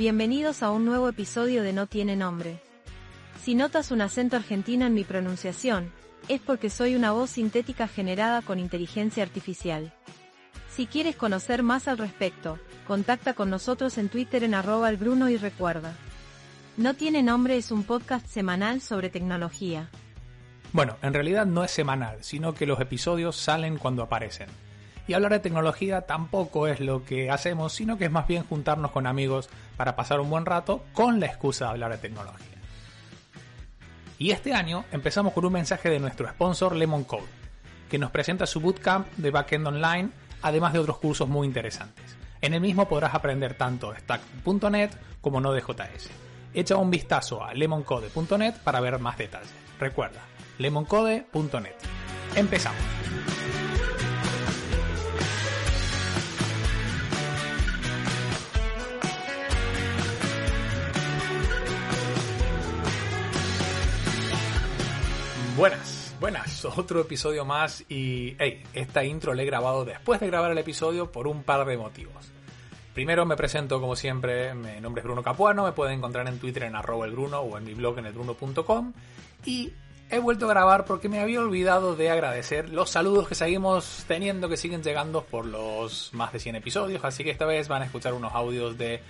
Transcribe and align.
Bienvenidos 0.00 0.62
a 0.62 0.70
un 0.70 0.86
nuevo 0.86 1.10
episodio 1.10 1.62
de 1.62 1.74
No 1.74 1.86
tiene 1.86 2.16
nombre. 2.16 2.58
Si 3.42 3.54
notas 3.54 3.90
un 3.90 4.00
acento 4.00 4.36
argentino 4.36 4.86
en 4.86 4.94
mi 4.94 5.04
pronunciación, 5.04 5.92
es 6.26 6.40
porque 6.40 6.70
soy 6.70 6.94
una 6.94 7.12
voz 7.12 7.28
sintética 7.28 7.86
generada 7.86 8.40
con 8.40 8.58
inteligencia 8.58 9.22
artificial. 9.22 9.92
Si 10.70 10.86
quieres 10.86 11.16
conocer 11.16 11.62
más 11.62 11.86
al 11.86 11.98
respecto, 11.98 12.58
contacta 12.86 13.34
con 13.34 13.50
nosotros 13.50 13.98
en 13.98 14.08
Twitter 14.08 14.42
en 14.42 14.54
arroba 14.54 14.88
el 14.88 14.96
Bruno 14.96 15.28
y 15.28 15.36
recuerda. 15.36 15.92
No 16.78 16.94
tiene 16.94 17.22
nombre 17.22 17.58
es 17.58 17.70
un 17.70 17.84
podcast 17.84 18.26
semanal 18.26 18.80
sobre 18.80 19.10
tecnología. 19.10 19.90
Bueno, 20.72 20.96
en 21.02 21.12
realidad 21.12 21.44
no 21.44 21.62
es 21.62 21.72
semanal, 21.72 22.24
sino 22.24 22.54
que 22.54 22.64
los 22.64 22.80
episodios 22.80 23.36
salen 23.36 23.76
cuando 23.76 24.02
aparecen. 24.02 24.48
Y 25.10 25.12
hablar 25.12 25.32
de 25.32 25.40
tecnología 25.40 26.02
tampoco 26.02 26.68
es 26.68 26.78
lo 26.78 27.04
que 27.04 27.30
hacemos, 27.30 27.72
sino 27.72 27.98
que 27.98 28.04
es 28.04 28.10
más 28.12 28.28
bien 28.28 28.44
juntarnos 28.44 28.92
con 28.92 29.08
amigos 29.08 29.50
para 29.80 29.96
pasar 29.96 30.20
un 30.20 30.28
buen 30.28 30.44
rato 30.44 30.84
con 30.92 31.20
la 31.20 31.24
excusa 31.24 31.64
de 31.64 31.70
hablar 31.70 31.92
de 31.92 31.96
tecnología. 31.96 32.58
Y 34.18 34.30
este 34.30 34.52
año 34.52 34.84
empezamos 34.92 35.32
con 35.32 35.46
un 35.46 35.54
mensaje 35.54 35.88
de 35.88 35.98
nuestro 35.98 36.28
sponsor 36.28 36.76
Lemon 36.76 37.04
Code, 37.04 37.24
que 37.88 37.96
nos 37.96 38.10
presenta 38.10 38.44
su 38.44 38.60
bootcamp 38.60 39.08
de 39.16 39.30
backend 39.30 39.66
online, 39.66 40.10
además 40.42 40.74
de 40.74 40.80
otros 40.80 40.98
cursos 40.98 41.30
muy 41.30 41.46
interesantes. 41.46 42.14
En 42.42 42.52
el 42.52 42.60
mismo 42.60 42.90
podrás 42.90 43.14
aprender 43.14 43.54
tanto 43.54 43.96
Stack.net 43.96 44.90
como 45.22 45.40
Node.js. 45.40 46.10
Echa 46.52 46.76
un 46.76 46.90
vistazo 46.90 47.42
a 47.42 47.54
lemoncode.net 47.54 48.56
para 48.62 48.80
ver 48.80 48.98
más 48.98 49.16
detalles. 49.16 49.48
Recuerda, 49.78 50.20
lemoncode.net. 50.58 51.76
Empezamos. 52.36 52.82
Buenas, 65.60 66.16
buenas, 66.18 66.64
otro 66.64 67.02
episodio 67.02 67.44
más 67.44 67.84
y 67.86 68.34
hey, 68.38 68.62
esta 68.72 69.04
intro 69.04 69.34
la 69.34 69.42
he 69.42 69.44
grabado 69.44 69.84
después 69.84 70.18
de 70.18 70.26
grabar 70.26 70.52
el 70.52 70.56
episodio 70.56 71.12
por 71.12 71.26
un 71.26 71.42
par 71.42 71.66
de 71.66 71.76
motivos. 71.76 72.32
Primero 72.94 73.26
me 73.26 73.36
presento 73.36 73.78
como 73.78 73.94
siempre, 73.94 74.54
mi 74.54 74.80
nombre 74.80 75.00
es 75.00 75.04
Bruno 75.04 75.22
Capuano, 75.22 75.64
me 75.64 75.72
pueden 75.72 75.98
encontrar 75.98 76.26
en 76.28 76.38
Twitter 76.38 76.62
en 76.62 76.76
arroba 76.76 77.04
el 77.04 77.12
Bruno 77.12 77.40
o 77.40 77.58
en 77.58 77.64
mi 77.64 77.74
blog 77.74 77.98
en 77.98 78.06
elbruno.com 78.06 78.94
y 79.44 79.74
he 80.08 80.18
vuelto 80.18 80.46
a 80.46 80.48
grabar 80.48 80.86
porque 80.86 81.10
me 81.10 81.20
había 81.20 81.40
olvidado 81.40 81.94
de 81.94 82.08
agradecer 82.08 82.70
los 82.70 82.88
saludos 82.88 83.28
que 83.28 83.34
seguimos 83.34 84.06
teniendo, 84.08 84.48
que 84.48 84.56
siguen 84.56 84.82
llegando 84.82 85.24
por 85.24 85.44
los 85.44 86.08
más 86.14 86.32
de 86.32 86.40
100 86.40 86.56
episodios, 86.56 87.04
así 87.04 87.22
que 87.22 87.30
esta 87.30 87.44
vez 87.44 87.68
van 87.68 87.82
a 87.82 87.84
escuchar 87.84 88.14
unos 88.14 88.32
audios 88.34 88.78
de 88.78 89.02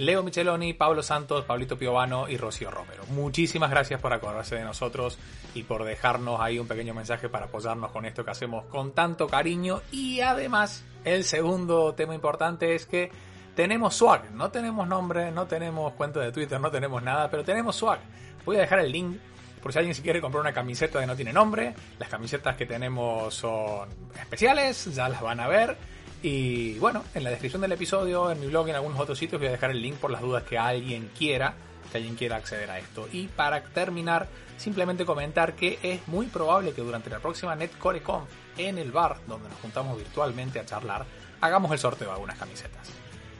Leo 0.00 0.22
Micheloni, 0.22 0.72
Pablo 0.72 1.02
Santos, 1.02 1.44
Pablito 1.44 1.76
Piovano 1.76 2.26
y 2.26 2.38
Rocío 2.38 2.70
Romero. 2.70 3.04
Muchísimas 3.10 3.68
gracias 3.68 4.00
por 4.00 4.14
acordarse 4.14 4.54
de 4.56 4.64
nosotros 4.64 5.18
y 5.54 5.64
por 5.64 5.84
dejarnos 5.84 6.40
ahí 6.40 6.58
un 6.58 6.66
pequeño 6.66 6.94
mensaje 6.94 7.28
para 7.28 7.46
apoyarnos 7.46 7.90
con 7.90 8.06
esto 8.06 8.24
que 8.24 8.30
hacemos 8.30 8.64
con 8.64 8.92
tanto 8.92 9.26
cariño. 9.26 9.82
Y 9.92 10.22
además, 10.22 10.86
el 11.04 11.24
segundo 11.24 11.92
tema 11.94 12.14
importante 12.14 12.74
es 12.74 12.86
que 12.86 13.12
tenemos 13.54 13.94
swag. 13.94 14.32
No 14.32 14.50
tenemos 14.50 14.88
nombre, 14.88 15.30
no 15.32 15.46
tenemos 15.46 15.92
cuenta 15.92 16.20
de 16.20 16.32
Twitter, 16.32 16.58
no 16.58 16.70
tenemos 16.70 17.02
nada, 17.02 17.30
pero 17.30 17.44
tenemos 17.44 17.76
swag. 17.76 18.00
Voy 18.46 18.56
a 18.56 18.60
dejar 18.60 18.78
el 18.78 18.90
link 18.90 19.18
por 19.62 19.70
si 19.70 19.80
alguien 19.80 19.94
se 19.94 20.00
quiere 20.00 20.22
comprar 20.22 20.40
una 20.40 20.54
camiseta 20.54 20.98
que 20.98 21.06
no 21.06 21.14
tiene 21.14 21.34
nombre. 21.34 21.74
Las 21.98 22.08
camisetas 22.08 22.56
que 22.56 22.64
tenemos 22.64 23.34
son 23.34 23.90
especiales, 24.18 24.82
ya 24.94 25.10
las 25.10 25.20
van 25.20 25.40
a 25.40 25.46
ver. 25.46 25.76
Y 26.22 26.78
bueno, 26.78 27.04
en 27.14 27.24
la 27.24 27.30
descripción 27.30 27.62
del 27.62 27.72
episodio, 27.72 28.30
en 28.30 28.40
mi 28.40 28.46
blog 28.46 28.66
y 28.66 28.70
en 28.70 28.76
algunos 28.76 29.00
otros 29.00 29.18
sitios 29.18 29.40
voy 29.40 29.48
a 29.48 29.52
dejar 29.52 29.70
el 29.70 29.80
link 29.80 29.96
por 29.96 30.10
las 30.10 30.20
dudas 30.20 30.42
que 30.42 30.58
alguien 30.58 31.10
quiera, 31.16 31.54
que 31.90 31.96
alguien 31.98 32.14
quiera 32.14 32.36
acceder 32.36 32.70
a 32.70 32.78
esto. 32.78 33.08
Y 33.10 33.28
para 33.28 33.62
terminar, 33.62 34.28
simplemente 34.58 35.06
comentar 35.06 35.54
que 35.54 35.78
es 35.82 36.06
muy 36.08 36.26
probable 36.26 36.72
que 36.72 36.82
durante 36.82 37.08
la 37.08 37.20
próxima 37.20 37.56
NetCoreConf 37.56 38.28
en 38.58 38.76
el 38.76 38.92
bar 38.92 39.16
donde 39.26 39.48
nos 39.48 39.58
juntamos 39.60 39.96
virtualmente 39.96 40.60
a 40.60 40.66
charlar, 40.66 41.06
hagamos 41.40 41.72
el 41.72 41.78
sorteo 41.78 42.08
de 42.08 42.14
algunas 42.14 42.38
camisetas. 42.38 42.90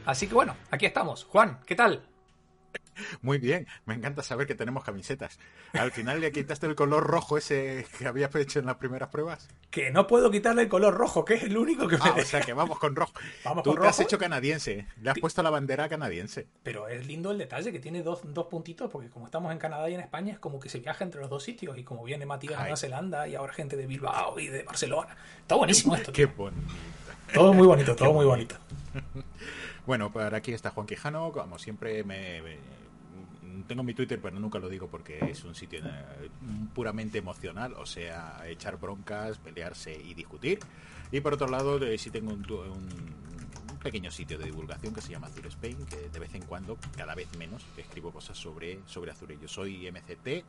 Así 0.07 0.27
que 0.27 0.35
bueno, 0.35 0.57
aquí 0.71 0.87
estamos. 0.87 1.25
Juan, 1.25 1.61
¿qué 1.67 1.75
tal? 1.75 2.03
Muy 3.23 3.39
bien, 3.39 3.67
me 3.87 3.95
encanta 3.95 4.23
saber 4.23 4.47
que 4.47 4.55
tenemos 4.55 4.85
camisetas. 4.85 5.39
Al 5.73 5.91
final 5.91 6.21
le 6.21 6.33
quitaste 6.33 6.67
el 6.67 6.75
color 6.75 7.05
rojo 7.05 7.39
ese 7.39 7.87
que 7.99 8.07
habías 8.07 8.35
hecho 8.35 8.59
en 8.59 8.67
las 8.67 8.77
primeras 8.77 9.09
pruebas. 9.09 9.49
Que 9.71 9.91
no 9.91 10.07
puedo 10.07 10.31
quitarle 10.31 10.63
el 10.63 10.69
color 10.69 10.95
rojo, 10.95 11.25
que 11.25 11.35
es 11.35 11.45
el 11.45 11.57
único 11.57 11.89
que 11.89 11.97
me 11.97 12.05
ah, 12.05 12.17
O 12.19 12.25
sea 12.25 12.41
que 12.41 12.53
vamos 12.53 12.79
con 12.79 12.97
rojo. 12.97 13.13
¿Vamos 13.45 13.63
Tú 13.63 13.73
con 13.73 13.83
te 13.83 13.89
has 13.89 14.01
hecho 14.01 14.19
canadiense, 14.19 14.87
le 15.01 15.11
has 15.11 15.19
puesto 15.19 15.43
la 15.43 15.51
bandera 15.51 15.89
canadiense. 15.89 16.47
Pero 16.63 16.89
es 16.89 17.07
lindo 17.07 17.31
el 17.31 17.39
detalle 17.39 17.73
que 17.73 17.79
tiene 17.79 18.03
dos, 18.03 18.21
dos 18.25 18.47
puntitos, 18.47 18.91
porque 18.91 19.09
como 19.09 19.27
estamos 19.27 19.53
en 19.53 19.59
Canadá 19.59 19.89
y 19.89 19.95
en 19.95 20.01
España, 20.01 20.33
es 20.33 20.39
como 20.39 20.61
que 20.61 20.69
se 20.69 20.81
viaja 20.81 21.05
entre 21.05 21.21
los 21.21 21.31
dos 21.31 21.43
sitios. 21.43 21.79
Y 21.79 21.85
como 21.85 22.05
viene 22.05 22.27
Matías 22.27 22.53
de. 22.53 22.61
Nueva 22.61 22.77
Zelanda 22.77 23.29
y 23.29 23.35
ahora 23.35 23.53
gente 23.53 23.77
de 23.77 23.87
Bilbao 23.87 24.39
y 24.39 24.49
de 24.49 24.63
Barcelona. 24.63 25.17
Está 25.41 25.55
buenísimo 25.55 25.95
esto. 25.95 26.13
Qué 26.13 26.27
bonito. 26.27 26.73
Todo 27.33 27.53
muy 27.53 27.67
bonito, 27.67 27.95
todo 27.95 28.13
muy 28.13 28.27
bonito. 28.27 28.57
Bueno, 29.87 30.13
por 30.13 30.35
aquí 30.35 30.53
está 30.53 30.71
Juan 30.71 30.87
Quijano, 30.87 31.33
como 31.33 31.59
siempre 31.59 32.05
me, 32.05 32.41
tengo 33.67 33.83
mi 33.83 33.95
Twitter, 33.95 34.21
pero 34.21 34.39
nunca 34.39 34.59
lo 34.59 34.69
digo 34.69 34.89
porque 34.89 35.19
es 35.31 35.45
un 35.45 35.55
sitio 35.55 35.81
puramente 36.75 37.19
emocional, 37.19 37.75
o 37.75 37.87
sea, 37.87 38.43
echar 38.47 38.79
broncas, 38.79 39.39
pelearse 39.39 39.95
y 39.95 40.15
discutir. 40.15 40.59
Y 41.13 41.21
por 41.21 41.35
otro 41.35 41.49
lado, 41.49 41.83
eh, 41.85 41.99
sí 41.99 42.11
tengo 42.11 42.33
un- 42.33 42.51
un 42.51 43.79
pequeño 43.83 44.11
sitio 44.11 44.39
de 44.39 44.45
divulgación 44.45 44.95
que 44.95 45.01
se 45.01 45.11
llama 45.11 45.27
Azure 45.29 45.49
Spain, 45.49 45.87
que 45.87 46.09
de 46.11 46.19
vez 46.19 46.35
en 46.35 46.43
cuando, 46.43 46.77
cada 46.97 47.15
vez 47.15 47.29
menos, 47.39 47.65
escribo 47.77 48.13
cosas 48.13 48.37
sobre, 48.39 48.81
sobre 48.87 49.11
Azure. 49.11 49.39
Yo 49.41 49.49
soy 49.49 49.87
MCT, 49.87 50.45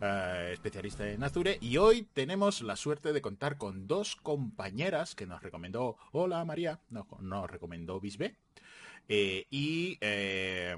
eh, 0.00 0.50
especialista 0.52 1.08
en 1.08 1.22
Azure, 1.22 1.58
y 1.60 1.76
hoy 1.76 2.02
tenemos 2.12 2.62
la 2.62 2.76
suerte 2.76 3.12
de 3.12 3.20
contar 3.20 3.58
con 3.58 3.86
dos 3.86 4.16
compañeras 4.16 5.14
que 5.14 5.26
nos 5.26 5.42
recomendó, 5.42 5.96
hola 6.12 6.44
María, 6.44 6.80
no, 6.88 7.06
nos 7.20 7.50
recomendó 7.50 8.00
Bisbe. 8.00 8.36
Eh, 9.08 9.46
y 9.50 9.98
eh, 10.00 10.76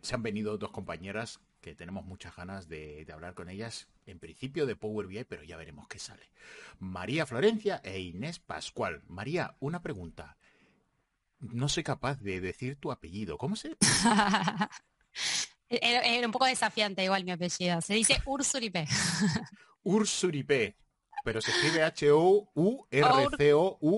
se 0.00 0.14
han 0.14 0.22
venido 0.22 0.58
dos 0.58 0.70
compañeras 0.70 1.40
que 1.60 1.74
tenemos 1.74 2.04
muchas 2.04 2.36
ganas 2.36 2.68
de, 2.68 3.04
de 3.04 3.12
hablar 3.12 3.34
con 3.34 3.48
ellas, 3.48 3.88
en 4.06 4.18
principio 4.18 4.64
de 4.64 4.76
Power 4.76 5.06
BI, 5.08 5.24
pero 5.24 5.42
ya 5.42 5.56
veremos 5.56 5.88
qué 5.88 5.98
sale. 5.98 6.30
María 6.78 7.26
Florencia 7.26 7.80
e 7.84 8.00
Inés 8.00 8.38
Pascual. 8.38 9.02
María, 9.08 9.56
una 9.60 9.82
pregunta. 9.82 10.36
No 11.40 11.68
soy 11.68 11.82
capaz 11.82 12.20
de 12.20 12.40
decir 12.40 12.76
tu 12.76 12.90
apellido. 12.92 13.38
¿Cómo 13.38 13.56
se...? 13.56 13.76
Era, 15.68 16.00
era 16.02 16.26
un 16.26 16.32
poco 16.32 16.46
desafiante 16.46 17.04
igual 17.04 17.24
mi 17.24 17.32
apellido. 17.32 17.80
Se 17.80 17.94
dice 17.94 18.20
Ursuripe. 18.24 18.86
Ursuripe. 19.82 20.76
Pero 21.24 21.40
se 21.40 21.50
escribe 21.50 21.82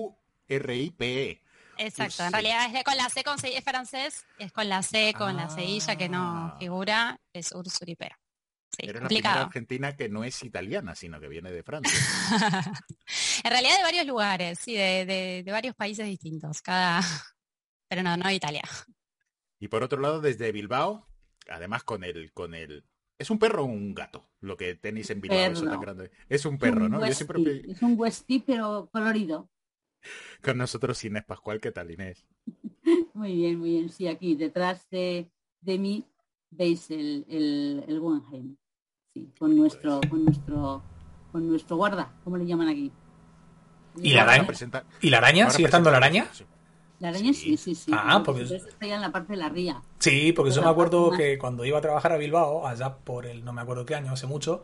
H-O-U-R-C-O-U-R-I-P-E. 0.01 1.41
Exacto. 1.77 2.23
En 2.25 2.33
realidad 2.33 2.75
es 2.75 2.83
con 2.83 2.97
la 2.97 3.09
C 3.09 3.23
con 3.23 3.39
C 3.39 3.57
es 3.57 3.63
francés, 3.63 4.25
es 4.37 4.51
con 4.51 4.67
la 4.69 4.83
C 4.83 5.13
con 5.17 5.35
la 5.37 5.49
cedilla 5.49 5.95
que 5.95 6.09
no 6.09 6.19
Ah. 6.53 6.57
figura, 6.59 7.19
es 7.33 7.51
Ursuripe. 7.53 8.11
Sí, 8.77 8.87
Eres 8.87 9.01
la 9.01 9.07
primera 9.07 9.41
argentina 9.41 9.95
que 9.97 10.07
no 10.07 10.23
es 10.23 10.43
italiana, 10.43 10.95
sino 10.95 11.19
que 11.19 11.27
viene 11.27 11.51
de 11.51 11.61
Francia. 11.63 11.91
en 13.43 13.49
realidad 13.51 13.77
de 13.77 13.83
varios 13.83 14.05
lugares, 14.05 14.59
sí, 14.59 14.75
de, 14.75 15.05
de- 15.05 15.43
de 15.43 15.51
varios 15.51 15.75
países 15.75 16.05
distintos, 16.05 16.61
cada 16.61 17.01
pero 17.89 18.03
no, 18.03 18.15
no 18.15 18.27
de 18.27 18.35
Italia. 18.35 18.63
Y 19.59 19.67
por 19.67 19.83
otro 19.83 19.99
lado, 19.99 20.21
desde 20.21 20.51
Bilbao, 20.51 21.07
además 21.49 21.83
con 21.83 22.03
el, 22.03 22.31
con 22.33 22.53
el. 22.53 22.83
¿Es 23.17 23.29
un 23.29 23.37
perro 23.39 23.63
o 23.63 23.65
un 23.67 23.93
gato? 23.93 24.27
Lo 24.39 24.57
que 24.57 24.75
tenéis 24.75 25.09
en 25.11 25.21
Bilbao, 25.21 25.37
eso 25.51 25.65
tan 25.65 25.81
grande. 25.81 26.11
Es 26.27 26.45
un 26.45 26.57
perro, 26.57 26.85
un 26.85 26.91
¿no? 26.91 27.05
Yo 27.07 27.13
siempre 27.13 27.61
Es 27.69 27.81
un 27.81 27.95
Westie, 27.99 28.43
pero 28.45 28.89
colorido. 28.91 29.49
con 30.43 30.57
nosotros 30.57 31.03
Inés 31.05 31.23
Pascual, 31.25 31.59
¿qué 31.59 31.71
tal 31.71 31.91
Inés? 31.91 32.25
Muy 33.13 33.35
bien, 33.35 33.59
muy 33.59 33.69
bien. 33.71 33.89
Sí, 33.89 34.07
aquí 34.07 34.35
detrás 34.35 34.89
de, 34.89 35.29
de 35.61 35.77
mí 35.77 36.03
veis 36.49 36.89
el, 36.89 37.25
el, 37.29 37.83
el 37.87 37.99
Guggenheim. 37.99 38.55
Sí, 39.13 39.29
con 39.37 39.55
nuestro, 39.55 40.01
con 40.09 40.25
nuestro, 40.25 40.81
con 41.31 41.47
nuestro 41.47 41.75
guarda, 41.75 42.11
¿cómo 42.23 42.37
le 42.37 42.45
llaman 42.45 42.69
aquí? 42.69 42.91
¿Y 44.01 44.13
la 44.13 44.23
araña? 44.23 44.47
presenta- 44.47 44.85
¿Y 45.01 45.09
la 45.09 45.17
araña? 45.19 45.49
¿Sigue 45.51 45.65
estando 45.65 45.91
la 45.91 45.97
araña? 45.97 46.27
sí. 46.33 46.45
La 47.01 47.09
araña 47.09 47.33
sí, 47.33 47.57
sí, 47.57 47.75
sí. 47.75 47.91
Ah, 47.93 48.21
porque- 48.25 48.43
está 48.43 48.85
ya 48.85 48.95
en 48.95 49.01
la 49.01 49.11
parte 49.11 49.33
de 49.33 49.37
la 49.37 49.49
ría. 49.49 49.81
Sí, 49.99 50.31
porque 50.33 50.51
yo 50.51 50.61
me 50.61 50.69
acuerdo 50.69 51.11
que 51.11 51.37
cuando 51.37 51.65
iba 51.65 51.79
a 51.79 51.81
trabajar 51.81 52.11
a 52.13 52.17
Bilbao, 52.17 52.65
allá 52.67 52.95
por 52.95 53.25
el, 53.25 53.43
no 53.43 53.51
me 53.53 53.61
acuerdo 53.61 53.85
qué 53.85 53.95
año, 53.95 54.13
hace 54.13 54.27
mucho, 54.27 54.63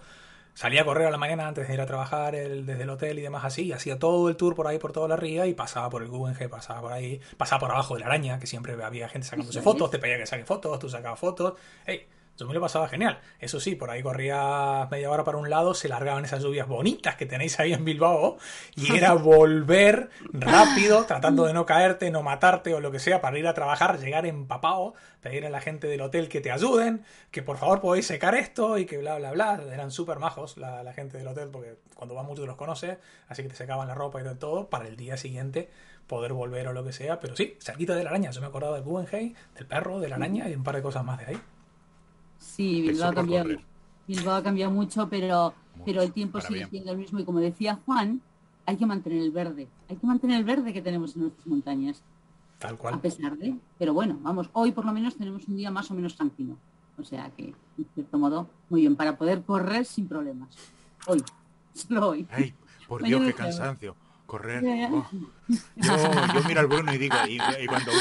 salía 0.53 0.81
a 0.83 0.85
correr 0.85 1.07
a 1.07 1.11
la 1.11 1.17
mañana 1.17 1.47
antes 1.47 1.67
de 1.67 1.73
ir 1.73 1.81
a 1.81 1.85
trabajar 1.87 2.35
el- 2.35 2.65
desde 2.65 2.83
el 2.83 2.89
hotel 2.91 3.19
y 3.19 3.23
demás 3.23 3.43
así, 3.43 3.63
y 3.65 3.71
hacía 3.73 3.97
todo 3.99 4.29
el 4.29 4.35
tour 4.37 4.53
por 4.55 4.67
ahí, 4.67 4.77
por 4.77 4.91
toda 4.93 5.07
la 5.07 5.15
ría, 5.15 5.47
y 5.47 5.53
pasaba 5.55 5.89
por 5.89 6.03
el 6.03 6.09
Guggenheim, 6.09 6.49
pasaba 6.49 6.81
por 6.81 6.93
ahí, 6.93 7.19
pasaba 7.37 7.59
por 7.59 7.71
abajo 7.71 7.95
de 7.95 7.99
la 8.01 8.05
araña, 8.05 8.39
que 8.39 8.45
siempre 8.47 8.73
había 8.83 9.09
gente 9.09 9.27
sacándose 9.27 9.61
fotos, 9.63 9.89
te 9.91 9.97
pedía 9.99 10.17
que 10.17 10.25
saque 10.27 10.45
fotos, 10.45 10.77
tú 10.79 10.89
sacabas 10.89 11.19
fotos. 11.19 11.53
Ey, 11.87 12.05
Yo 12.37 12.47
me 12.47 12.53
lo 12.53 12.61
pasaba 12.61 12.87
genial. 12.87 13.19
Eso 13.39 13.59
sí, 13.59 13.75
por 13.75 13.89
ahí 13.89 14.03
corría 14.03 14.87
media 14.91 15.09
hora 15.09 15.23
para 15.23 15.37
un 15.37 15.49
lado, 15.49 15.73
se 15.73 15.89
largaban 15.89 16.23
esas 16.23 16.43
lluvias 16.43 16.67
bonitas 16.67 17.15
que 17.15 17.25
tenéis 17.25 17.59
ahí 17.59 17.73
en 17.73 17.83
Bilbao 17.83 18.37
y 18.75 18.95
era 18.95 19.13
volver 19.13 20.09
rápido, 20.31 21.05
tratando 21.05 21.45
de 21.45 21.53
no 21.53 21.65
caerte, 21.65 22.11
no 22.11 22.21
matarte 22.21 22.73
o 22.75 22.79
lo 22.79 22.91
que 22.91 22.99
sea, 22.99 23.21
para 23.21 23.39
ir 23.39 23.47
a 23.47 23.55
trabajar, 23.55 23.99
llegar 23.99 24.25
empapado, 24.27 24.93
pedir 25.21 25.45
a 25.45 25.49
la 25.49 25.61
gente 25.61 25.87
del 25.87 26.01
hotel 26.01 26.29
que 26.29 26.39
te 26.39 26.51
ayuden, 26.51 27.03
que 27.31 27.41
por 27.41 27.57
favor 27.57 27.81
podéis 27.81 28.05
secar 28.05 28.35
esto 28.35 28.77
y 28.77 28.85
que 28.85 28.99
bla, 28.99 29.17
bla, 29.17 29.31
bla. 29.31 29.59
Eran 29.73 29.89
súper 29.89 30.19
majos 30.19 30.57
la, 30.57 30.83
la, 30.83 30.93
gente 30.93 31.17
del 31.17 31.27
hotel 31.27 31.49
porque 31.49 31.77
cuando 31.95 32.13
vas 32.13 32.25
mucho 32.25 32.45
los 32.45 32.55
conoces, 32.55 32.97
así 33.27 33.41
que 33.41 33.49
te 33.49 33.55
secaban 33.55 33.87
la 33.87 33.95
ropa 33.95 34.21
y 34.21 34.35
todo 34.35 34.69
para 34.69 34.87
el 34.87 34.95
día 34.95 35.17
siguiente 35.17 35.69
poder 36.05 36.33
volver 36.33 36.67
o 36.67 36.73
lo 36.73 36.83
que 36.83 36.93
sea. 36.93 37.19
Pero 37.19 37.35
sí, 37.35 37.57
cerquita 37.59 37.95
de 37.95 38.03
la 38.03 38.11
araña. 38.11 38.31
Yo 38.31 38.41
me 38.41 38.47
he 38.47 38.49
acordado 38.49 38.75
del 38.75 38.83
Guggenheim, 38.83 39.33
del 39.55 39.65
perro, 39.65 39.99
de 39.99 40.09
la 40.09 40.15
araña 40.15 40.49
y 40.49 40.55
un 40.55 40.63
par 40.63 40.75
de 40.75 40.81
cosas 40.81 41.03
más 41.03 41.19
de 41.19 41.25
ahí. 41.25 41.41
Sí, 42.39 42.81
Bilbao 42.81 43.09
ha 43.09 43.13
cambiado. 43.13 43.49
Bilbao 44.07 44.35
ha 44.35 44.43
cambiado 44.43 44.71
mucho, 44.71 45.07
pero, 45.09 45.53
pero 45.85 46.01
el 46.01 46.11
tiempo 46.13 46.39
sigue 46.41 46.65
siendo 46.67 46.91
el 46.91 46.97
mismo. 46.97 47.19
Y 47.19 47.25
como 47.25 47.39
decía 47.39 47.79
Juan, 47.85 48.21
hay 48.65 48.77
que 48.77 48.85
mantener 48.85 49.21
el 49.21 49.31
verde. 49.31 49.67
Hay 49.89 49.97
que 49.97 50.07
mantener 50.07 50.37
el 50.37 50.43
verde 50.43 50.73
que 50.73 50.81
tenemos 50.81 51.15
en 51.15 51.23
nuestras 51.23 51.47
montañas. 51.47 52.01
Tal 52.59 52.77
cual. 52.77 52.95
A 52.95 53.01
pesar 53.01 53.37
de. 53.37 53.55
Pero 53.77 53.93
bueno, 53.93 54.17
vamos, 54.21 54.49
hoy 54.53 54.71
por 54.71 54.85
lo 54.85 54.93
menos 54.93 55.15
tenemos 55.15 55.47
un 55.47 55.57
día 55.57 55.71
más 55.71 55.89
o 55.91 55.93
menos 55.93 56.15
tranquilo. 56.15 56.57
O 56.97 57.03
sea 57.03 57.29
que, 57.29 57.53
en 57.77 57.85
cierto 57.93 58.17
modo, 58.17 58.49
muy 58.69 58.81
bien, 58.81 58.95
para 58.95 59.17
poder 59.17 59.43
correr 59.43 59.85
sin 59.85 60.07
problemas. 60.07 60.49
Hoy. 61.05 61.23
Solo 61.73 62.09
hoy. 62.09 62.27
Ay, 62.31 62.55
por 62.87 63.03
Dios, 63.03 63.21
qué 63.21 63.33
cansancio 63.33 63.95
correr. 64.27 64.63
Oh. 64.91 65.07
Yo, 65.75 65.95
yo, 66.35 66.43
miro 66.47 66.59
al 66.59 66.67
Bruno 66.67 66.93
y 66.93 66.97
digo, 66.97 67.15
y, 67.27 67.39
cuando 67.67 67.91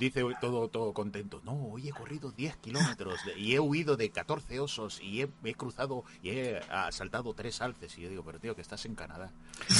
dice 0.00 0.22
todo, 0.40 0.68
todo 0.68 0.92
contento, 0.92 1.40
no, 1.44 1.52
hoy 1.52 1.88
he 1.88 1.92
corrido 1.92 2.32
10 2.32 2.56
kilómetros 2.56 3.20
y 3.36 3.54
he 3.54 3.60
huido 3.60 3.96
de 3.96 4.10
14 4.10 4.60
osos 4.60 5.00
y 5.00 5.22
he, 5.22 5.54
cruzado 5.54 6.04
y 6.22 6.30
he 6.30 6.60
saltado 6.90 7.32
tres 7.34 7.62
alces. 7.62 7.96
Y 7.96 8.02
yo 8.02 8.08
digo, 8.10 8.24
pero 8.24 8.40
tío, 8.40 8.54
que 8.54 8.62
estás 8.62 8.84
en 8.84 8.96
Canadá, 8.96 9.30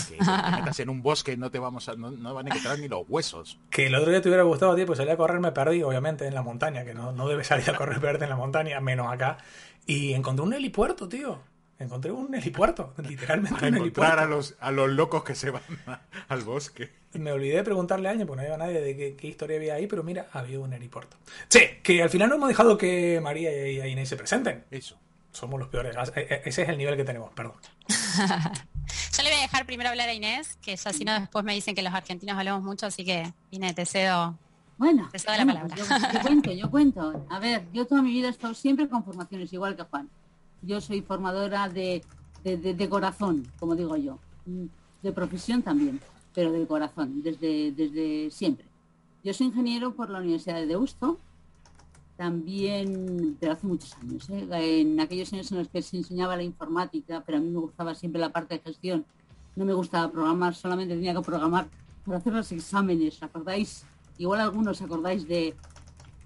que 0.08 0.16
te 0.16 0.50
metas 0.56 0.78
en 0.80 0.88
un 0.88 1.02
bosque 1.02 1.36
no 1.36 1.50
te 1.50 1.58
vamos 1.58 1.88
a, 1.88 1.94
no, 1.94 2.34
van 2.34 2.50
a 2.50 2.54
quitar 2.54 2.78
ni 2.78 2.88
los 2.88 3.04
huesos. 3.08 3.58
Que 3.70 3.88
el 3.88 3.94
otro 3.94 4.10
día 4.10 4.22
te 4.22 4.28
hubiera 4.28 4.44
gustado, 4.44 4.74
tío, 4.76 4.86
pues 4.86 4.98
salí 4.98 5.10
a 5.10 5.16
correr, 5.16 5.40
me 5.40 5.52
perdí, 5.52 5.82
obviamente, 5.82 6.26
en 6.26 6.34
la 6.34 6.42
montaña, 6.42 6.84
que 6.84 6.94
no, 6.94 7.12
no 7.12 7.28
debe 7.28 7.44
salir 7.44 7.68
a 7.70 7.74
correr 7.74 7.98
verde 7.98 8.24
en 8.24 8.30
la 8.30 8.36
montaña, 8.36 8.80
menos 8.80 9.12
acá. 9.12 9.38
Y 9.86 10.12
encontré 10.12 10.44
un 10.44 10.52
helipuerto, 10.52 11.08
tío. 11.08 11.40
Encontré 11.78 12.10
un 12.10 12.34
helipuerto, 12.34 12.94
literalmente 13.08 13.66
un 13.66 13.74
helipuerto. 13.76 14.20
a 14.20 14.26
los, 14.26 14.56
a 14.60 14.70
los 14.70 14.88
locos 14.90 15.22
que 15.22 15.34
se 15.34 15.50
van 15.50 15.62
al 16.28 16.42
bosque. 16.42 16.90
Me 17.12 17.32
olvidé 17.32 17.56
de 17.56 17.64
preguntarle 17.64 18.08
a 18.08 18.12
Año, 18.12 18.26
porque 18.26 18.42
no 18.42 18.54
había 18.54 18.58
nadie 18.58 18.80
de 18.80 19.16
qué, 19.16 19.26
historia 19.26 19.56
había 19.56 19.74
ahí, 19.74 19.86
pero 19.86 20.02
mira, 20.02 20.28
había 20.32 20.60
un 20.60 20.72
helipuerto. 20.72 21.16
Sí, 21.48 21.60
que 21.82 22.02
al 22.02 22.10
final 22.10 22.28
no 22.28 22.34
hemos 22.34 22.48
dejado 22.48 22.76
que 22.76 23.20
María 23.22 23.68
y 23.68 23.92
Inés 23.92 24.08
se 24.08 24.16
presenten. 24.16 24.64
Eso. 24.70 24.98
Somos 25.32 25.60
los 25.60 25.68
peores. 25.68 25.94
E, 26.16 26.20
e, 26.20 26.42
ese 26.44 26.62
es 26.62 26.68
el 26.68 26.78
nivel 26.78 26.96
que 26.96 27.04
tenemos, 27.04 27.32
perdón. 27.32 27.54
Yo 27.88 29.22
le 29.22 29.30
voy 29.30 29.38
a 29.38 29.42
dejar 29.42 29.66
primero 29.66 29.90
hablar 29.90 30.08
a 30.08 30.14
Inés, 30.14 30.56
que 30.62 30.76
ya 30.76 30.92
si 30.92 31.04
no 31.04 31.18
después 31.18 31.44
me 31.44 31.54
dicen 31.54 31.74
que 31.74 31.82
los 31.82 31.92
argentinos 31.92 32.36
hablamos 32.38 32.62
mucho, 32.62 32.86
así 32.86 33.04
que 33.04 33.32
Inés, 33.50 33.74
te 33.74 33.84
cedo 33.84 34.38
bueno, 34.78 35.10
palabra. 35.26 35.66
Yo, 35.74 35.84
yo, 35.84 36.20
cuento, 36.22 36.52
yo 36.52 36.70
cuento. 36.70 37.26
A 37.28 37.40
ver, 37.40 37.64
yo 37.72 37.84
toda 37.84 38.00
mi 38.00 38.12
vida 38.12 38.28
he 38.28 38.30
estado 38.30 38.54
siempre 38.54 38.88
con 38.88 39.04
formaciones, 39.04 39.52
igual 39.52 39.76
que 39.76 39.82
Juan. 39.82 40.08
Yo 40.62 40.80
soy 40.80 41.02
formadora 41.02 41.68
de, 41.68 42.02
de, 42.42 42.88
corazón, 42.88 43.46
como 43.58 43.76
digo 43.76 43.96
yo. 43.96 44.18
De 45.02 45.12
profesión 45.12 45.62
también, 45.62 46.00
pero 46.34 46.52
de 46.52 46.66
corazón, 46.66 47.22
desde, 47.22 47.72
desde 47.72 48.30
siempre. 48.30 48.66
Yo 49.22 49.34
soy 49.34 49.48
ingeniero 49.48 49.94
por 49.94 50.10
la 50.10 50.18
Universidad 50.20 50.56
de 50.56 50.66
Deusto, 50.66 51.18
también, 52.18 53.36
pero 53.38 53.52
hace 53.52 53.66
muchos 53.66 53.94
años, 53.94 54.28
¿eh? 54.28 54.80
en 54.80 54.98
aquellos 54.98 55.32
años 55.32 55.52
en 55.52 55.58
los 55.58 55.68
que 55.68 55.82
se 55.82 55.96
enseñaba 55.96 56.36
la 56.36 56.42
informática, 56.42 57.22
pero 57.24 57.38
a 57.38 57.40
mí 57.40 57.48
me 57.48 57.60
gustaba 57.60 57.94
siempre 57.94 58.20
la 58.20 58.30
parte 58.30 58.54
de 58.54 58.60
gestión. 58.60 59.06
No 59.54 59.64
me 59.64 59.72
gustaba 59.72 60.10
programar, 60.10 60.56
solamente 60.56 60.94
tenía 60.94 61.14
que 61.14 61.20
programar 61.20 61.68
para 62.04 62.18
hacer 62.18 62.32
los 62.32 62.50
exámenes. 62.50 63.22
¿Acordáis? 63.22 63.84
Igual 64.18 64.40
algunos 64.40 64.82
acordáis 64.82 65.28
de, 65.28 65.54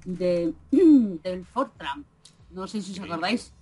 de 0.07 0.55
del 0.71 1.45
Fortran. 1.45 2.07
No 2.51 2.67
sé 2.67 2.81
si 2.81 2.93
os 2.93 3.01
acordáis. 3.01 3.53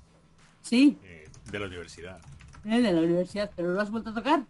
Sí. 0.63 0.99
Eh, 1.05 1.29
de 1.51 1.59
la 1.59 1.67
universidad. 1.67 2.21
Eh, 2.65 2.81
de 2.81 2.93
la 2.93 3.01
universidad, 3.01 3.51
pero 3.57 3.73
lo 3.73 3.81
has 3.81 3.91
vuelto 3.91 4.11
a 4.11 4.15
tocar. 4.15 4.45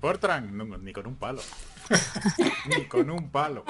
Fortran, 0.00 0.82
ni 0.82 0.92
con 0.92 1.06
un 1.06 1.16
palo. 1.16 1.42
ni 2.76 2.84
con 2.86 3.10
un 3.10 3.28
palo. 3.28 3.64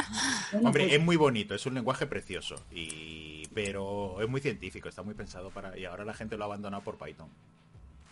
Hombre, 0.52 0.85
pues- 0.85 0.94
es 0.94 1.00
muy 1.02 1.17
bonito, 1.17 1.55
es 1.55 1.67
un 1.67 1.75
lenguaje 1.75 2.06
precioso, 2.06 2.56
y 2.70 3.49
pero 3.52 4.20
es 4.20 4.29
muy 4.29 4.41
científico, 4.41 4.88
está 4.88 5.02
muy 5.02 5.14
pensado 5.14 5.50
para... 5.50 5.76
Y 5.76 5.85
ahora 5.85 6.05
la 6.05 6.14
gente 6.14 6.37
lo 6.37 6.44
ha 6.44 6.47
abandonado 6.47 6.82
por 6.85 6.97
Python. 6.97 7.29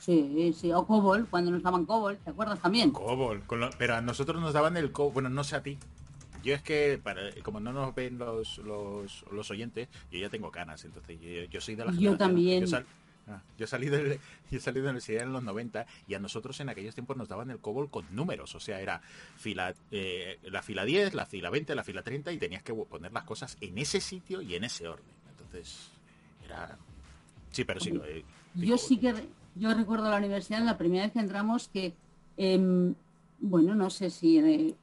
Sí, 0.00 0.54
sí, 0.56 0.72
o 0.72 0.84
COBOL, 0.84 1.26
cuando 1.28 1.50
nos 1.50 1.62
daban 1.62 1.84
COBOL, 1.84 2.16
¿te 2.18 2.30
acuerdas 2.30 2.60
también? 2.60 2.90
COBOL, 2.90 3.42
pero 3.78 3.96
a 3.96 4.00
nosotros 4.00 4.40
nos 4.40 4.52
daban 4.52 4.76
el 4.76 4.90
COBOL, 4.92 5.12
bueno, 5.12 5.28
no 5.28 5.44
sé 5.44 5.56
a 5.56 5.62
ti. 5.62 5.78
Yo 6.42 6.54
es 6.54 6.62
que, 6.62 7.00
como 7.42 7.60
no 7.60 7.72
nos 7.72 7.94
ven 7.94 8.18
los, 8.18 8.58
los, 8.58 9.24
los 9.32 9.50
oyentes, 9.50 9.88
yo 10.10 10.18
ya 10.18 10.28
tengo 10.28 10.50
canas, 10.50 10.84
entonces 10.84 11.18
yo, 11.50 11.60
soy 11.60 11.74
de 11.74 11.84
la 11.84 11.92
Yo 11.92 12.16
también. 12.16 12.64
Ah, 13.28 13.42
yo 13.58 13.66
salí 13.66 13.88
de 13.88 14.18
yo 14.50 14.60
salí 14.60 14.80
de 14.80 14.84
la 14.84 14.90
universidad 14.90 15.22
en 15.22 15.32
los 15.32 15.42
90 15.42 15.86
y 16.06 16.14
a 16.14 16.18
nosotros 16.18 16.58
en 16.60 16.68
aquellos 16.68 16.94
tiempos 16.94 17.16
nos 17.16 17.28
daban 17.28 17.50
el 17.50 17.58
COBOL 17.58 17.90
con 17.90 18.04
números, 18.14 18.54
o 18.54 18.60
sea, 18.60 18.80
era 18.80 19.00
fila 19.36 19.74
eh, 19.90 20.38
la 20.44 20.62
fila 20.62 20.84
10, 20.84 21.14
la 21.14 21.26
fila 21.26 21.50
20, 21.50 21.74
la 21.74 21.84
fila 21.84 22.02
30 22.02 22.32
y 22.32 22.38
tenías 22.38 22.62
que 22.62 22.74
poner 22.74 23.12
las 23.12 23.24
cosas 23.24 23.56
en 23.60 23.76
ese 23.78 24.00
sitio 24.00 24.40
y 24.42 24.54
en 24.54 24.64
ese 24.64 24.88
orden. 24.88 25.14
Entonces, 25.30 25.90
era 26.44 26.78
Sí, 27.50 27.64
pero 27.64 27.80
sí. 27.80 27.92
Eh, 28.04 28.24
yo 28.54 28.78
sí 28.78 28.98
que 28.98 29.14
yo 29.54 29.74
recuerdo 29.74 30.10
la 30.10 30.18
universidad 30.18 30.62
la 30.62 30.78
primera 30.78 31.04
vez 31.04 31.12
que 31.12 31.20
entramos 31.20 31.68
que 31.68 31.94
em, 32.36 32.94
bueno, 33.40 33.74
no 33.74 33.90
sé 33.90 34.10
si 34.10 34.38
eh, 34.38 34.74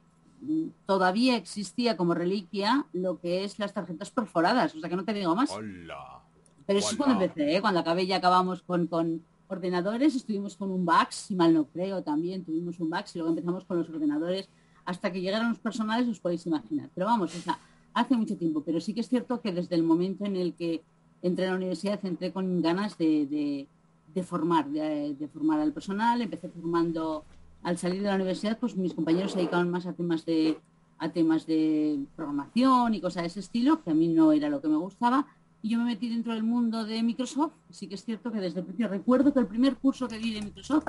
todavía 0.86 1.36
existía 1.36 1.96
como 1.96 2.14
reliquia 2.14 2.86
lo 2.92 3.18
que 3.18 3.44
es 3.44 3.58
las 3.58 3.72
tarjetas 3.72 4.10
perforadas, 4.10 4.74
o 4.74 4.80
sea 4.80 4.88
que 4.88 4.96
no 4.96 5.04
te 5.04 5.14
digo 5.14 5.34
más. 5.34 5.50
Hola. 5.50 6.22
Pero 6.66 6.78
eso 6.80 6.90
es 6.90 6.96
cuando 6.96 7.22
empecé, 7.22 7.56
¿eh? 7.56 7.60
cuando 7.60 7.80
acabé 7.80 8.06
ya 8.06 8.16
acabamos 8.16 8.62
con, 8.62 8.86
con 8.86 9.22
ordenadores, 9.48 10.16
estuvimos 10.16 10.56
con 10.56 10.70
un 10.70 10.84
VAX, 10.84 11.14
si 11.14 11.34
mal 11.36 11.54
no 11.54 11.64
creo, 11.66 12.02
también 12.02 12.44
tuvimos 12.44 12.80
un 12.80 12.90
VAX 12.90 13.14
y 13.14 13.18
luego 13.18 13.30
empezamos 13.30 13.64
con 13.64 13.78
los 13.78 13.88
ordenadores 13.88 14.48
hasta 14.84 15.12
que 15.12 15.20
llegaron 15.20 15.50
los 15.50 15.58
personales, 15.58 16.08
os 16.08 16.20
podéis 16.20 16.46
imaginar. 16.46 16.90
Pero 16.94 17.06
vamos, 17.06 17.34
o 17.34 17.40
sea, 17.40 17.58
hace 17.94 18.16
mucho 18.16 18.36
tiempo, 18.36 18.62
pero 18.64 18.80
sí 18.80 18.94
que 18.94 19.00
es 19.00 19.08
cierto 19.08 19.40
que 19.40 19.52
desde 19.52 19.74
el 19.74 19.82
momento 19.82 20.24
en 20.24 20.36
el 20.36 20.54
que 20.54 20.82
entré 21.22 21.46
a 21.46 21.50
la 21.50 21.56
universidad 21.56 21.98
entré 22.04 22.32
con 22.32 22.62
ganas 22.62 22.98
de, 22.98 23.66
de, 24.14 24.22
formar, 24.22 24.68
de, 24.68 25.28
formar 25.32 25.60
al 25.60 25.72
personal, 25.72 26.20
empecé 26.22 26.48
formando, 26.48 27.24
al 27.62 27.78
salir 27.78 28.02
de 28.02 28.08
la 28.08 28.14
universidad, 28.16 28.58
pues 28.58 28.76
mis 28.76 28.94
compañeros 28.94 29.32
se 29.32 29.38
dedicaban 29.38 29.70
más 29.70 29.86
a 29.86 29.92
temas 29.92 30.24
de 30.24 30.58
a 30.98 31.10
temas 31.10 31.46
de 31.46 31.98
programación 32.16 32.94
y 32.94 33.02
cosas 33.02 33.24
de 33.24 33.26
ese 33.26 33.40
estilo, 33.40 33.82
que 33.82 33.90
a 33.90 33.94
mí 33.94 34.08
no 34.08 34.32
era 34.32 34.48
lo 34.48 34.62
que 34.62 34.68
me 34.68 34.76
gustaba, 34.76 35.26
y 35.66 35.70
yo 35.70 35.78
me 35.78 35.86
metí 35.86 36.08
dentro 36.08 36.32
del 36.32 36.44
mundo 36.44 36.84
de 36.84 37.02
Microsoft. 37.02 37.54
Sí 37.70 37.88
que 37.88 37.96
es 37.96 38.04
cierto 38.04 38.30
que 38.30 38.38
desde 38.38 38.60
el 38.60 38.64
principio 38.66 38.86
recuerdo 38.86 39.32
que 39.32 39.40
el 39.40 39.48
primer 39.48 39.74
curso 39.74 40.06
que 40.06 40.16
di 40.16 40.32
de 40.32 40.40
Microsoft 40.40 40.86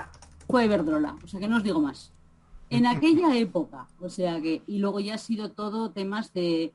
fue 0.48 0.66
Iberdrola, 0.66 1.18
o 1.24 1.28
sea 1.28 1.40
que 1.40 1.48
no 1.48 1.58
os 1.58 1.64
digo 1.64 1.82
más. 1.82 2.14
En 2.70 2.86
aquella 2.86 3.36
época, 3.36 3.88
o 4.00 4.08
sea 4.08 4.40
que, 4.40 4.62
y 4.68 4.78
luego 4.78 5.00
ya 5.00 5.16
ha 5.16 5.18
sido 5.18 5.50
todo 5.50 5.90
temas 5.90 6.32
de, 6.32 6.74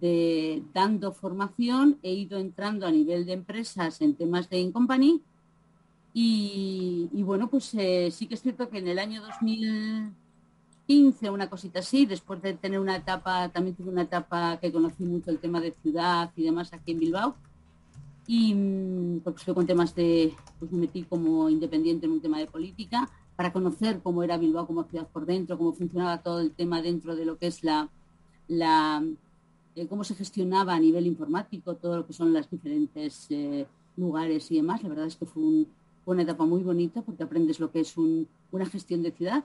de 0.00 0.62
dando 0.72 1.10
formación, 1.10 1.98
he 2.04 2.12
ido 2.12 2.38
entrando 2.38 2.86
a 2.86 2.92
nivel 2.92 3.26
de 3.26 3.32
empresas 3.32 4.00
en 4.00 4.14
temas 4.14 4.48
de 4.48 4.60
in-company 4.60 5.20
y, 6.14 7.08
bueno, 7.24 7.50
pues 7.50 7.74
eh, 7.74 8.12
sí 8.12 8.28
que 8.28 8.34
es 8.34 8.42
cierto 8.42 8.70
que 8.70 8.78
en 8.78 8.86
el 8.86 9.00
año 9.00 9.22
2000 9.22 10.12
15, 10.90 11.30
una 11.30 11.48
cosita 11.48 11.78
así, 11.78 12.04
después 12.04 12.42
de 12.42 12.54
tener 12.54 12.80
una 12.80 12.96
etapa, 12.96 13.48
también 13.50 13.76
tuve 13.76 13.90
una 13.90 14.02
etapa 14.02 14.58
que 14.60 14.72
conocí 14.72 15.04
mucho 15.04 15.30
el 15.30 15.38
tema 15.38 15.60
de 15.60 15.70
ciudad 15.70 16.32
y 16.34 16.42
demás 16.42 16.72
aquí 16.72 16.90
en 16.90 16.98
Bilbao. 16.98 17.36
Y 18.26 18.52
mm, 18.52 19.20
porque 19.20 19.38
estoy 19.38 19.54
con 19.54 19.68
temas 19.68 19.94
de, 19.94 20.34
pues 20.58 20.72
me 20.72 20.80
metí 20.80 21.04
como 21.04 21.48
independiente 21.48 22.06
en 22.06 22.12
un 22.12 22.20
tema 22.20 22.40
de 22.40 22.48
política, 22.48 23.08
para 23.36 23.52
conocer 23.52 24.00
cómo 24.02 24.24
era 24.24 24.36
Bilbao 24.36 24.66
como 24.66 24.82
ciudad 24.82 25.06
por 25.06 25.26
dentro, 25.26 25.56
cómo 25.56 25.74
funcionaba 25.74 26.24
todo 26.24 26.40
el 26.40 26.50
tema 26.50 26.82
dentro 26.82 27.14
de 27.14 27.24
lo 27.24 27.38
que 27.38 27.46
es 27.46 27.62
la, 27.62 27.88
la 28.48 29.00
eh, 29.76 29.86
cómo 29.86 30.02
se 30.02 30.16
gestionaba 30.16 30.74
a 30.74 30.80
nivel 30.80 31.06
informático, 31.06 31.76
todo 31.76 31.98
lo 31.98 32.06
que 32.08 32.14
son 32.14 32.32
los 32.32 32.50
diferentes 32.50 33.28
eh, 33.30 33.64
lugares 33.96 34.50
y 34.50 34.56
demás. 34.56 34.82
La 34.82 34.88
verdad 34.88 35.06
es 35.06 35.14
que 35.14 35.26
fue, 35.26 35.66
una 36.04 36.22
etapa 36.22 36.44
muy 36.46 36.64
bonita 36.64 37.02
porque 37.02 37.22
aprendes 37.22 37.60
lo 37.60 37.70
que 37.70 37.78
es 37.78 37.94
una 37.96 38.66
gestión 38.66 39.04
de 39.04 39.12
ciudad 39.12 39.44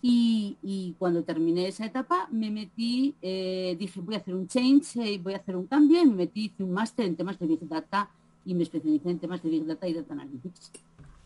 y, 0.00 0.94
cuando 0.98 1.24
terminé 1.24 1.68
esa 1.68 1.86
etapa 1.86 2.28
me 2.30 2.50
metí, 2.50 3.14
eh, 3.20 3.76
dije 3.78 4.00
voy 4.00 4.14
a 4.14 4.18
hacer 4.18 4.34
un 4.34 4.46
change, 4.46 4.96
eh, 4.96 5.20
voy 5.22 5.34
a 5.34 5.38
hacer 5.38 5.56
un 5.56 5.66
cambio 5.66 6.00
y 6.00 6.06
me 6.06 6.14
metí, 6.14 6.46
hice 6.46 6.62
un 6.62 6.72
máster 6.72 7.06
en 7.06 7.16
temas 7.16 7.38
de 7.38 7.46
Big 7.46 7.68
Data 7.68 8.08
y 8.44 8.54
me 8.54 8.62
especialicé 8.62 9.10
en 9.10 9.18
temas 9.18 9.42
de 9.42 9.50
Big 9.50 9.66
Data 9.66 9.88
y 9.88 9.94
Data 9.94 10.12
Analytics. 10.12 10.70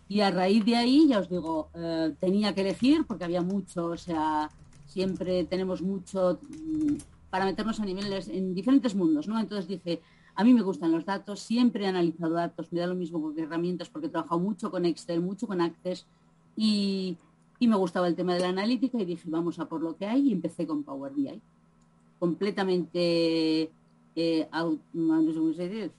Y 0.08 0.20
a 0.20 0.30
raíz 0.30 0.64
de 0.64 0.76
ahí, 0.76 1.06
ya 1.08 1.20
os 1.20 1.28
digo, 1.28 1.68
eh, 1.74 2.14
tenía 2.18 2.54
que 2.54 2.62
elegir 2.62 3.04
porque 3.06 3.24
había 3.24 3.42
mucho, 3.42 3.86
o 3.86 3.96
sea, 3.96 4.50
siempre 4.86 5.44
tenemos 5.44 5.82
mucho 5.82 6.38
mm, 6.50 6.96
para 7.30 7.44
meternos 7.44 7.80
a 7.80 7.84
niveles 7.84 8.28
en 8.28 8.54
diferentes 8.54 8.94
mundos, 8.94 9.28
¿no? 9.28 9.38
Entonces 9.38 9.68
dije, 9.68 10.00
A 10.34 10.44
mí 10.44 10.54
me 10.54 10.62
gustan 10.62 10.92
los 10.92 11.04
datos, 11.04 11.40
siempre 11.40 11.84
he 11.84 11.88
analizado 11.88 12.32
datos, 12.32 12.72
me 12.72 12.80
da 12.80 12.86
lo 12.86 12.94
mismo 12.94 13.20
con 13.20 13.38
herramientas 13.38 13.90
porque 13.90 14.06
he 14.06 14.10
trabajado 14.10 14.40
mucho 14.40 14.70
con 14.70 14.86
Excel, 14.86 15.20
mucho 15.20 15.46
con 15.46 15.60
Access 15.60 16.06
y, 16.56 17.18
me 17.68 17.76
gustaba 17.76 18.08
el 18.08 18.14
tema 18.14 18.34
de 18.34 18.40
la 18.40 18.48
analítica 18.48 18.98
y 18.98 19.04
dije, 19.04 19.28
vamos 19.28 19.58
a 19.58 19.66
por 19.66 19.82
lo 19.82 19.96
que 19.96 20.06
hay 20.06 20.28
y 20.28 20.32
empecé 20.32 20.66
con 20.66 20.82
Power 20.82 21.12
BI. 21.12 21.40
Completamente 22.18 23.70
eh, 24.14 24.48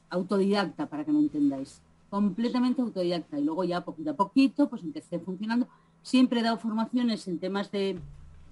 autodidacta, 0.10 0.88
para 0.88 1.04
que 1.06 1.12
me 1.12 1.20
entendáis. 1.20 1.82
Completamente 2.10 2.82
autodidacta. 2.82 3.40
Y 3.40 3.44
luego 3.44 3.64
ya 3.64 3.84
poquito 3.84 4.12
a 4.12 4.16
poquito, 4.16 4.70
pues 4.70 4.84
empecé 4.84 5.20
funcionando. 5.20 5.68
Siempre 6.02 6.40
he 6.40 6.44
dado 6.44 6.58
formaciones 6.58 7.28
en 7.28 7.40
temas 7.40 7.72
de 7.72 8.00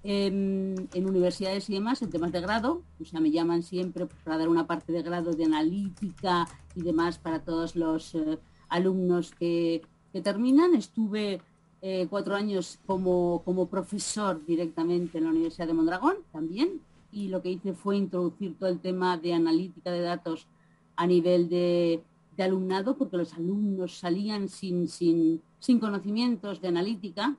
en, 0.04 0.88
universidades 0.94 1.68
y 1.70 1.74
demás, 1.74 2.02
en 2.02 2.10
temas 2.10 2.32
de 2.32 2.40
grado, 2.40 2.82
o 3.00 3.04
sea, 3.04 3.20
me 3.20 3.30
llaman 3.30 3.62
siempre 3.62 4.06
para 4.24 4.38
dar 4.38 4.48
una 4.48 4.66
parte 4.66 4.92
de 4.92 5.02
grado 5.02 5.32
de 5.32 5.44
analítica 5.44 6.48
y 6.74 6.82
demás 6.82 7.18
para 7.18 7.40
todos 7.40 7.76
los 7.76 8.14
eh, 8.14 8.38
alumnos 8.68 9.32
que, 9.32 9.82
terminan. 10.22 10.74
Estuve 10.74 11.40
eh, 11.84 12.06
cuatro 12.08 12.36
años 12.36 12.78
como, 12.86 13.42
como 13.44 13.66
profesor 13.66 14.44
directamente 14.46 15.18
en 15.18 15.24
la 15.24 15.30
Universidad 15.30 15.66
de 15.66 15.74
Mondragón 15.74 16.14
también, 16.30 16.80
y 17.10 17.26
lo 17.26 17.42
que 17.42 17.50
hice 17.50 17.74
fue 17.74 17.96
introducir 17.96 18.56
todo 18.56 18.70
el 18.70 18.78
tema 18.78 19.18
de 19.18 19.34
analítica 19.34 19.90
de 19.90 20.00
datos 20.00 20.46
a 20.94 21.08
nivel 21.08 21.48
de, 21.48 22.00
de 22.36 22.42
alumnado, 22.42 22.96
porque 22.96 23.16
los 23.16 23.34
alumnos 23.34 23.98
salían 23.98 24.48
sin, 24.48 24.88
sin, 24.88 25.42
sin 25.58 25.80
conocimientos 25.80 26.60
de 26.60 26.68
analítica 26.68 27.36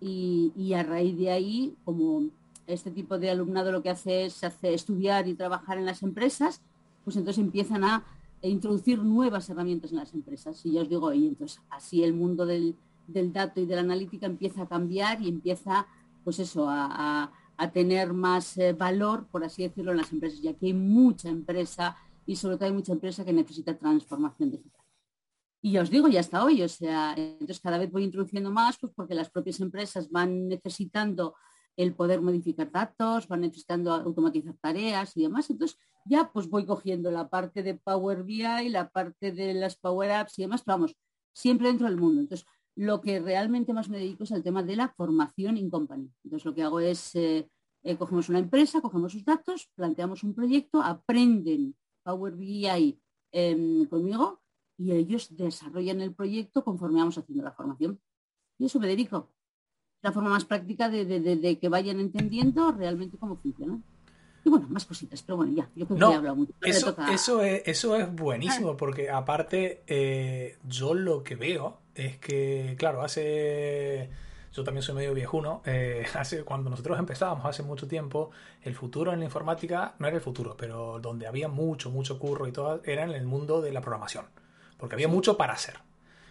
y, 0.00 0.72
a 0.74 0.82
raíz 0.82 1.16
de 1.16 1.30
ahí, 1.30 1.76
como 1.84 2.24
este 2.66 2.90
tipo 2.90 3.18
de 3.18 3.30
alumnado 3.30 3.70
lo 3.72 3.82
que 3.82 3.90
hace 3.90 4.24
es 4.24 4.42
hace 4.42 4.74
estudiar 4.74 5.28
y 5.28 5.34
trabajar 5.34 5.78
en 5.78 5.86
las 5.86 6.02
empresas, 6.02 6.60
pues 7.04 7.16
entonces 7.16 7.44
empiezan 7.44 7.84
a 7.84 8.04
introducir 8.40 8.98
nuevas 9.00 9.48
herramientas 9.50 9.92
en 9.92 9.98
las 9.98 10.14
empresas. 10.14 10.64
Y 10.64 10.72
ya 10.72 10.82
os 10.82 10.88
digo, 10.88 11.12
y 11.12 11.28
entonces 11.28 11.60
así 11.70 12.02
el 12.02 12.14
mundo 12.14 12.46
del, 12.46 12.74
dato 13.06 13.60
y 13.60 13.66
de 13.66 13.74
la 13.74 13.82
analítica 13.82 14.26
empieza 14.26 14.62
a 14.62 14.68
cambiar 14.68 15.20
y 15.20 15.28
empieza, 15.28 15.86
pues 16.24 16.38
eso, 16.38 16.66
a, 16.68 17.30
tener 17.72 18.12
más 18.12 18.58
eh, 18.58 18.72
valor, 18.72 19.28
por 19.30 19.44
así 19.44 19.62
decirlo, 19.62 19.92
en 19.92 19.98
las 19.98 20.10
empresas, 20.10 20.40
ya 20.40 20.52
que 20.52 20.66
hay 20.66 20.74
mucha 20.74 21.28
empresa 21.28 21.96
y 22.26 22.34
sobre 22.34 22.56
todo 22.56 22.66
hay 22.66 22.72
mucha 22.72 22.92
empresa 22.92 23.24
que 23.24 23.32
necesita 23.32 23.78
transformación 23.78 24.50
digital. 24.50 24.82
Y 25.60 25.70
ya 25.72 25.82
os 25.82 25.90
digo, 25.90 26.08
ya 26.08 26.18
hasta 26.18 26.42
hoy, 26.42 26.60
o 26.60 26.68
sea, 26.68 27.14
entonces 27.16 27.60
cada 27.60 27.78
vez 27.78 27.92
voy 27.92 28.02
introduciendo 28.02 28.50
más, 28.50 28.78
pues 28.80 28.92
porque 28.96 29.14
las 29.14 29.30
propias 29.30 29.60
empresas 29.60 30.10
van 30.10 30.48
necesitando 30.48 31.36
el 31.76 31.94
poder 31.94 32.20
modificar 32.20 32.70
datos, 32.70 33.28
van 33.28 33.42
necesitando 33.42 33.92
automatizar 33.92 34.56
tareas 34.60 35.16
y 35.16 35.22
demás. 35.22 35.48
Entonces 35.48 35.78
ya 36.04 36.30
pues 36.32 36.48
voy 36.48 36.66
cogiendo 36.66 37.10
la 37.10 37.28
parte 37.28 37.62
de 37.62 37.74
Power 37.74 38.24
BI, 38.24 38.68
la 38.70 38.90
parte 38.90 39.32
de 39.32 39.54
las 39.54 39.76
Power 39.76 40.10
Apps 40.10 40.38
y 40.38 40.42
demás, 40.42 40.62
pero 40.64 40.78
vamos, 40.78 40.96
siempre 41.32 41.68
dentro 41.68 41.86
del 41.86 41.96
mundo. 41.96 42.20
Entonces, 42.20 42.46
lo 42.76 43.00
que 43.00 43.20
realmente 43.20 43.72
más 43.72 43.88
me 43.88 43.98
dedico 43.98 44.24
es 44.24 44.32
al 44.32 44.42
tema 44.42 44.62
de 44.62 44.76
la 44.76 44.88
formación 44.88 45.56
in 45.56 45.70
company. 45.70 46.10
Entonces, 46.24 46.46
lo 46.46 46.54
que 46.54 46.62
hago 46.62 46.80
es, 46.80 47.14
eh, 47.14 47.48
eh, 47.82 47.96
cogemos 47.96 48.28
una 48.28 48.38
empresa, 48.38 48.80
cogemos 48.80 49.12
sus 49.12 49.24
datos, 49.24 49.70
planteamos 49.74 50.22
un 50.22 50.34
proyecto, 50.34 50.80
aprenden 50.82 51.76
Power 52.02 52.34
BI 52.34 52.98
em, 53.32 53.86
conmigo 53.86 54.40
y 54.76 54.92
ellos 54.92 55.34
desarrollan 55.36 56.00
el 56.00 56.14
proyecto 56.14 56.64
conforme 56.64 57.00
vamos 57.00 57.18
haciendo 57.18 57.44
la 57.44 57.52
formación. 57.52 58.00
Y 58.58 58.66
eso 58.66 58.80
me 58.80 58.86
dedico. 58.86 59.30
La 60.02 60.12
forma 60.12 60.30
más 60.30 60.44
práctica 60.44 60.88
de, 60.88 61.58
que 61.60 61.68
vayan 61.68 62.00
entendiendo 62.00 62.72
realmente 62.72 63.18
cómo 63.18 63.36
funciona. 63.36 63.80
Y 64.44 64.50
bueno, 64.50 64.66
más 64.68 64.84
cositas, 64.84 65.22
pero 65.22 65.36
bueno, 65.36 65.52
ya, 65.52 65.68
yo 65.74 65.86
creo 65.86 65.98
que 65.98 66.04
he 66.04 66.16
hablado 66.16 66.36
mucho. 66.36 66.52
Eso, 66.62 66.96
eso, 67.12 67.42
es, 67.42 67.62
eso 67.66 67.96
es 67.96 68.12
buenísimo, 68.12 68.76
porque 68.76 69.10
aparte 69.10 69.82
eh, 69.86 70.58
yo 70.64 70.94
lo 70.94 71.22
que 71.22 71.36
veo 71.36 71.78
es 71.94 72.18
que, 72.18 72.74
claro, 72.78 73.02
hace 73.02 74.10
yo 74.52 74.64
también 74.64 74.82
soy 74.82 74.96
medio 74.96 75.14
viejuno, 75.14 75.62
eh, 75.64 76.04
hace, 76.14 76.44
cuando 76.44 76.70
nosotros 76.70 76.98
empezábamos 76.98 77.46
hace 77.46 77.62
mucho 77.62 77.86
tiempo, 77.86 78.30
el 78.62 78.74
futuro 78.74 79.12
en 79.12 79.20
la 79.20 79.24
informática 79.26 79.94
no 79.98 80.08
era 80.08 80.16
el 80.16 80.22
futuro, 80.22 80.56
pero 80.56 80.98
donde 81.00 81.26
había 81.26 81.48
mucho, 81.48 81.90
mucho 81.90 82.18
curro 82.18 82.46
y 82.46 82.52
todo, 82.52 82.82
era 82.84 83.04
en 83.04 83.10
el 83.10 83.24
mundo 83.24 83.62
de 83.62 83.72
la 83.72 83.80
programación 83.80 84.26
porque 84.82 84.96
había 84.96 85.06
mucho 85.06 85.36
para 85.36 85.52
hacer. 85.52 85.76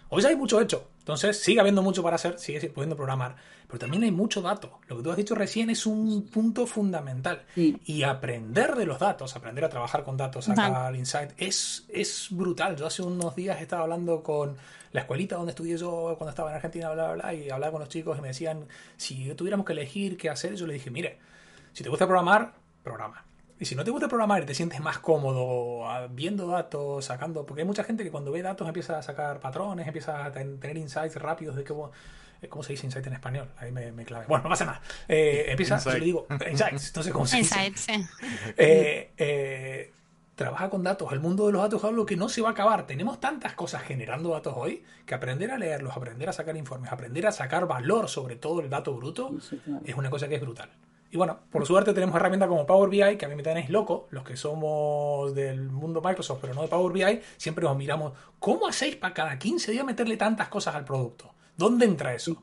Hoy 0.10 0.22
ya 0.22 0.28
hay 0.28 0.36
mucho 0.36 0.60
hecho, 0.60 0.90
entonces 1.02 1.42
sigue 1.42 1.60
habiendo 1.60 1.82
mucho 1.82 2.04
para 2.04 2.16
hacer, 2.16 2.38
sigue 2.38 2.70
pudiendo 2.70 2.96
programar, 2.96 3.36
pero 3.66 3.80
también 3.80 4.04
hay 4.04 4.12
mucho 4.12 4.40
dato. 4.40 4.80
Lo 4.88 4.98
que 4.98 5.04
tú 5.04 5.10
has 5.10 5.18
dicho 5.18 5.34
recién 5.34 5.72
es 5.72 5.88
un 5.88 6.28
punto 6.28 6.68
fundamental. 6.68 7.44
Y 7.56 8.04
aprender 8.04 8.76
de 8.76 8.86
los 8.86 9.00
datos, 9.00 9.36
aprender 9.36 9.66
a 9.66 9.70
trabajar 9.70 10.04
con 10.04 10.16
datos, 10.16 10.46
sacar 10.46 10.96
insight, 10.96 11.32
es, 11.38 11.86
es 11.90 12.28
brutal. 12.30 12.76
Yo 12.76 12.86
hace 12.86 13.02
unos 13.02 13.36
días 13.36 13.60
estaba 13.60 13.82
hablando 13.82 14.22
con 14.22 14.56
la 14.92 15.02
escuelita 15.02 15.38
donde 15.38 15.52
estudié 15.52 15.76
yo 15.76 16.14
cuando 16.20 16.30
estaba 16.30 16.52
en 16.52 16.58
Argentina, 16.58 16.92
bla, 16.92 17.14
bla, 17.14 17.14
bla, 17.14 17.34
y 17.34 17.50
hablaba 17.50 17.72
con 17.72 17.80
los 17.80 17.90
chicos 17.90 18.20
y 18.20 18.22
me 18.22 18.28
decían, 18.28 18.68
si 18.96 19.34
tuviéramos 19.34 19.66
que 19.66 19.74
elegir 19.74 20.18
qué 20.18 20.30
hacer, 20.30 20.54
yo 20.54 20.68
le 20.68 20.74
dije, 20.74 20.92
mire, 20.92 21.18
si 21.74 21.84
te 21.84 21.90
gusta 21.90 22.06
programar, 22.06 22.54
programa. 22.84 23.26
Y 23.62 23.66
si 23.66 23.76
no 23.76 23.84
te 23.84 23.92
gusta 23.92 24.08
programar 24.08 24.42
y 24.42 24.48
te 24.48 24.56
sientes 24.56 24.80
más 24.80 24.98
cómodo 24.98 25.88
ah, 25.88 26.08
viendo 26.10 26.48
datos, 26.48 27.06
sacando, 27.06 27.46
porque 27.46 27.62
hay 27.62 27.68
mucha 27.68 27.84
gente 27.84 28.04
que 28.04 28.10
cuando 28.10 28.32
ve 28.32 28.42
datos 28.42 28.68
empieza 28.68 28.98
a 28.98 29.04
sacar 29.04 29.40
patrones, 29.40 29.86
empieza 29.86 30.26
a 30.26 30.32
tener 30.32 30.78
insights 30.78 31.16
rápidos 31.18 31.56
de 31.56 31.64
cómo, 31.64 31.92
eh, 32.42 32.48
¿cómo 32.48 32.64
se 32.64 32.74
dice 32.74 32.88
insight 32.88 33.06
en 33.06 33.14
español? 33.14 33.52
Ahí 33.60 33.72
me, 33.72 33.92
me 33.92 34.04
clave. 34.04 34.26
Bueno, 34.28 34.46
no 34.46 34.50
pasa 34.50 34.66
nada. 34.66 34.82
Eh, 35.08 35.46
empieza, 35.50 35.78
yo 35.78 35.92
le 35.92 36.00
digo, 36.06 36.26
insights, 36.50 36.88
entonces 36.88 37.14
¿cómo 37.14 37.28
se 37.28 37.38
dice? 37.38 37.68
Insights, 37.68 37.82
sí. 37.82 38.04
Eh, 38.58 39.94
trabaja 40.34 40.72
con 40.72 40.82
datos. 40.82 41.14
El 41.14 41.20
mundo 41.20 41.46
de 41.46 41.54
los 41.54 41.62
datos 41.62 41.84
es 41.84 41.88
algo 41.88 42.04
que 42.04 42.16
no 42.16 42.30
se 42.30 42.42
va 42.42 42.50
a 42.50 42.52
acabar. 42.54 42.88
Tenemos 42.88 43.20
tantas 43.20 43.54
cosas 43.54 43.84
generando 43.84 44.30
datos 44.30 44.56
hoy 44.58 44.84
que 45.06 45.14
aprender 45.14 45.52
a 45.52 45.60
leerlos, 45.60 45.96
aprender 45.96 46.28
a 46.28 46.34
sacar 46.34 46.58
informes, 46.58 46.92
aprender 46.92 47.28
a 47.28 47.32
sacar 47.32 47.68
valor 47.68 48.10
sobre 48.10 48.38
todo 48.38 48.62
el 48.62 48.72
dato 48.72 48.96
bruto 48.96 49.36
es 49.86 49.94
una 49.94 50.10
cosa 50.10 50.28
que 50.28 50.34
es 50.34 50.42
brutal. 50.42 50.72
Y 51.12 51.18
bueno, 51.18 51.42
por 51.52 51.66
suerte 51.66 51.94
tenemos 51.94 52.16
herramientas 52.16 52.48
como 52.48 52.66
Power 52.66 52.90
BI, 52.90 53.18
que 53.18 53.26
a 53.26 53.28
mí 53.28 53.36
me 53.36 53.44
tenéis 53.44 53.70
loco, 53.70 54.08
los 54.12 54.24
que 54.24 54.38
somos 54.38 55.36
del 55.36 55.70
mundo 55.70 56.02
Microsoft, 56.02 56.40
pero 56.40 56.54
no 56.54 56.62
de 56.62 56.70
Power 56.70 56.94
BI, 56.94 57.22
siempre 57.36 57.66
nos 57.66 57.76
miramos, 57.76 58.14
¿cómo 58.40 58.66
hacéis 58.66 58.96
para 58.96 59.14
cada 59.14 59.38
15 59.38 59.74
días 59.74 59.86
meterle 59.86 60.16
tantas 60.16 60.48
cosas 60.48 60.74
al 60.74 60.86
producto? 60.86 61.34
¿Dónde 61.58 61.86
entra 61.86 62.14
eso? 62.14 62.42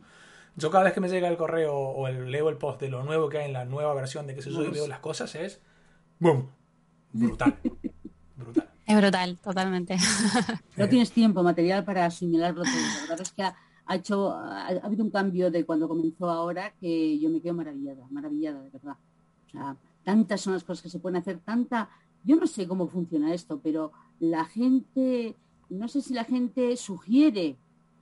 Yo 0.55 0.71
cada 0.71 0.85
vez 0.85 0.93
que 0.93 1.01
me 1.01 1.09
llega 1.09 1.29
el 1.29 1.39
correo 1.39 1.75
o 1.75 2.09
el, 2.09 2.31
leo 2.31 2.51
el 2.51 2.59
post 2.59 2.81
de 2.81 2.91
lo 2.91 3.05
nuevo 3.05 3.31
que 3.31 3.39
hay 3.39 3.47
en 3.47 3.55
la 3.55 3.65
nueva 3.65 3.95
versión 3.95 4.27
de 4.27 4.35
que 4.35 4.43
se 4.43 4.51
sube 4.51 4.69
y 4.69 4.73
veo 4.73 4.87
las 4.87 4.99
cosas, 4.99 5.35
es 5.35 5.63
¡boom! 6.19 6.51
Brutal. 7.13 7.57
brutal. 8.37 8.69
Es 8.87 8.97
brutal, 8.97 9.39
totalmente. 9.39 9.97
No 10.77 10.89
tienes 10.89 11.11
tiempo 11.11 11.43
material 11.43 11.85
para 11.85 12.05
asimilarlo 12.05 12.63
todo. 12.63 12.73
La 12.75 13.01
verdad 13.01 13.21
es 13.21 13.33
que 13.33 13.43
ha 13.43 13.57
hecho, 13.95 14.33
ha, 14.33 14.69
habido 14.69 15.05
un 15.05 15.11
cambio 15.11 15.51
de 15.51 15.65
cuando 15.65 15.89
comenzó 15.89 16.29
ahora 16.29 16.73
que 16.81 17.19
yo 17.19 17.31
me 17.31 17.41
quedo 17.41 17.55
maravillada, 17.55 18.07
maravillada 18.11 18.63
de 18.63 18.71
verdad. 18.71 18.97
O 19.47 19.51
sea, 19.51 19.77
tantas 20.05 20.41
son 20.41 20.55
las 20.55 20.65
cosas 20.65 20.83
que 20.83 20.91
se 20.91 20.99
pueden 20.99 21.17
hacer, 21.17 21.39
tanta, 21.39 21.89
yo 22.25 22.37
no 22.37 22.47
sé 22.47 22.67
cómo 22.67 22.89
funciona 22.89 23.35
esto, 23.35 23.61
pero 23.63 23.93
la 24.21 24.45
gente, 24.45 25.37
no 25.69 25.89
sé 25.89 26.01
si 26.01 26.15
la 26.15 26.25
gente 26.25 26.77
sugiere 26.77 27.57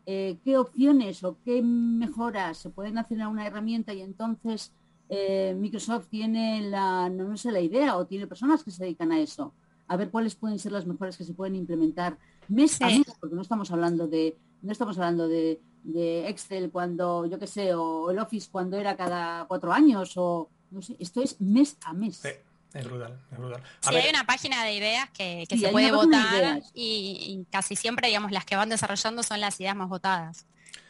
eh, 0.07 0.39
qué 0.45 0.57
opciones 0.57 1.25
o 1.25 1.37
qué 1.45 1.63
mejoras 1.63 2.59
se 2.59 2.71
pueden 2.71 2.97
hacer 2.99 3.21
a 3.23 3.29
una 3.29 3.45
herramienta 3.45 3.93
y 3.93 4.03
entonces 4.03 4.73
eh, 5.09 5.57
Microsoft 5.59 6.07
tiene 6.09 6.63
la, 6.63 7.09
no, 7.09 7.37
sé, 7.37 7.51
la 7.53 7.61
idea 7.61 7.97
o 7.97 8.07
tiene 8.07 8.27
personas 8.27 8.63
que 8.63 8.71
se 8.71 8.85
dedican 8.85 9.13
a 9.13 9.21
eso, 9.21 9.53
a 9.89 9.97
ver 9.97 10.11
cuáles 10.11 10.35
pueden 10.35 10.59
ser 10.59 10.73
las 10.73 10.87
mejores 10.87 11.17
que 11.17 11.25
se 11.25 11.35
pueden 11.35 11.57
implementar 11.57 12.19
mes 12.49 12.81
a 12.83 12.87
mes, 12.87 13.05
porque 13.21 13.35
no 13.37 13.43
estamos 13.43 13.71
hablando 13.71 14.07
de, 14.09 14.37
no 14.63 14.73
estamos 14.73 14.97
hablando 14.99 15.29
de, 15.29 15.61
de 15.87 16.29
Excel 16.29 16.71
cuando, 16.71 17.27
yo 17.27 17.39
qué 17.39 17.47
sé, 17.47 17.75
o 17.75 18.11
el 18.11 18.19
Office 18.19 18.49
cuando 18.51 18.77
era 18.77 18.97
cada 18.97 19.47
cuatro 19.47 19.73
años, 19.73 20.13
o 20.17 20.49
no 20.71 20.83
sé, 20.83 20.97
esto 20.99 21.23
es 21.23 21.41
mes 21.41 21.77
a 21.85 21.93
mes. 21.93 22.17
Sí. 22.17 22.29
Es 22.75 22.85
brutal, 22.85 23.19
es 23.33 23.39
brutal. 23.39 23.63
sí, 23.81 23.95
hay 23.95 24.11
una 24.11 24.25
página 24.25 24.63
de 24.65 24.75
ideas 24.75 25.09
que, 25.11 25.47
se 25.49 25.69
puede 25.69 25.93
votar 25.93 26.61
y, 26.75 27.47
casi 27.51 27.75
siempre, 27.75 28.09
digamos, 28.09 28.33
las 28.33 28.45
que 28.45 28.55
van 28.55 28.69
desarrollando 28.69 29.23
son 29.23 29.41
las 29.41 29.59
ideas 29.61 29.75
más 29.75 29.89
votadas. 29.89 30.45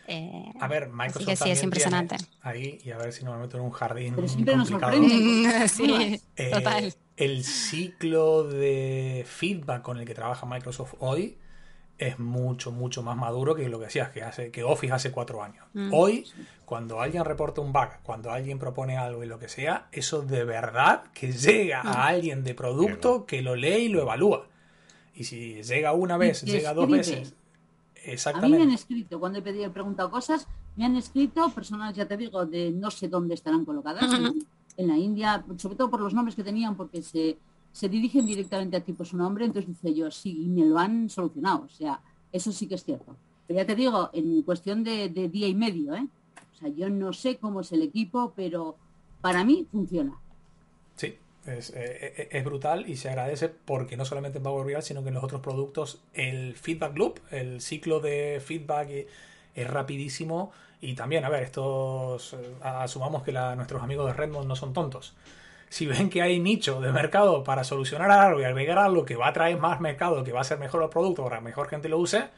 Eh, 0.08 0.52
a 0.60 0.66
ver, 0.66 0.88
Microsoft 0.88 1.42
sí, 1.42 1.50
es 1.50 1.62
impresionante. 1.62 2.16
ahí, 2.40 2.78
y 2.84 2.90
a 2.90 2.96
ver 2.96 3.12
si 3.12 3.24
no 3.24 3.32
me 3.32 3.38
meto 3.38 3.56
en 3.56 3.64
un 3.64 3.70
jardín 3.70 4.14
Pero 4.14 4.28
siempre 4.28 4.56
nos 4.56 4.68
sorprende. 4.68 5.68
sí, 5.68 6.20
eh, 6.36 6.50
total. 6.50 6.94
El 7.16 7.44
ciclo 7.44 8.44
de 8.44 9.24
feedback 9.28 9.82
con 9.82 9.98
el 9.98 10.06
que 10.06 10.14
trabaja 10.14 10.46
Microsoft 10.46 10.94
hoy 10.98 11.38
es 11.98 12.18
mucho, 12.18 12.72
mucho 12.72 13.02
más 13.02 13.16
maduro 13.16 13.54
que 13.54 13.68
lo 13.68 13.78
que 13.78 13.86
decías, 13.86 14.10
que, 14.10 14.22
hace, 14.22 14.50
que 14.50 14.62
Office 14.62 14.92
hace 14.92 15.10
cuatro 15.10 15.42
años. 15.42 15.64
Mm. 15.72 15.90
Hoy, 15.92 16.26
cuando 16.64 17.00
alguien 17.00 17.24
reporta 17.24 17.60
un 17.60 17.72
bug, 17.72 17.88
cuando 18.02 18.30
alguien 18.30 18.58
propone 18.58 18.98
algo 18.98 19.24
y 19.24 19.26
lo 19.26 19.38
que 19.38 19.48
sea, 19.48 19.88
eso 19.92 20.22
de 20.22 20.44
verdad 20.44 21.04
que 21.14 21.32
llega 21.32 21.80
a 21.80 21.84
mm. 21.84 22.00
alguien 22.00 22.44
de 22.44 22.54
producto 22.54 23.24
que 23.24 23.40
lo 23.42 23.56
lee 23.56 23.84
y 23.84 23.88
lo 23.88 24.02
evalúa. 24.02 24.46
Y 25.14 25.24
si 25.24 25.62
llega 25.62 25.92
una 25.92 26.18
vez, 26.18 26.42
llega 26.42 26.74
dos 26.74 26.88
veces. 26.88 27.34
Exactamente. 27.94 28.56
A 28.56 28.58
mí 28.58 28.64
me 28.64 28.70
han 28.70 28.74
escrito, 28.74 29.18
cuando 29.18 29.38
he 29.38 29.42
pedido, 29.42 29.64
he 29.64 29.70
preguntado 29.70 30.10
cosas, 30.10 30.46
me 30.76 30.84
han 30.84 30.94
escrito 30.96 31.48
personas, 31.50 31.94
ya 31.94 32.06
te 32.06 32.16
digo, 32.16 32.44
de 32.44 32.70
no 32.70 32.90
sé 32.90 33.08
dónde 33.08 33.34
estarán 33.34 33.64
colocadas, 33.64 34.12
en, 34.12 34.46
en, 34.76 34.86
la 34.86 34.96
India, 34.96 35.44
sobre 35.56 35.76
todo 35.76 35.90
por 35.90 36.00
los 36.00 36.14
nombres 36.14 36.36
que 36.36 36.44
tenían, 36.44 36.76
porque 36.76 37.02
se, 37.02 37.38
se 37.76 37.90
dirigen 37.90 38.24
directamente 38.24 38.78
a 38.78 38.80
ti 38.80 38.94
por 38.94 39.06
su 39.06 39.18
nombre, 39.18 39.44
entonces 39.44 39.68
dice 39.68 39.92
yo, 39.94 40.10
sí, 40.10 40.44
y 40.44 40.48
me 40.48 40.64
lo 40.64 40.78
han 40.78 41.10
solucionado. 41.10 41.64
O 41.64 41.68
sea, 41.68 42.00
eso 42.32 42.50
sí 42.50 42.66
que 42.66 42.76
es 42.76 42.84
cierto. 42.84 43.14
Pero 43.46 43.60
ya 43.60 43.66
te 43.66 43.74
digo, 43.74 44.08
en 44.14 44.40
cuestión 44.44 44.82
de, 44.82 45.10
día 45.10 45.46
y 45.46 45.54
medio, 45.54 45.94
¿eh? 45.94 46.06
O 46.54 46.58
sea, 46.58 46.70
yo 46.70 46.88
no 46.88 47.12
sé 47.12 47.36
cómo 47.36 47.60
es 47.60 47.72
el 47.72 47.82
equipo, 47.82 48.32
pero 48.34 48.76
para 49.20 49.44
mí 49.44 49.66
funciona. 49.70 50.18
Sí, 50.94 51.18
es, 51.44 51.70
eh, 51.76 52.28
es, 52.30 52.44
brutal 52.46 52.88
y 52.88 52.96
se 52.96 53.10
agradece 53.10 53.50
porque 53.50 53.98
no 53.98 54.06
solamente 54.06 54.38
en 54.38 54.44
Power 54.44 54.66
BI, 54.66 54.80
sino 54.80 55.02
que 55.02 55.08
en 55.08 55.14
los 55.14 55.24
otros 55.24 55.42
productos 55.42 56.00
el 56.14 56.54
feedback 56.54 56.96
loop, 56.96 57.18
el 57.30 57.60
ciclo 57.60 58.00
de 58.00 58.40
feedback 58.42 59.06
es 59.54 59.70
rapidísimo 59.70 60.50
y 60.80 60.94
también, 60.94 61.26
a 61.26 61.28
ver, 61.28 61.42
estos 61.42 62.32
eh, 62.32 62.54
asumamos 62.62 63.22
que 63.22 63.32
nuestros 63.32 63.82
amigos 63.82 64.06
de 64.06 64.14
Redmond 64.14 64.48
no 64.48 64.56
son 64.56 64.72
tontos 64.72 65.14
si 65.68 65.86
ven 65.86 66.10
que 66.10 66.22
hay 66.22 66.38
nicho 66.38 66.80
de 66.80 66.92
mercado 66.92 67.42
para 67.44 67.64
solucionar 67.64 68.10
algo 68.10 68.40
y 68.40 68.44
agregar 68.44 68.78
algo 68.78 69.04
que 69.04 69.16
va 69.16 69.28
a 69.28 69.32
traer 69.32 69.58
más 69.58 69.80
mercado, 69.80 70.22
que 70.24 70.32
va 70.32 70.40
a 70.40 70.44
ser 70.44 70.58
mejor 70.58 70.82
el 70.82 70.88
producto 70.88 71.24
para 71.24 71.38
que 71.38 71.44
mejor 71.44 71.68
gente 71.68 71.88
lo 71.88 71.98
use, 71.98 72.28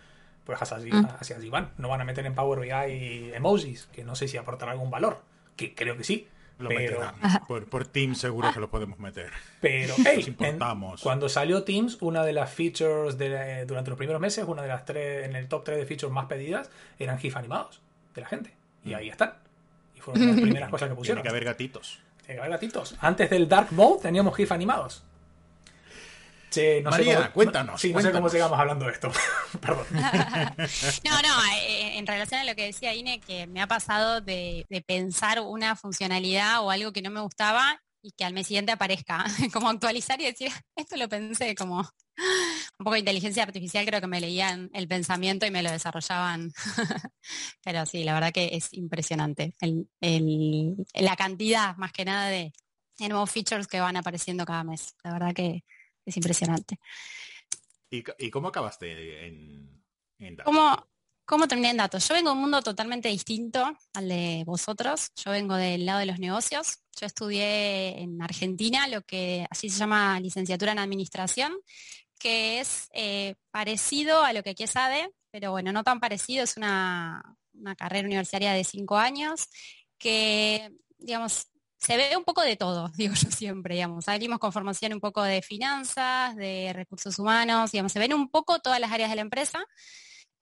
pues 0.44 0.60
así, 0.62 0.90
mm. 0.90 1.06
así, 1.20 1.48
van. 1.48 1.70
No 1.76 1.88
van 1.88 2.00
a 2.00 2.04
meter 2.04 2.24
en 2.26 2.34
Power 2.34 2.60
BI 2.60 3.32
emojis, 3.34 3.88
que 3.92 4.04
no 4.04 4.14
sé 4.14 4.28
si 4.28 4.36
aportará 4.36 4.72
algún 4.72 4.90
valor, 4.90 5.22
que 5.56 5.74
creo 5.74 5.96
que 5.96 6.04
sí. 6.04 6.28
Lo 6.58 6.70
pero... 6.70 7.12
Por, 7.46 7.66
por, 7.66 7.86
Teams 7.86 8.18
seguro 8.18 8.52
que 8.52 8.58
lo 8.58 8.68
podemos 8.68 8.98
meter. 8.98 9.30
Pero, 9.60 9.94
hey, 10.04 10.34
cuando 11.00 11.28
salió 11.28 11.62
Teams, 11.62 11.98
una 12.00 12.24
de 12.24 12.32
las 12.32 12.52
features 12.52 13.16
de, 13.16 13.64
durante 13.64 13.90
los 13.90 13.96
primeros 13.96 14.20
meses, 14.20 14.44
una 14.48 14.62
de 14.62 14.68
las 14.68 14.84
tres, 14.84 15.24
en 15.24 15.36
el 15.36 15.46
top 15.46 15.62
3 15.62 15.78
de 15.78 15.86
features 15.86 16.12
más 16.12 16.26
pedidas, 16.26 16.68
eran 16.98 17.18
GIF 17.20 17.36
animados 17.36 17.80
de 18.12 18.22
la 18.22 18.26
gente. 18.26 18.54
Y 18.84 18.90
mm. 18.90 18.94
ahí 18.96 19.08
están. 19.08 19.34
Y 19.94 20.00
fueron 20.00 20.26
las 20.26 20.36
primeras 20.40 20.68
cosas 20.68 20.88
que 20.88 20.96
pusieron. 20.96 21.22
Tiene 21.22 21.30
que 21.30 21.36
haber 21.36 21.44
gatitos 21.44 22.00
gatitos. 22.36 22.94
Antes 23.00 23.30
del 23.30 23.48
Dark 23.48 23.72
Mode 23.72 24.02
teníamos 24.02 24.36
GIF 24.36 24.52
animados. 24.52 25.02
no 26.82 26.90
María, 26.90 27.32
cuéntanos. 27.32 27.80
Sí, 27.80 27.92
no 27.92 28.00
sé 28.00 28.12
cómo 28.12 28.28
sigamos 28.28 28.58
hablando 28.58 28.86
de 28.86 28.92
esto. 28.92 29.10
Perdón. 29.60 29.86
no, 29.90 31.22
no, 31.22 31.44
eh, 31.52 31.98
en 31.98 32.06
relación 32.06 32.40
a 32.40 32.44
lo 32.44 32.54
que 32.54 32.66
decía 32.66 32.94
Ine, 32.94 33.20
que 33.20 33.46
me 33.46 33.62
ha 33.62 33.66
pasado 33.66 34.20
de, 34.20 34.66
pensar 34.86 35.40
una 35.40 35.76
funcionalidad 35.76 36.62
o 36.62 36.70
algo 36.70 36.92
que 36.92 37.02
no 37.02 37.10
me 37.10 37.20
gustaba 37.20 37.80
y 38.08 38.12
que 38.12 38.24
al 38.24 38.32
mes 38.32 38.46
siguiente 38.46 38.72
aparezca, 38.72 39.22
como 39.52 39.68
actualizar 39.68 40.18
y 40.20 40.24
decir, 40.24 40.50
esto 40.74 40.96
lo 40.96 41.10
pensé, 41.10 41.54
como 41.54 41.80
un 41.80 42.78
poco 42.78 42.92
de 42.92 43.00
inteligencia 43.00 43.42
artificial, 43.42 43.84
creo 43.84 44.00
que 44.00 44.06
me 44.06 44.20
leían 44.20 44.70
el 44.72 44.88
pensamiento 44.88 45.44
y 45.44 45.50
me 45.50 45.62
lo 45.62 45.70
desarrollaban. 45.70 46.50
Pero 47.62 47.84
sí, 47.84 48.04
la 48.04 48.14
verdad 48.14 48.32
que 48.32 48.48
es 48.52 48.72
impresionante 48.72 49.54
la 50.94 51.16
cantidad, 51.16 51.76
más 51.76 51.92
que 51.92 52.06
nada, 52.06 52.28
de, 52.28 52.52
nuevos 52.98 53.30
features 53.30 53.66
que 53.66 53.78
van 53.78 53.96
apareciendo 53.96 54.46
cada 54.46 54.64
mes. 54.64 54.94
La 55.04 55.12
verdad 55.12 55.34
que 55.34 55.64
es 56.06 56.16
impresionante. 56.16 56.80
¿Y, 57.90 58.30
cómo 58.30 58.48
acabaste 58.48 59.26
en, 59.26 59.84
en 60.18 60.36
¿Cómo 61.28 61.46
terminé 61.46 61.68
en 61.72 61.76
datos? 61.76 62.08
Yo 62.08 62.14
vengo 62.14 62.30
de 62.30 62.36
un 62.36 62.40
mundo 62.40 62.62
totalmente 62.62 63.10
distinto 63.10 63.62
al 63.92 64.08
de 64.08 64.44
vosotros. 64.46 65.10
Yo 65.14 65.30
vengo 65.30 65.56
del 65.56 65.84
lado 65.84 65.98
de 65.98 66.06
los 66.06 66.18
negocios. 66.18 66.78
Yo 66.98 67.06
estudié 67.06 68.00
en 68.00 68.22
Argentina 68.22 68.88
lo 68.88 69.02
que 69.02 69.46
así 69.50 69.68
se 69.68 69.78
llama 69.78 70.18
licenciatura 70.20 70.72
en 70.72 70.78
administración, 70.78 71.52
que 72.18 72.60
es 72.60 72.88
eh, 72.94 73.34
parecido 73.50 74.24
a 74.24 74.32
lo 74.32 74.42
que 74.42 74.50
aquí 74.50 74.62
es 74.62 74.74
ADE, 74.74 75.10
pero 75.30 75.50
bueno, 75.50 75.70
no 75.70 75.84
tan 75.84 76.00
parecido. 76.00 76.44
Es 76.44 76.56
una, 76.56 77.22
carrera 77.76 78.06
universitaria 78.06 78.54
de 78.54 78.64
cinco 78.64 78.96
años 78.96 79.50
que, 79.98 80.70
digamos, 80.96 81.48
se 81.76 81.98
ve 81.98 82.16
un 82.16 82.24
poco 82.24 82.40
de 82.40 82.56
todo, 82.56 82.90
digo 82.96 83.12
yo 83.12 83.30
siempre, 83.30 83.74
digamos. 83.74 84.06
Salimos 84.06 84.38
con 84.38 84.50
formación 84.50 84.94
un 84.94 85.00
poco 85.00 85.22
de 85.22 85.42
finanzas, 85.42 86.34
de 86.36 86.72
recursos 86.72 87.18
humanos, 87.18 87.72
digamos, 87.72 87.92
se 87.92 87.98
ven 87.98 88.14
un 88.14 88.30
poco 88.30 88.60
todas 88.60 88.80
las 88.80 88.90
áreas 88.90 89.10
de 89.10 89.16
la 89.16 89.22
empresa. 89.22 89.62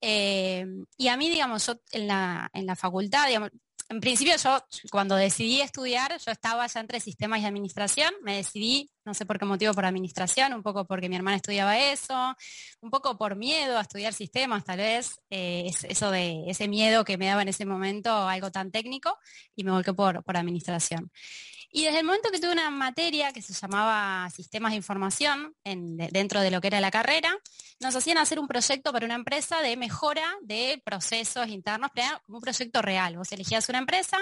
Eh, 0.00 0.66
y 0.96 1.08
a 1.08 1.16
mí, 1.16 1.28
digamos, 1.28 1.66
yo 1.66 1.74
en 1.92 2.06
la, 2.06 2.50
en 2.52 2.66
la 2.66 2.76
facultad, 2.76 3.26
digamos, 3.26 3.50
en 3.88 4.00
principio 4.00 4.34
yo 4.36 4.58
cuando 4.90 5.14
decidí 5.14 5.60
estudiar, 5.60 6.18
yo 6.18 6.32
estaba 6.32 6.66
ya 6.66 6.80
entre 6.80 6.98
sistemas 7.00 7.40
y 7.40 7.44
administración, 7.44 8.12
me 8.22 8.36
decidí, 8.36 8.90
no 9.04 9.14
sé 9.14 9.26
por 9.26 9.38
qué 9.38 9.44
motivo, 9.44 9.72
por 9.74 9.84
administración, 9.84 10.52
un 10.54 10.62
poco 10.62 10.86
porque 10.86 11.08
mi 11.08 11.16
hermana 11.16 11.36
estudiaba 11.36 11.78
eso, 11.78 12.34
un 12.80 12.90
poco 12.90 13.16
por 13.16 13.36
miedo 13.36 13.78
a 13.78 13.82
estudiar 13.82 14.12
sistemas, 14.12 14.64
tal 14.64 14.78
vez, 14.78 15.20
eh, 15.30 15.70
eso 15.88 16.10
de 16.10 16.44
ese 16.48 16.66
miedo 16.66 17.04
que 17.04 17.16
me 17.16 17.26
daba 17.26 17.42
en 17.42 17.48
ese 17.48 17.64
momento, 17.64 18.10
algo 18.10 18.50
tan 18.50 18.72
técnico, 18.72 19.16
y 19.54 19.62
me 19.62 19.70
volqué 19.70 19.94
por, 19.94 20.24
por 20.24 20.36
administración. 20.36 21.12
Y 21.70 21.84
desde 21.84 22.00
el 22.00 22.06
momento 22.06 22.30
que 22.30 22.38
tuve 22.38 22.52
una 22.52 22.70
materia 22.70 23.32
que 23.32 23.42
se 23.42 23.52
llamaba 23.52 24.28
Sistemas 24.30 24.72
de 24.72 24.76
Información 24.76 25.54
dentro 25.64 26.40
de 26.40 26.50
lo 26.50 26.60
que 26.60 26.68
era 26.68 26.80
la 26.80 26.90
carrera, 26.90 27.36
nos 27.80 27.94
hacían 27.94 28.18
hacer 28.18 28.38
un 28.38 28.46
proyecto 28.46 28.92
para 28.92 29.04
una 29.04 29.14
empresa 29.14 29.60
de 29.60 29.76
mejora 29.76 30.34
de 30.42 30.80
procesos 30.84 31.48
internos, 31.48 31.90
como 32.24 32.38
un 32.38 32.42
proyecto 32.42 32.82
real. 32.82 33.16
Vos 33.16 33.32
elegías 33.32 33.68
una 33.68 33.78
empresa, 33.78 34.18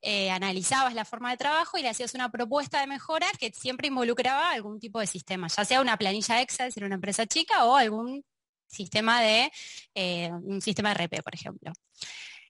eh, 0.00 0.30
analizabas 0.30 0.94
la 0.94 1.04
forma 1.04 1.30
de 1.30 1.36
trabajo 1.36 1.78
y 1.78 1.82
le 1.82 1.88
hacías 1.88 2.14
una 2.14 2.30
propuesta 2.30 2.80
de 2.80 2.86
mejora 2.86 3.26
que 3.38 3.52
siempre 3.52 3.88
involucraba 3.88 4.52
algún 4.52 4.78
tipo 4.78 5.00
de 5.00 5.06
sistema, 5.06 5.48
ya 5.48 5.64
sea 5.64 5.80
una 5.80 5.96
planilla 5.96 6.40
Excel 6.40 6.72
si 6.72 6.80
era 6.80 6.86
una 6.86 6.94
empresa 6.94 7.26
chica 7.26 7.64
o 7.64 7.76
algún 7.76 8.24
sistema 8.66 9.20
de 9.20 9.50
eh, 9.94 10.30
un 10.32 10.60
sistema 10.60 10.94
de 10.94 11.04
RP, 11.04 11.22
por 11.22 11.34
ejemplo. 11.34 11.72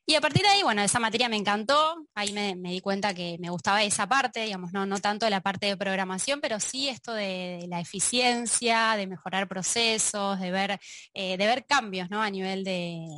Y 0.08 0.14
a 0.14 0.20
partir 0.20 0.42
de 0.42 0.48
ahí, 0.48 0.62
bueno, 0.62 0.82
esa 0.82 1.00
materia 1.00 1.28
me 1.28 1.36
encantó, 1.36 2.06
ahí 2.14 2.32
me, 2.32 2.54
di 2.54 2.80
cuenta 2.80 3.12
que 3.12 3.38
me 3.40 3.50
gustaba 3.50 3.82
esa 3.82 4.08
parte, 4.08 4.44
digamos, 4.44 4.72
no, 4.72 4.86
tanto 5.00 5.28
la 5.28 5.40
parte 5.40 5.66
de 5.66 5.76
programación, 5.76 6.40
pero 6.40 6.60
sí 6.60 6.88
esto 6.88 7.12
de, 7.12 7.66
la 7.68 7.80
eficiencia, 7.80 8.94
de 8.96 9.08
mejorar 9.08 9.48
procesos, 9.48 10.38
de 10.38 10.52
ver, 10.52 10.78
eh, 11.12 11.36
de 11.36 11.46
ver 11.46 11.66
cambios 11.66 12.08
¿no? 12.08 12.22
a 12.22 12.30
nivel 12.30 12.62
de, 12.62 13.08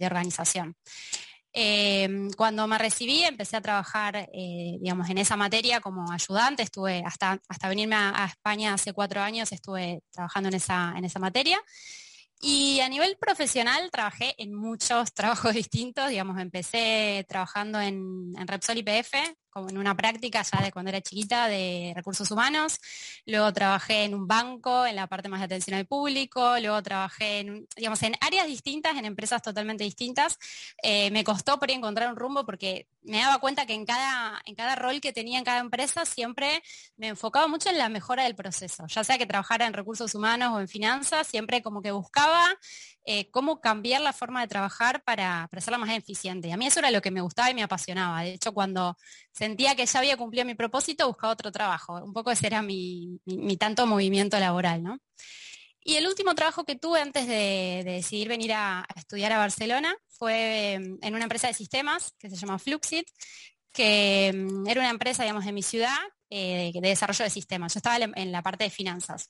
organización. 0.00 0.74
Em, 1.52 2.30
cuando 2.30 2.66
me 2.66 2.78
recibí 2.78 3.24
empecé 3.24 3.58
a 3.58 3.60
trabajar, 3.60 4.16
eh, 4.32 4.78
digamos, 4.80 5.10
en 5.10 5.18
esa 5.18 5.36
materia 5.36 5.80
como 5.80 6.10
ayudante, 6.10 6.62
estuve 6.62 7.02
hasta, 7.04 7.38
hasta 7.46 7.68
venirme 7.68 7.96
a, 7.96 8.24
a, 8.24 8.26
España 8.26 8.72
hace 8.72 8.94
cuatro 8.94 9.20
años, 9.20 9.52
estuve 9.52 10.02
trabajando 10.10 10.48
en 10.48 10.54
esa, 10.54 10.94
en 10.96 11.04
esa 11.04 11.18
materia. 11.18 11.60
Y 12.44 12.80
a 12.80 12.88
nivel 12.88 13.16
profesional 13.18 13.88
trabajé 13.92 14.34
en 14.36 14.52
muchos 14.52 15.14
trabajos 15.14 15.54
distintos, 15.54 16.08
digamos, 16.08 16.40
empecé 16.40 17.24
trabajando 17.28 17.80
en, 17.80 18.34
en 18.36 18.48
Repsol 18.48 18.78
IPF, 18.78 19.14
como 19.52 19.68
en 19.68 19.78
una 19.78 19.94
práctica 19.94 20.42
ya 20.42 20.62
de 20.62 20.72
cuando 20.72 20.88
era 20.88 21.00
chiquita 21.02 21.46
de 21.46 21.92
recursos 21.94 22.30
humanos, 22.30 22.80
luego 23.26 23.52
trabajé 23.52 24.04
en 24.04 24.14
un 24.14 24.26
banco, 24.26 24.86
en 24.86 24.96
la 24.96 25.06
parte 25.06 25.28
más 25.28 25.40
de 25.40 25.46
atención 25.46 25.76
al 25.76 25.86
público, 25.86 26.58
luego 26.58 26.82
trabajé 26.82 27.40
en, 27.40 27.68
digamos, 27.76 28.02
en 28.02 28.14
áreas 28.20 28.46
distintas, 28.46 28.96
en 28.96 29.04
empresas 29.04 29.42
totalmente 29.42 29.84
distintas. 29.84 30.38
Eh, 30.82 31.10
me 31.10 31.22
costó 31.22 31.58
por 31.58 31.70
encontrar 31.70 32.08
un 32.08 32.16
rumbo 32.16 32.46
porque 32.46 32.86
me 33.02 33.18
daba 33.18 33.38
cuenta 33.38 33.66
que 33.66 33.74
en 33.74 33.84
cada, 33.84 34.40
en 34.46 34.54
cada 34.54 34.74
rol 34.74 35.00
que 35.00 35.12
tenía 35.12 35.38
en 35.38 35.44
cada 35.44 35.60
empresa 35.60 36.06
siempre 36.06 36.62
me 36.96 37.08
enfocaba 37.08 37.46
mucho 37.46 37.68
en 37.68 37.78
la 37.78 37.88
mejora 37.88 38.24
del 38.24 38.34
proceso, 38.34 38.86
ya 38.86 39.04
sea 39.04 39.18
que 39.18 39.26
trabajara 39.26 39.66
en 39.66 39.74
recursos 39.74 40.14
humanos 40.14 40.54
o 40.54 40.60
en 40.60 40.68
finanzas, 40.68 41.26
siempre 41.26 41.62
como 41.62 41.82
que 41.82 41.90
buscaba 41.90 42.48
eh, 43.04 43.30
cómo 43.30 43.60
cambiar 43.60 44.00
la 44.00 44.12
forma 44.12 44.40
de 44.42 44.48
trabajar 44.48 45.02
para, 45.02 45.48
para 45.50 45.58
hacerla 45.58 45.78
más 45.78 45.90
eficiente. 45.90 46.48
Y 46.48 46.52
a 46.52 46.56
mí 46.56 46.66
eso 46.66 46.78
era 46.78 46.90
lo 46.90 47.02
que 47.02 47.10
me 47.10 47.20
gustaba 47.20 47.50
y 47.50 47.54
me 47.54 47.62
apasionaba. 47.62 48.22
De 48.22 48.34
hecho, 48.34 48.52
cuando 48.52 48.96
sentía 49.32 49.74
que 49.74 49.86
ya 49.86 49.98
había 49.98 50.16
cumplido 50.16 50.46
mi 50.46 50.54
propósito, 50.54 51.08
buscaba 51.08 51.32
otro 51.32 51.50
trabajo. 51.50 52.00
Un 52.02 52.12
poco 52.12 52.30
ese 52.30 52.46
era 52.46 52.62
mi, 52.62 53.18
tanto 53.58 53.86
movimiento 53.86 54.38
laboral, 54.38 54.82
¿no? 54.82 54.98
Y 55.84 55.96
el 55.96 56.06
último 56.06 56.34
trabajo 56.36 56.64
que 56.64 56.76
tuve 56.76 57.00
antes 57.00 57.26
de, 57.26 57.82
decidir 57.84 58.28
venir 58.28 58.52
a, 58.52 58.86
estudiar 58.94 59.32
a 59.32 59.38
Barcelona 59.38 59.96
fue 60.08 60.74
em, 60.74 60.98
en 61.02 61.14
una 61.14 61.24
empresa 61.24 61.48
de 61.48 61.54
sistemas 61.54 62.14
que 62.20 62.30
se 62.30 62.36
llama 62.36 62.60
Fluxit, 62.60 63.08
que 63.72 64.28
em, 64.28 64.66
era 64.66 64.80
una 64.80 64.90
empresa, 64.90 65.22
digamos, 65.22 65.44
de 65.44 65.52
mi 65.52 65.62
ciudad 65.62 65.98
eh, 66.30 66.72
de 66.74 66.88
desarrollo 66.88 67.24
de 67.24 67.30
sistemas. 67.30 67.74
Yo 67.74 67.78
estaba 67.78 67.98
en 68.14 68.32
la 68.32 68.42
parte 68.42 68.64
de 68.64 68.70
finanzas. 68.70 69.28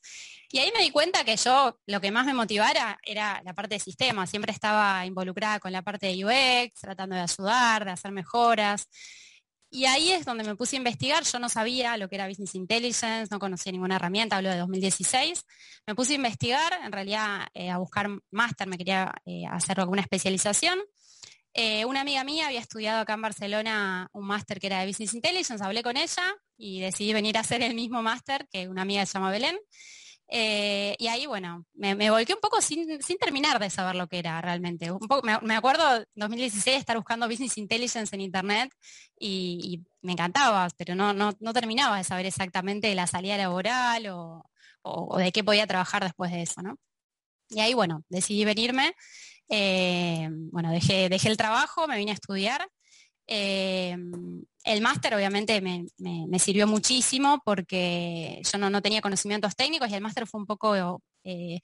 Y 0.50 0.59
ahí 0.59 0.70
me 0.76 0.83
di 0.83 0.90
cuenta 0.90 1.24
que 1.24 1.37
yo 1.37 1.78
lo 1.87 2.00
que 2.00 2.12
más 2.12 2.26
me 2.26 2.35
motivara 2.35 2.98
era 3.05 3.42
la 3.44 3.55
parte 3.55 3.74
de 3.74 3.81
sistemas. 3.81 4.31
Siempre 4.31 4.52
estaba 4.52 5.05
involucrada 5.05 5.59
con 5.59 5.72
la 5.72 5.83
parte 5.83 6.07
de 6.07 6.24
UX, 6.24 6.81
tratando 6.81 7.16
de 7.16 7.22
ayudar, 7.22 7.85
de 7.85 7.90
hacer 7.90 8.12
mejoras. 8.12 8.88
Y 9.74 9.87
ahí 9.87 10.12
es 10.12 10.26
donde 10.26 10.44
me 10.44 10.55
puse 10.55 10.76
a 10.76 10.78
investigar. 10.78 11.24
Yo 11.24 11.38
no 11.38 11.48
sabía 11.48 11.96
lo 11.96 12.09
que 12.09 12.16
era 12.16 12.28
Business 12.28 12.55
Intelligence, 12.55 13.28
no 13.31 13.38
conocía 13.38 13.72
ninguna 13.72 13.96
herramienta, 13.96 14.37
hablo 14.37 14.50
de 14.50 14.59
2016. 14.59 15.44
Me 15.87 15.94
puse 15.94 16.12
a 16.12 16.16
investigar, 16.16 16.78
en 16.85 16.92
realidad 16.92 17.46
eh, 17.55 17.70
a 17.70 17.78
buscar 17.78 18.11
máster, 18.31 18.68
me 18.68 18.76
quería 18.76 19.14
eh, 19.24 19.44
hacer 19.50 19.81
alguna 19.81 20.02
especialización. 20.02 20.78
Eh, 21.55 21.85
una 21.85 22.01
amiga 22.01 22.25
mía 22.25 22.47
había 22.47 22.61
estudiado 22.61 23.01
acá 23.01 23.15
en 23.15 23.23
Barcelona 23.23 24.09
un 24.12 24.27
máster 24.27 24.59
que 24.59 24.69
era 24.69 24.81
de 24.81 24.87
Business 24.87 25.12
Intelligence, 25.12 25.62
hablé 25.62 25.83
con 25.83 25.99
ella 25.99 26.35
y 26.57 26.81
decidí 26.81 27.12
venir 27.12 27.37
a 27.37 27.41
hacer 27.41 27.62
el 27.62 27.75
mismo 27.75 28.03
máster 28.03 28.49
que 28.51 28.69
una 28.69 28.83
amiga 28.83 29.05
se 29.05 29.15
llama 29.15 29.31
Belén. 29.31 29.59
Eh, 30.35 30.97
y 30.99 31.09
ahí, 31.09 31.27
bueno, 31.27 31.67
me, 31.75 32.11
volqué 32.11 32.33
un 32.33 32.41
poco 32.41 32.62
sin, 32.62 32.87
terminar 33.21 33.59
de 33.59 33.69
saber 33.69 33.97
lo 33.97 34.07
que 34.09 34.19
era 34.19 34.41
realmente. 34.41 34.91
Un 34.91 35.01
poco, 35.01 35.27
me, 35.43 35.55
acuerdo 35.55 35.97
en 35.97 36.07
2016 36.15 36.79
estar 36.79 36.97
buscando 36.97 37.29
Business 37.29 37.59
Intelligence 37.59 38.15
en 38.15 38.23
Internet 38.23 38.73
y, 39.19 39.83
me 40.01 40.12
encantaba, 40.12 40.69
pero 40.79 40.95
no, 40.95 41.12
no, 41.12 41.53
terminaba 41.53 41.99
de 41.99 42.05
saber 42.05 42.27
exactamente 42.27 42.93
la 42.95 43.07
salida 43.07 43.37
laboral 43.37 44.07
o, 44.09 44.45
o, 44.83 45.19
de 45.19 45.31
qué 45.33 45.45
podía 45.45 45.67
trabajar 45.67 46.03
después 46.03 46.33
de 46.33 46.43
eso, 46.43 46.62
¿no? 46.62 46.79
Y 47.51 47.61
ahí, 47.61 47.75
bueno, 47.75 48.03
decidí 48.09 48.45
venirme. 48.47 48.95
Eh, 49.55 50.31
bueno, 50.51 50.71
dejé, 50.71 51.11
dejé 51.11 51.29
el 51.29 51.37
trabajo, 51.37 51.87
me 51.87 51.99
vine 51.99 52.12
a 52.12 52.15
estudiar. 52.15 52.67
Eh, 53.27 53.95
el 54.65 54.81
máster 54.81 55.15
obviamente 55.15 55.61
me, 55.61 56.38
sirvió 56.38 56.67
muchísimo 56.67 57.43
porque 57.45 58.41
yo 58.51 58.59
no, 58.59 58.71
no, 58.71 58.81
tenía 58.81 59.03
conocimientos 59.03 59.55
técnicos 59.55 59.91
y 59.91 59.95
el 59.95 60.01
máster 60.01 60.27
fue 60.27 60.41
un 60.41 60.47
poco 60.47 61.03
eh, 61.25 61.61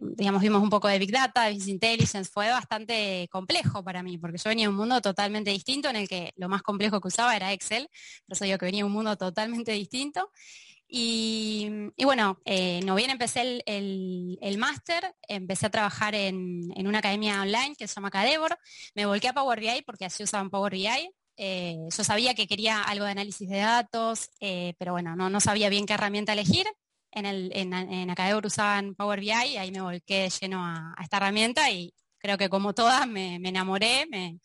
digamos, 0.00 0.42
vimos 0.42 0.60
un 0.60 0.68
poco 0.68 0.88
de 0.88 0.98
Big 0.98 1.12
Data, 1.12 1.48
Business 1.48 1.68
Intelligence, 1.68 2.30
fue 2.30 2.50
bastante 2.50 3.28
complejo 3.30 3.84
para 3.84 4.02
mí, 4.02 4.18
porque 4.18 4.38
yo 4.38 4.48
venía 4.48 4.66
de 4.66 4.70
un 4.70 4.76
mundo 4.76 5.00
totalmente 5.00 5.50
distinto 5.50 5.88
en 5.88 5.96
el 5.96 6.08
que 6.08 6.32
lo 6.36 6.48
más 6.48 6.62
complejo 6.62 7.00
que 7.00 7.08
usaba 7.08 7.36
era 7.36 7.52
Excel, 7.52 7.88
por 8.26 8.34
eso 8.34 8.44
digo 8.44 8.58
que 8.58 8.66
venía 8.66 8.80
de 8.80 8.86
un 8.86 8.92
mundo 8.92 9.16
totalmente 9.16 9.72
distinto. 9.72 10.30
Y, 10.88 11.68
bueno, 12.02 12.40
eh, 12.44 12.80
no 12.84 12.94
bien 12.94 13.10
empecé 13.10 13.62
el, 13.66 14.58
máster, 14.58 15.14
empecé 15.28 15.66
a 15.66 15.70
trabajar 15.70 16.14
en, 16.14 16.70
una 16.86 16.98
academia 16.98 17.42
online 17.42 17.74
que 17.76 17.88
se 17.88 17.94
llama 17.94 18.10
Cadevor, 18.10 18.56
me 18.94 19.06
volqué 19.06 19.28
a 19.28 19.32
Power 19.32 19.58
BI 19.58 19.82
porque 19.84 20.04
así 20.04 20.22
usaban 20.22 20.50
Power 20.50 20.72
BI, 20.72 21.10
yo 21.38 22.04
sabía 22.04 22.34
que 22.34 22.46
quería 22.46 22.82
algo 22.82 23.04
de 23.04 23.10
análisis 23.10 23.48
de 23.48 23.58
datos, 23.58 24.30
pero 24.78 24.92
bueno, 24.92 25.16
no, 25.16 25.28
no, 25.28 25.40
sabía 25.40 25.68
bien 25.68 25.86
qué 25.86 25.94
herramienta 25.94 26.32
elegir. 26.32 26.66
En, 27.10 27.24
el, 27.24 27.50
en, 27.54 28.14
usaban 28.44 28.94
Power 28.94 29.20
BI, 29.20 29.32
ahí 29.32 29.72
me 29.72 29.80
volqué 29.80 30.28
lleno 30.40 30.64
a, 30.64 30.94
esta 31.02 31.16
herramienta 31.16 31.70
y 31.70 31.94
creo 32.18 32.38
que 32.38 32.48
como 32.48 32.74
todas 32.74 33.06
me, 33.06 33.36
enamoré, 33.36 34.06
me, 34.10 34.38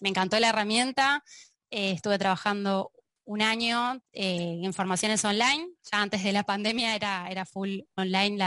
encantó 0.00 0.38
la 0.40 0.48
herramienta. 0.48 1.22
Eh, 1.70 1.92
estuve 1.92 2.18
trabajando 2.18 2.92
un 3.24 3.42
año 3.42 4.00
eh, 4.12 4.60
en 4.62 4.72
formaciones 4.72 5.24
online, 5.24 5.68
ya 5.90 6.02
antes 6.02 6.22
de 6.22 6.32
la 6.32 6.44
pandemia 6.44 6.94
era, 6.94 7.28
era 7.30 7.44
full 7.46 7.80
online 7.96 8.44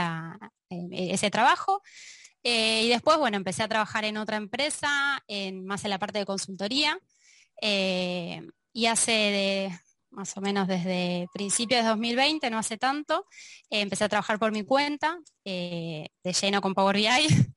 eh, 0.70 1.08
ese 1.12 1.30
trabajo. 1.30 1.82
y 2.42 2.88
después, 2.88 3.18
bueno, 3.18 3.36
empecé 3.36 3.62
a 3.62 3.68
trabajar 3.68 4.04
en 4.04 4.16
otra 4.16 4.36
empresa, 4.36 5.22
en, 5.26 5.64
más 5.66 5.84
en 5.84 5.90
la 5.90 5.98
parte 5.98 6.18
de 6.20 6.26
consultoría. 6.26 6.98
y 8.72 8.86
hace 8.86 9.12
de, 9.12 9.78
más 10.10 10.36
o 10.36 10.40
menos 10.40 10.66
desde 10.68 11.28
principios 11.32 11.82
de 11.82 11.88
2020, 11.88 12.50
no 12.50 12.58
hace 12.58 12.78
tanto. 12.78 13.26
Eh, 13.70 13.80
empecé 13.80 14.04
a 14.04 14.08
trabajar 14.08 14.38
por 14.38 14.52
mi 14.52 14.64
cuenta, 14.64 15.18
eh, 15.44 16.08
de 16.22 16.32
lleno 16.32 16.60
con 16.60 16.74
Power 16.74 16.96
BI, 16.96 17.06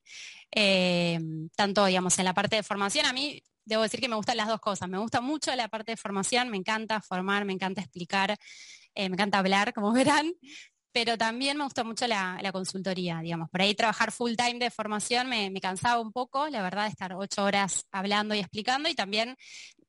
eh, 0.54 1.20
tanto, 1.56 1.84
digamos, 1.86 2.18
en 2.18 2.24
la 2.24 2.34
parte 2.34 2.56
de 2.56 2.62
formación. 2.62 3.06
A 3.06 3.12
mí, 3.12 3.42
debo 3.64 3.82
decir 3.82 4.00
que 4.00 4.08
me 4.08 4.16
gustan 4.16 4.36
las 4.36 4.48
dos 4.48 4.60
cosas. 4.60 4.88
Me 4.88 4.98
gusta 4.98 5.20
mucho 5.20 5.54
la 5.54 5.68
parte 5.68 5.92
de 5.92 5.96
formación, 5.96 6.48
me 6.48 6.56
encanta 6.56 7.00
formar, 7.00 7.44
me 7.44 7.52
encanta 7.52 7.80
explicar, 7.80 8.36
me 8.94 9.04
encanta 9.04 9.38
hablar, 9.38 9.72
como 9.72 9.92
verán, 9.92 10.32
pero 10.92 11.16
también 11.16 11.56
me 11.56 11.64
gusta 11.64 11.84
mucho 11.84 12.06
la, 12.06 12.38
consultoría, 12.52 13.20
digamos. 13.20 13.48
Por 13.50 13.62
ahí 13.62 13.74
trabajar 13.74 14.12
full 14.12 14.34
time 14.34 14.58
de 14.58 14.70
formación 14.70 15.28
me, 15.28 15.52
cansaba 15.60 16.00
un 16.00 16.12
poco, 16.12 16.48
la 16.48 16.62
verdad, 16.62 16.86
estar 16.86 17.14
ocho 17.14 17.44
horas 17.44 17.86
hablando 17.90 18.34
y 18.34 18.40
explicando 18.40 18.88
y 18.88 18.94
también 18.94 19.36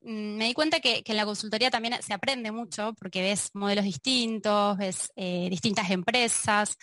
Mm, 0.04 0.36
me 0.38 0.46
di 0.48 0.54
cuenta 0.54 0.80
que, 0.82 1.02
en 1.06 1.16
la 1.18 1.26
consultoría 1.26 1.72
también 1.72 1.96
se 2.02 2.14
aprende 2.14 2.52
mucho 2.52 2.94
porque 3.00 3.22
ves 3.22 3.50
modelos 3.54 3.86
distintos, 3.86 4.78
ves 4.78 5.12
eh, 5.16 5.48
distintas 5.50 5.90
empresas. 5.92 6.78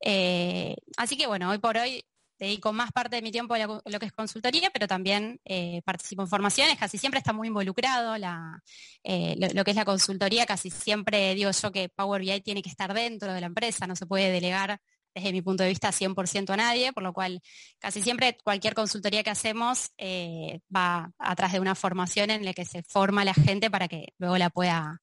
Eh, 0.00 0.76
así 0.96 1.16
que 1.16 1.26
bueno, 1.26 1.50
hoy 1.50 1.58
por 1.58 1.76
hoy 1.76 2.04
dedico 2.38 2.72
más 2.72 2.92
parte 2.92 3.16
de 3.16 3.22
mi 3.22 3.30
tiempo 3.30 3.54
a 3.54 3.58
lo, 3.58 3.98
que 4.00 4.06
es 4.06 4.12
consultoría, 4.12 4.70
pero 4.72 4.86
también 4.86 5.40
eh, 5.44 5.82
participo 5.84 6.22
en 6.22 6.28
formaciones, 6.28 6.76
casi 6.78 6.98
siempre 6.98 7.18
está 7.18 7.32
muy 7.32 7.48
involucrado 7.48 8.16
lo, 8.18 9.64
que 9.64 9.70
es 9.70 9.76
la 9.76 9.84
consultoría, 9.84 10.46
casi 10.46 10.70
siempre 10.70 11.34
digo 11.34 11.50
yo 11.50 11.72
que 11.72 11.88
Power 11.88 12.22
BI 12.22 12.40
tiene 12.40 12.62
que 12.62 12.70
estar 12.70 12.92
dentro 12.92 13.32
de 13.32 13.40
la 13.40 13.46
empresa, 13.46 13.86
no 13.86 13.96
se 13.96 14.06
puede 14.06 14.30
delegar 14.30 14.80
desde 15.14 15.32
mi 15.32 15.42
punto 15.42 15.62
de 15.62 15.68
vista 15.68 15.90
100% 15.90 16.50
a 16.50 16.56
nadie, 16.56 16.92
por 16.92 17.02
lo 17.02 17.12
cual 17.12 17.40
casi 17.78 18.02
siempre 18.02 18.36
cualquier 18.42 18.74
consultoría 18.74 19.22
que 19.22 19.30
hacemos 19.30 19.92
eh, 19.96 20.60
va 20.74 21.12
atrás 21.18 21.52
de 21.52 21.60
una 21.60 21.74
formación 21.74 22.30
en 22.30 22.44
la 22.44 22.52
que 22.52 22.64
se 22.64 22.82
forma 22.82 23.24
la 23.24 23.34
gente 23.34 23.70
para 23.70 23.86
que 23.86 24.12
luego 24.18 24.36
la 24.38 24.50
pueda, 24.50 25.00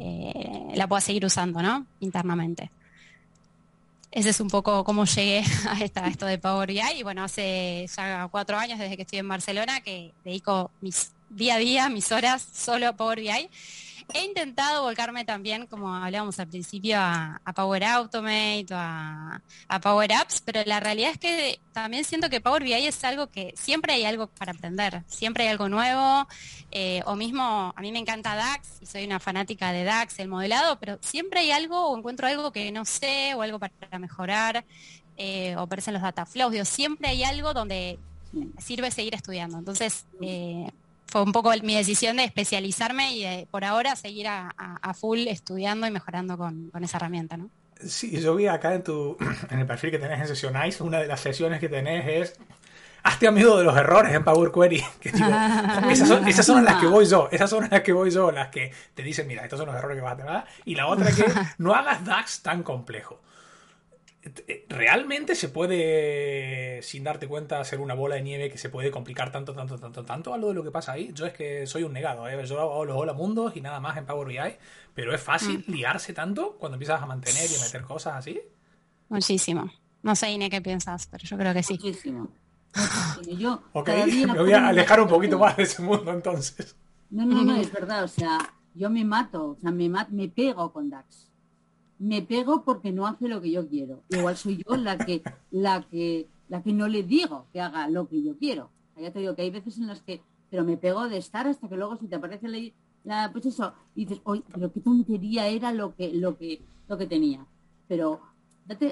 eh, 0.00 0.72
la 0.74 0.88
pueda 0.88 1.00
seguir 1.00 1.24
usando 1.24 1.62
¿no? 1.62 1.86
internamente. 2.00 2.70
Ese 4.12 4.28
es 4.28 4.40
un 4.40 4.48
poco 4.48 4.84
cómo 4.84 5.06
llegué 5.06 5.42
a, 5.68 5.80
esta, 5.80 6.06
esto 6.06 6.26
de 6.26 6.38
Power 6.38 6.68
BI 6.68 6.80
y 6.98 7.02
bueno, 7.02 7.24
hace 7.24 7.86
ya 7.96 8.28
cuatro 8.30 8.58
años 8.58 8.78
desde 8.78 8.96
que 8.96 9.02
estoy 9.02 9.18
en 9.18 9.28
Barcelona 9.28 9.80
que 9.80 10.12
dedico 10.24 10.70
mis 10.82 11.12
día 11.30 11.54
a 11.54 11.58
día, 11.58 11.88
mis 11.88 12.12
horas 12.12 12.46
solo 12.52 12.88
a 12.88 12.92
Power 12.92 13.20
BI 13.20 13.48
He 14.14 14.24
intentado 14.24 14.82
volcarme 14.82 15.24
también, 15.24 15.66
como 15.66 15.94
hablábamos 15.94 16.38
al 16.38 16.48
principio, 16.48 16.96
a, 16.98 17.40
Power 17.54 17.84
Automate 17.84 18.66
o 18.70 18.76
a, 18.76 19.40
Power 19.82 20.12
Apps, 20.12 20.42
pero 20.44 20.62
la 20.66 20.80
realidad 20.80 21.12
es 21.12 21.18
que 21.18 21.60
también 21.72 22.04
siento 22.04 22.28
que 22.28 22.40
Power 22.40 22.62
BI 22.62 22.74
es 22.74 23.04
algo 23.04 23.28
que 23.28 23.54
siempre 23.56 23.94
hay 23.94 24.04
algo 24.04 24.26
para 24.26 24.52
aprender, 24.52 25.02
siempre 25.06 25.44
hay 25.44 25.50
algo 25.50 25.68
nuevo, 25.68 26.28
eh, 26.70 27.02
o 27.06 27.16
mismo, 27.16 27.72
a 27.74 27.80
mí 27.80 27.92
me 27.92 27.98
encanta 27.98 28.34
DAX 28.34 28.78
y 28.80 28.86
soy 28.86 29.04
una 29.04 29.20
fanática 29.20 29.72
de 29.72 29.84
DAX, 29.84 30.18
el 30.18 30.28
modelado, 30.28 30.78
pero 30.78 30.98
siempre 31.00 31.40
hay 31.40 31.50
algo 31.50 31.88
o 31.88 31.96
encuentro 31.96 32.26
algo 32.26 32.52
que 32.52 32.72
no 32.72 32.84
sé 32.84 33.34
o 33.34 33.42
algo 33.42 33.58
para 33.58 33.98
mejorar. 33.98 34.64
Eh, 35.18 35.54
o 35.56 35.60
aparecen 35.60 35.92
los 35.92 36.02
data 36.02 36.24
flows, 36.24 36.66
siempre 36.66 37.08
hay 37.08 37.22
algo 37.22 37.52
donde 37.52 37.98
sirve 38.58 38.90
seguir 38.90 39.14
estudiando. 39.14 39.58
Entonces, 39.58 40.06
eh, 40.20 40.70
fue 41.12 41.22
un 41.22 41.32
poco 41.32 41.52
mi 41.62 41.76
decisión 41.76 42.16
de 42.16 42.24
especializarme 42.24 43.12
y 43.12 43.46
por 43.50 43.64
ahora 43.64 43.96
seguir 43.96 44.28
a, 44.28 44.94
full 44.98 45.28
estudiando 45.28 45.86
y 45.86 45.90
mejorando 45.90 46.38
con, 46.38 46.72
esa 46.82 46.96
herramienta, 46.96 47.36
¿no? 47.36 47.50
Sí, 47.84 48.18
yo 48.18 48.34
vi 48.34 48.46
acá 48.46 48.74
en 48.74 48.82
tu 48.82 49.18
en 49.50 49.58
el 49.58 49.66
perfil 49.66 49.90
que 49.90 49.98
tenés 49.98 50.20
en 50.20 50.28
Sessionize, 50.28 50.82
una 50.82 51.00
de 51.00 51.06
las 51.06 51.20
sesiones 51.20 51.60
que 51.60 51.68
tenés 51.68 52.08
es 52.08 52.40
hazte 53.02 53.26
amigo 53.26 53.58
de 53.58 53.64
los 53.64 53.76
errores 53.76 54.14
en 54.14 54.24
Power 54.24 54.50
Query. 54.52 54.82
esas, 55.90 56.08
son, 56.08 56.26
esas 56.26 56.46
son 56.46 56.64
las 56.64 56.80
que 56.80 56.86
voy 56.86 57.04
yo, 57.04 57.28
esas 57.30 57.50
son 57.50 57.68
las 57.70 57.82
que 57.82 57.92
voy 57.92 58.10
yo, 58.10 58.30
las 58.30 58.48
que 58.48 58.72
te 58.94 59.02
dicen, 59.02 59.26
mira, 59.26 59.42
estos 59.42 59.58
son 59.58 59.66
los 59.66 59.76
errores 59.76 59.96
que 59.96 60.02
vas 60.02 60.14
a 60.14 60.16
tener. 60.16 60.44
Y 60.64 60.76
la 60.76 60.86
otra 60.86 61.12
que 61.12 61.26
no 61.58 61.74
hagas 61.74 62.06
DAX 62.06 62.40
tan 62.40 62.62
complejo. 62.62 63.20
Eh, 64.24 64.66
¿Realmente 64.68 65.34
se 65.34 65.48
puede, 65.48 66.80
sin 66.82 67.02
darte 67.02 67.26
cuenta, 67.26 67.58
hacer 67.58 67.80
una 67.80 67.94
bola 67.94 68.14
de 68.14 68.22
nieve 68.22 68.50
que 68.50 68.58
se 68.58 68.68
puede 68.68 68.92
complicar 68.92 69.32
tanto, 69.32 69.52
tanto, 69.52 69.78
tanto, 69.78 70.04
tanto 70.04 70.32
a 70.32 70.38
lo 70.38 70.48
de 70.48 70.54
lo 70.54 70.62
que 70.62 70.70
pasa 70.70 70.92
ahí? 70.92 71.10
Yo 71.12 71.26
es 71.26 71.32
que 71.32 71.66
soy 71.66 71.82
un 71.82 71.92
negado, 71.92 72.28
¿eh? 72.28 72.46
yo 72.46 72.60
hago 72.60 72.84
los 72.84 72.96
hola 72.96 73.14
mundos 73.14 73.56
y 73.56 73.60
nada 73.60 73.80
más 73.80 73.96
en 73.96 74.06
Power 74.06 74.28
BI, 74.28 74.56
pero 74.94 75.12
es 75.12 75.20
fácil 75.20 75.64
mm. 75.66 75.72
liarse 75.72 76.12
tanto 76.12 76.56
cuando 76.58 76.76
empiezas 76.76 77.02
a 77.02 77.06
mantener 77.06 77.50
y 77.50 77.56
a 77.56 77.64
meter 77.64 77.82
cosas 77.82 78.14
así. 78.14 78.40
Muchísimo. 79.08 79.72
No 80.02 80.14
sé, 80.14 80.30
Ine, 80.30 80.50
qué 80.50 80.60
piensas, 80.60 81.06
pero 81.08 81.24
yo 81.24 81.36
creo 81.36 81.52
que 81.52 81.62
sí. 81.64 81.74
Muchísimo. 81.74 82.28
Yo 83.26 83.60
ok, 83.72 83.88
me 84.06 84.38
voy 84.38 84.52
a 84.52 84.68
alejar 84.68 85.00
un 85.00 85.08
poquito 85.08 85.36
más 85.38 85.56
de 85.56 85.64
ese 85.64 85.82
mundo 85.82 86.12
entonces. 86.12 86.76
No, 87.10 87.26
no, 87.26 87.42
no, 87.42 87.56
es 87.60 87.72
verdad, 87.72 88.04
o 88.04 88.08
sea, 88.08 88.38
yo 88.74 88.88
me 88.88 89.04
mato, 89.04 89.50
o 89.50 89.56
sea, 89.56 89.72
me, 89.72 89.88
me 89.88 90.28
pego 90.28 90.72
con 90.72 90.88
DAX 90.90 91.31
me 92.02 92.20
pego 92.20 92.64
porque 92.64 92.90
no 92.90 93.06
hace 93.06 93.28
lo 93.28 93.40
que 93.40 93.52
yo 93.52 93.68
quiero. 93.68 94.02
Igual 94.08 94.36
soy 94.36 94.64
yo 94.66 94.76
la 94.76 94.98
que, 94.98 95.22
la 95.52 95.82
que, 95.82 96.26
la 96.48 96.60
que 96.60 96.72
no 96.72 96.88
le 96.88 97.04
digo 97.04 97.46
que 97.52 97.60
haga 97.60 97.88
lo 97.88 98.08
que 98.08 98.20
yo 98.22 98.36
quiero. 98.36 98.70
Ya 98.96 99.12
te 99.12 99.20
digo 99.20 99.36
que 99.36 99.42
hay 99.42 99.50
veces 99.50 99.78
en 99.78 99.86
las 99.86 100.02
que, 100.02 100.20
pero 100.50 100.64
me 100.64 100.76
pego 100.76 101.08
de 101.08 101.18
estar 101.18 101.46
hasta 101.46 101.68
que 101.68 101.76
luego 101.76 101.96
si 101.96 102.08
te 102.08 102.16
aparece 102.16 102.48
la, 102.48 102.58
la 103.04 103.30
pues 103.30 103.46
eso, 103.46 103.72
y 103.94 104.04
dices, 104.04 104.20
oye, 104.24 104.42
pero 104.52 104.72
qué 104.72 104.80
tontería 104.80 105.46
era 105.46 105.72
lo 105.72 105.94
que, 105.94 106.12
lo 106.12 106.36
que, 106.36 106.60
lo 106.88 106.98
que 106.98 107.06
tenía. 107.06 107.46
Pero 107.86 108.20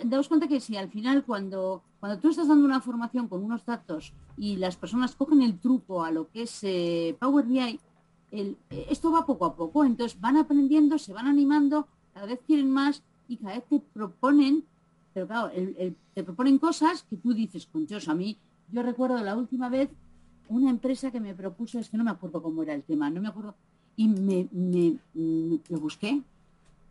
daos 0.04 0.28
cuenta 0.28 0.46
que 0.46 0.60
si 0.60 0.76
al 0.76 0.88
final 0.88 1.24
cuando, 1.24 1.82
cuando 1.98 2.20
tú 2.20 2.30
estás 2.30 2.46
dando 2.46 2.64
una 2.64 2.80
formación 2.80 3.26
con 3.26 3.42
unos 3.42 3.66
datos 3.66 4.12
y 4.36 4.56
las 4.56 4.76
personas 4.76 5.16
cogen 5.16 5.42
el 5.42 5.58
truco 5.58 6.04
a 6.04 6.12
lo 6.12 6.28
que 6.30 6.42
es 6.42 6.60
eh, 6.62 7.16
Power 7.18 7.44
BI, 7.44 7.80
el, 8.30 8.56
esto 8.70 9.10
va 9.10 9.26
poco 9.26 9.46
a 9.46 9.56
poco, 9.56 9.84
entonces 9.84 10.20
van 10.20 10.36
aprendiendo, 10.36 10.96
se 10.96 11.12
van 11.12 11.26
animando, 11.26 11.88
cada 12.20 12.32
vez 12.32 12.40
quieren 12.46 12.70
más 12.70 13.02
y 13.28 13.38
cada 13.38 13.54
vez 13.54 13.64
te 13.64 13.80
proponen, 13.80 14.62
pero 15.14 15.26
claro, 15.26 15.50
te 16.12 16.22
proponen 16.22 16.58
cosas 16.58 17.02
que 17.04 17.16
tú 17.16 17.32
dices, 17.32 17.66
conchos, 17.66 18.08
a 18.08 18.14
mí, 18.14 18.36
yo 18.70 18.82
recuerdo 18.82 19.16
la 19.24 19.34
última 19.34 19.70
vez 19.70 19.88
una 20.48 20.68
empresa 20.68 21.10
que 21.10 21.18
me 21.18 21.34
propuso, 21.34 21.78
es 21.78 21.88
que 21.88 21.96
no 21.96 22.04
me 22.04 22.10
acuerdo 22.10 22.42
cómo 22.42 22.62
era 22.62 22.74
el 22.74 22.82
tema, 22.82 23.08
no 23.08 23.22
me 23.22 23.28
acuerdo, 23.28 23.54
y 23.96 24.08
me, 24.08 24.98
lo 25.70 25.80
busqué, 25.80 26.20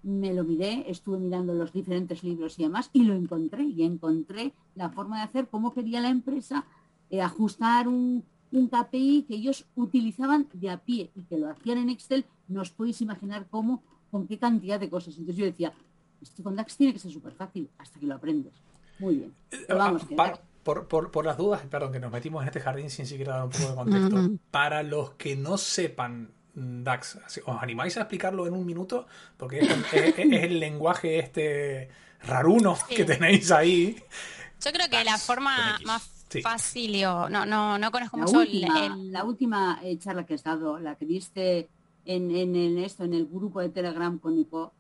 me 0.01 0.33
lo 0.33 0.43
miré, 0.43 0.89
estuve 0.89 1.19
mirando 1.19 1.53
los 1.53 1.71
diferentes 1.73 2.23
libros 2.23 2.57
y 2.57 2.63
demás, 2.63 2.89
y 2.91 3.03
lo 3.03 3.13
encontré, 3.13 3.65
y 3.65 3.83
encontré 3.83 4.53
la 4.73 4.89
forma 4.89 5.17
de 5.17 5.23
hacer, 5.25 5.47
cómo 5.47 5.75
quería 5.75 6.01
la 6.01 6.09
empresa 6.09 6.65
eh, 7.11 7.21
ajustar 7.21 7.87
un, 7.87 8.23
un 8.51 8.67
KPI 8.67 9.25
que 9.27 9.35
ellos 9.35 9.67
utilizaban 9.75 10.47
de 10.53 10.71
a 10.71 10.77
pie 10.77 11.11
y 11.15 11.21
que 11.21 11.37
lo 11.37 11.51
hacían 11.51 11.77
en 11.77 11.89
Excel, 11.91 12.25
no 12.47 12.61
os 12.61 12.71
podéis 12.71 12.99
imaginar 13.01 13.45
cómo 13.51 13.83
con 14.11 14.27
qué 14.27 14.37
cantidad 14.37 14.79
de 14.79 14.89
cosas. 14.89 15.17
Entonces 15.17 15.37
yo 15.37 15.45
decía, 15.45 15.73
esto 16.21 16.43
con 16.43 16.55
DAX 16.55 16.77
tiene 16.77 16.93
que 16.93 16.99
ser 16.99 17.11
súper 17.11 17.33
fácil 17.33 17.69
hasta 17.77 17.99
que 17.99 18.05
lo 18.05 18.15
aprendes. 18.15 18.53
Muy 18.99 19.15
bien. 19.15 19.33
Eh, 19.51 19.65
vamos, 19.69 20.05
por, 20.63 20.87
por, 20.87 21.25
las 21.25 21.37
dudas, 21.37 21.61
perdón, 21.69 21.91
que 21.91 21.99
nos 21.99 22.11
metimos 22.11 22.41
en 22.41 22.47
este 22.47 22.59
jardín 22.59 22.89
sin 22.89 23.05
siquiera 23.05 23.33
dar 23.33 23.45
un 23.45 23.49
poco 23.49 23.69
de 23.69 23.75
contexto. 23.75 24.29
Para 24.51 24.83
los 24.83 25.11
que 25.11 25.35
no 25.35 25.57
sepan 25.57 26.31
DAX. 26.53 27.17
¿Os 27.45 27.61
animáis 27.61 27.97
a 27.97 28.01
explicarlo 28.01 28.45
en 28.47 28.53
un 28.53 28.65
minuto? 28.65 29.07
Porque 29.37 29.59
es, 29.59 30.13
el 30.17 30.59
lenguaje 30.59 31.19
este 31.19 31.89
raruno 32.23 32.77
que 32.87 33.05
tenéis 33.05 33.51
ahí. 33.51 33.95
Yo 34.61 34.71
creo 34.71 34.89
que 34.89 35.03
la 35.03 35.17
forma 35.17 35.79
más 35.85 36.25
fácil 36.43 37.05
o 37.05 37.29
no, 37.29 37.45
no, 37.45 37.77
no 37.77 37.91
conozco 37.91 38.17
la 38.17 38.25
mucho 38.25 38.39
última, 38.39 38.97
la 38.97 39.23
última 39.23 39.79
eh, 39.83 39.97
charla 39.97 40.25
que 40.25 40.35
has 40.35 40.43
dado, 40.43 40.77
la 40.77 40.95
que 40.95 41.05
diste 41.05 41.69
en, 42.09 42.35
en, 42.35 42.77
esto, 42.79 43.03
en 43.03 43.13
el 43.13 43.27
grupo 43.27 43.59
de 43.61 43.69
Telegram 43.69 44.17
con 44.17 44.35
Nico, 44.35 44.73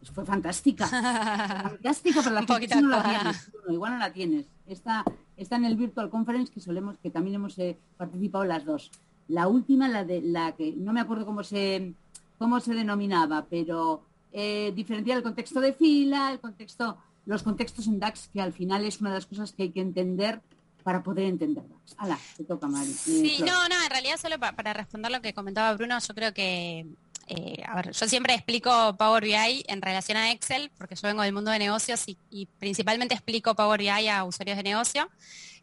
pues 0.00 0.10
fue 0.10 0.24
fantástica. 0.24 0.86
fantástica, 1.68 2.20
pero 2.22 2.34
la 2.34 2.42
gente 2.44 2.82
no 2.82 2.88
la 2.88 3.02
tienes. 3.02 3.52
igual 3.68 3.92
no 3.92 3.98
la 3.98 4.12
tienes. 4.12 4.46
Está, 4.66 5.04
está 5.36 5.56
en 5.56 5.64
el 5.64 5.76
Virtual 5.76 6.10
Conference 6.10 6.52
que 6.52 6.60
solemos, 6.60 6.98
que 6.98 7.10
también 7.10 7.36
hemos 7.36 7.56
eh, 7.58 7.76
participado 7.96 8.44
las 8.44 8.64
dos. 8.64 8.90
La 9.28 9.46
última, 9.46 9.86
la 9.88 10.04
de 10.04 10.20
la 10.22 10.52
que 10.52 10.72
no 10.72 10.92
me 10.92 11.00
acuerdo 11.00 11.24
cómo 11.24 11.44
se 11.44 11.94
cómo 12.38 12.58
se 12.58 12.74
denominaba, 12.74 13.46
pero 13.48 14.02
eh, 14.32 14.72
diferenciar 14.74 15.18
el 15.18 15.22
contexto 15.22 15.60
de 15.60 15.72
fila, 15.74 16.32
el 16.32 16.40
contexto, 16.40 16.96
los 17.24 17.44
contextos 17.44 17.86
en 17.86 18.00
DAX, 18.00 18.28
que 18.32 18.40
al 18.40 18.52
final 18.52 18.84
es 18.84 19.00
una 19.00 19.10
de 19.10 19.16
las 19.18 19.26
cosas 19.26 19.52
que 19.52 19.62
hay 19.62 19.70
que 19.70 19.80
entender 19.80 20.40
para 20.82 21.02
poder 21.02 21.26
entender 21.26 21.64
DAX. 21.68 21.94
Ala, 21.98 22.18
te 22.36 22.44
toca, 22.44 22.66
Mari. 22.66 22.90
Eh, 22.90 22.94
sí, 22.94 23.38
no, 23.40 23.68
no, 23.68 23.82
en 23.82 23.90
realidad 23.90 24.16
solo 24.20 24.38
para 24.38 24.72
responder 24.72 25.10
lo 25.10 25.20
que 25.20 25.34
comentaba 25.34 25.72
Bruno, 25.74 25.98
yo 25.98 26.14
creo 26.14 26.34
que 26.34 26.86
eh, 27.28 27.62
a 27.66 27.76
ver, 27.76 27.92
yo 27.92 28.08
siempre 28.08 28.34
explico 28.34 28.96
Power 28.98 29.22
BI 29.22 29.64
en 29.68 29.80
relación 29.80 30.18
a 30.18 30.32
Excel, 30.32 30.70
porque 30.76 30.96
yo 30.96 31.08
vengo 31.08 31.22
del 31.22 31.32
mundo 31.32 31.50
de 31.50 31.58
negocios 31.58 32.04
y, 32.06 32.46
principalmente 32.58 33.14
explico 33.14 33.54
Power 33.54 33.80
BI 33.80 34.08
a 34.08 34.24
usuarios 34.24 34.56
de 34.56 34.62
negocio. 34.62 35.08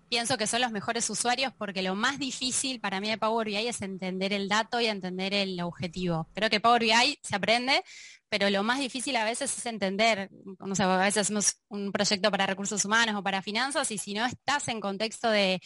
Pienso 0.10 0.38
que 0.38 0.48
son 0.48 0.62
los 0.62 0.72
mejores 0.72 1.10
usuarios 1.10 1.54
porque 1.58 1.84
lo 1.84 1.94
más 1.94 2.18
difícil 2.18 2.80
para 2.80 3.00
mí 3.00 3.10
de 3.10 3.18
Power 3.18 3.48
BI 3.48 3.68
es 3.68 3.82
entender 3.82 4.34
el 4.34 4.50
dato 4.50 4.82
y 4.82 4.88
entender 4.88 5.34
el 5.34 5.62
objetivo. 5.62 6.28
Creo 6.34 6.50
que 6.50 6.60
Power 6.60 6.82
BI 6.82 7.20
se 7.22 7.36
aprende, 7.36 7.84
pero 8.28 8.50
lo 8.50 8.64
más 8.64 8.80
difícil 8.80 9.16
a 9.16 9.24
veces 9.24 9.56
es 9.56 9.66
entender, 9.68 10.30
no 10.60 10.76
sé, 10.76 10.84
a 10.84 10.98
veces 10.98 11.22
hacemos 11.22 11.62
un 11.68 11.92
proyecto 11.92 12.32
para 12.32 12.48
recursos 12.48 12.84
humanos 12.86 13.16
o 13.16 13.24
para 13.24 13.44
finanzas 13.44 13.92
y 13.92 13.98
si 14.00 14.16
no 14.16 14.26
estás 14.26 14.68
en 14.68 14.82
contexto 14.82 15.30
de, 15.30 15.62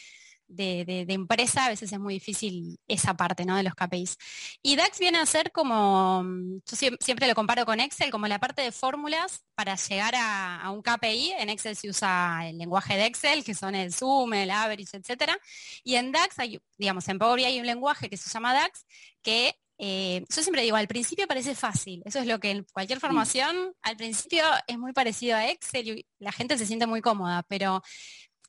de, 0.56 1.06
empresa, 1.10 1.66
a 1.66 1.70
veces 1.70 1.92
es 1.92 2.00
muy 2.00 2.16
difícil 2.16 2.78
esa 2.88 3.16
parte 3.16 3.46
¿no? 3.46 3.56
de 3.56 3.64
los 3.64 3.76
KPIs. 3.76 4.18
Y 4.62 4.76
DAX 4.76 5.00
viene 5.00 5.20
a 5.20 5.26
ser 5.26 5.52
como, 5.52 6.24
yo 6.66 6.78
siempre 7.00 7.28
lo 7.28 7.36
comparo 7.36 7.66
con 7.66 7.80
Excel, 7.80 8.12
como 8.12 8.28
la 8.28 8.40
parte 8.40 8.62
de 8.62 8.72
fórmulas 8.72 9.44
para 9.56 9.76
llegar 9.76 10.14
a, 10.16 10.70
un 10.72 10.82
KPI. 10.82 11.34
En 11.40 11.50
Excel 11.50 11.76
se 11.76 11.90
usa 11.90 12.48
el 12.48 12.58
lenguaje 12.58 12.96
de 12.96 13.06
Excel, 13.06 13.44
que 13.44 13.54
son 13.54 13.76
el 13.76 13.94
Zoom, 13.94 14.34
el 14.34 14.52
average, 14.52 14.98
etcétera. 14.98 15.38
Y 15.84 15.96
en 15.96 16.12
DAX, 16.12 16.40
hay, 16.40 16.60
digamos, 16.78 17.08
en 17.08 17.20
Power 17.20 17.38
BI 17.38 17.46
hay 17.46 17.60
un 17.60 17.66
lenguaje 17.66 18.10
que 18.10 18.18
se 18.18 18.30
llama 18.30 18.54
DAX, 18.54 18.86
que 19.22 19.56
eh, 19.78 20.24
yo 20.30 20.42
siempre 20.42 20.62
digo, 20.62 20.78
al 20.78 20.88
principio 20.88 21.28
parece 21.28 21.56
fácil. 21.56 22.02
Eso 22.06 22.20
es 22.20 22.28
lo 22.28 22.40
que 22.40 22.52
en 22.52 22.66
cualquier 22.72 23.00
formación, 23.00 23.74
al 23.82 23.98
principio 23.98 24.44
es 24.68 24.78
muy 24.78 24.94
parecido 24.94 25.36
a 25.36 25.50
Excel 25.50 25.88
y 25.90 26.08
la 26.20 26.32
gente 26.32 26.58
se 26.58 26.66
siente 26.66 26.88
muy 26.88 27.02
cómoda, 27.02 27.44
pero 27.50 27.82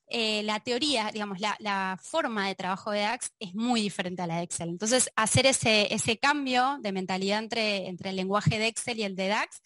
eh, 0.06 0.42
la 0.42 0.60
teoría, 0.60 1.10
digamos, 1.12 1.38
la, 1.40 1.98
forma 2.02 2.46
de 2.48 2.54
trabajo 2.54 2.90
de 2.90 3.00
DAX 3.00 3.32
es 3.38 3.54
muy 3.54 3.80
diferente 3.80 4.22
a 4.22 4.26
la 4.26 4.36
de 4.36 4.42
Excel. 4.42 4.68
Entonces, 4.68 5.10
hacer 5.16 5.46
ese, 5.46 6.18
cambio 6.20 6.78
de 6.80 6.92
mentalidad 6.92 7.38
entre, 7.38 7.88
entre 7.88 8.10
el 8.10 8.16
lenguaje 8.16 8.58
de 8.58 8.68
Excel 8.68 8.98
y 8.98 9.04
el 9.04 9.16
de 9.16 9.28
DAX 9.28 9.62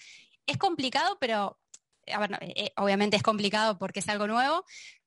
es 0.46 0.56
complicado, 0.56 1.18
pero 1.20 1.58
eh, 2.06 2.72
obviamente 2.76 3.16
es 3.16 3.22
complicado 3.22 3.78
porque 3.78 4.00
es 4.00 4.08
algo 4.08 4.26
nuevo, 4.26 4.64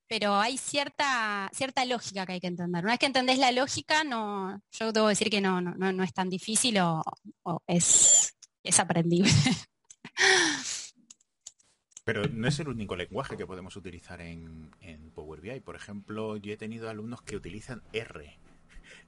pero 0.07 0.35
hay 0.35 0.57
cierta, 0.57 1.49
cierta 1.53 1.85
lógica 1.85 2.25
que 2.25 2.33
hay 2.33 2.39
que 2.41 2.47
entender. 2.47 2.83
Una 2.83 2.93
vez 2.93 2.99
que 2.99 3.05
entendés 3.05 3.39
la 3.39 3.51
lógica, 3.51 4.03
no, 4.03 4.61
yo 4.71 4.91
debo 4.91 5.07
decir 5.07 5.29
que 5.29 5.39
no, 5.41 6.03
es 6.03 6.13
tan 6.13 6.29
difícil 6.29 6.77
o, 6.79 7.01
es, 7.65 8.35
es 8.63 8.79
aprendible. 8.79 9.31
Pero 12.13 12.27
no 12.27 12.47
es 12.47 12.59
el 12.59 12.67
único 12.67 12.97
lenguaje 12.97 13.37
que 13.37 13.45
podemos 13.45 13.77
utilizar 13.77 14.19
en, 14.19 14.69
Power 15.15 15.39
BI. 15.39 15.61
Por 15.61 15.77
ejemplo, 15.77 16.35
yo 16.35 16.51
he 16.51 16.57
tenido 16.57 16.89
alumnos 16.89 17.21
que 17.21 17.37
utilizan 17.37 17.81
R. 17.93 18.37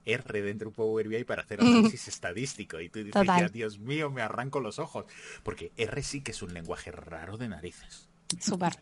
R 0.05 0.41
dentro 0.41 0.69
de 0.69 0.75
Power 0.75 1.09
BI 1.09 1.25
para 1.25 1.41
hacer 1.41 1.59
análisis 1.59 2.07
estadístico. 2.07 2.79
Y 2.79 2.87
tú 2.87 3.03
dices, 3.03 3.51
Dios 3.51 3.79
mío, 3.79 4.09
me 4.09 4.21
arranco 4.21 4.61
los 4.61 4.79
ojos. 4.79 5.05
Porque 5.43 5.73
R 5.75 6.01
sí 6.01 6.21
que 6.21 6.31
es 6.31 6.41
un 6.41 6.53
lenguaje 6.53 6.91
raro 6.91 7.37
de 7.37 7.49
narices. 7.49 8.07
Súper. 8.39 8.73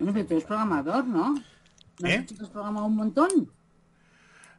Me, 0.00 0.24
tú 0.24 0.34
eres 0.34 0.44
programador, 0.44 1.06
¿no? 1.06 1.34
¿No 2.00 2.08
¿Eh? 2.08 2.26
has 2.40 2.48
programado 2.48 2.86
un 2.86 2.96
montón? 2.96 3.52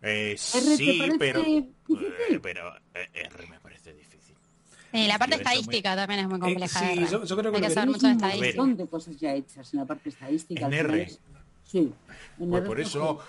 Eh, 0.02 0.36
sí, 0.38 1.12
pero, 1.18 1.42
eh, 1.42 2.40
pero 2.42 2.76
eh, 2.94 3.10
R 3.14 3.48
me. 3.48 3.59
Sí, 4.92 5.08
la 5.08 5.20
parte 5.20 5.36
estadística 5.36 5.96
también 5.96 6.22
es 6.22 6.28
muy 6.28 6.40
compleja. 6.40 6.80
sí, 6.80 7.06
yo, 7.10 7.24
yo, 7.24 7.38
creo 7.38 7.52
que, 7.52 7.58
hay 7.58 7.64
que 7.64 7.70
saber 7.70 7.90
mucho 7.90 8.08
de 8.08 8.14
estadística. 8.14 8.62
Un 8.62 8.70
montón 8.70 8.86
de 8.86 8.90
cosas 8.90 9.18
ya 9.18 9.34
hechas 9.34 9.74
en 9.74 9.80
la 9.80 9.86
parte 9.86 10.10
estadística. 10.10 10.66
En 10.66 10.74
R. 10.74 11.10
Sí. 11.64 11.94
Pues 12.40 12.64
por 12.64 12.80
eso, 12.80 13.20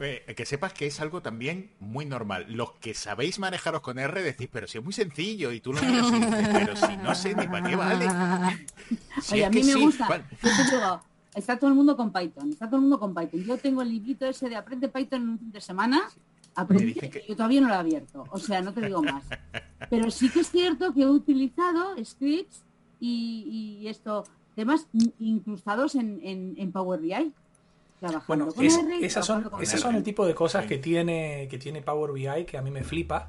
eh, 0.00 0.34
que 0.36 0.44
sepas 0.44 0.74
que 0.74 0.86
es 0.86 1.00
algo 1.00 1.22
también 1.22 1.70
muy 1.80 2.04
normal. 2.04 2.44
Los 2.50 2.72
que 2.72 2.92
sabéis 2.92 3.38
manejaros 3.38 3.80
con 3.80 3.98
R 3.98 4.22
decís, 4.22 4.48
pero 4.52 4.66
si 4.66 4.76
es 4.78 4.84
muy 4.84 4.92
sencillo 4.92 5.52
y 5.52 5.60
tú 5.60 5.72
lo 5.72 5.80
miras 5.80 6.12
y 6.12 6.18
dices, 6.18 6.48
pero 6.52 6.76
si 6.76 6.96
no 6.98 7.14
sé 7.14 7.34
ni 7.34 7.46
para 7.46 7.66
qué 7.66 7.76
vale. 7.76 8.06
Oye, 9.32 9.44
a 9.44 9.50
mí 9.50 9.62
me 9.62 9.74
gusta. 9.76 10.22
está 11.34 11.58
todo 11.58 11.70
el 11.70 11.76
mundo 11.76 11.96
con 11.96 12.12
Python, 12.12 12.50
está 12.50 12.66
todo 12.66 12.76
el 12.76 12.82
mundo 12.82 13.00
con 13.00 13.14
Python. 13.14 13.42
Yo 13.44 13.56
tengo 13.56 13.80
el 13.80 13.88
librito 13.88 14.26
ese 14.26 14.50
de 14.50 14.56
Aprende 14.56 14.88
Python 14.88 15.22
en 15.22 15.28
un 15.30 15.38
fin 15.38 15.52
de 15.52 15.60
semana 15.62 16.02
yo 17.26 17.36
todavía 17.36 17.60
no 17.60 17.68
lo 17.68 17.74
he 17.74 17.78
abierto, 17.78 18.24
o 18.30 18.38
sea, 18.38 18.60
no 18.60 18.72
te 18.72 18.80
digo 18.82 19.02
más. 19.02 19.24
Pero 19.90 20.10
sí 20.10 20.28
que 20.30 20.40
es 20.40 20.50
cierto 20.50 20.92
que 20.92 21.02
he 21.02 21.06
utilizado 21.06 21.94
scripts 22.04 22.64
y, 23.00 23.84
esto, 23.86 24.24
temas 24.56 24.86
incrustados 25.18 25.94
en, 25.94 26.72
Power 26.72 27.00
BI. 27.00 27.32
Bueno, 28.26 28.48
esas 29.00 29.26
son, 29.26 29.50
esas 29.60 29.80
son 29.80 29.96
el 29.96 30.02
tipo 30.02 30.24
de 30.24 30.34
cosas 30.34 30.66
que 30.66 30.78
tiene, 30.78 31.48
que 31.50 31.58
tiene 31.58 31.82
Power 31.82 32.12
BI 32.12 32.44
que 32.44 32.56
a 32.56 32.62
mí 32.62 32.70
me 32.70 32.84
flipa 32.84 33.28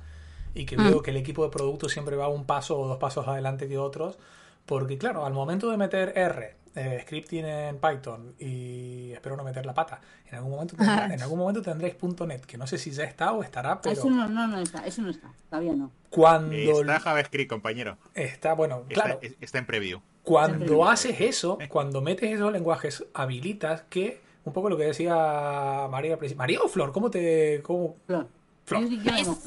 y 0.53 0.65
que 0.65 0.75
veo 0.75 0.99
mm. 0.99 1.01
que 1.01 1.11
el 1.11 1.17
equipo 1.17 1.43
de 1.43 1.49
producto 1.49 1.89
siempre 1.89 2.15
va 2.15 2.27
un 2.27 2.45
paso 2.45 2.79
o 2.79 2.87
dos 2.87 2.97
pasos 2.97 3.27
adelante 3.27 3.67
que 3.67 3.77
otros. 3.77 4.17
Porque 4.65 4.97
claro, 4.97 5.25
al 5.25 5.33
momento 5.33 5.71
de 5.71 5.77
meter 5.77 6.13
R 6.15 6.55
eh, 6.79 7.01
scripting 7.01 7.45
en 7.45 7.77
Python 7.77 8.35
y 8.39 9.11
espero 9.11 9.35
no 9.35 9.43
meter 9.43 9.65
la 9.65 9.73
pata. 9.73 9.99
En 10.29 10.35
algún 10.35 10.51
momento, 10.51 10.75
en 10.79 11.21
algún 11.21 11.39
momento 11.39 11.61
tendréis 11.61 11.95
.NET, 12.01 12.45
que 12.45 12.57
no 12.57 12.67
sé 12.67 12.77
si 12.77 12.91
ya 12.91 13.03
está 13.03 13.33
o 13.33 13.43
estará, 13.43 13.81
pero... 13.81 13.93
Eso 13.93 14.09
no, 14.09 14.27
no, 14.27 14.47
no 14.47 14.59
está, 14.59 14.85
eso 14.85 15.01
no 15.01 15.09
está, 15.09 15.31
todavía 15.49 15.73
no. 15.73 15.91
Cuando... 16.09 16.55
Está 16.55 16.99
JavaScript, 16.99 17.49
compañero. 17.49 17.97
Está, 18.13 18.53
bueno, 18.53 18.83
claro. 18.87 19.19
Está 19.41 19.57
en 19.57 19.65
preview. 19.65 19.99
Cuando 20.23 20.87
haces 20.87 21.19
eso, 21.19 21.57
cuando 21.67 22.01
metes 22.01 22.31
esos 22.31 22.51
lenguajes, 22.53 23.05
habilitas 23.13 23.83
que, 23.89 24.21
un 24.45 24.53
poco 24.53 24.69
lo 24.69 24.77
que 24.77 24.85
decía 24.85 25.87
María 25.89 26.17
María 26.35 26.59
o 26.61 26.67
Flor, 26.67 26.91
¿cómo 26.91 27.09
te...? 27.09 27.61
Cómo... 27.63 27.97
Flor. 28.05 28.27
Flor. 28.65 28.87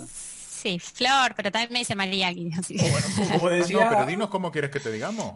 Sí, 0.09 0.79
Flor, 0.79 1.35
pero 1.35 1.51
también 1.51 1.73
me 1.73 1.79
dice 1.81 1.95
María 1.95 2.29
aquí. 2.29 2.51
Así. 2.59 2.77
Bueno, 2.77 3.07
como 3.39 3.49
decía... 3.51 3.85
No, 3.85 3.91
pero 3.91 4.07
dinos 4.07 4.29
cómo 4.29 4.53
quieres 4.53 4.71
que 4.71 4.81
te 4.81 4.93
digamos. 4.93 5.35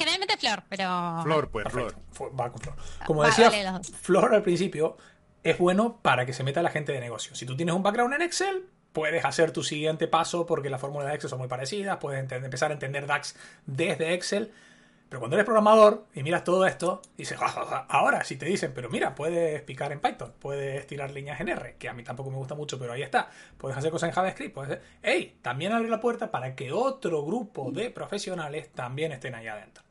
Generalmente 0.00 0.38
Flor, 0.38 0.62
pero... 0.66 1.20
Flor, 1.22 1.50
pues, 1.50 1.68
Flor. 1.68 1.94
Va 2.40 2.50
con 2.50 2.60
Flor. 2.60 2.76
Como 3.06 3.22
decía, 3.22 3.50
Flor 4.00 4.34
al 4.34 4.42
principio 4.42 4.96
es 5.42 5.58
bueno 5.58 6.00
para 6.00 6.24
que 6.24 6.32
se 6.32 6.42
meta 6.42 6.62
la 6.62 6.70
gente 6.70 6.92
de 6.92 7.00
negocio. 7.00 7.34
Si 7.34 7.44
tú 7.44 7.54
tienes 7.54 7.74
un 7.74 7.82
background 7.82 8.14
en 8.14 8.22
Excel, 8.22 8.66
puedes 8.92 9.24
hacer 9.26 9.52
tu 9.52 9.62
siguiente 9.62 10.08
paso 10.08 10.46
porque 10.46 10.70
las 10.70 10.80
fórmulas 10.80 11.08
de 11.08 11.14
Excel 11.16 11.28
son 11.28 11.38
muy 11.38 11.48
parecidas, 11.48 11.98
puedes 11.98 12.20
empezar 12.32 12.70
a 12.70 12.74
entender 12.74 13.06
DAX 13.06 13.36
desde 13.66 14.14
Excel 14.14 14.52
pero 15.10 15.18
cuando 15.18 15.34
eres 15.34 15.44
programador 15.44 16.06
y 16.14 16.22
miras 16.22 16.44
todo 16.44 16.64
esto, 16.66 17.02
dices, 17.16 17.36
ahora 17.88 18.22
si 18.22 18.36
te 18.36 18.46
dicen, 18.46 18.70
pero 18.72 18.88
mira, 18.88 19.12
puedes 19.12 19.60
picar 19.62 19.90
en 19.90 19.98
Python, 19.98 20.32
puedes 20.38 20.86
tirar 20.86 21.10
líneas 21.10 21.40
en 21.40 21.48
R, 21.48 21.74
que 21.80 21.88
a 21.88 21.92
mí 21.92 22.04
tampoco 22.04 22.30
me 22.30 22.36
gusta 22.36 22.54
mucho, 22.54 22.78
pero 22.78 22.92
ahí 22.92 23.02
está. 23.02 23.28
Puedes 23.58 23.76
hacer 23.76 23.90
cosas 23.90 24.10
en 24.10 24.14
JavaScript, 24.14 24.54
puedes 24.54 24.70
hacer... 24.70 24.84
¡Ey! 25.02 25.38
También 25.42 25.72
abre 25.72 25.88
la 25.88 25.98
puerta 25.98 26.30
para 26.30 26.54
que 26.54 26.70
otro 26.70 27.24
grupo 27.24 27.72
de 27.72 27.90
profesionales 27.90 28.70
también 28.70 29.10
estén 29.10 29.34
ahí 29.34 29.48
adentro. 29.48 29.82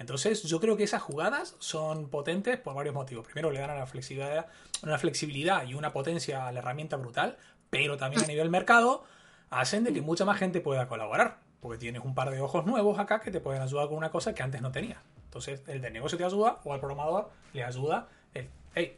Entonces, 0.00 0.42
yo 0.42 0.58
creo 0.58 0.76
que 0.76 0.82
esas 0.82 1.02
jugadas 1.02 1.54
son 1.60 2.08
potentes 2.08 2.58
por 2.58 2.74
varios 2.74 2.94
motivos. 2.94 3.24
Primero, 3.26 3.52
le 3.52 3.60
dan 3.60 3.70
una 3.70 3.86
flexibilidad, 3.86 4.46
una 4.82 4.98
flexibilidad 4.98 5.64
y 5.64 5.74
una 5.74 5.92
potencia 5.92 6.48
a 6.48 6.52
la 6.52 6.58
herramienta 6.58 6.96
brutal, 6.96 7.36
pero 7.70 7.96
también 7.96 8.24
a 8.24 8.26
nivel 8.26 8.50
mercado 8.50 9.04
hacen 9.50 9.84
de 9.84 9.92
que 9.92 10.00
mucha 10.00 10.24
más 10.24 10.38
gente 10.38 10.60
pueda 10.60 10.88
colaborar 10.88 11.38
porque 11.60 11.78
tienes 11.78 12.02
un 12.02 12.14
par 12.14 12.30
de 12.30 12.40
ojos 12.40 12.66
nuevos 12.66 12.98
acá 12.98 13.20
que 13.20 13.30
te 13.30 13.40
pueden 13.40 13.62
ayudar 13.62 13.88
con 13.88 13.98
una 13.98 14.10
cosa 14.10 14.34
que 14.34 14.42
antes 14.42 14.62
no 14.62 14.72
tenía. 14.72 15.02
Entonces, 15.24 15.62
el 15.68 15.80
de 15.80 15.90
negocio 15.90 16.18
te 16.18 16.24
ayuda 16.24 16.58
o 16.64 16.72
al 16.72 16.80
programador 16.80 17.30
le 17.52 17.62
ayuda 17.62 18.08
el, 18.34 18.48
hey, 18.74 18.96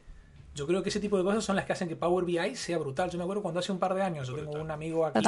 yo 0.55 0.67
creo 0.67 0.83
que 0.83 0.91
ese 0.91 1.01
tipo 1.01 1.19
de 1.19 1.25
cosas 1.25 1.45
son 1.45 1.57
las 1.57 1.65
que 1.65 1.73
hacen 1.73 1.89
que 1.89 1.97
Power 1.97 2.25
BI 2.25 2.55
sea 2.57 2.79
brutal. 2.79 3.11
Yo 3.11 3.19
me 3.19 3.25
acuerdo 3.25 3.43
cuando 3.43 3.61
hace 3.61 3.73
un 3.73 3.79
par 3.79 3.95
de 3.95 4.03
años 4.03 4.29
yo 4.29 4.37
tengo 4.37 4.53
un 4.53 4.71
amigo 4.71 5.05
aquí. 5.05 5.19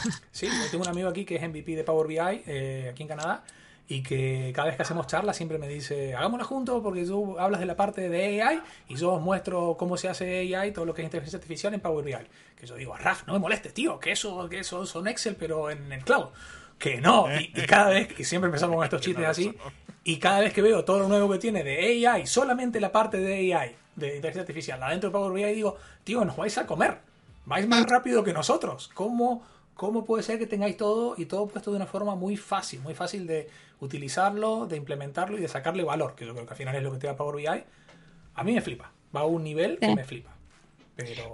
Sí, 0.30 0.46
yo 0.46 0.70
tengo 0.70 0.84
un 0.84 0.90
amigo 0.90 1.08
aquí 1.08 1.24
que 1.24 1.36
es 1.36 1.42
MVP 1.42 1.74
de 1.74 1.84
Power 1.84 2.06
BI 2.06 2.18
eh, 2.18 2.88
aquí 2.92 3.02
en 3.02 3.08
Canadá. 3.08 3.44
Y 3.86 4.02
que 4.02 4.52
cada 4.54 4.68
vez 4.68 4.76
que 4.76 4.82
hacemos 4.82 5.06
charlas 5.06 5.36
siempre 5.36 5.58
me 5.58 5.68
dice, 5.68 6.14
hagámosla 6.14 6.44
juntos 6.44 6.80
porque 6.82 7.04
tú 7.04 7.38
hablas 7.38 7.60
de 7.60 7.66
la 7.66 7.76
parte 7.76 8.08
de 8.08 8.42
AI 8.42 8.62
y 8.88 8.96
yo 8.96 9.12
os 9.12 9.22
muestro 9.22 9.76
cómo 9.78 9.96
se 9.96 10.08
hace 10.08 10.56
AI, 10.56 10.72
todo 10.72 10.86
lo 10.86 10.94
que 10.94 11.02
es 11.02 11.06
inteligencia 11.06 11.36
artificial 11.36 11.74
en 11.74 11.80
Power 11.80 12.04
BI. 12.04 12.14
Que 12.56 12.66
yo 12.66 12.76
digo, 12.76 12.96
Raf, 12.96 13.26
no 13.26 13.34
me 13.34 13.38
molestes, 13.38 13.74
tío, 13.74 14.00
que 14.00 14.12
eso, 14.12 14.48
que 14.48 14.60
eso 14.60 14.86
son 14.86 15.06
Excel 15.06 15.36
pero 15.36 15.70
en 15.70 15.92
el 15.92 16.02
cloud. 16.02 16.28
Que 16.78 17.00
no, 17.00 17.26
y, 17.38 17.52
cada 17.66 17.90
vez, 17.90 18.08
que 18.08 18.24
siempre 18.24 18.48
empezamos 18.48 18.76
con 18.76 18.84
estos 18.84 19.00
chistes 19.02 19.26
así, 19.26 19.54
y 20.02 20.18
cada 20.18 20.40
vez 20.40 20.52
que 20.52 20.62
veo 20.62 20.84
todo 20.84 21.00
lo 21.00 21.08
nuevo 21.08 21.30
que 21.30 21.38
tiene 21.38 21.62
de 21.62 22.08
AI, 22.08 22.26
solamente 22.26 22.80
la 22.80 22.90
parte 22.90 23.18
de 23.18 23.54
AI, 23.54 23.76
de 23.96 24.06
inteligencia 24.16 24.40
artificial, 24.40 24.82
adentro 24.82 25.10
de 25.10 25.12
Power 25.12 25.32
BI, 25.32 25.54
digo, 25.54 25.76
tío, 26.02 26.24
nos 26.24 26.36
vais 26.36 26.56
a 26.56 26.66
comer, 26.66 26.98
vais 27.44 27.68
más 27.68 27.86
rápido 27.88 28.24
que 28.24 28.32
nosotros. 28.32 28.90
¿Cómo, 28.94 29.44
¿Cómo 29.74 30.04
puede 30.04 30.22
ser 30.22 30.38
que 30.38 30.46
tengáis 30.46 30.76
todo 30.76 31.14
y 31.18 31.26
todo 31.26 31.48
puesto 31.48 31.70
de 31.70 31.76
una 31.76 31.86
forma 31.86 32.14
muy 32.14 32.36
fácil, 32.36 32.80
muy 32.80 32.94
fácil 32.94 33.26
de 33.26 33.48
utilizarlo, 33.80 34.66
de 34.66 34.76
implementarlo 34.76 35.36
y 35.36 35.40
de 35.40 35.48
sacarle 35.48 35.82
valor, 35.82 36.14
que 36.14 36.24
yo 36.24 36.32
creo 36.32 36.46
que 36.46 36.52
al 36.52 36.56
final 36.56 36.76
es 36.76 36.82
lo 36.82 36.92
que 36.92 36.98
te 36.98 37.06
da 37.06 37.16
Power 37.16 37.36
BI? 37.36 37.64
A 38.34 38.44
mí 38.44 38.52
me 38.52 38.60
flipa, 38.60 38.92
va 39.14 39.20
a 39.20 39.24
un 39.24 39.42
nivel 39.42 39.78
que 39.78 39.94
me 39.94 40.04
flipa. 40.04 40.34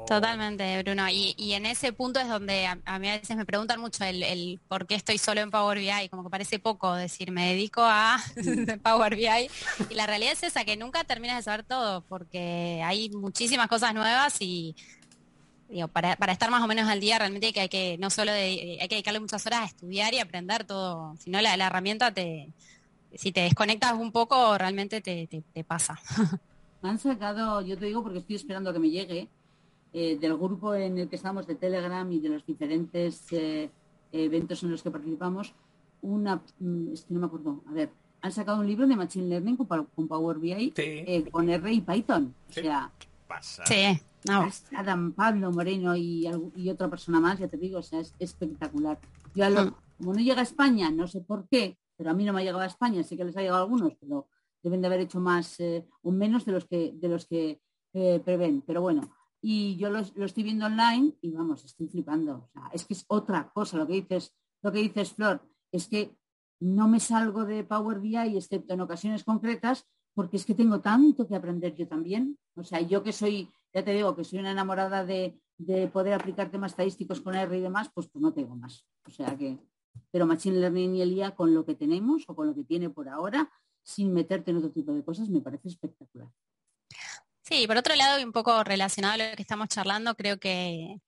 Totalmente, 0.06 0.82
Bruno. 0.82 1.06
Y, 1.10 1.52
en 1.52 1.66
ese 1.66 1.92
punto 1.92 2.18
es 2.18 2.28
donde 2.28 2.66
a, 2.66 2.98
mí 2.98 3.08
a 3.08 3.18
veces 3.18 3.36
me 3.36 3.44
preguntan 3.44 3.78
mucho 3.78 4.04
el, 4.04 4.58
por 4.68 4.86
qué 4.86 4.94
estoy 4.94 5.18
solo 5.18 5.42
en 5.42 5.50
Power 5.50 5.78
BI, 5.78 6.08
como 6.08 6.24
que 6.24 6.30
parece 6.30 6.58
poco 6.58 6.94
decir, 6.94 7.30
me 7.30 7.50
dedico 7.50 7.82
a 7.82 8.18
Power 8.82 9.16
BI. 9.16 9.50
Y 9.90 9.94
la 9.94 10.06
realidad 10.06 10.32
es 10.32 10.42
esa, 10.44 10.64
que 10.64 10.76
nunca 10.76 11.04
terminas 11.04 11.36
de 11.36 11.42
saber 11.42 11.64
todo, 11.64 12.02
porque 12.02 12.80
hay 12.84 13.10
muchísimas 13.10 13.68
cosas 13.68 13.94
nuevas 13.94 14.36
y 14.40 14.74
para, 15.92 16.32
estar 16.32 16.50
más 16.50 16.62
o 16.62 16.66
menos 16.66 16.88
al 16.88 17.00
día 17.00 17.18
realmente 17.18 17.48
hay 17.48 17.52
que, 17.52 17.60
hay 17.60 17.68
que 17.68 17.96
no 17.98 18.10
solo 18.10 18.32
hay 18.32 18.78
que 18.88 18.96
dedicarle 18.96 19.20
muchas 19.20 19.46
horas 19.46 19.60
a 19.60 19.64
estudiar 19.66 20.12
y 20.14 20.18
aprender 20.18 20.64
todo, 20.64 21.14
si 21.18 21.30
no 21.30 21.40
la, 21.40 21.54
herramienta 21.54 22.12
te, 22.12 22.52
si 23.14 23.32
te 23.32 23.42
desconectas 23.42 23.94
un 23.94 24.12
poco 24.12 24.56
realmente 24.58 25.00
te, 25.00 25.64
pasa. 25.64 25.98
Han 26.82 26.98
sacado, 26.98 27.60
yo 27.60 27.76
te 27.78 27.86
digo 27.86 28.02
porque 28.02 28.18
estoy 28.18 28.36
esperando 28.36 28.72
que 28.72 28.78
me 28.78 28.90
llegue, 28.90 29.28
eh, 29.92 30.16
del 30.18 30.36
grupo 30.36 30.74
en 30.74 30.98
el 30.98 31.08
que 31.08 31.16
estamos 31.16 31.46
de 31.46 31.54
Telegram 31.54 32.10
y 32.10 32.20
de 32.20 32.28
los 32.30 32.46
diferentes 32.46 33.26
eh, 33.32 33.70
eventos 34.12 34.62
en 34.62 34.70
los 34.70 34.82
que 34.82 34.90
participamos, 34.90 35.52
una, 36.02 36.40
mm, 36.58 36.92
es 36.94 37.04
que 37.04 37.14
no 37.14 37.20
me 37.20 37.26
acuerdo, 37.26 37.62
a 37.68 37.72
ver, 37.72 37.90
han 38.22 38.32
sacado 38.32 38.60
un 38.60 38.66
libro 38.66 38.86
de 38.86 38.96
Machine 38.96 39.28
Learning 39.28 39.56
con, 39.56 40.08
Power 40.08 40.38
BI, 40.38 40.72
eh, 40.76 41.24
con 41.30 41.48
R 41.48 41.72
y 41.72 41.80
Python. 41.80 42.34
O 42.48 42.52
sea, 42.52 42.90
Sí, 43.64 44.00
Adam 44.76 45.12
Pablo 45.12 45.50
Moreno 45.50 45.96
y, 45.96 46.26
otra 46.70 46.88
persona 46.88 47.20
más, 47.20 47.38
ya 47.38 47.48
te 47.48 47.56
digo, 47.56 47.78
o 47.78 47.82
sea, 47.82 48.00
es 48.00 48.14
espectacular. 48.18 48.98
Yo 49.34 49.48
hmm. 49.48 49.74
como 49.98 50.14
no 50.14 50.20
llega 50.20 50.40
a 50.40 50.44
España, 50.44 50.90
no 50.90 51.06
sé 51.06 51.20
por 51.20 51.48
qué, 51.48 51.78
pero 51.96 52.10
a 52.10 52.14
mí 52.14 52.24
no 52.24 52.32
me 52.32 52.40
ha 52.40 52.44
llegado 52.44 52.62
a 52.62 52.66
España, 52.66 53.02
sé 53.02 53.16
que 53.16 53.24
les 53.24 53.36
ha 53.36 53.40
llegado 53.40 53.58
a 53.58 53.62
algunos, 53.62 53.94
pero 54.00 54.28
deben 54.62 54.80
de 54.80 54.86
haber 54.86 55.00
hecho 55.00 55.20
más 55.20 55.58
eh, 55.60 55.86
o 56.02 56.10
menos 56.10 56.44
de 56.44 56.52
los 56.52 56.66
que 56.66 56.92
de 56.94 57.08
los 57.08 57.26
que 57.26 57.60
eh, 57.92 58.20
prevén. 58.24 58.62
Pero 58.66 58.82
bueno, 58.82 59.02
y 59.42 59.76
yo 59.76 59.90
lo, 59.90 60.00
estoy 60.00 60.42
viendo 60.42 60.66
online 60.66 61.14
y 61.22 61.30
vamos, 61.32 61.64
estoy 61.64 61.88
flipando. 61.88 62.44
O 62.44 62.48
sea, 62.52 62.70
es 62.72 62.84
que 62.84 62.94
es 62.94 63.04
otra 63.08 63.50
cosa 63.52 63.78
lo 63.78 63.86
que 63.86 63.94
dices, 63.94 64.34
lo 64.62 64.72
que 64.72 64.80
dices, 64.80 65.12
Flor, 65.14 65.42
es 65.72 65.88
que 65.88 66.16
no 66.60 66.88
me 66.88 67.00
salgo 67.00 67.46
de 67.46 67.64
Power 67.64 68.00
BI 68.00 68.36
excepto 68.36 68.74
en 68.74 68.82
ocasiones 68.82 69.24
concretas 69.24 69.86
porque 70.14 70.36
es 70.36 70.44
que 70.44 70.54
tengo 70.54 70.80
tanto 70.80 71.26
que 71.26 71.36
aprender 71.36 71.74
yo 71.74 71.88
también. 71.88 72.38
O 72.54 72.62
sea, 72.62 72.80
yo 72.80 73.02
que 73.02 73.12
soy, 73.12 73.48
ya 73.72 73.84
te 73.84 73.92
digo, 73.92 74.16
que 74.16 74.24
soy 74.24 74.38
una 74.38 74.52
enamorada 74.52 75.04
de, 75.04 75.38
poder 75.92 76.14
aplicar 76.14 76.50
temas 76.50 76.72
estadísticos 76.72 77.20
con 77.20 77.34
R 77.34 77.56
y 77.56 77.60
demás, 77.60 77.90
pues, 77.92 78.08
pues 78.08 78.22
no 78.22 78.32
tengo 78.32 78.56
más. 78.56 78.86
O 79.06 79.10
sea 79.10 79.36
que, 79.36 79.58
pero 80.10 80.26
Machine 80.26 80.58
Learning 80.58 80.96
y 80.96 81.02
el 81.02 81.12
IA 81.12 81.34
con 81.34 81.54
lo 81.54 81.64
que 81.64 81.74
tenemos 81.74 82.24
o 82.28 82.34
con 82.34 82.46
lo 82.46 82.54
que 82.54 82.64
tiene 82.64 82.88
por 82.88 83.08
ahora, 83.08 83.50
sin 83.82 84.12
meterte 84.12 84.50
en 84.50 84.58
otro 84.58 84.70
tipo 84.70 84.92
de 84.92 85.04
cosas, 85.04 85.28
me 85.28 85.40
parece 85.40 85.68
espectacular. 85.68 86.28
Sí, 87.42 87.66
por 87.66 87.76
otro 87.76 87.94
lado, 87.96 88.18
y 88.20 88.24
un 88.24 88.32
poco 88.32 88.62
relacionado 88.62 89.14
a 89.14 89.30
lo 89.30 89.36
que 89.36 89.42
estamos 89.42 89.68
charlando, 89.68 90.14
creo 90.14 90.38
que, 90.38 91.00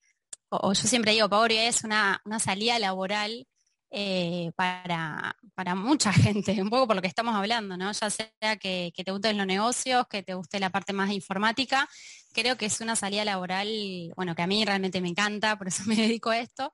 o, 0.49 0.73
yo 0.73 0.89
siempre 0.89 1.13
digo, 1.13 1.29
Power 1.29 1.53
es 1.53 1.85
una, 1.85 2.21
una 2.25 2.39
salida 2.39 2.79
laboral 2.79 3.47
eh, 3.91 4.51
para, 4.57 5.37
para, 5.55 5.75
mucha 5.75 6.13
gente, 6.13 6.53
un 6.63 6.71
poco 6.71 6.87
por 6.87 6.97
lo 6.97 7.03
que 7.03 7.09
estamos 7.09 7.35
hablando, 7.35 7.77
¿no? 7.77 7.93
Ya 7.93 8.11
sea 8.11 8.57
que, 8.59 8.93
que, 8.95 9.05
te 9.05 9.13
gusten 9.13 9.37
los 9.39 9.47
negocios, 9.47 10.07
que 10.09 10.23
te 10.23 10.35
guste 10.35 10.59
la 10.59 10.71
parte 10.71 10.93
más 10.93 11.11
informática 11.11 11.89
creo 12.33 12.57
que 12.57 12.67
es 12.67 12.81
una 12.81 12.97
salida 12.97 13.25
laboral, 13.25 13.69
bueno, 14.17 14.35
que 14.35 14.43
a 14.43 14.47
mí 14.47 14.65
realmente 14.65 15.01
me 15.01 15.09
encanta, 15.09 15.57
por 15.57 15.69
eso 15.69 15.83
me 15.87 15.97
dedico 15.97 16.31
a 16.31 16.39
esto, 16.39 16.73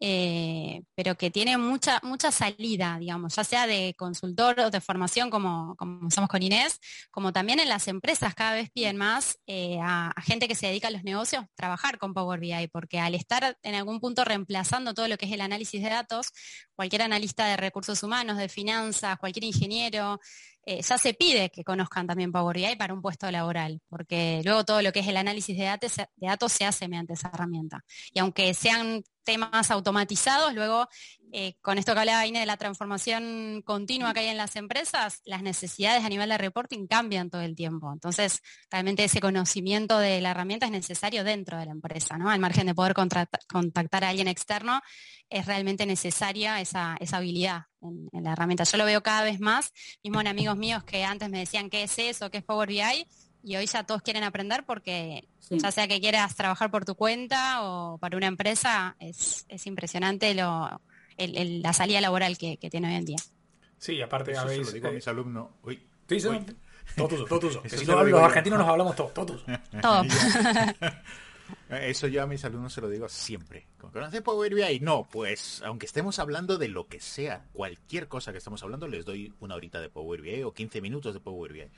eh, 0.00 0.82
pero 0.94 1.16
que 1.16 1.30
tiene 1.30 1.56
mucha, 1.58 2.00
mucha 2.02 2.30
salida, 2.30 2.98
digamos, 2.98 3.34
ya 3.34 3.44
sea 3.44 3.66
de 3.66 3.94
consultor 3.98 4.60
o 4.60 4.70
de 4.70 4.80
formación, 4.80 5.30
como, 5.30 5.74
como 5.76 6.10
somos 6.10 6.28
con 6.28 6.42
Inés, 6.42 6.80
como 7.10 7.32
también 7.32 7.60
en 7.60 7.68
las 7.68 7.88
empresas 7.88 8.34
cada 8.34 8.52
vez 8.52 8.70
piden 8.70 8.96
más 8.96 9.38
eh, 9.46 9.78
a, 9.82 10.12
gente 10.22 10.48
que 10.48 10.54
se 10.54 10.66
dedica 10.66 10.88
a 10.88 10.90
los 10.90 11.04
negocios 11.04 11.44
trabajar 11.54 11.98
con 11.98 12.14
Power 12.14 12.40
BI, 12.40 12.68
porque 12.68 13.00
al 13.00 13.14
estar 13.14 13.56
en 13.62 13.74
algún 13.74 14.00
punto 14.00 14.24
reemplazando 14.24 14.94
todo 14.94 15.08
lo 15.08 15.16
que 15.16 15.26
es 15.26 15.32
el 15.32 15.40
análisis 15.40 15.82
de 15.82 15.88
datos, 15.88 16.32
cualquier 16.74 17.02
analista 17.02 17.46
de 17.46 17.56
recursos 17.56 18.02
humanos, 18.02 18.36
de 18.36 18.48
finanzas, 18.48 19.18
cualquier 19.18 19.44
ingeniero, 19.44 20.20
eh, 20.70 20.82
ya 20.82 20.98
se 20.98 21.14
pide 21.14 21.48
que 21.48 21.64
conozcan 21.64 22.06
también 22.06 22.30
Power 22.30 22.54
BI 22.54 22.76
para 22.76 22.92
un 22.92 23.00
puesto 23.00 23.30
laboral, 23.30 23.80
porque 23.88 24.42
luego 24.44 24.64
todo 24.66 24.82
lo 24.82 24.92
que 24.92 25.00
es 25.00 25.06
el 25.06 25.16
análisis 25.16 25.56
de 25.56 25.64
datos, 25.64 25.96
de 25.96 26.26
datos 26.26 26.52
se 26.52 26.66
hace 26.66 26.88
mediante 26.88 27.14
esa 27.14 27.30
herramienta. 27.32 27.86
Y 28.12 28.18
aunque 28.18 28.52
sean 28.52 29.02
temas 29.28 29.70
automatizados, 29.70 30.54
luego 30.54 30.88
eh, 31.32 31.52
con 31.60 31.76
esto 31.76 31.92
que 31.92 32.00
hablaba 32.00 32.26
Ine 32.26 32.40
de 32.40 32.46
la 32.46 32.56
transformación 32.56 33.60
continua 33.62 34.14
que 34.14 34.20
hay 34.20 34.28
en 34.28 34.38
las 34.38 34.56
empresas, 34.56 35.20
las 35.26 35.42
necesidades 35.42 36.02
a 36.02 36.08
nivel 36.08 36.30
de 36.30 36.38
reporting 36.38 36.86
cambian 36.86 37.28
todo 37.28 37.42
el 37.42 37.54
tiempo. 37.54 37.92
Entonces, 37.92 38.40
realmente 38.70 39.04
ese 39.04 39.20
conocimiento 39.20 39.98
de 39.98 40.22
la 40.22 40.30
herramienta 40.30 40.64
es 40.64 40.72
necesario 40.72 41.24
dentro 41.24 41.58
de 41.58 41.66
la 41.66 41.72
empresa, 41.72 42.16
¿no? 42.16 42.30
Al 42.30 42.40
margen 42.40 42.68
de 42.68 42.74
poder 42.74 42.94
contactar 42.94 44.02
a 44.02 44.08
alguien 44.08 44.28
externo, 44.28 44.80
es 45.28 45.44
realmente 45.44 45.84
necesaria 45.84 46.58
esa, 46.62 46.96
habilidad 47.12 47.64
en, 47.82 48.08
en, 48.12 48.24
la 48.24 48.32
herramienta. 48.32 48.64
Yo 48.64 48.78
lo 48.78 48.86
veo 48.86 49.02
cada 49.02 49.24
vez 49.24 49.40
más, 49.40 49.74
mismo 50.02 50.22
en 50.22 50.28
amigos 50.28 50.56
míos 50.56 50.84
que 50.84 51.04
antes 51.04 51.28
me 51.28 51.40
decían 51.40 51.68
qué 51.68 51.82
es 51.82 51.98
eso, 51.98 52.30
qué 52.30 52.38
es 52.38 52.44
Power 52.44 52.70
BI, 52.70 53.06
y 53.48 53.56
hoy 53.56 53.64
ya 53.64 53.82
todos 53.84 54.02
quieren 54.02 54.24
aprender 54.24 54.64
porque 54.66 55.26
ya 55.48 55.72
sea 55.72 55.88
que 55.88 56.00
quieras 56.00 56.36
trabajar 56.36 56.70
por 56.70 56.84
tu 56.84 56.94
cuenta 56.94 57.62
o 57.62 57.96
para 57.96 58.18
una 58.18 58.26
empresa, 58.26 58.94
es, 59.00 59.46
impresionante 59.64 60.34
lo, 60.34 60.82
la 61.16 61.72
salida 61.72 62.02
laboral 62.02 62.36
que, 62.36 62.58
tiene 62.70 62.88
hoy 62.88 62.94
en 62.96 63.04
día. 63.06 63.16
Sí, 63.78 64.02
aparte 64.02 64.32
Eso 64.32 64.42
habéis... 64.42 64.66
Se 64.66 64.72
lo 64.72 64.74
digo 64.74 64.88
a 64.88 64.92
mis 64.92 65.08
alumnos. 65.08 65.48
Uy, 65.62 65.82
sí, 66.06 66.20
si 66.20 67.86
no, 67.86 68.04
los 68.04 68.22
argentinos 68.22 68.58
nos 68.58 68.68
hablamos 68.68 68.94
todos, 68.94 69.14
todos. 69.14 69.44
Todos. 69.80 70.06
Eso 71.70 72.06
yo 72.08 72.22
a 72.22 72.26
mis 72.26 72.44
alumnos 72.44 72.74
se 72.74 72.82
lo 72.82 72.90
digo 72.90 73.08
siempre. 73.08 73.66
¿Conoces 73.78 74.20
Power 74.20 74.54
BI? 74.54 74.80
No, 74.80 75.08
pues 75.10 75.62
aunque 75.64 75.86
estemos 75.86 76.18
hablando 76.18 76.58
de 76.58 76.68
lo 76.68 76.86
que 76.86 77.00
sea, 77.00 77.46
cualquier 77.54 78.08
cosa 78.08 78.32
que 78.32 78.38
estemos 78.38 78.62
hablando, 78.62 78.88
les 78.88 79.06
doy 79.06 79.32
una 79.40 79.54
horita 79.54 79.80
de 79.80 79.88
Power 79.88 80.20
BI 80.20 80.42
o 80.42 80.52
15 80.52 80.82
minutos 80.82 81.14
de 81.14 81.20
Power 81.20 81.54
BI. 81.54 81.70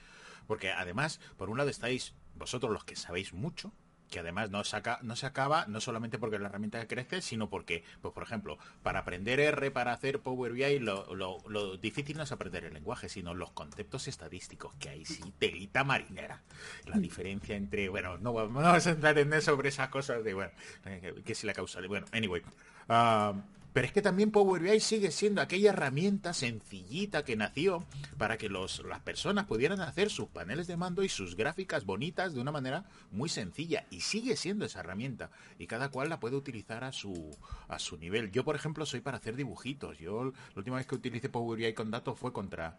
Porque 0.51 0.73
además, 0.73 1.21
por 1.37 1.49
un 1.49 1.59
lado 1.59 1.71
estáis 1.71 2.13
vosotros 2.35 2.73
los 2.73 2.83
que 2.83 2.97
sabéis 2.97 3.33
mucho, 3.33 3.73
que 4.11 4.19
además 4.19 4.51
no, 4.51 4.65
saca, 4.65 4.99
no 5.01 5.15
se 5.15 5.27
acaba 5.27 5.65
no 5.69 5.81
solamente 5.81 6.19
porque 6.19 6.41
la 6.41 6.49
herramienta 6.49 6.85
crece, 6.89 7.23
sino 7.23 7.49
porque, 7.49 7.85
pues 8.03 8.13
por 8.13 8.25
ejemplo, 8.25 8.59
para 8.83 8.99
aprender 8.99 9.39
R, 9.39 9.71
para 9.71 9.93
hacer 9.93 10.19
Power 10.19 10.51
BI, 10.55 10.81
lo, 10.81 11.15
lo, 11.15 11.77
difícil 11.77 12.17
no 12.17 12.25
es 12.25 12.33
aprender 12.33 12.65
el 12.65 12.75
lenguaje, 12.75 13.09
sino 13.09 13.33
los 13.33 13.53
conceptos 13.53 14.09
estadísticos, 14.09 14.75
que 14.75 14.89
ahí 14.89 15.05
sí, 15.05 15.23
telita 15.39 15.85
marinera. 15.85 16.43
La 16.87 16.97
mm. 16.97 17.01
diferencia 17.01 17.55
entre, 17.55 17.89
bueno, 17.89 18.19
no 18.19 18.33
vamos 18.33 18.89
a 18.89 18.91
entender 18.91 19.43
sobre 19.43 19.69
esas 19.69 19.89
cosas 19.91 20.25
de, 20.25 20.35
bueno, 20.35 20.51
eh, 20.85 21.23
que 21.25 21.31
es 21.31 21.45
la 21.45 21.55
causa. 21.55 21.79
Bueno, 21.87 22.07
anyway. 22.11 22.43
Uh, 22.89 23.41
pero 23.73 23.87
es 23.87 23.93
que 23.93 24.03
también 24.03 24.33
Power 24.33 24.61
BI 24.63 24.81
sigue 24.81 25.13
siendo 25.13 25.41
aquella 25.41 25.71
herramienta 25.71 26.33
sencillita 26.35 27.25
que 27.25 27.37
nació 27.37 27.85
para 28.19 28.37
que 28.37 28.49
los, 28.49 28.85
las 28.85 29.01
personas 29.01 29.47
pudieran 29.47 29.81
hacer 29.81 30.11
sus 30.11 30.29
paneles 30.29 30.67
de 30.67 30.77
mando 30.77 31.05
y 31.05 31.09
sus 31.09 31.37
gráficas 31.37 31.85
bonitas 31.85 32.35
de 32.35 32.41
una 32.41 32.51
manera 32.51 32.85
muy 33.13 33.29
sencilla. 33.29 33.87
Y 33.91 34.01
sigue 34.01 34.37
siendo 34.37 34.65
esa 34.65 34.81
herramienta. 34.81 35.31
Y 35.59 35.69
cada 35.69 35.91
cual 35.91 36.09
la 36.09 36.19
puede 36.19 36.37
utilizar 36.37 36.83
a 36.83 36.93
su, 36.93 37.31
a 37.69 37.79
su 37.79 37.97
nivel. 37.97 38.33
Yo, 38.33 38.45
por 38.45 38.57
ejemplo, 38.57 38.85
soy 38.87 39.01
para 39.01 39.19
hacer 39.19 39.37
dibujitos. 39.37 39.99
Yo 39.99 40.25
la 40.25 40.33
última 40.57 40.77
vez 40.77 40.87
que 40.87 40.97
utilicé 40.97 41.29
Power 41.29 41.57
BI 41.57 41.73
con 41.73 41.93
datos 41.93 42.19
fue 42.19 42.33
contra, 42.33 42.77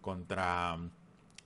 contra, 0.00 0.76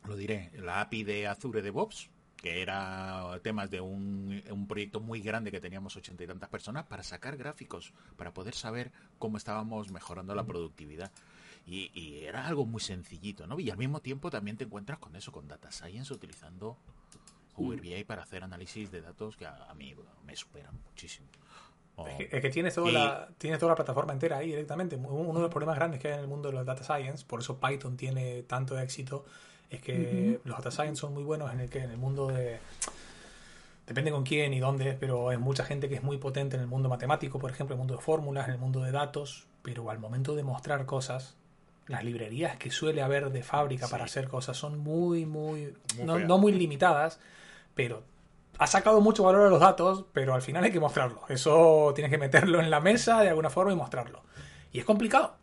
lo 0.07 0.17
diré, 0.17 0.53
la 0.57 0.81
API 0.81 1.05
de 1.05 1.27
Azure 1.27 1.61
DevOps 1.61 2.09
que 2.37 2.63
era 2.63 3.39
temas 3.43 3.71
de 3.71 3.81
un, 3.81 4.43
un, 4.51 4.67
proyecto 4.69 5.01
muy 5.01 5.21
grande 5.21 5.51
que 5.51 5.61
teníamos 5.61 5.97
ochenta 5.97 6.23
y 6.23 6.27
tantas 6.27 6.49
personas 6.49 6.85
para 6.85 7.03
sacar 7.03 7.37
gráficos, 7.37 7.93
para 8.17 8.33
poder 8.33 8.55
saber 8.55 8.93
cómo 9.19 9.39
estábamos 9.39 9.91
mejorando 9.91 10.35
la 10.35 10.45
productividad. 10.45 11.11
Y, 11.67 12.25
era 12.25 12.47
algo 12.47 12.65
muy 12.65 12.81
sencillito, 12.81 13.47
¿no? 13.47 13.59
Y 13.59 13.71
al 13.71 13.77
mismo 13.77 14.01
tiempo 14.01 14.31
también 14.31 14.57
te 14.57 14.65
encuentras 14.65 15.01
con 15.01 15.17
eso, 15.17 15.33
con 15.33 15.49
Data 15.49 15.73
Science, 15.73 16.13
utilizando 16.15 16.77
Power 17.57 17.81
BI 17.81 18.05
para 18.05 18.23
hacer 18.23 18.45
análisis 18.45 18.93
de 18.93 19.01
datos 19.01 19.37
que 19.37 19.47
a, 19.47 19.75
mí 19.75 19.95
me 20.25 20.37
superan 20.37 20.79
muchísimo. 20.85 21.27
Es 22.07 22.17
que, 22.17 22.37
es 22.37 22.43
que 22.43 22.51
tienes, 22.51 22.75
toda 22.75 22.91
Y- 22.91 22.93
la, 22.93 23.29
tienes 23.39 23.59
toda 23.59 23.73
la 23.73 23.77
plataforma 23.77 24.13
entera 24.13 24.37
ahí 24.37 24.49
directamente. 24.49 24.95
Uno 24.97 25.35
de 25.35 25.41
los 25.41 25.51
problemas 25.51 25.77
grandes 25.77 25.99
que 25.99 26.09
hay 26.09 26.15
en 26.15 26.21
el 26.21 26.29
mundo 26.29 26.51
de 26.51 26.55
los 26.55 26.67
data 26.67 26.85
science, 26.85 27.25
por 27.27 27.41
eso 27.41 27.59
Python 27.59 27.97
tiene 27.97 28.43
tanto 28.45 28.79
éxito, 28.79 29.25
es 29.71 29.81
que 29.81 30.41
los 30.45 30.57
data 30.59 30.71
science 30.71 31.01
son 31.01 31.13
muy 31.15 31.25
buenos 31.25 31.53
en 31.53 31.61
el 31.61 31.69
que 31.71 31.81
en 31.83 31.91
el 31.91 31.97
mundo 31.97 32.29
de 32.29 32.59
depende 33.87 34.11
con 34.11 34.25
quién 34.25 34.53
y 34.53 34.59
dónde, 34.61 34.97
pero 34.99 35.29
hay 35.29 35.37
mucha 35.39 35.65
gente 35.65 35.89
que 35.89 35.95
es 35.95 36.03
muy 36.03 36.19
potente 36.19 36.57
en 36.57 36.63
el 36.63 36.69
mundo 36.69 36.89
matemático, 36.89 37.39
por 37.39 37.51
ejemplo, 37.51 37.75
en 37.75 37.79
el 37.79 37.81
mundo 37.81 37.95
de 37.97 38.03
fórmulas, 38.03 38.49
en 38.49 38.55
el 38.55 38.59
mundo 38.61 38.81
de 38.83 38.91
datos, 38.91 39.47
pero 39.63 39.91
al 39.91 39.99
momento 39.99 40.35
de 40.35 40.43
mostrar 40.43 40.87
cosas, 40.87 41.37
las 41.87 42.03
librerías 42.03 42.57
que 42.57 42.71
suele 42.73 43.01
haber 43.03 43.31
de 43.31 43.43
fábrica 43.45 43.87
para 43.87 44.05
hacer 44.05 44.29
cosas 44.29 44.57
son 44.57 44.79
muy, 44.79 45.25
muy, 45.25 45.73
Muy 45.97 46.05
no, 46.05 46.19
no 46.19 46.39
muy 46.39 46.53
limitadas, 46.53 47.21
pero 47.77 48.03
ha 48.59 48.67
sacado 48.67 49.01
mucho 49.01 49.23
valor 49.23 49.47
a 49.47 49.51
los 49.51 49.61
datos, 49.61 50.05
pero 50.13 50.35
al 50.35 50.43
final 50.43 50.65
hay 50.65 50.73
que 50.73 50.81
mostrarlo. 50.81 51.23
Eso 51.29 51.93
tienes 51.95 52.11
que 52.11 52.19
meterlo 52.19 52.59
en 52.61 52.71
la 52.71 52.81
mesa 52.81 53.21
de 53.21 53.29
alguna 53.29 53.51
forma 53.51 53.73
y 53.73 53.77
mostrarlo. 53.77 54.23
Y 54.73 54.81
es 54.81 54.85
complicado. 54.85 55.37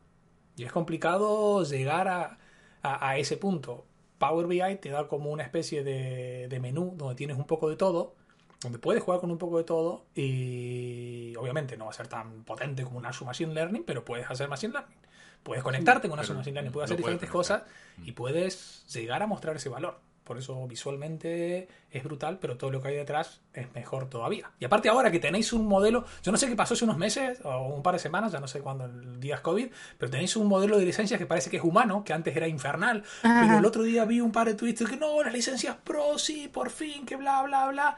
Y 0.58 0.64
es 0.66 0.72
complicado 0.72 1.64
llegar 1.64 2.08
a, 2.10 2.38
a- 2.82 3.10
a 3.10 3.18
ese 3.18 3.38
punto. 3.38 3.86
Power 4.24 4.48
BI 4.48 4.76
te 4.78 4.90
da 4.90 5.08
como 5.08 5.32
una 5.32 5.44
especie 5.44 5.84
de, 5.84 6.48
de 6.48 6.60
menú 6.60 6.94
donde 6.96 7.16
tienes 7.16 7.38
un 7.38 7.46
poco 7.46 7.70
de 7.70 7.76
todo, 7.76 8.16
donde 8.62 8.80
puedes 8.80 9.04
jugar 9.04 9.20
con 9.20 9.32
un 9.32 9.38
poco 9.38 9.58
de 9.58 9.66
todo 9.66 10.06
y 10.16 11.36
obviamente 11.36 11.76
no 11.76 11.86
va 11.86 11.92
a 11.92 11.94
ser 11.94 12.08
tan 12.08 12.44
potente 12.44 12.84
como 12.84 13.00
un 13.00 13.06
Azure 13.06 13.26
Machine 13.26 13.54
Learning, 13.54 13.84
pero 13.84 14.06
puedes 14.06 14.30
hacer 14.30 14.48
Machine 14.48 14.72
Learning. 14.74 14.98
Puedes 15.44 15.62
conectarte 15.62 16.08
con 16.08 16.18
Azure 16.20 16.38
Machine 16.38 16.54
Learning, 16.54 16.72
puedes 16.72 16.88
hacer 16.90 17.02
puedes 17.02 17.20
diferentes 17.20 17.30
cosas 17.30 17.64
y 18.06 18.14
puedes 18.14 18.86
llegar 18.94 19.22
a 19.22 19.28
mostrar 19.28 19.58
ese 19.58 19.68
valor. 19.68 20.00
Por 20.24 20.38
eso 20.38 20.66
visualmente 20.68 21.68
es 21.92 22.04
brutal, 22.04 22.40
pero 22.40 22.58
todo 22.58 22.72
lo 22.72 22.82
que 22.82 22.88
hay 22.90 22.96
detrás 22.96 23.42
es 23.54 23.74
mejor 23.74 24.10
todavía. 24.10 24.52
Y 24.58 24.66
aparte 24.66 24.88
ahora 24.88 25.12
que 25.12 25.20
tenéis 25.20 25.52
un 25.52 25.68
modelo, 25.68 26.06
yo 26.24 26.32
no 26.32 26.38
sé 26.38 26.48
qué 26.48 26.56
pasó 26.56 26.76
hace 26.76 26.86
unos 26.86 26.98
meses 26.98 27.40
o 27.44 27.68
un 27.68 27.84
par 27.84 27.96
de 27.96 28.00
semanas, 28.00 28.32
ya 28.32 28.40
no 28.40 28.48
sé 28.48 28.62
cuándo 28.62 28.86
el 28.86 29.20
día 29.20 29.36
es 29.36 29.42
COVID, 29.42 29.68
pero 29.98 30.10
tenéis 30.10 30.36
un 30.38 30.48
modelo 30.48 30.78
de 30.78 30.86
licencias 30.86 31.20
que 31.20 31.26
parece 31.26 31.50
que 31.50 31.58
es 31.58 31.64
humano, 31.64 32.04
que 32.06 32.14
antes 32.14 32.36
era 32.36 32.48
infernal, 32.48 33.04
pero 33.22 33.58
el 33.58 33.66
otro 33.66 33.84
día 33.84 34.06
vi 34.06 34.22
un 34.22 34.32
par 34.32 34.48
de 34.48 34.54
tweets 34.54 34.80
de 34.80 34.86
que 34.86 34.98
no, 34.98 35.22
las 35.22 35.34
licencias 35.34 35.76
pro, 35.84 36.18
sí, 36.18 36.48
por 36.48 36.70
fin, 36.70 37.06
que 37.06 37.18
bla, 37.18 37.44
bla, 37.44 37.68
bla. 37.68 37.98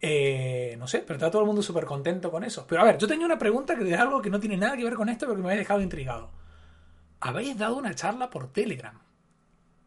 Eh, 0.00 0.76
no 0.78 0.86
sé, 0.86 1.00
pero 1.00 1.14
está 1.14 1.30
todo 1.30 1.42
el 1.42 1.46
mundo 1.46 1.62
súper 1.62 1.84
contento 1.84 2.30
con 2.30 2.44
eso. 2.44 2.66
Pero 2.68 2.82
a 2.82 2.84
ver, 2.84 2.98
yo 2.98 3.08
tenía 3.08 3.26
una 3.26 3.38
pregunta 3.38 3.76
que 3.76 3.92
es 3.92 3.98
algo 3.98 4.22
que 4.22 4.30
no 4.30 4.38
tiene 4.38 4.56
nada 4.56 4.76
que 4.76 4.84
ver 4.84 4.94
con 4.94 5.08
esto, 5.08 5.26
pero 5.26 5.36
que 5.36 5.42
me 5.42 5.48
había 5.48 5.58
dejado 5.58 5.80
intrigado. 5.80 6.30
Habéis 7.20 7.58
dado 7.58 7.76
una 7.76 7.94
charla 7.94 8.30
por 8.30 8.52
Telegram. 8.52 9.00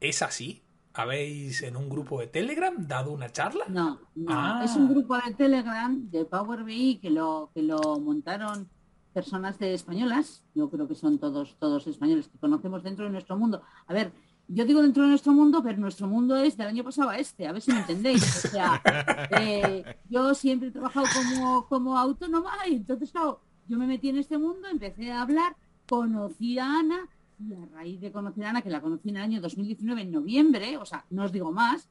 ¿Es 0.01 0.21
así? 0.21 0.60
¿Habéis 0.93 1.61
en 1.63 1.77
un 1.77 1.89
grupo 1.89 2.19
de 2.19 2.27
Telegram 2.27 2.73
dado 2.87 3.13
una 3.13 3.31
charla? 3.31 3.65
No, 3.69 3.99
no. 4.15 4.27
Ah. 4.29 4.61
Es 4.63 4.75
un 4.75 4.89
grupo 4.89 5.15
de 5.15 5.33
Telegram 5.33 6.09
de 6.09 6.25
Power 6.25 6.63
BI 6.63 6.99
que 7.01 7.09
lo, 7.09 7.49
que 7.53 7.61
lo 7.61 7.99
montaron 7.99 8.69
personas 9.13 9.57
de 9.59 9.73
españolas. 9.73 10.43
Yo 10.53 10.69
creo 10.69 10.87
que 10.87 10.95
son 10.95 11.17
todos, 11.17 11.55
todos 11.59 11.87
españoles 11.87 12.27
que 12.27 12.37
conocemos 12.37 12.83
dentro 12.83 13.05
de 13.05 13.11
nuestro 13.11 13.37
mundo. 13.37 13.61
A 13.87 13.93
ver, 13.93 14.11
yo 14.47 14.65
digo 14.65 14.81
dentro 14.81 15.03
de 15.03 15.09
nuestro 15.09 15.31
mundo, 15.31 15.63
pero 15.63 15.77
nuestro 15.77 16.07
mundo 16.07 16.35
es 16.35 16.57
del 16.57 16.67
año 16.67 16.83
pasado 16.83 17.09
a 17.09 17.17
este, 17.17 17.47
a 17.47 17.53
ver 17.53 17.61
si 17.61 17.71
me 17.71 17.79
entendéis. 17.79 18.45
O 18.45 18.49
sea, 18.49 18.81
eh, 19.39 19.83
yo 20.09 20.33
siempre 20.33 20.69
he 20.69 20.71
trabajado 20.71 21.05
como, 21.13 21.67
como 21.67 21.97
autónoma 21.97 22.51
y 22.67 22.75
entonces, 22.75 23.11
claro, 23.11 23.39
yo 23.67 23.77
me 23.77 23.87
metí 23.87 24.09
en 24.09 24.17
este 24.17 24.37
mundo, 24.37 24.67
empecé 24.67 25.11
a 25.11 25.21
hablar, 25.21 25.55
conocí 25.87 26.59
a 26.59 26.79
Ana 26.79 27.07
y 27.47 27.53
a 27.53 27.65
raíz 27.65 27.99
de 28.01 28.11
conocer 28.11 28.45
a 28.45 28.49
Ana, 28.51 28.61
que 28.61 28.69
la 28.69 28.81
conocí 28.81 29.09
en 29.09 29.17
el 29.17 29.23
año 29.23 29.41
2019, 29.41 30.01
en 30.01 30.11
noviembre, 30.11 30.77
o 30.77 30.85
sea, 30.85 31.05
no 31.09 31.23
os 31.23 31.31
digo 31.31 31.51
más, 31.51 31.89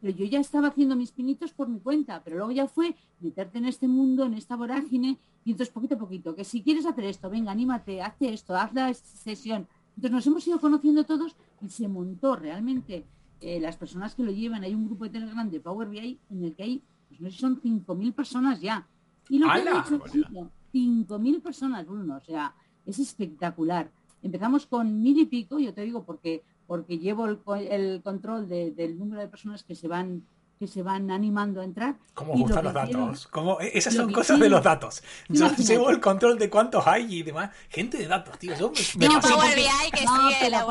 pero 0.00 0.16
yo 0.16 0.24
ya 0.26 0.40
estaba 0.40 0.68
haciendo 0.68 0.96
mis 0.96 1.12
pinitos 1.12 1.52
por 1.52 1.68
mi 1.68 1.80
cuenta, 1.80 2.22
pero 2.22 2.36
luego 2.36 2.52
ya 2.52 2.66
fue 2.66 2.94
meterte 3.20 3.58
en 3.58 3.66
este 3.66 3.88
mundo, 3.88 4.24
en 4.24 4.34
esta 4.34 4.56
vorágine, 4.56 5.18
y 5.44 5.52
entonces 5.52 5.72
poquito 5.72 5.96
a 5.96 5.98
poquito, 5.98 6.34
que 6.34 6.44
si 6.44 6.62
quieres 6.62 6.86
hacer 6.86 7.04
esto, 7.04 7.30
venga, 7.30 7.52
anímate, 7.52 8.02
haz 8.02 8.14
esto, 8.20 8.54
haz 8.56 8.72
la 8.74 8.92
sesión. 8.94 9.66
Entonces 9.96 10.12
nos 10.12 10.26
hemos 10.26 10.46
ido 10.46 10.60
conociendo 10.60 11.04
todos 11.04 11.34
y 11.60 11.68
se 11.68 11.88
montó 11.88 12.36
realmente 12.36 13.04
eh, 13.40 13.58
las 13.60 13.76
personas 13.76 14.14
que 14.14 14.22
lo 14.22 14.30
llevan. 14.30 14.62
Hay 14.62 14.74
un 14.74 14.86
grupo 14.86 15.04
de 15.04 15.10
Telegram 15.10 15.50
de 15.50 15.60
Power 15.60 15.88
BI 15.88 16.20
en 16.30 16.44
el 16.44 16.54
que 16.54 16.62
hay, 16.62 16.82
pues 17.08 17.20
no 17.20 17.28
sé 17.28 17.34
si 17.34 17.40
son 17.40 17.60
5.000 17.60 18.12
personas 18.12 18.60
ya. 18.60 18.86
Y 19.28 19.38
lo 19.38 19.46
que 19.46 19.52
han 19.52 19.68
hecho 19.68 20.04
ha 20.04 20.08
sido 20.08 20.52
5.000 20.72 21.42
personas, 21.42 21.86
Bruno, 21.86 22.16
o 22.16 22.20
sea, 22.20 22.54
es 22.86 22.98
espectacular. 22.98 23.90
Empezamos 24.28 24.66
con 24.66 25.02
mil 25.02 25.18
y 25.18 25.24
pico, 25.26 25.58
yo 25.58 25.72
te 25.72 25.80
digo, 25.82 26.04
porque 26.04 26.42
porque 26.66 26.98
llevo 26.98 27.24
el, 27.26 27.38
co- 27.38 27.54
el 27.56 28.02
control 28.02 28.46
de- 28.46 28.72
del 28.72 28.98
número 28.98 29.22
de 29.22 29.28
personas 29.28 29.62
que 29.64 29.74
se 29.74 29.88
van 29.88 30.22
que 30.58 30.66
se 30.66 30.82
van 30.82 31.10
animando 31.12 31.60
a 31.60 31.64
entrar. 31.64 31.96
¿Cómo 32.14 32.32
Y 32.32 32.42
os 32.42 32.50
lo 32.50 32.56
gustan 32.56 32.64
los 32.64 32.74
datos? 32.74 33.26
¿Cómo? 33.28 33.60
e- 33.60 33.70
Esas 33.78 33.94
son 33.94 34.12
cosas 34.12 34.40
de 34.40 34.48
los 34.50 34.60
datos. 34.62 35.02
Yo 35.28 35.46
Imagínate. 35.46 35.62
llevo 35.72 35.88
el 35.90 36.00
control 36.00 36.36
de 36.36 36.50
cuántos 36.50 36.84
hay 36.86 37.14
y 37.18 37.22
demás. 37.22 37.50
Gente 37.70 37.96
de 37.96 38.06
datos, 38.08 38.36
tío. 38.40 38.54
Yo 38.58 38.72
me, 38.72 39.06
me 39.06 39.06
No, 39.06 39.14
fascina. 39.22 39.36
Power 39.36 39.54
BI 39.54 39.90
que 39.96 40.04
No, 40.04 40.16
sigue 40.28 40.36
pero 40.40 40.50
la 40.50 40.66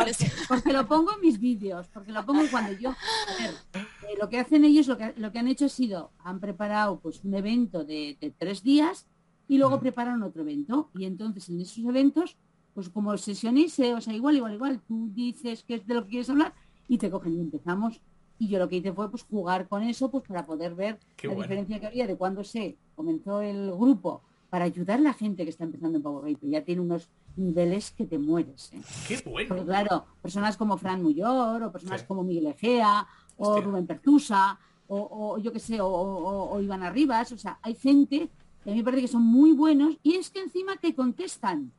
porque, 0.49 0.74
lo 0.74 0.88
pongo 0.88 1.14
en 1.16 1.22
mis 1.22 1.39
vídeos, 1.39 1.88
porque 1.93 2.12
lo 2.12 2.26
pongo 2.26 2.41
cuando 2.51 2.74
yo... 2.74 2.89
A 2.91 3.41
ver, 3.41 3.53
eh, 3.76 4.16
lo 4.22 4.28
que 4.30 4.39
hacen 4.41 4.66
ellos, 4.66 4.88
lo 4.88 4.97
que, 4.97 5.14
lo 5.16 5.32
que 5.32 5.39
han 5.39 5.47
hecho 5.47 5.66
ha 5.66 5.70
sido, 5.70 6.12
han 6.20 6.41
preparado 6.41 6.99
pues 6.99 7.24
un 7.24 7.34
evento 7.34 7.86
de, 7.86 8.18
de 8.20 8.30
tres 8.38 8.62
días 8.64 9.05
y 9.47 9.58
luego 9.58 9.78
Mm. 9.78 9.80
preparan 9.80 10.22
otro 10.22 10.41
evento. 10.41 10.89
Y 10.95 11.05
entonces 11.05 11.47
en 11.47 11.62
esos 11.62 11.86
eventos, 11.86 12.36
pues 12.78 12.90
como 12.90 13.18
sesiones, 13.18 13.80
o 13.80 14.00
sea, 14.02 14.14
igual, 14.14 14.36
igual, 14.38 14.54
igual, 14.54 14.80
tú 14.88 15.10
dices 15.16 15.64
que 15.64 15.74
es 15.74 15.88
de 15.88 15.96
lo 15.96 16.04
que 16.04 16.10
quieres 16.10 16.30
hablar 16.30 16.54
y 16.88 17.00
te 17.00 17.10
cogen 17.10 17.34
y 17.34 17.40
empezamos. 17.40 18.00
Y 18.38 18.50
yo 18.50 18.60
lo 18.60 18.70
que 18.70 18.76
hice 18.76 18.94
fue 18.94 19.10
pues 19.10 19.24
jugar 19.24 19.68
con 19.68 19.82
eso 19.82 20.12
pues 20.12 20.24
para 20.28 20.46
poder 20.46 20.76
ver 20.76 21.00
Qué 21.16 21.26
la 21.28 21.34
bueno. 21.34 21.42
diferencia 21.48 21.80
que 21.80 21.88
había 21.88 22.06
de 22.06 22.16
cuando 22.16 22.44
se 22.44 22.78
comenzó 22.96 23.42
el 23.42 23.72
grupo 23.72 24.22
para 24.52 24.66
ayudar 24.66 25.00
a 25.00 25.02
la 25.02 25.14
gente 25.14 25.44
que 25.44 25.50
está 25.50 25.64
empezando 25.64 25.98
en 25.98 26.04
Power 26.04 26.38
ya 26.40 26.64
tiene 26.64 26.82
unos 26.84 27.10
niveles 27.36 27.90
que 27.90 28.06
te 28.06 28.20
mueres. 28.20 28.72
¿eh? 28.74 28.82
Qué 29.08 29.28
bueno. 29.28 29.48
Porque 29.50 29.66
claro, 29.66 30.06
personas 30.22 30.56
como 30.56 30.78
Fran 30.78 31.02
Muyor, 31.02 31.64
o 31.64 31.72
personas 31.72 32.02
Sí. 32.02 32.08
como 32.08 32.24
Miguel 32.24 32.46
Egea, 32.46 33.08
o 33.38 33.48
Hostia. 33.54 33.66
Rubén 33.66 33.88
Pertusa, 33.88 34.60
o, 34.88 34.98
o 35.36 35.40
yo 35.40 35.52
qué 35.52 35.60
sé, 35.60 35.82
o, 35.82 35.88
o, 35.88 36.52
o 36.54 36.62
Iván 36.62 36.84
Arribas, 36.84 37.32
o 37.32 37.40
sea, 37.40 37.58
hay 37.64 37.74
gente 37.74 38.30
que 38.64 38.70
a 38.70 38.74
mí 38.74 38.78
me 38.78 38.84
parece 38.84 39.02
que 39.02 39.08
son 39.08 39.24
muy 39.24 39.52
buenos 39.54 39.96
y 40.04 40.14
es 40.14 40.30
que 40.30 40.42
encima 40.42 40.76
te 40.78 40.94
contestan. 40.94 41.72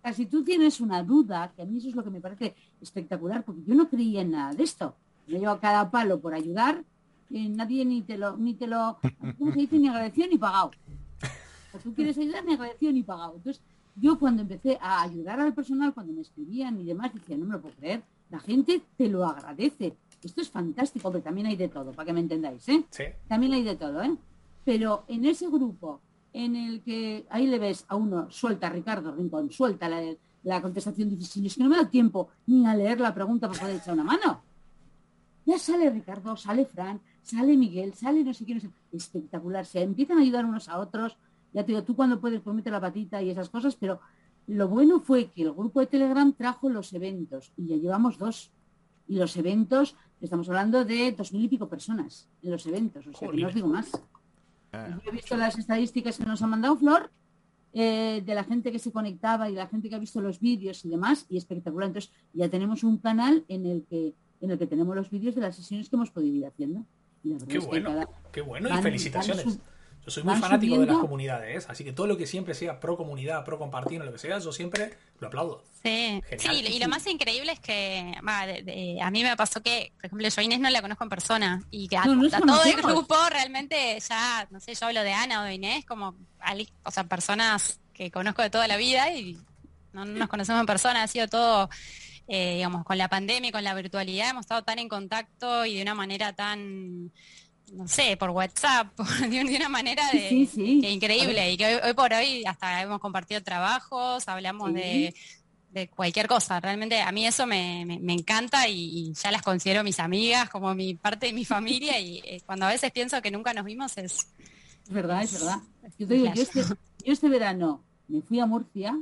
O 0.00 0.02
sea, 0.02 0.14
si 0.14 0.24
tú 0.24 0.42
tienes 0.42 0.80
una 0.80 1.02
duda, 1.02 1.52
que 1.54 1.62
a 1.62 1.66
mí 1.66 1.76
eso 1.76 1.90
es 1.90 1.94
lo 1.94 2.02
que 2.02 2.10
me 2.10 2.22
parece 2.22 2.54
espectacular, 2.80 3.44
porque 3.44 3.62
yo 3.66 3.74
no 3.74 3.88
creía 3.88 4.22
en 4.22 4.30
nada 4.30 4.54
de 4.54 4.62
esto. 4.62 4.94
Yo 5.26 5.38
llevo 5.38 5.52
a 5.52 5.60
cada 5.60 5.90
palo 5.90 6.18
por 6.20 6.32
ayudar, 6.32 6.82
y 7.28 7.50
nadie 7.50 7.84
ni 7.84 8.00
te 8.00 8.16
lo, 8.16 8.36
ni 8.36 8.54
te 8.54 8.66
lo, 8.66 8.98
¿cómo 9.38 9.52
se 9.52 9.60
dice? 9.60 9.78
Ni 9.78 9.88
agradecido 9.88 10.28
ni 10.28 10.38
pagado. 10.38 10.70
O 11.74 11.78
tú 11.78 11.94
quieres 11.94 12.16
ayudar 12.16 12.44
ni 12.44 12.54
agradecido 12.54 12.92
ni 12.92 13.02
pagado. 13.02 13.34
Entonces, 13.36 13.62
yo 13.94 14.18
cuando 14.18 14.42
empecé 14.42 14.78
a 14.80 15.02
ayudar 15.02 15.38
al 15.38 15.52
personal, 15.52 15.92
cuando 15.92 16.14
me 16.14 16.22
escribían 16.22 16.80
y 16.80 16.84
demás, 16.84 17.12
decía, 17.12 17.36
no 17.36 17.44
me 17.44 17.52
lo 17.52 17.60
puedo 17.60 17.74
creer, 17.76 18.02
la 18.30 18.40
gente 18.40 18.80
te 18.96 19.08
lo 19.08 19.26
agradece. 19.26 19.94
Esto 20.22 20.40
es 20.40 20.50
fantástico, 20.50 21.10
pero 21.12 21.22
también 21.22 21.46
hay 21.46 21.56
de 21.56 21.68
todo, 21.68 21.92
para 21.92 22.06
que 22.06 22.12
me 22.12 22.20
entendáis, 22.20 22.66
¿eh? 22.68 22.84
Sí. 22.90 23.04
También 23.28 23.52
hay 23.52 23.62
de 23.62 23.76
todo, 23.76 24.02
¿eh? 24.02 24.16
Pero 24.64 25.04
en 25.08 25.24
ese 25.26 25.46
grupo 25.48 26.00
en 26.32 26.56
el 26.56 26.82
que 26.82 27.26
ahí 27.30 27.46
le 27.46 27.58
ves 27.58 27.84
a 27.88 27.96
uno, 27.96 28.30
suelta 28.30 28.68
Ricardo 28.68 29.12
Rincón, 29.14 29.50
suelta 29.50 29.88
la, 29.88 30.00
la 30.44 30.62
contestación 30.62 31.08
difícil, 31.10 31.46
es 31.46 31.56
que 31.56 31.62
no 31.64 31.70
me 31.70 31.76
da 31.76 31.88
tiempo 31.88 32.28
ni 32.46 32.66
a 32.66 32.74
leer 32.74 33.00
la 33.00 33.14
pregunta 33.14 33.48
para 33.48 33.60
poder 33.60 33.76
echar 33.76 33.94
una 33.94 34.04
mano. 34.04 34.42
Ya 35.46 35.58
sale 35.58 35.90
Ricardo, 35.90 36.36
sale 36.36 36.64
Fran, 36.66 37.00
sale 37.22 37.56
Miguel, 37.56 37.94
sale 37.94 38.22
no 38.22 38.32
sé 38.34 38.44
quién, 38.44 38.58
no 38.58 38.62
sé- 38.62 38.70
espectacular. 38.92 39.66
Se 39.66 39.82
empiezan 39.82 40.18
a 40.18 40.20
ayudar 40.22 40.44
unos 40.44 40.68
a 40.68 40.78
otros. 40.78 41.16
Ya 41.52 41.62
te 41.64 41.72
digo, 41.72 41.82
tú 41.82 41.96
cuando 41.96 42.20
puedes 42.20 42.40
pues 42.40 42.64
la 42.66 42.80
patita 42.80 43.20
y 43.22 43.30
esas 43.30 43.48
cosas, 43.48 43.74
pero 43.74 44.00
lo 44.46 44.68
bueno 44.68 45.00
fue 45.00 45.26
que 45.30 45.42
el 45.42 45.52
grupo 45.52 45.80
de 45.80 45.86
Telegram 45.86 46.32
trajo 46.32 46.68
los 46.68 46.92
eventos 46.92 47.52
y 47.56 47.66
ya 47.68 47.76
llevamos 47.76 48.18
dos. 48.18 48.52
Y 49.08 49.16
los 49.16 49.36
eventos, 49.36 49.96
estamos 50.20 50.48
hablando 50.48 50.84
de 50.84 51.10
dos 51.12 51.32
mil 51.32 51.42
y 51.44 51.48
pico 51.48 51.68
personas 51.68 52.28
en 52.42 52.52
los 52.52 52.64
eventos, 52.66 53.04
o 53.08 53.12
sea 53.12 53.28
que 53.30 53.36
no 53.42 53.48
os 53.48 53.54
digo 53.54 53.66
más. 53.68 53.90
Ah, 54.72 54.88
Yo 55.04 55.10
he 55.10 55.14
visto 55.14 55.36
las 55.36 55.58
estadísticas 55.58 56.16
que 56.18 56.24
nos 56.24 56.42
ha 56.42 56.46
mandado 56.46 56.76
Flor 56.76 57.10
eh, 57.72 58.22
de 58.24 58.34
la 58.34 58.44
gente 58.44 58.72
que 58.72 58.78
se 58.78 58.92
conectaba 58.92 59.48
y 59.50 59.54
la 59.54 59.66
gente 59.68 59.88
que 59.88 59.94
ha 59.94 59.98
visto 59.98 60.20
los 60.20 60.40
vídeos 60.40 60.84
y 60.84 60.88
demás, 60.88 61.26
y 61.28 61.36
espectacular. 61.36 61.88
Entonces 61.88 62.12
ya 62.32 62.48
tenemos 62.48 62.82
un 62.84 62.98
canal 62.98 63.44
en 63.48 63.66
el 63.66 63.84
que 63.88 64.14
en 64.40 64.50
el 64.50 64.58
que 64.58 64.66
tenemos 64.66 64.96
los 64.96 65.10
vídeos 65.10 65.34
de 65.34 65.42
las 65.42 65.54
sesiones 65.56 65.90
que 65.90 65.96
hemos 65.96 66.10
podido 66.10 66.34
ir 66.34 66.46
haciendo. 66.46 66.84
Y 67.22 67.28
la 67.28 67.34
verdad 67.34 67.48
Qué 67.48 67.58
es 67.58 67.64
que 67.64 67.68
bueno. 67.68 67.90
cada- 67.90 68.08
Qué 68.32 68.40
bueno 68.40 68.68
y 68.70 68.82
felicitaciones. 68.82 69.44
van 69.44 69.60
Yo 70.04 70.10
soy 70.10 70.22
muy 70.22 70.36
fanático 70.36 70.78
de 70.78 70.86
las 70.86 70.96
comunidades, 70.98 71.68
así 71.68 71.84
que 71.84 71.92
todo 71.92 72.06
lo 72.06 72.16
que 72.16 72.26
siempre 72.26 72.54
sea 72.54 72.80
pro 72.80 72.96
comunidad, 72.96 73.44
pro 73.44 73.58
compartir, 73.58 74.00
lo 74.02 74.10
que 74.12 74.18
sea, 74.18 74.38
yo 74.38 74.50
siempre 74.52 74.96
lo 75.20 75.26
aplaudo. 75.28 75.62
Sí, 75.82 76.22
Genial. 76.28 76.56
sí, 76.56 76.64
y 76.74 76.78
lo 76.78 76.88
más 76.88 77.06
increíble 77.06 77.52
es 77.52 77.60
que 77.60 78.14
va, 78.26 78.46
de- 78.46 78.62
de- 78.62 78.98
a 79.02 79.10
mí 79.10 79.22
me 79.22 79.36
pasó 79.36 79.62
que, 79.62 79.92
por 79.96 80.06
ejemplo, 80.06 80.26
yo 80.28 80.40
a 80.40 80.42
Inés 80.44 80.58
no 80.60 80.70
la 80.70 80.80
conozco 80.82 81.04
en 81.04 81.10
persona 81.10 81.62
y 81.70 81.86
que 81.86 81.96
a, 81.98 82.04
No, 82.06 82.14
no 82.14 82.26
a 82.26 82.40
todo 82.40 82.64
el 82.64 82.76
grupo 82.82 83.14
realmente 83.30 83.98
ya, 84.08 84.48
no 84.50 84.58
sé, 84.60 84.74
yo 84.74 84.86
hablo 84.86 85.02
de 85.02 85.12
Ana 85.12 85.42
o 85.42 85.44
de 85.44 85.54
Inés 85.54 85.84
como, 85.84 86.14
o 86.84 86.90
sea, 86.90 87.04
personas 87.04 87.78
que 87.92 88.10
conozco 88.10 88.40
de 88.42 88.50
toda 88.50 88.66
la 88.68 88.78
vida 88.78 89.12
y 89.12 89.34
no, 89.92 90.04
no 90.06 90.12
nos 90.18 90.28
conocemos 90.28 90.60
en 90.60 90.66
persona, 90.66 91.02
ha 91.02 91.08
sido 91.08 91.28
todo, 91.28 91.68
eh, 92.26 92.54
digamos, 92.56 92.84
con 92.84 92.96
la 92.96 93.08
pandemia 93.08 93.50
y 93.50 93.52
con 93.52 93.64
la 93.64 93.74
virtualidad 93.74 94.30
hemos 94.30 94.42
estado 94.44 94.62
tan 94.64 94.78
en 94.78 94.88
contacto 94.88 95.66
y 95.66 95.76
de 95.76 95.82
una 95.82 95.94
manera 95.94 96.32
tan 96.34 97.12
no 97.70 97.86
sé, 97.88 98.16
por 98.16 98.30
WhatsApp, 98.30 98.98
de, 99.28 99.56
una 99.56 99.68
manera 99.68 100.02
de, 100.12 100.48
increíble. 100.88 101.52
Y 101.52 101.56
que 101.56 101.80
hoy, 101.82 101.94
por 101.94 102.12
hoy 102.12 102.44
hasta 102.44 102.82
hemos 102.82 103.00
compartido 103.00 103.42
trabajos, 103.42 104.26
hablamos 104.28 104.72
de, 104.74 105.14
cualquier 105.94 106.26
cosa. 106.26 106.58
Realmente 106.60 107.00
a 107.00 107.12
mí 107.12 107.26
eso 107.26 107.46
me, 107.46 107.82
encanta 107.82 108.66
y, 108.68 109.12
ya 109.14 109.30
las 109.30 109.42
considero 109.42 109.84
mis 109.84 110.00
amigas, 110.00 110.50
como 110.50 110.74
mi 110.74 110.94
parte 110.94 111.26
de 111.26 111.32
mi 111.32 111.44
familia. 111.44 111.98
Y 112.00 112.18
eh, 112.24 112.42
cuando 112.44 112.66
a 112.66 112.70
veces 112.70 112.90
pienso 112.90 113.22
que 113.22 113.30
nunca 113.30 113.54
nos 113.54 113.64
vimos 113.64 113.96
es... 113.98 114.26
Es 114.84 114.92
verdad, 114.92 115.22
es 115.22 115.32
verdad. 115.32 115.60
Yo, 115.98 116.42
este, 116.42 116.62
yo 116.62 117.12
este 117.12 117.28
verano 117.28 117.84
me 118.08 118.22
fui 118.22 118.40
a 118.40 118.46
Murcia 118.46 118.98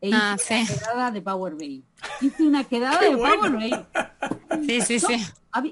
e 0.00 0.08
hice 0.08 0.16
ah, 0.16 0.36
una 0.36 0.66
quedada 0.66 1.10
de 1.10 1.22
Power 1.22 1.54
Bay. 1.54 1.84
Hice 2.20 2.46
una 2.46 2.64
quedada 2.64 3.00
de 3.10 3.16
Power 3.16 3.52
Bay. 3.52 3.72
Sí, 4.66 4.80
sí, 4.80 5.00
sí. 5.00 5.14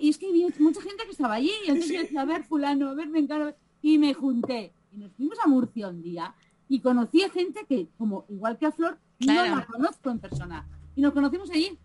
Y 0.00 0.08
es 0.08 0.18
que 0.18 0.28
había 0.28 0.48
mucha 0.58 0.80
gente 0.80 1.04
que 1.04 1.10
estaba 1.10 1.34
allí, 1.34 1.52
y 1.66 1.70
entonces 1.70 1.92
yo 1.92 2.00
decía, 2.00 2.22
a 2.22 2.24
ver, 2.24 2.44
fulano, 2.44 2.88
a 2.88 2.94
ver, 2.94 3.08
me 3.08 3.18
encargo. 3.18 3.54
Y 3.82 3.98
me 3.98 4.14
junté. 4.14 4.72
Y 4.92 4.96
nos 4.96 5.12
fuimos 5.12 5.38
a 5.44 5.48
Murcia 5.48 5.88
un 5.88 6.02
día 6.02 6.34
y 6.68 6.80
conocí 6.80 7.22
a 7.22 7.30
gente 7.30 7.66
que, 7.68 7.88
como 7.98 8.24
igual 8.28 8.56
que 8.56 8.66
a 8.66 8.72
Flor, 8.72 8.98
no 9.20 9.32
la 9.34 9.66
conozco 9.66 10.10
en 10.10 10.18
persona. 10.18 10.66
Y 10.96 11.02
nos 11.02 11.12
conocimos 11.12 11.50
allí. 11.50 11.78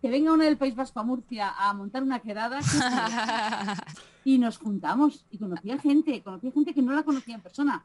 Que 0.00 0.10
venga 0.10 0.32
uno 0.32 0.44
del 0.44 0.56
País 0.56 0.74
Vasco 0.74 1.00
a 1.00 1.02
Murcia 1.02 1.54
a 1.58 1.72
montar 1.74 2.02
una 2.02 2.20
quedada. 2.20 2.60
y 4.24 4.38
nos 4.38 4.58
juntamos. 4.58 5.26
Y 5.30 5.38
conocí 5.38 5.70
a 5.70 5.78
gente, 5.78 6.22
conocí 6.22 6.48
a 6.48 6.52
gente 6.52 6.72
que 6.72 6.82
no 6.82 6.92
la 6.92 7.02
conocía 7.02 7.34
en 7.34 7.40
persona 7.42 7.84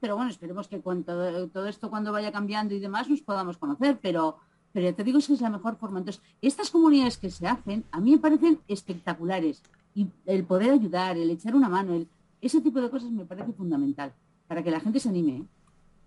pero 0.00 0.16
bueno, 0.16 0.30
esperemos 0.30 0.68
que 0.68 0.80
cuando, 0.80 1.48
todo 1.48 1.66
esto 1.66 1.90
cuando 1.90 2.12
vaya 2.12 2.32
cambiando 2.32 2.74
y 2.74 2.80
demás 2.80 3.08
nos 3.08 3.20
podamos 3.20 3.56
conocer, 3.58 3.98
pero, 4.00 4.38
pero 4.72 4.86
ya 4.90 4.92
te 4.94 5.04
digo 5.04 5.18
que 5.18 5.32
es 5.32 5.40
la 5.40 5.50
mejor 5.50 5.76
forma. 5.76 5.98
Entonces, 5.98 6.22
estas 6.40 6.70
comunidades 6.70 7.18
que 7.18 7.30
se 7.30 7.46
hacen 7.46 7.84
a 7.92 8.00
mí 8.00 8.12
me 8.12 8.18
parecen 8.18 8.58
espectaculares 8.68 9.62
y 9.94 10.08
el 10.26 10.44
poder 10.44 10.70
ayudar, 10.70 11.16
el 11.16 11.30
echar 11.30 11.54
una 11.54 11.68
mano, 11.68 12.04
ese 12.40 12.60
tipo 12.60 12.80
de 12.80 12.90
cosas 12.90 13.10
me 13.10 13.24
parece 13.24 13.52
fundamental 13.52 14.12
para 14.46 14.62
que 14.62 14.70
la 14.70 14.80
gente 14.80 14.98
se 14.98 15.08
anime 15.08 15.36
¿eh? 15.36 15.44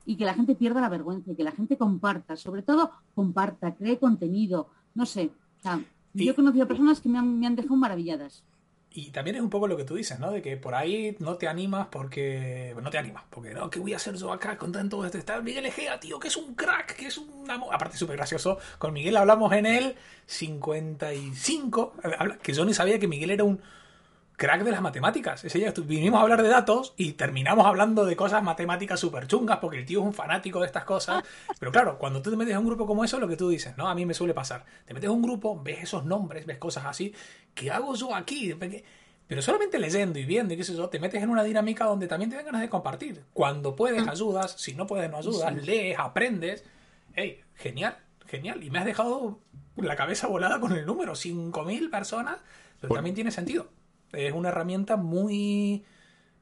y 0.06 0.16
que 0.16 0.26
la 0.26 0.34
gente 0.34 0.56
pierda 0.56 0.82
la 0.82 0.90
vergüenza 0.90 1.32
y 1.32 1.36
que 1.36 1.44
la 1.44 1.52
gente 1.52 1.78
comparta, 1.78 2.36
sobre 2.36 2.62
todo 2.62 2.92
comparta, 3.16 3.76
cree 3.76 4.00
contenido, 4.00 4.68
no 4.96 5.06
sé. 5.06 5.32
yo 6.14 6.32
he 6.32 6.36
conocido 6.36 6.68
personas 6.68 7.00
que 7.00 7.10
me 7.10 7.20
han, 7.20 7.40
me 7.40 7.48
han 7.48 7.56
dejado 7.56 7.76
maravilladas. 7.76 8.44
Y 8.96 9.10
también 9.10 9.36
es 9.38 9.42
un 9.42 9.50
poco 9.50 9.68
lo 9.68 9.76
que 9.76 9.86
tú 9.86 9.96
dices, 9.96 10.20
¿no? 10.20 10.30
De 10.30 10.44
que 10.44 10.56
por 10.56 10.76
ahí 10.76 11.16
no 11.20 11.36
te 11.36 11.48
animas 11.48 11.88
porque... 11.90 12.76
No 12.80 12.92
te 12.92 13.00
animas, 13.00 13.24
porque 13.30 13.52
no, 13.52 13.68
¿qué 13.68 13.80
voy 13.80 13.94
a 13.94 13.96
hacer 13.96 14.16
yo 14.16 14.32
acá 14.32 14.56
con 14.56 14.72
tanto 14.72 15.04
este 15.04 15.18
estar 15.18 15.42
Miguel 15.42 15.66
Egea, 15.66 16.00
tío, 16.00 16.20
que 16.20 16.28
es 16.28 16.38
un 16.38 16.54
crack, 16.54 16.96
que 16.96 17.08
es 17.08 17.18
un... 17.18 17.50
Aparte 17.50 17.98
súper 17.98 18.18
gracioso. 18.18 18.60
Con 18.78 18.94
Miguel 18.94 19.18
hablamos 19.18 19.52
en 19.54 19.66
el 19.66 19.96
55, 20.28 21.94
que 22.44 22.54
yo 22.54 22.66
ni 22.66 22.76
sabía 22.76 23.00
que 23.00 23.08
Miguel 23.08 23.32
era 23.32 23.44
un 23.44 23.60
crack 24.36 24.64
de 24.64 24.72
las 24.72 24.82
matemáticas. 24.82 25.44
Ese 25.44 25.60
día 25.60 25.74
vinimos 25.86 26.20
a 26.20 26.24
hablar 26.24 26.42
de 26.42 26.50
datos 26.50 26.94
y 26.98 27.14
terminamos 27.14 27.66
hablando 27.66 28.06
de 28.06 28.16
cosas 28.16 28.44
matemáticas 28.44 29.00
súper 29.00 29.28
chungas 29.28 29.60
porque 29.60 29.80
el 29.80 29.86
tío 29.86 30.00
es 30.02 30.06
un 30.06 30.14
fanático 30.14 30.60
de 30.60 30.66
estas 30.66 30.84
cosas. 30.84 31.24
Pero 31.60 31.72
claro, 31.72 31.98
cuando 31.98 32.22
tú 32.22 32.32
te 32.32 32.38
metes 32.38 32.54
en 32.54 32.60
un 32.60 32.66
grupo 32.66 32.86
como 32.86 33.04
eso, 33.04 33.20
lo 33.20 33.28
que 33.28 33.38
tú 33.38 33.50
dices, 33.50 33.78
¿no? 33.78 33.88
A 33.88 33.96
mí 33.96 34.06
me 34.06 34.14
suele 34.14 34.34
pasar. 34.34 34.66
Te 34.86 34.94
metes 34.94 35.10
en 35.10 35.16
un 35.16 35.22
grupo, 35.22 35.62
ves 35.62 35.84
esos 35.84 36.06
nombres, 36.06 36.46
ves 36.46 36.58
cosas 36.58 36.86
así. 36.86 37.14
¿Qué 37.54 37.72
hago 37.72 37.96
yo 37.96 38.16
aquí? 38.16 38.54
Pero 39.28 39.42
solamente 39.42 39.80
leyendo 39.80 40.20
y 40.20 40.26
viendo 40.26 40.54
y 40.54 40.58
qué 40.58 40.64
sé 40.64 40.76
yo, 40.76 40.90
te 40.90 41.00
metes 41.00 41.22
en 41.22 41.30
una 41.30 41.44
dinámica 41.44 41.86
donde 41.86 42.08
también 42.08 42.30
te 42.30 42.36
dan 42.36 42.46
ganas 42.46 42.62
de 42.62 42.70
compartir. 42.70 43.24
Cuando 43.34 43.76
puedes, 43.76 44.08
ayudas. 44.08 44.56
Si 44.58 44.74
no 44.74 44.88
puedes, 44.88 45.10
no 45.10 45.18
ayudas. 45.18 45.54
Lees, 45.56 45.98
aprendes. 45.98 46.66
¡Ey! 47.16 47.42
Genial, 47.56 47.98
genial. 48.26 48.64
Y 48.64 48.70
me 48.70 48.80
has 48.80 48.86
dejado 48.86 49.40
la 49.78 49.96
cabeza 49.96 50.28
volada 50.28 50.60
con 50.60 50.74
el 50.74 50.86
número. 50.86 51.14
5.000 51.14 51.90
personas. 51.90 52.38
Pero 52.82 52.96
también 52.96 53.16
tiene 53.16 53.32
sentido 53.32 53.70
es 54.14 54.34
una 54.34 54.50
herramienta 54.50 54.96
muy 54.98 55.84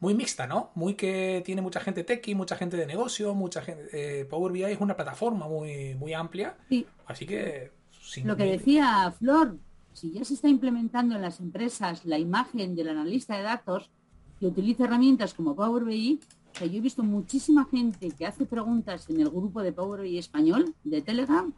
muy 0.01 0.15
mixta, 0.15 0.47
¿no? 0.47 0.71
Muy 0.73 0.95
que 0.95 1.43
tiene 1.45 1.61
mucha 1.61 1.79
gente 1.79 2.03
techie, 2.03 2.33
mucha 2.35 2.55
gente 2.57 2.75
de 2.75 2.87
negocio, 2.87 3.35
mucha 3.35 3.61
gente. 3.61 3.87
Eh, 3.93 4.25
Power 4.25 4.51
BI 4.51 4.63
es 4.63 4.81
una 4.81 4.95
plataforma 4.95 5.47
muy, 5.47 5.93
muy 5.95 6.13
amplia. 6.13 6.57
Sí. 6.67 6.85
Así 7.05 7.25
que. 7.25 7.71
Lo 8.23 8.35
que 8.35 8.45
decía 8.45 9.13
Flor, 9.17 9.57
si 9.93 10.11
ya 10.11 10.25
se 10.25 10.33
está 10.33 10.49
implementando 10.49 11.15
en 11.15 11.21
las 11.21 11.39
empresas 11.39 12.03
la 12.03 12.17
imagen 12.17 12.75
del 12.75 12.89
analista 12.89 13.37
de 13.37 13.43
datos 13.43 13.91
que 14.39 14.47
utiliza 14.47 14.85
herramientas 14.85 15.35
como 15.35 15.55
Power 15.55 15.85
BI, 15.85 16.19
yo 16.59 16.65
he 16.65 16.81
visto 16.81 17.03
muchísima 17.03 17.65
gente 17.65 18.09
que 18.09 18.25
hace 18.25 18.45
preguntas 18.45 19.07
en 19.07 19.21
el 19.21 19.29
grupo 19.29 19.61
de 19.61 19.71
Power 19.71 20.01
BI 20.01 20.17
español 20.17 20.73
de 20.83 21.03
Telegram 21.03 21.53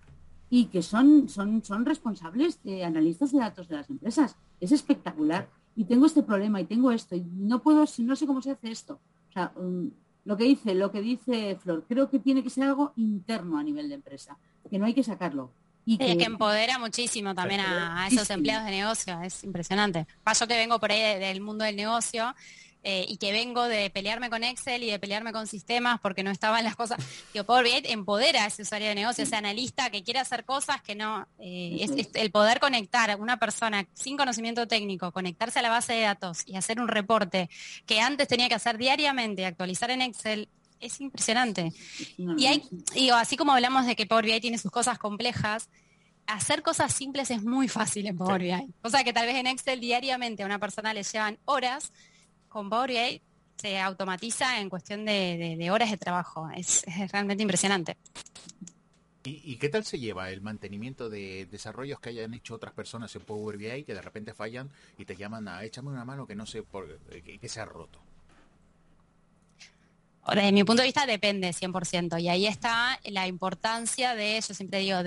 y 0.49 0.65
que 0.65 0.83
son, 0.83 1.29
son, 1.29 1.63
son 1.63 1.85
responsables 1.85 2.61
de 2.63 2.83
analistas 2.83 3.31
de 3.31 3.39
datos 3.39 3.69
de 3.69 3.77
las 3.77 3.89
empresas. 3.89 4.35
Es 4.59 4.73
espectacular 4.73 5.47
y 5.75 5.85
tengo 5.85 6.05
este 6.05 6.23
problema 6.23 6.61
y 6.61 6.65
tengo 6.65 6.91
esto 6.91 7.15
y 7.15 7.21
no 7.21 7.61
puedo, 7.61 7.85
no 7.99 8.15
sé 8.15 8.27
cómo 8.27 8.41
se 8.41 8.51
hace 8.51 8.71
esto. 8.71 8.99
O 9.29 9.31
sea, 9.33 9.51
um, 9.55 9.89
lo 10.25 10.37
que 10.37 10.43
dice, 10.45 10.75
lo 10.75 10.91
que 10.91 11.01
dice 11.01 11.57
Flor, 11.61 11.85
creo 11.87 12.09
que 12.09 12.19
tiene 12.19 12.43
que 12.43 12.49
ser 12.49 12.65
algo 12.65 12.93
interno 12.95 13.57
a 13.57 13.63
nivel 13.63 13.89
de 13.89 13.95
empresa, 13.95 14.37
que 14.69 14.79
no 14.79 14.85
hay 14.85 14.93
que 14.93 15.03
sacarlo. 15.03 15.51
Y 15.85 15.97
que, 15.97 16.13
empodera 16.23 16.79
muchísimo 16.79 17.35
también 17.35 17.59
a, 17.59 18.07
esos 18.07 18.29
empleados 18.29 18.65
de 18.65 18.71
negocio, 18.71 19.19
es 19.21 19.43
impresionante. 19.43 20.07
Paso 20.23 20.47
que 20.47 20.55
vengo 20.55 20.79
por 20.79 20.91
ahí 20.91 21.19
del 21.19 21.41
mundo 21.41 21.65
del 21.65 21.75
negocio 21.75 22.33
eh, 22.85 23.05
y 23.07 23.15
que 23.15 23.31
vengo 23.31 23.63
de 23.63 23.89
pelearme 23.89 24.29
con 24.29 24.43
Excel 24.43 24.83
y 24.83 24.91
de 24.91 24.99
pelearme 24.99 25.31
con 25.31 25.47
sistemas 25.47 26.01
porque 26.01 26.21
no 26.21 26.31
estaban 26.31 26.65
las 26.65 26.75
cosas. 26.75 26.97
Digo, 27.33 27.45
Power 27.45 27.63
BI 27.63 27.81
empodera 27.85 28.43
a 28.43 28.47
ese 28.47 28.63
usuario 28.63 28.89
de 28.89 28.95
negocio, 28.95 29.23
ese 29.23 29.37
analista 29.37 29.89
que 29.89 30.03
quiere 30.03 30.19
hacer 30.19 30.43
cosas 30.43 30.81
que 30.81 30.93
no. 30.93 31.25
Eh, 31.39 31.77
es, 31.79 32.09
el 32.13 32.31
poder 32.31 32.59
conectar 32.59 33.09
a 33.09 33.15
una 33.15 33.39
persona 33.39 33.87
sin 33.93 34.17
conocimiento 34.17 34.67
técnico, 34.67 35.13
conectarse 35.13 35.59
a 35.59 35.61
la 35.61 35.69
base 35.69 35.93
de 35.93 36.01
datos 36.01 36.43
y 36.45 36.57
hacer 36.57 36.81
un 36.81 36.89
reporte 36.89 37.49
que 37.85 38.01
antes 38.01 38.27
tenía 38.27 38.49
que 38.49 38.55
hacer 38.55 38.77
diariamente, 38.77 39.45
actualizar 39.45 39.89
en 39.89 40.01
Excel, 40.01 40.49
es 40.81 40.99
impresionante. 40.99 41.71
y 42.17 42.45
hay, 42.47 42.63
digo, 42.93 43.15
así 43.15 43.37
como 43.37 43.53
hablamos 43.53 43.85
de 43.85 43.95
que 43.95 44.05
Power 44.05 44.25
BI 44.25 44.41
tiene 44.41 44.57
sus 44.57 44.71
cosas 44.71 44.99
complejas, 44.99 45.69
hacer 46.27 46.61
cosas 46.61 46.93
simples 46.93 47.31
es 47.31 47.43
muy 47.43 47.69
fácil 47.69 48.07
en 48.07 48.17
Power 48.17 48.41
BI. 48.41 48.73
Cosa 48.81 49.05
que 49.05 49.13
tal 49.13 49.25
vez 49.25 49.37
en 49.37 49.47
Excel 49.47 49.79
diariamente 49.79 50.43
a 50.43 50.45
una 50.45 50.59
persona 50.59 50.93
le 50.93 51.03
llevan 51.03 51.37
horas 51.45 51.93
con 52.53 52.69
Power 52.69 53.19
se 53.57 53.79
automatiza 53.79 54.59
en 54.61 54.69
cuestión 54.69 55.05
de, 55.05 55.69
horas 55.71 55.89
de 55.89 55.97
trabajo. 55.97 56.47
Es, 56.55 56.85
realmente 57.11 57.41
impresionante. 57.41 57.97
¿Y, 59.25 59.55
qué 59.55 59.69
tal 59.69 59.85
se 59.85 59.99
lleva 59.99 60.29
el 60.31 60.41
mantenimiento 60.41 61.09
de 61.09 61.47
desarrollos 61.49 61.99
que 61.99 62.09
hayan 62.09 62.33
hecho 62.33 62.55
otras 62.55 62.73
personas 62.73 63.15
en 63.15 63.21
Power 63.21 63.57
BI 63.57 63.85
que 63.85 63.93
de 63.93 64.01
repente 64.01 64.33
fallan 64.33 64.69
y 64.97 65.05
te 65.05 65.15
llaman 65.15 65.47
a 65.47 65.63
échame 65.63 65.89
una 65.89 66.03
mano 66.03 66.27
que 66.27 66.35
no 66.35 66.45
sé 66.45 66.61
por 66.61 66.99
que, 66.99 67.49
se 67.49 67.61
ha 67.61 67.65
roto? 67.65 67.99
Desde 70.27 70.51
mi 70.51 70.65
punto 70.65 70.81
de 70.81 70.87
vista 70.87 71.05
depende 71.05 71.49
100% 71.49 72.21
y 72.21 72.27
ahí 72.27 72.47
está 72.47 72.99
la 73.05 73.25
importancia 73.27 74.13
de, 74.13 74.41
yo 74.45 74.53
siempre 74.53 74.79
digo, 74.79 74.97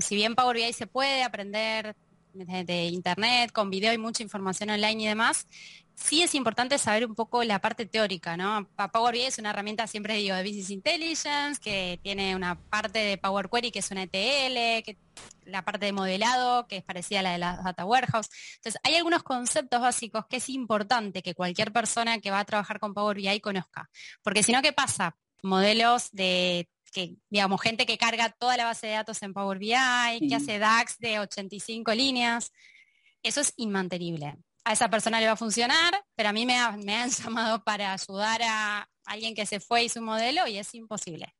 si 0.00 0.14
bien 0.14 0.34
Power 0.34 0.56
BI 0.56 0.72
se 0.72 0.86
puede 0.86 1.22
aprender 1.22 1.94
de 2.32 2.84
internet, 2.86 3.52
con 3.52 3.70
video 3.70 3.92
y 3.92 3.98
mucha 3.98 4.22
información 4.22 4.70
online 4.70 5.02
y 5.02 5.06
demás, 5.06 5.46
sí 5.94 6.22
es 6.22 6.34
importante 6.34 6.78
saber 6.78 7.06
un 7.06 7.14
poco 7.14 7.44
la 7.44 7.60
parte 7.60 7.86
teórica, 7.86 8.36
¿no? 8.36 8.68
Power 8.92 9.14
BI 9.14 9.22
es 9.22 9.38
una 9.38 9.50
herramienta, 9.50 9.86
siempre 9.86 10.14
digo, 10.16 10.34
de 10.34 10.42
Business 10.42 10.70
Intelligence, 10.70 11.60
que 11.60 11.98
tiene 12.02 12.34
una 12.34 12.58
parte 12.58 12.98
de 12.98 13.18
Power 13.18 13.48
Query, 13.48 13.70
que 13.70 13.80
es 13.80 13.90
una 13.90 14.02
ETL, 14.04 14.82
que 14.84 14.96
la 15.44 15.64
parte 15.64 15.86
de 15.86 15.92
modelado, 15.92 16.66
que 16.66 16.78
es 16.78 16.84
parecida 16.84 17.20
a 17.20 17.22
la 17.22 17.32
de 17.32 17.38
la 17.38 17.56
Data 17.62 17.84
Warehouse. 17.84 18.28
Entonces, 18.56 18.80
hay 18.84 18.96
algunos 18.96 19.22
conceptos 19.22 19.80
básicos 19.80 20.26
que 20.26 20.36
es 20.36 20.48
importante 20.48 21.22
que 21.22 21.34
cualquier 21.34 21.72
persona 21.72 22.18
que 22.18 22.30
va 22.30 22.40
a 22.40 22.44
trabajar 22.44 22.78
con 22.80 22.94
Power 22.94 23.16
BI 23.16 23.40
conozca. 23.40 23.90
Porque 24.22 24.42
si 24.42 24.52
no, 24.52 24.62
¿qué 24.62 24.72
pasa? 24.72 25.16
Modelos 25.42 26.10
de 26.12 26.68
que, 26.92 27.16
digamos, 27.30 27.60
gente 27.60 27.86
que 27.86 27.98
carga 27.98 28.30
toda 28.30 28.56
la 28.56 28.66
base 28.66 28.86
de 28.86 28.92
datos 28.92 29.22
en 29.22 29.32
Power 29.32 29.58
BI, 29.58 30.28
que 30.28 30.34
hace 30.34 30.58
DAX 30.58 30.98
de 30.98 31.18
85 31.18 31.92
líneas. 31.94 32.52
Eso 33.22 33.40
es 33.40 33.54
inmantenible 33.56 34.36
a 34.64 34.72
esa 34.72 34.88
persona 34.88 35.20
le 35.20 35.26
va 35.26 35.32
a 35.32 35.36
funcionar, 35.36 36.04
pero 36.14 36.28
a 36.28 36.32
mí 36.32 36.46
me, 36.46 36.56
han 36.56 36.80
llamado 37.10 37.62
para 37.64 37.92
ayudar 37.92 38.40
a 38.42 38.88
alguien 39.04 39.34
que 39.34 39.46
se 39.46 39.60
fue 39.60 39.84
y 39.84 39.88
su 39.88 40.00
modelo 40.00 40.46
y 40.46 40.58
es 40.58 40.74
imposible. 40.74 41.34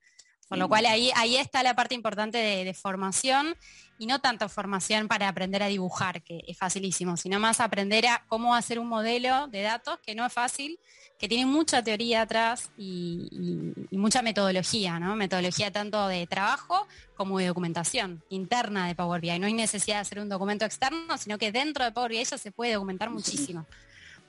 Por 0.52 0.58
lo 0.58 0.68
cual 0.68 0.84
ahí, 0.84 1.10
ahí 1.14 1.38
está 1.38 1.62
la 1.62 1.74
parte 1.74 1.94
importante 1.94 2.36
de, 2.36 2.74
formación 2.74 3.56
y 3.96 4.04
no 4.04 4.18
tanto 4.18 4.50
formación 4.50 5.08
para 5.08 5.26
aprender 5.26 5.62
a 5.62 5.68
dibujar, 5.68 6.22
que 6.22 6.44
es 6.46 6.58
facilísimo, 6.58 7.16
sino 7.16 7.40
más 7.40 7.58
aprender 7.58 8.06
a 8.06 8.22
cómo 8.28 8.54
hacer 8.54 8.78
un 8.78 8.86
modelo 8.86 9.46
de 9.46 9.62
datos, 9.62 9.98
que 10.04 10.14
no 10.14 10.26
es 10.26 10.32
fácil, 10.34 10.78
que 11.18 11.26
tiene 11.26 11.46
mucha 11.46 11.82
teoría 11.82 12.20
atrás 12.20 12.70
y, 12.76 13.72
mucha 13.92 14.20
metodología, 14.20 15.00
¿no? 15.00 15.16
Metodología 15.16 15.70
tanto 15.70 16.06
de 16.06 16.26
trabajo 16.26 16.86
como 17.16 17.38
de 17.38 17.46
documentación 17.46 18.22
interna 18.28 18.86
de 18.86 18.94
Power 18.94 19.22
BI. 19.22 19.38
No 19.38 19.46
hay 19.46 19.54
necesidad 19.54 19.96
de 19.96 20.00
hacer 20.02 20.18
un 20.18 20.28
documento 20.28 20.66
externo, 20.66 21.16
sino 21.16 21.38
que 21.38 21.50
dentro 21.50 21.82
de 21.82 21.92
Power 21.92 22.10
BI 22.10 22.24
ya 22.24 22.36
se 22.36 22.52
puede 22.52 22.74
documentar 22.74 23.08
muchísimo. 23.08 23.64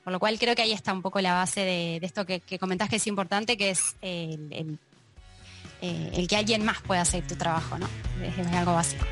Por 0.05 0.13
lo 0.13 0.21
cual 0.21 0.39
creo 0.39 0.55
que 0.55 0.61
ahí 0.61 0.71
está 0.71 0.93
un 0.93 1.01
poco 1.01 1.19
la 1.19 1.33
base 1.33 1.59
de, 1.65 1.99
esto 2.01 2.25
que, 2.25 2.41
comentás 2.59 2.87
que 2.87 2.95
es 2.95 3.07
importante, 3.07 3.57
que 3.57 3.71
es 3.71 3.97
el, 4.01 4.79
eh, 5.85 6.11
el 6.13 6.29
que 6.29 6.37
alguien 6.37 6.63
más 6.63 6.81
pueda 6.81 7.01
hacer 7.01 7.27
tu 7.27 7.35
trabajo, 7.35 7.77
¿no? 7.77 7.89
Es 8.23 8.47
algo 8.53 8.73
básico. 8.73 9.03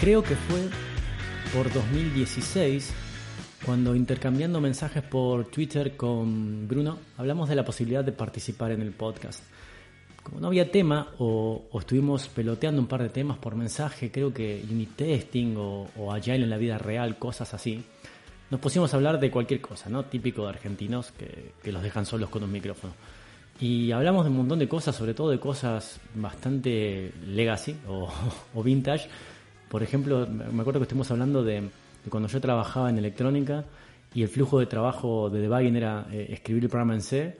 Creo 0.00 0.22
que 0.22 0.36
fue 0.36 0.68
por 1.52 1.72
2016 1.72 2.92
cuando 3.66 3.96
intercambiando 3.96 4.60
mensajes 4.60 5.02
por 5.02 5.46
Twitter 5.46 5.96
con 5.96 6.68
Bruno 6.68 7.00
hablamos 7.16 7.48
de 7.48 7.56
la 7.56 7.64
posibilidad 7.64 8.04
de 8.04 8.12
participar 8.12 8.70
en 8.70 8.82
el 8.82 8.92
podcast. 8.92 9.42
Como 10.28 10.40
no 10.40 10.48
había 10.48 10.70
tema 10.70 11.08
o, 11.18 11.68
estuvimos 11.78 12.28
peloteando 12.28 12.80
un 12.80 12.88
par 12.88 13.02
de 13.02 13.08
temas 13.08 13.38
por 13.38 13.56
mensaje, 13.56 14.10
creo 14.10 14.32
que 14.32 14.62
unit 14.70 14.96
testing 14.96 15.56
o, 15.56 15.88
o 15.96 16.12
agile 16.12 16.44
en 16.44 16.50
la 16.50 16.58
vida 16.58 16.76
real, 16.76 17.18
cosas 17.18 17.54
así, 17.54 17.82
nos 18.50 18.60
pusimos 18.60 18.92
a 18.92 18.96
hablar 18.96 19.20
de 19.20 19.30
cualquier 19.30 19.60
cosa, 19.60 19.88
¿no? 19.88 20.04
Típico 20.04 20.42
de 20.42 20.48
argentinos 20.48 21.12
que, 21.12 21.52
que 21.62 21.72
los 21.72 21.82
dejan 21.82 22.06
solos 22.06 22.30
con 22.30 22.42
un 22.42 22.52
micrófono. 22.52 22.94
Y 23.60 23.90
hablamos 23.90 24.24
de 24.24 24.30
un 24.30 24.36
montón 24.36 24.58
de 24.58 24.68
cosas, 24.68 24.94
sobre 24.94 25.14
todo 25.14 25.30
de 25.30 25.40
cosas 25.40 26.00
bastante 26.14 27.12
legacy 27.26 27.76
o, 27.88 28.08
vintage. 28.62 29.08
Por 29.68 29.82
ejemplo, 29.82 30.26
me 30.26 30.60
acuerdo 30.60 30.80
que 30.80 30.84
estuvimos 30.84 31.10
hablando 31.10 31.42
de, 31.42 31.68
cuando 32.08 32.28
yo 32.28 32.40
trabajaba 32.40 32.88
en 32.88 32.98
electrónica 32.98 33.64
y 34.14 34.22
el 34.22 34.28
flujo 34.28 34.60
de 34.60 34.66
trabajo 34.66 35.28
de 35.28 35.40
debugging 35.40 35.76
era 35.76 36.06
eh, 36.12 36.28
escribir 36.30 36.64
el 36.64 36.70
programa 36.70 36.94
en 36.94 37.02
C, 37.02 37.38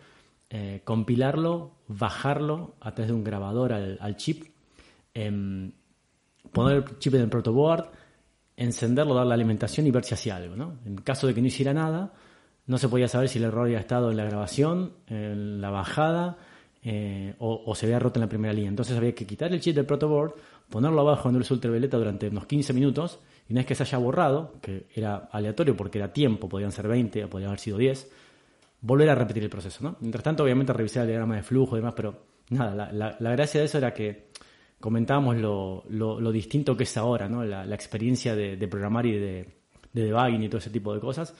eh, 0.50 0.80
compilarlo, 0.84 1.77
bajarlo 1.88 2.74
a 2.80 2.94
través 2.94 3.08
de 3.08 3.14
un 3.14 3.24
grabador 3.24 3.72
al, 3.72 4.16
chip, 4.16 4.44
em, 5.14 5.72
poner 6.52 6.76
el 6.76 6.98
chip 6.98 7.14
en 7.14 7.22
el 7.22 7.28
protoboard, 7.28 7.90
encenderlo, 8.56 9.14
dar 9.14 9.26
la 9.26 9.34
alimentación 9.34 9.86
y 9.86 9.90
ver 9.90 10.04
si 10.04 10.14
hacía 10.14 10.36
algo. 10.36 10.54
¿no? 10.54 10.78
En 10.84 10.96
caso 10.96 11.26
de 11.26 11.34
que 11.34 11.40
no 11.40 11.46
hiciera 11.46 11.72
nada, 11.72 12.12
no 12.66 12.78
se 12.78 12.88
podía 12.88 13.08
saber 13.08 13.28
si 13.28 13.38
el 13.38 13.44
error 13.44 13.66
había 13.66 13.80
estado 13.80 14.10
en 14.10 14.16
la 14.16 14.24
grabación, 14.24 14.92
en 15.06 15.60
la 15.60 15.70
bajada 15.70 16.36
eh, 16.82 17.34
o, 17.38 17.74
se 17.74 17.86
había 17.86 17.98
roto 17.98 18.18
en 18.18 18.22
la 18.22 18.28
primera 18.28 18.52
línea. 18.52 18.68
Entonces 18.68 18.96
había 18.96 19.14
que 19.14 19.26
quitar 19.26 19.52
el 19.52 19.60
chip 19.60 19.74
del 19.74 19.86
protoboard, 19.86 20.34
ponerlo 20.68 21.00
abajo 21.00 21.30
en 21.30 21.38
luz 21.38 21.50
ultravioleta 21.50 21.96
durante 21.96 22.28
unos 22.28 22.46
15 22.46 22.72
minutos 22.74 23.18
y 23.48 23.52
una 23.52 23.60
vez 23.60 23.66
que 23.66 23.74
se 23.74 23.84
haya 23.84 23.98
borrado, 23.98 24.54
que 24.60 24.86
era 24.94 25.28
aleatorio 25.32 25.76
porque 25.76 25.98
era 25.98 26.12
tiempo, 26.12 26.48
podían 26.48 26.70
ser 26.70 26.86
20 26.86 27.24
o 27.24 27.30
podían 27.30 27.48
haber 27.48 27.60
sido 27.60 27.78
10, 27.78 28.10
volver 28.80 29.10
a 29.10 29.14
repetir 29.14 29.42
el 29.42 29.50
proceso. 29.50 29.82
¿no? 29.82 29.96
Mientras 30.00 30.24
tanto, 30.24 30.44
obviamente, 30.44 30.72
revisar 30.72 31.02
el 31.02 31.08
diagrama 31.08 31.36
de 31.36 31.42
flujo 31.42 31.76
y 31.76 31.80
demás, 31.80 31.94
pero 31.96 32.22
nada, 32.50 32.90
la, 32.92 33.30
gracia 33.32 33.60
de 33.60 33.66
eso 33.66 33.78
era 33.78 33.92
que 33.92 34.28
comentábamos 34.80 35.36
lo, 35.36 36.32
distinto 36.32 36.76
que 36.76 36.84
es 36.84 36.96
ahora, 36.96 37.28
¿no? 37.28 37.44
la, 37.44 37.74
experiencia 37.74 38.34
de, 38.34 38.68
programar 38.68 39.06
y 39.06 39.18
de, 39.18 39.58
de 39.92 40.04
debugging 40.04 40.42
y 40.42 40.48
todo 40.48 40.58
ese 40.58 40.70
tipo 40.70 40.94
de 40.94 41.00
cosas 41.00 41.34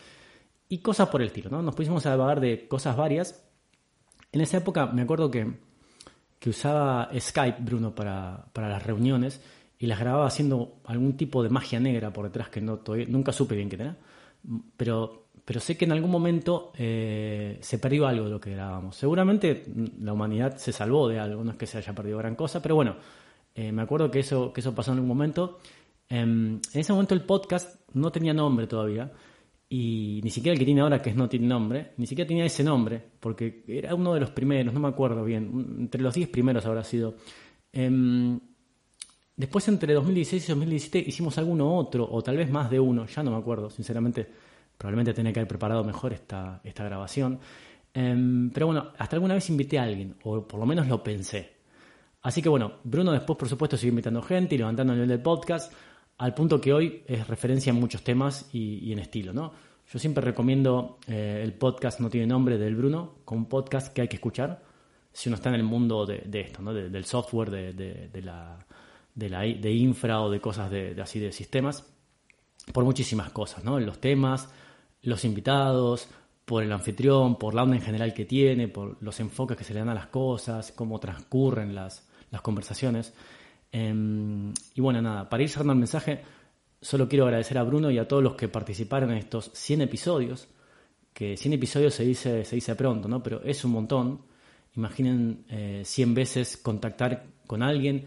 y 0.68 0.78
cosas 0.78 1.09
por 1.09 1.22
el 1.22 1.28
estilo, 1.28 1.51
¿no? 1.51 1.62
Nos 1.62 1.74
pusimos 1.74 2.05
a 2.07 2.12
hablar 2.12 2.41
de 2.41 2.68
cosas 2.68 2.97
varias. 2.97 3.43
En 4.32 4.41
esa 4.41 4.59
época 4.59 4.86
me 4.86 5.03
acuerdo 5.03 5.30
que, 5.30 5.51
que 6.39 6.51
usaba 6.51 7.11
Skype, 7.18 7.62
Bruno, 7.62 7.95
para, 7.95 8.47
para, 8.53 8.68
las 8.68 8.82
reuniones 8.82 9.41
y 9.78 9.86
las 9.86 9.99
grababa 9.99 10.26
haciendo 10.26 10.80
algún 10.84 11.16
tipo 11.16 11.43
de 11.43 11.49
magia 11.49 11.80
negra 11.80 12.12
por 12.12 12.26
detrás 12.26 12.51
que 12.51 12.61
no 12.61 12.82
nunca 13.09 13.32
supe 13.32 13.57
bien 13.57 13.70
qué 13.70 13.76
era. 13.76 13.97
Pero, 14.76 15.28
pero 15.49 15.61
sé 15.61 15.79
que 15.79 15.87
en 15.87 15.93
algún 15.93 16.11
momento 16.11 16.73
eh, 16.77 17.57
se 17.63 17.79
perdió 17.79 18.07
algo 18.07 18.27
de 18.27 18.31
lo 18.33 18.39
que 18.39 18.51
grabábamos. 18.51 18.95
Seguramente 18.97 19.65
la 19.99 20.13
humanidad 20.13 20.59
se 20.59 20.73
salvó 20.73 21.09
de 21.09 21.19
algo, 21.19 21.43
no 21.43 21.53
es 21.53 21.57
que 21.57 21.65
se 21.65 21.79
haya 21.79 21.95
perdido 21.95 22.19
gran 22.19 22.35
cosa, 22.35 22.61
pero 22.61 22.75
bueno, 22.75 22.97
eh, 23.55 23.73
me 23.73 23.81
acuerdo 23.81 24.11
que 24.11 24.19
eso, 24.19 24.53
que 24.53 24.61
eso 24.61 24.75
pasó 24.75 24.91
en 24.91 24.99
algún 24.99 25.09
momento. 25.09 25.59
Em, 26.07 26.57
en 26.57 26.81
ese 26.81 26.93
momento 26.93 27.15
el 27.15 27.23
podcast 27.23 27.81
no 27.95 28.13
tenía 28.13 28.35
nombre 28.35 28.67
todavía 28.67 29.11
y 29.71 30.21
ni 30.23 30.29
siquiera 30.29 30.53
el 30.53 30.59
que 30.59 30.67
tiene 30.67 30.83
ahora, 30.83 31.01
que 31.01 31.15
no 31.15 31.31
tiene 31.31 31.47
nombre, 31.47 31.93
ni 31.97 32.07
siquiera 32.07 32.29
tenía 32.29 32.45
ese 32.45 32.63
nombre, 32.63 33.03
porque 33.19 33.65
era 33.69 33.95
uno 33.95 34.13
de 34.13 34.21
los 34.21 34.31
primeros, 34.33 34.75
no 34.75 34.81
me 34.81 34.89
acuerdo 34.89 35.25
bien, 35.25 35.79
entre 35.79 36.03
los 36.03 36.13
10 36.13 36.29
primeros 36.29 36.67
habrá 36.67 36.85
sido. 36.85 37.17
Em, 37.73 38.39
después, 39.35 39.67
entre 39.69 39.95
2016 39.95 40.45
y 40.45 40.53
2017, 40.53 41.09
hicimos 41.09 41.39
alguno 41.39 41.75
otro, 41.75 42.07
o 42.07 42.23
tal 42.23 42.37
vez 42.37 42.51
más 42.51 42.71
de 42.71 42.79
uno, 42.79 43.07
ya 43.07 43.23
no 43.23 43.31
me 43.31 43.39
acuerdo, 43.39 43.71
sinceramente, 43.71 44.29
probablemente 44.79 45.12
tenía 45.12 45.33
que 45.33 45.41
haber 45.41 45.49
preparado 45.49 45.85
mejor 45.85 46.12
esta, 46.12 46.61
esta 46.64 46.85
grabación. 46.85 47.39
Em, 47.93 48.51
pero 48.51 48.66
bueno, 48.66 48.93
hasta 48.97 49.16
alguna 49.16 49.35
vez 49.35 49.51
invité 49.51 49.79
a 49.79 49.83
alguien, 49.83 50.16
o 50.22 50.47
por 50.47 50.61
lo 50.61 50.66
menos 50.66 50.87
lo 50.87 51.03
pensé. 51.03 51.59
Así 52.22 52.41
que 52.41 52.49
bueno, 52.49 52.79
Bruno 52.85 53.12
después, 53.12 53.37
por 53.37 53.49
supuesto, 53.49 53.76
sigue 53.76 53.91
invitando 53.91 54.22
gente 54.22 54.55
y 54.55 54.59
levantando 54.59 54.93
el 54.93 54.99
nivel 54.99 55.11
del 55.11 55.22
podcast 55.22 55.72
al 56.18 56.35
punto 56.35 56.61
que 56.61 56.72
hoy 56.72 57.03
es 57.07 57.26
referencia 57.29 57.70
en 57.70 57.76
muchos 57.76 58.03
temas 58.03 58.49
y, 58.53 58.93
en 58.93 58.99
estilo, 58.99 59.33
¿no? 59.33 59.53
Yo 59.91 59.99
siempre 59.99 60.22
recomiendo 60.22 60.99
eh, 61.07 61.41
el 61.43 61.55
podcast 61.55 62.01
No 62.01 62.11
tiene 62.11 62.26
nombre 62.26 62.59
del 62.59 62.76
Bruno, 62.76 63.20
como 63.24 63.43
un 63.43 63.49
podcast 63.49 63.93
que 63.93 64.03
hay 64.03 64.09
que 64.09 64.16
escuchar 64.16 64.62
si 65.12 65.29
uno 65.29 65.37
está 65.37 65.49
en 65.49 65.57
el 65.57 65.62
mundo 65.64 66.07
de, 66.07 66.29
esto, 66.41 66.62
¿no? 66.62 66.72
del 66.72 67.05
software, 67.05 67.51
de, 67.51 68.22
la, 68.22 68.59
de, 69.14 69.72
infra 69.72 70.20
o 70.20 70.31
de 70.31 70.41
cosas 70.41 70.70
de, 70.70 70.95
así 71.01 71.18
de 71.18 71.33
sistemas, 71.33 71.85
por 72.72 72.85
muchísimas 72.85 73.31
cosas, 73.31 73.64
¿no? 73.64 73.81
Los 73.81 74.01
temas, 74.01 74.49
los 75.03 75.25
invitados, 75.25 76.09
por 76.49 76.63
el 76.63 76.73
anfitrión, 76.73 77.37
por 77.37 77.55
la 77.55 77.63
onda 77.63 77.77
en 77.77 77.83
general 77.83 78.15
que 78.15 78.25
tiene, 78.25 78.69
por 78.69 78.97
los 79.03 79.21
enfoques 79.21 79.57
que 79.57 79.65
se 79.65 79.75
le 79.75 79.81
dan 79.81 79.91
a 79.91 79.95
las 79.95 80.07
cosas, 80.07 80.73
cómo 80.73 80.99
transcurren 80.99 81.75
las, 81.75 82.09
las 82.31 82.41
conversaciones. 82.41 83.13
Em, 83.71 84.55
y 84.75 84.81
bueno, 84.81 85.03
nada, 85.03 85.29
para 85.29 85.43
ir 85.43 85.51
cerrando 85.51 85.75
el 85.75 85.79
mensaje, 85.79 86.23
solo 86.81 87.07
quiero 87.07 87.25
agradecer 87.27 87.59
a 87.59 87.65
Bruno 87.65 87.91
y 87.91 87.99
a 87.99 88.09
todos 88.09 88.23
los 88.23 88.35
que 88.35 88.49
participaron 88.49 89.11
en 89.11 89.19
estos 89.19 89.51
100 89.53 89.83
episodios, 89.83 90.49
que 91.13 91.37
100 91.37 91.53
episodios 91.53 91.93
se 91.93 92.05
dice, 92.05 92.45
se 92.47 92.57
dice 92.57 92.75
pronto, 92.77 93.09
¿no? 93.09 93.23
Pero 93.23 93.43
es 93.43 93.65
un 93.65 93.73
montón. 93.73 94.23
Imaginen 94.75 95.45
100 95.85 96.11
eh, 96.11 96.15
veces 96.15 96.57
contactar 96.57 97.27
con 97.47 97.63
alguien, 97.63 98.07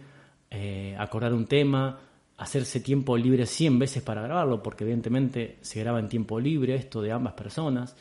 eh, 0.49 0.95
acordar 0.97 1.33
un 1.33 1.45
tema, 1.45 1.99
hacerse 2.41 2.79
tiempo 2.79 3.15
libre 3.17 3.45
100 3.45 3.77
veces 3.77 4.01
para 4.01 4.23
grabarlo, 4.23 4.63
porque 4.63 4.83
evidentemente 4.83 5.59
se 5.61 5.79
graba 5.79 5.99
en 5.99 6.09
tiempo 6.09 6.39
libre 6.39 6.73
esto 6.73 6.99
de 6.99 7.11
ambas 7.11 7.33
personas, 7.33 7.95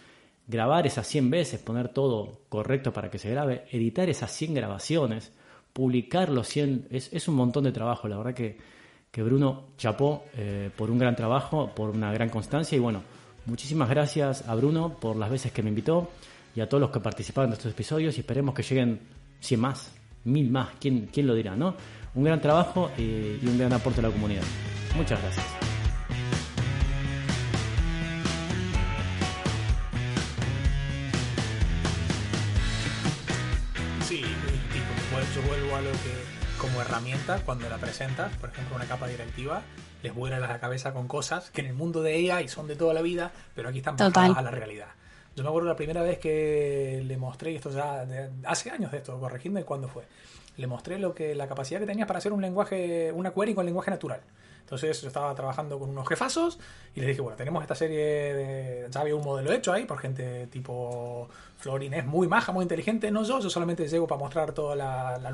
grabar 0.49 0.86
esas 0.86 1.07
100 1.07 1.28
veces, 1.28 1.61
poner 1.61 1.91
todo 1.91 2.41
correcto 2.49 2.91
para 2.91 3.11
que 3.11 3.18
se 3.18 3.28
grabe, 3.28 3.66
editar 3.70 4.09
esas 4.09 4.32
100 4.32 4.55
grabaciones, 4.55 5.30
publicarlo, 5.74 6.43
100, 6.43 6.86
es, 6.91 7.12
es 7.12 7.28
un 7.28 7.34
montón 7.34 7.64
de 7.64 7.72
trabajo, 7.72 8.09
la 8.09 8.16
verdad 8.16 8.32
que, 8.32 8.57
que 9.11 9.22
Bruno 9.22 9.64
chapó 9.76 10.24
eh, 10.34 10.70
por 10.74 10.91
un 10.91 10.99
gran 10.99 11.14
trabajo, 11.14 11.70
por 11.74 11.91
una 11.91 12.11
gran 12.11 12.30
constancia. 12.30 12.76
Y 12.76 12.78
bueno, 12.78 13.03
muchísimas 13.45 13.91
gracias 13.91 14.49
a 14.49 14.55
Bruno 14.55 14.97
por 14.99 15.16
las 15.16 15.28
veces 15.28 15.53
que 15.53 15.62
me 15.62 15.68
invitó 15.68 16.09
y 16.57 16.62
a 16.62 16.68
todos 16.68 16.80
los 16.80 16.91
que 16.91 17.01
participaron 17.01 17.51
de 17.51 17.57
estos 17.57 17.72
episodios. 17.72 18.16
Y 18.16 18.20
esperemos 18.20 18.55
que 18.55 18.62
lleguen 18.62 19.01
100 19.41 19.61
más, 19.61 19.93
1000 20.24 20.51
más, 20.51 20.68
¿quién, 20.80 21.11
quién 21.12 21.26
lo 21.26 21.34
dirá, 21.34 21.55
no? 21.55 21.74
Un 22.14 22.24
gran 22.24 22.40
trabajo 22.40 22.90
y 22.98 23.46
un 23.46 23.58
gran 23.58 23.72
aporte 23.72 24.00
a 24.00 24.02
la 24.02 24.11
comunidad. 24.11 24.42
Muchas 24.96 25.20
gracias. 25.22 25.46
yo 35.34 35.42
vuelvo 35.42 35.76
a 35.76 35.80
lo 35.80 35.92
que 35.92 36.12
como 36.58 36.80
herramienta 36.80 37.40
cuando 37.44 37.68
la 37.68 37.78
presentas, 37.78 38.34
por 38.38 38.50
ejemplo 38.50 38.74
una 38.74 38.86
capa 38.86 39.06
directiva, 39.06 39.62
les 40.02 40.12
vuela 40.12 40.40
la 40.40 40.58
cabeza 40.58 40.92
con 40.92 41.06
cosas 41.06 41.50
que 41.50 41.61
en 41.61 41.68
el 41.68 41.74
mundo 41.74 42.02
de 42.02 42.16
ella 42.16 42.40
y 42.40 42.48
son 42.48 42.66
de 42.66 42.74
toda 42.74 42.94
la 42.94 43.02
vida, 43.02 43.30
pero 43.54 43.68
aquí 43.68 43.78
están 43.78 43.96
bajadas 43.96 44.36
a 44.36 44.42
la 44.42 44.50
realidad. 44.50 44.88
Yo 45.36 45.44
me 45.44 45.48
acuerdo 45.48 45.68
la 45.68 45.76
primera 45.76 46.02
vez 46.02 46.18
que 46.18 47.02
le 47.06 47.16
mostré, 47.16 47.52
y 47.52 47.56
esto 47.56 47.70
ya 47.70 48.04
hace 48.44 48.70
años 48.70 48.90
de 48.90 48.98
esto, 48.98 49.18
corregidme 49.20 49.62
cuándo 49.62 49.88
fue, 49.88 50.04
le 50.57 50.66
mostré 50.66 50.98
lo 50.98 51.14
que 51.14 51.34
la 51.34 51.48
capacidad 51.48 51.80
que 51.80 51.86
tenías 51.86 52.07
para 52.07 52.18
hacer 52.18 52.32
un 52.32 52.42
lenguaje, 52.42 53.12
una 53.12 53.32
query 53.32 53.55
con 53.55 53.66
lenguaje 53.66 53.90
natural. 53.90 54.20
Entonces 54.61 55.01
yo 55.03 55.09
estaba 55.09 55.34
trabajando 55.34 55.80
con 55.80 55.90
unos 55.90 56.07
jefazos 56.07 56.61
y 56.94 57.01
les 57.01 57.09
dije, 57.09 57.20
bueno, 57.20 57.36
tenemos 57.36 57.61
esta 57.62 57.74
serie 57.74 58.05
de... 58.34 58.86
Ya 58.88 59.01
había 59.01 59.16
un 59.16 59.24
modelo 59.24 59.53
hecho 59.53 59.72
ahí 59.72 59.84
por 59.84 59.98
gente 59.98 60.46
tipo 60.46 61.28
Florin, 61.59 61.92
es 61.94 62.07
muy 62.07 62.28
maja, 62.28 62.53
muy 62.53 62.62
inteligente, 62.62 63.11
no 63.11 63.24
yo, 63.24 63.40
yo 63.40 63.51
solamente 63.51 63.88
llego 63.88 64.07
para 64.07 64.20
mostrar 64.20 64.53
toda 64.53 64.76
la, 64.76 65.18
la 65.18 65.32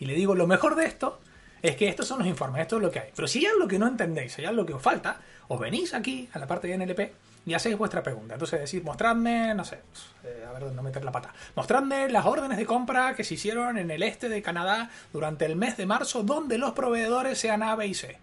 y 0.00 0.06
le 0.06 0.14
digo, 0.14 0.34
lo 0.34 0.48
mejor 0.48 0.74
de 0.74 0.86
esto 0.86 1.20
es 1.62 1.76
que 1.76 1.88
estos 1.88 2.08
son 2.08 2.18
los 2.18 2.26
informes, 2.26 2.62
esto 2.62 2.76
es 2.78 2.82
lo 2.82 2.90
que 2.90 2.98
hay. 2.98 3.10
Pero 3.14 3.28
si 3.28 3.38
hay 3.38 3.46
algo 3.46 3.68
que 3.68 3.78
no 3.78 3.86
entendéis, 3.86 4.32
si 4.32 4.40
hay 4.40 4.48
algo 4.48 4.66
que 4.66 4.74
os 4.74 4.82
falta, 4.82 5.20
os 5.46 5.60
venís 5.60 5.94
aquí 5.94 6.28
a 6.32 6.40
la 6.40 6.48
parte 6.48 6.66
de 6.66 6.78
NLP 6.78 7.12
y 7.44 7.54
hacéis 7.54 7.76
vuestra 7.76 8.02
pregunta. 8.02 8.34
Entonces 8.34 8.60
decís, 8.60 8.84
mostradme, 8.84 9.54
no 9.54 9.64
sé, 9.64 9.80
eh, 10.24 10.44
a 10.48 10.52
ver, 10.52 10.72
no 10.72 10.82
meter 10.82 11.04
la 11.04 11.12
pata. 11.12 11.34
Mostradme 11.54 12.08
las 12.08 12.26
órdenes 12.26 12.58
de 12.58 12.66
compra 12.66 13.14
que 13.14 13.24
se 13.24 13.34
hicieron 13.34 13.78
en 13.78 13.90
el 13.90 14.02
este 14.02 14.28
de 14.28 14.42
Canadá 14.42 14.90
durante 15.12 15.44
el 15.44 15.56
mes 15.56 15.76
de 15.76 15.86
marzo, 15.86 16.22
donde 16.22 16.58
los 16.58 16.72
proveedores 16.72 17.38
sean 17.38 17.62
A, 17.62 17.74
B 17.74 17.86
y 17.86 17.94
C. 17.94 18.18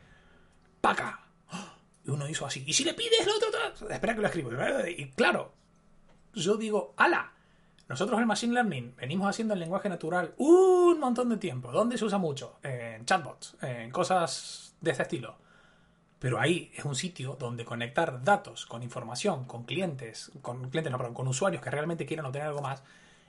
¡Paca! 0.82 1.20
Y 2.06 2.12
uno 2.12 2.28
hizo 2.30 2.46
así. 2.46 2.64
Y 2.66 2.74
si 2.74 2.84
le 2.84 2.94
pides 2.94 3.26
lo 3.26 3.34
otro, 3.36 3.88
espera 3.90 4.16
que 4.16 4.22
lo 4.22 4.28
escribo. 4.28 4.52
Y 4.88 5.10
claro, 5.12 5.54
yo 6.34 6.56
digo, 6.56 6.94
ala. 6.98 7.34
Nosotros 7.90 8.20
en 8.20 8.28
Machine 8.28 8.54
Learning 8.54 8.96
venimos 8.98 9.28
haciendo 9.28 9.56
el 9.56 9.60
lenguaje 9.60 9.90
natural 9.90 10.36
un 10.38 11.00
montón 11.00 11.28
de 11.30 11.38
tiempo. 11.38 11.72
¿Dónde 11.72 11.98
se 11.98 12.06
usa 12.06 12.20
mucho? 12.20 12.60
En 12.62 13.04
chatbots, 13.04 13.58
en 13.62 13.90
cosas 13.90 14.76
de 14.80 14.92
este 14.92 15.04
estilo. 15.04 15.38
Pero 16.20 16.40
ahí 16.40 16.72
es 16.76 16.84
un 16.84 16.96
sitio 16.96 17.38
donde 17.40 17.64
conectar 17.64 18.24
datos 18.24 18.66
con 18.66 18.84
información, 18.84 19.46
con 19.46 19.64
clientes, 19.64 20.32
con 20.42 20.70
clientes, 20.70 20.92
no, 20.92 20.98
perdón, 20.98 21.14
con 21.14 21.28
usuarios 21.28 21.62
que 21.62 21.72
realmente 21.72 22.06
quieran 22.06 22.26
obtener 22.26 22.50
algo 22.50 22.62
más, 22.62 22.84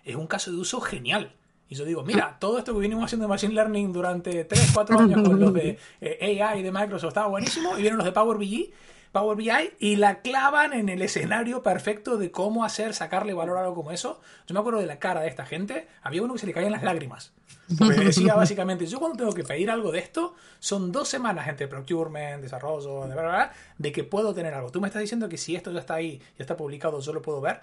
es 0.04 0.16
un 0.16 0.26
caso 0.26 0.50
de 0.50 0.56
uso 0.56 0.80
genial. 0.80 1.32
Y 1.68 1.76
yo 1.76 1.84
digo, 1.84 2.02
mira, 2.02 2.36
todo 2.40 2.58
esto 2.58 2.74
que 2.74 2.80
vinimos 2.80 3.04
haciendo 3.04 3.26
de 3.26 3.28
Machine 3.28 3.54
Learning 3.54 3.92
durante 3.92 4.44
3, 4.44 4.70
4 4.74 4.98
años 4.98 5.22
con 5.22 5.38
los 5.38 5.54
de 5.54 5.78
eh, 6.00 6.42
AI 6.42 6.64
de 6.64 6.72
Microsoft 6.72 7.10
estaba 7.10 7.28
buenísimo. 7.28 7.78
Y 7.78 7.82
vienen 7.82 7.96
los 7.96 8.04
de 8.04 8.10
Power 8.10 8.38
BI, 8.38 8.72
Power 9.12 9.36
BI 9.36 9.50
y 9.80 9.96
la 9.96 10.20
clavan 10.20 10.72
en 10.72 10.88
el 10.88 11.02
escenario 11.02 11.62
perfecto 11.62 12.16
de 12.16 12.30
cómo 12.30 12.64
hacer, 12.64 12.94
sacarle 12.94 13.34
valor 13.34 13.58
a 13.58 13.62
algo 13.62 13.74
como 13.74 13.90
eso. 13.90 14.20
Yo 14.46 14.54
me 14.54 14.60
acuerdo 14.60 14.80
de 14.80 14.86
la 14.86 14.98
cara 14.98 15.20
de 15.20 15.28
esta 15.28 15.44
gente. 15.44 15.88
Había 16.02 16.22
uno 16.22 16.34
que 16.34 16.40
se 16.40 16.46
le 16.46 16.52
caían 16.52 16.70
las 16.70 16.84
lágrimas. 16.84 17.32
Porque 17.78 18.00
decía 18.00 18.34
básicamente, 18.34 18.86
yo 18.86 19.00
cuando 19.00 19.18
tengo 19.18 19.32
que 19.32 19.42
pedir 19.42 19.70
algo 19.70 19.90
de 19.90 19.98
esto, 19.98 20.34
son 20.60 20.92
dos 20.92 21.08
semanas 21.08 21.48
entre 21.48 21.66
procurement, 21.66 22.40
desarrollo, 22.42 23.06
de, 23.06 23.48
de 23.78 23.92
que 23.92 24.04
puedo 24.04 24.32
tener 24.32 24.54
algo. 24.54 24.70
Tú 24.70 24.80
me 24.80 24.86
estás 24.86 25.02
diciendo 25.02 25.28
que 25.28 25.36
si 25.36 25.56
esto 25.56 25.72
ya 25.72 25.80
está 25.80 25.94
ahí, 25.94 26.18
ya 26.38 26.44
está 26.44 26.56
publicado, 26.56 27.00
yo 27.00 27.12
lo 27.12 27.22
puedo 27.22 27.40
ver. 27.40 27.60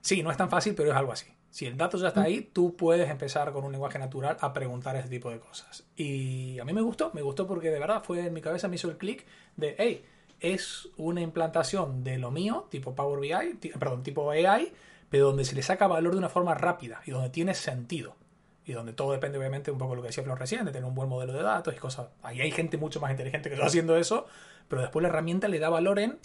Sí, 0.00 0.22
no 0.22 0.30
es 0.30 0.36
tan 0.36 0.48
fácil, 0.48 0.74
pero 0.74 0.90
es 0.90 0.96
algo 0.96 1.12
así. 1.12 1.26
Si 1.50 1.66
el 1.66 1.76
dato 1.76 1.96
ya 1.98 2.08
está 2.08 2.22
ahí, 2.22 2.50
tú 2.52 2.76
puedes 2.76 3.08
empezar 3.10 3.52
con 3.52 3.64
un 3.64 3.72
lenguaje 3.72 3.98
natural 3.98 4.36
a 4.40 4.52
preguntar 4.52 4.94
ese 4.96 5.08
tipo 5.08 5.30
de 5.30 5.40
cosas. 5.40 5.84
Y 5.96 6.58
a 6.58 6.64
mí 6.64 6.72
me 6.72 6.82
gustó, 6.82 7.10
me 7.14 7.22
gustó 7.22 7.46
porque 7.46 7.70
de 7.70 7.78
verdad 7.78 8.02
fue 8.04 8.26
en 8.26 8.32
mi 8.32 8.42
cabeza, 8.42 8.68
me 8.68 8.76
hizo 8.76 8.90
el 8.90 8.98
clic 8.98 9.24
de, 9.56 9.74
hey, 9.78 10.04
es 10.40 10.88
una 10.96 11.20
implantación 11.20 12.04
de 12.04 12.18
lo 12.18 12.30
mío, 12.30 12.66
tipo 12.70 12.94
Power 12.94 13.20
BI, 13.20 13.70
perdón, 13.78 14.02
tipo 14.02 14.30
AI, 14.30 14.72
pero 15.08 15.26
donde 15.26 15.44
se 15.44 15.54
le 15.54 15.62
saca 15.62 15.86
valor 15.86 16.12
de 16.12 16.18
una 16.18 16.28
forma 16.28 16.54
rápida 16.54 17.00
y 17.06 17.10
donde 17.10 17.30
tiene 17.30 17.54
sentido. 17.54 18.16
Y 18.64 18.72
donde 18.72 18.92
todo 18.92 19.12
depende, 19.12 19.38
obviamente, 19.38 19.70
un 19.70 19.78
poco 19.78 19.92
de 19.92 19.96
lo 19.96 20.02
que 20.02 20.08
decía 20.08 20.24
Flor 20.24 20.40
recién, 20.40 20.64
de 20.64 20.72
tener 20.72 20.88
un 20.88 20.94
buen 20.94 21.08
modelo 21.08 21.32
de 21.32 21.42
datos 21.42 21.72
y 21.74 21.78
cosas. 21.78 22.08
Ahí 22.22 22.40
hay 22.40 22.50
gente 22.50 22.76
mucho 22.76 23.00
más 23.00 23.12
inteligente 23.12 23.48
que 23.48 23.54
está 23.54 23.66
haciendo 23.66 23.96
eso, 23.96 24.26
pero 24.66 24.82
después 24.82 25.02
la 25.02 25.08
herramienta 25.08 25.46
le 25.46 25.60
da 25.60 25.68
valor 25.68 26.00
en, 26.00 26.18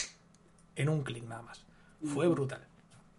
en 0.75 0.89
un 0.89 1.03
clic 1.03 1.23
nada 1.23 1.43
más. 1.43 1.63
Fue 2.03 2.27
brutal. 2.27 2.65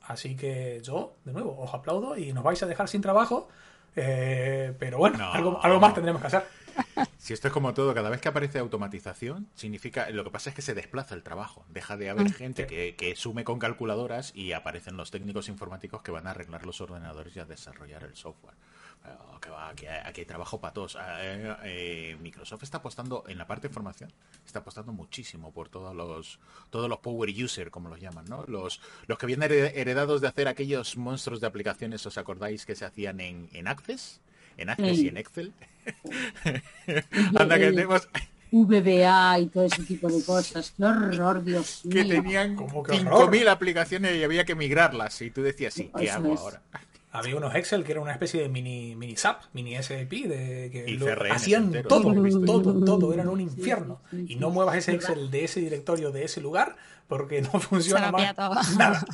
Así 0.03 0.37
que 0.37 0.81
yo, 0.83 1.15
de 1.25 1.33
nuevo, 1.33 1.57
os 1.57 1.73
aplaudo 1.73 2.17
y 2.17 2.33
nos 2.33 2.43
vais 2.43 2.61
a 2.65 2.67
dejar 2.67 2.89
sin 2.89 3.01
trabajo. 3.01 3.49
Eh, 3.95 4.75
pero 4.79 4.99
bueno, 4.99 5.33
algo, 5.33 5.61
algo 5.63 5.79
más 5.79 5.95
tendremos 5.95 6.21
que 6.21 6.27
hacer. 6.27 6.45
Si 7.23 7.33
esto 7.33 7.47
es 7.47 7.55
como 7.55 7.73
todo, 7.73 7.95
cada 7.95 8.11
vez 8.11 8.21
que 8.21 8.29
aparece 8.29 8.59
automatización, 8.59 9.49
significa. 9.55 10.11
Lo 10.11 10.25
que 10.25 10.31
pasa 10.31 10.51
es 10.51 10.57
que 10.57 10.63
se 10.63 10.75
desplaza 10.75 11.15
el 11.15 11.23
trabajo. 11.23 11.65
Deja 11.69 11.97
de 11.97 12.11
haber 12.11 12.33
gente 12.33 12.67
que, 12.67 13.15
sume 13.17 13.45
con 13.45 13.61
calculadoras 13.61 14.33
y 14.35 14.51
aparecen 14.51 14.97
los 14.97 15.13
técnicos 15.13 15.49
informáticos 15.49 16.03
que 16.03 16.11
van 16.11 16.27
a 16.27 16.31
arreglar 16.31 16.67
los 16.67 16.81
ordenadores 16.81 17.37
y 17.37 17.39
a 17.39 17.45
desarrollar 17.45 18.03
el 18.03 18.17
software. 18.17 18.57
aquí, 19.69 19.87
hay 19.87 20.25
trabajo 20.25 20.61
para 20.61 20.75
todos. 20.75 20.97
Eh, 20.97 21.55
eh, 21.63 22.17
Microsoft 22.21 22.65
está 22.65 22.79
apostando 22.79 23.23
en 23.29 23.39
la 23.39 23.47
parte 23.47 23.69
de 23.69 23.75
formación, 23.75 24.13
está 24.45 24.59
apostando 24.59 24.93
muchísimo 24.93 25.53
por 25.53 25.69
todos 25.69 25.95
los 25.95 26.41
todos 26.71 26.89
los 26.89 26.99
power 26.99 27.31
user, 27.31 27.71
como 27.71 27.89
los 27.89 28.01
llaman, 28.01 28.25
¿no? 28.25 28.45
Los, 28.49 28.81
los 29.07 29.17
que 29.17 29.27
vienen 29.27 29.53
heredados 29.53 30.23
de 30.23 30.27
hacer 30.27 30.49
aquellos 30.49 30.97
monstruos 30.97 31.41
de 31.41 31.47
aplicaciones, 31.47 32.05
¿os 32.05 32.19
acordáis 32.19 32.67
que 32.67 32.75
se 32.75 32.85
hacían 32.85 33.21
en, 33.21 33.49
en 33.53 33.69
Access? 33.69 34.21
En 34.57 34.71
Access 34.71 34.99
y 34.99 35.09
en 35.09 35.19
Excel. 35.19 35.53
Anda 37.39 37.59
que 37.59 37.71
tenemos... 37.71 38.09
VBA 38.53 39.39
y 39.39 39.47
todo 39.47 39.65
ese 39.65 39.83
tipo 39.83 40.11
de 40.11 40.23
cosas. 40.25 40.75
Qué 40.77 40.85
horror, 40.85 41.43
Dios 41.43 41.83
mío. 41.85 41.93
Que 41.95 42.05
tenían 42.05 42.57
5.000 42.57 43.49
aplicaciones 43.49 44.17
y 44.17 44.25
había 44.25 44.45
que 44.45 44.55
migrarlas. 44.55 45.23
Y 45.23 45.31
tú 45.31 45.43
decías, 45.43 45.73
sí, 45.73 45.91
¿qué 45.97 46.11
hago 46.11 46.39
ahora? 46.39 46.61
Había 47.15 47.37
unos 47.37 47.55
Excel 47.55 47.85
que 47.85 47.93
era 47.93 48.01
una 48.01 48.13
especie 48.13 48.41
de 48.41 48.49
mini, 48.49 48.97
mini 48.97 49.17
SAP, 49.17 49.43
mini 49.53 49.75
SAP, 49.83 50.11
de, 50.11 50.71
que 50.73 50.99
hacían 51.31 51.71
todo, 51.87 52.11
todo, 52.47 52.83
todo, 52.83 53.13
eran 53.13 53.29
un 53.29 53.39
infierno. 53.39 54.01
Y 54.27 54.37
no 54.37 54.49
muevas 54.49 54.77
ese 54.77 54.93
Excel 54.93 55.31
de 55.31 55.45
ese 55.45 55.61
directorio, 55.61 56.11
de 56.11 56.25
ese 56.25 56.41
lugar, 56.41 56.75
porque 57.09 57.43
no 57.43 57.51
funciona 57.61 58.11
más 58.11 58.35
nada. 58.79 59.05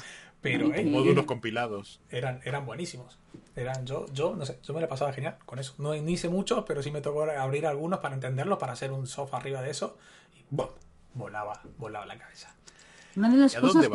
Pero 0.41 0.73
eh, 0.75 0.85
módulos 0.85 1.25
compilados. 1.25 2.01
Eran, 2.11 2.41
eran 2.45 2.65
buenísimos. 2.65 3.19
Eran, 3.57 3.87
yo, 3.87 4.07
yo, 4.13 4.37
no 4.37 4.47
sé, 4.47 4.59
yo 4.63 4.73
me 4.73 4.81
la 4.81 4.89
pasaba 4.89 5.13
genial 5.13 5.37
con 5.45 5.59
eso. 5.59 5.75
No 5.79 5.95
ni 5.95 6.13
hice 6.13 6.29
mucho, 6.29 6.65
pero 6.65 6.83
sí 6.83 6.91
me 6.91 7.01
tocó 7.01 7.25
abrir 7.25 7.67
algunos 7.67 7.99
para 7.99 8.15
entenderlos, 8.15 8.59
para 8.59 8.73
hacer 8.73 8.93
un 8.93 9.07
software 9.07 9.41
arriba 9.41 9.63
de 9.63 9.71
eso. 9.71 9.97
Y 10.39 10.45
¡bum! 10.51 10.69
volaba, 11.15 11.61
volaba 11.77 12.07
la 12.07 12.17
cabeza. 12.17 12.55
Una 13.17 13.31
de 13.31 13.37
las 13.37 13.55
cosas 13.57 13.89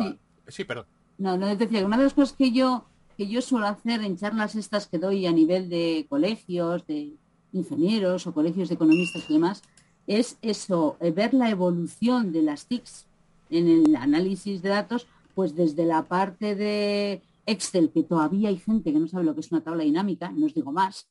Sí, 0.48 0.64
perdón. 0.64 0.86
No, 1.16 1.38
no, 1.38 1.54
decía 1.56 1.86
una 1.86 1.96
de 1.96 2.04
las 2.04 2.14
cosas 2.14 2.36
que 2.36 2.52
yo, 2.52 2.84
que 3.16 3.26
yo 3.28 3.40
suelo 3.40 3.66
hacer 3.66 4.02
en 4.02 4.18
charlas 4.18 4.54
estas 4.56 4.86
que 4.86 4.98
doy 4.98 5.26
a 5.26 5.32
nivel 5.32 5.70
de 5.70 6.06
colegios, 6.08 6.86
de 6.86 7.14
ingenieros 7.52 8.26
o 8.26 8.34
colegios 8.34 8.68
de 8.68 8.74
economistas 8.74 9.24
y 9.28 9.34
demás, 9.34 9.62
es 10.06 10.36
eso, 10.42 10.98
eh, 11.00 11.12
ver 11.12 11.32
la 11.32 11.48
evolución 11.48 12.32
de 12.32 12.42
las 12.42 12.66
TICs 12.66 13.06
en 13.48 13.68
el 13.68 13.96
análisis 13.96 14.60
de 14.60 14.68
datos, 14.68 15.06
pues 15.34 15.54
desde 15.54 15.84
la 15.84 16.06
parte 16.06 16.54
de 16.54 17.22
Excel, 17.46 17.90
que 17.92 18.02
todavía 18.02 18.48
hay 18.48 18.58
gente 18.58 18.92
que 18.92 18.98
no 18.98 19.08
sabe 19.08 19.24
lo 19.24 19.34
que 19.34 19.40
es 19.40 19.52
una 19.52 19.62
tabla 19.62 19.84
dinámica, 19.84 20.30
no 20.30 20.46
os 20.46 20.54
digo 20.54 20.72
más, 20.72 21.08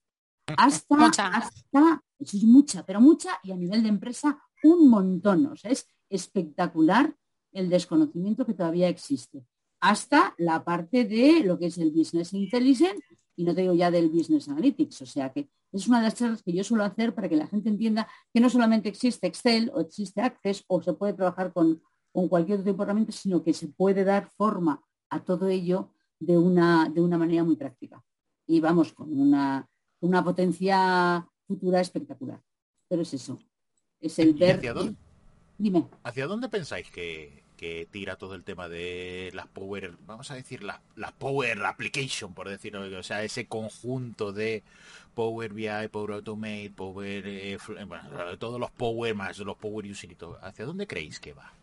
hasta, 0.58 1.06
hasta, 1.06 2.04
eso 2.20 2.38
es 2.38 2.44
mucha, 2.44 2.86
pero 2.86 3.00
mucha, 3.00 3.40
y 3.44 3.52
a 3.52 3.56
nivel 3.56 3.84
de 3.84 3.90
empresa, 3.90 4.40
un 4.64 4.90
montón. 4.90 5.46
O 5.46 5.56
sea, 5.56 5.72
es 5.72 5.88
espectacular 6.10 7.16
el 7.52 7.70
desconocimiento 7.70 8.46
que 8.46 8.54
todavía 8.54 8.90
existe. 8.90 9.46
Hasta 9.80 10.34
la 10.38 10.64
parte 10.64 11.06
de 11.06 11.42
lo 11.42 11.60
que 11.60 11.68
es 11.68 11.78
el 11.78 11.92
Business 11.92 12.34
Intelligence, 12.34 13.04
y 13.36 13.44
no 13.44 13.56
te 13.56 13.62
digo 13.62 13.74
ya 13.74 13.92
del 13.92 14.10
Business 14.10 14.48
Analytics. 14.48 15.02
O 15.02 15.06
sea 15.06 15.32
que 15.32 15.50
es 15.72 15.88
una 15.88 16.00
de 16.00 16.06
las 16.06 16.16
charlas 16.16 16.44
que 16.44 16.54
yo 16.54 16.64
suelo 16.64 16.84
hacer 16.84 17.16
para 17.16 17.28
que 17.28 17.36
la 17.36 17.48
gente 17.48 17.70
entienda 17.70 18.08
que 18.34 18.40
no 18.40 18.50
solamente 18.50 18.90
existe 18.90 19.28
Excel 19.28 19.72
o 19.74 19.82
existe 19.82 20.22
Access 20.22 20.64
o 20.68 20.82
se 20.82 20.94
puede 20.94 21.14
trabajar 21.14 21.52
con, 21.52 21.82
con 22.14 22.30
cualquier 22.30 22.60
otro 22.60 22.82
herramienta, 22.84 23.12
sino 23.12 23.44
que 23.44 23.54
se 23.54 23.68
puede 23.68 24.06
dar 24.06 24.30
forma 24.38 24.82
a 25.10 25.20
todo 25.20 25.50
ello 25.50 25.90
de 26.20 26.38
una, 26.38 26.88
de 26.88 27.02
una 27.02 27.18
manera 27.18 27.44
muy 27.44 27.58
práctica. 27.58 28.02
Y 28.46 28.60
vamos, 28.60 28.94
con 28.94 29.12
una, 29.12 29.68
una 30.00 30.24
potencia 30.24 31.28
futura 31.48 31.82
espectacular. 31.82 32.42
Pero 32.88 33.02
es 33.02 33.14
eso, 33.14 33.40
es 34.00 34.20
el 34.20 34.36
ver... 34.36 34.58
Hacia 34.58 34.74
dónde, 34.74 34.96
Dime. 35.58 35.88
¿Hacia 36.04 36.28
dónde 36.28 36.50
pensáis 36.50 36.90
que, 36.92 37.44
que, 37.58 37.88
tira 37.90 38.16
todo 38.16 38.36
el 38.36 38.44
tema 38.44 38.70
de 38.70 39.32
las 39.34 39.48
Power, 39.48 39.96
vamos 40.06 40.30
a 40.30 40.36
decir, 40.36 40.64
las, 40.64 40.82
Power 41.18 41.66
Application, 41.66 42.34
por 42.34 42.50
decirlo, 42.50 43.00
o 43.00 43.04
sea, 43.04 43.24
ese 43.24 43.48
conjunto 43.48 44.34
de 44.34 44.64
Power 45.14 45.54
BI, 45.54 45.88
Power 45.92 46.12
Automate, 46.12 46.72
Power, 46.76 47.24
eh, 47.26 47.58
bueno, 47.88 48.38
todos 48.40 48.60
los 48.60 48.72
Power 48.72 49.16
más 49.16 49.38
los 49.40 49.58
Power 49.58 49.86
Using 49.86 50.12
y 50.12 50.16
todo, 50.16 50.38
¿hacia 50.42 50.66
dónde 50.66 50.88
creéis 50.88 51.20
que 51.20 51.34
va? 51.34 51.54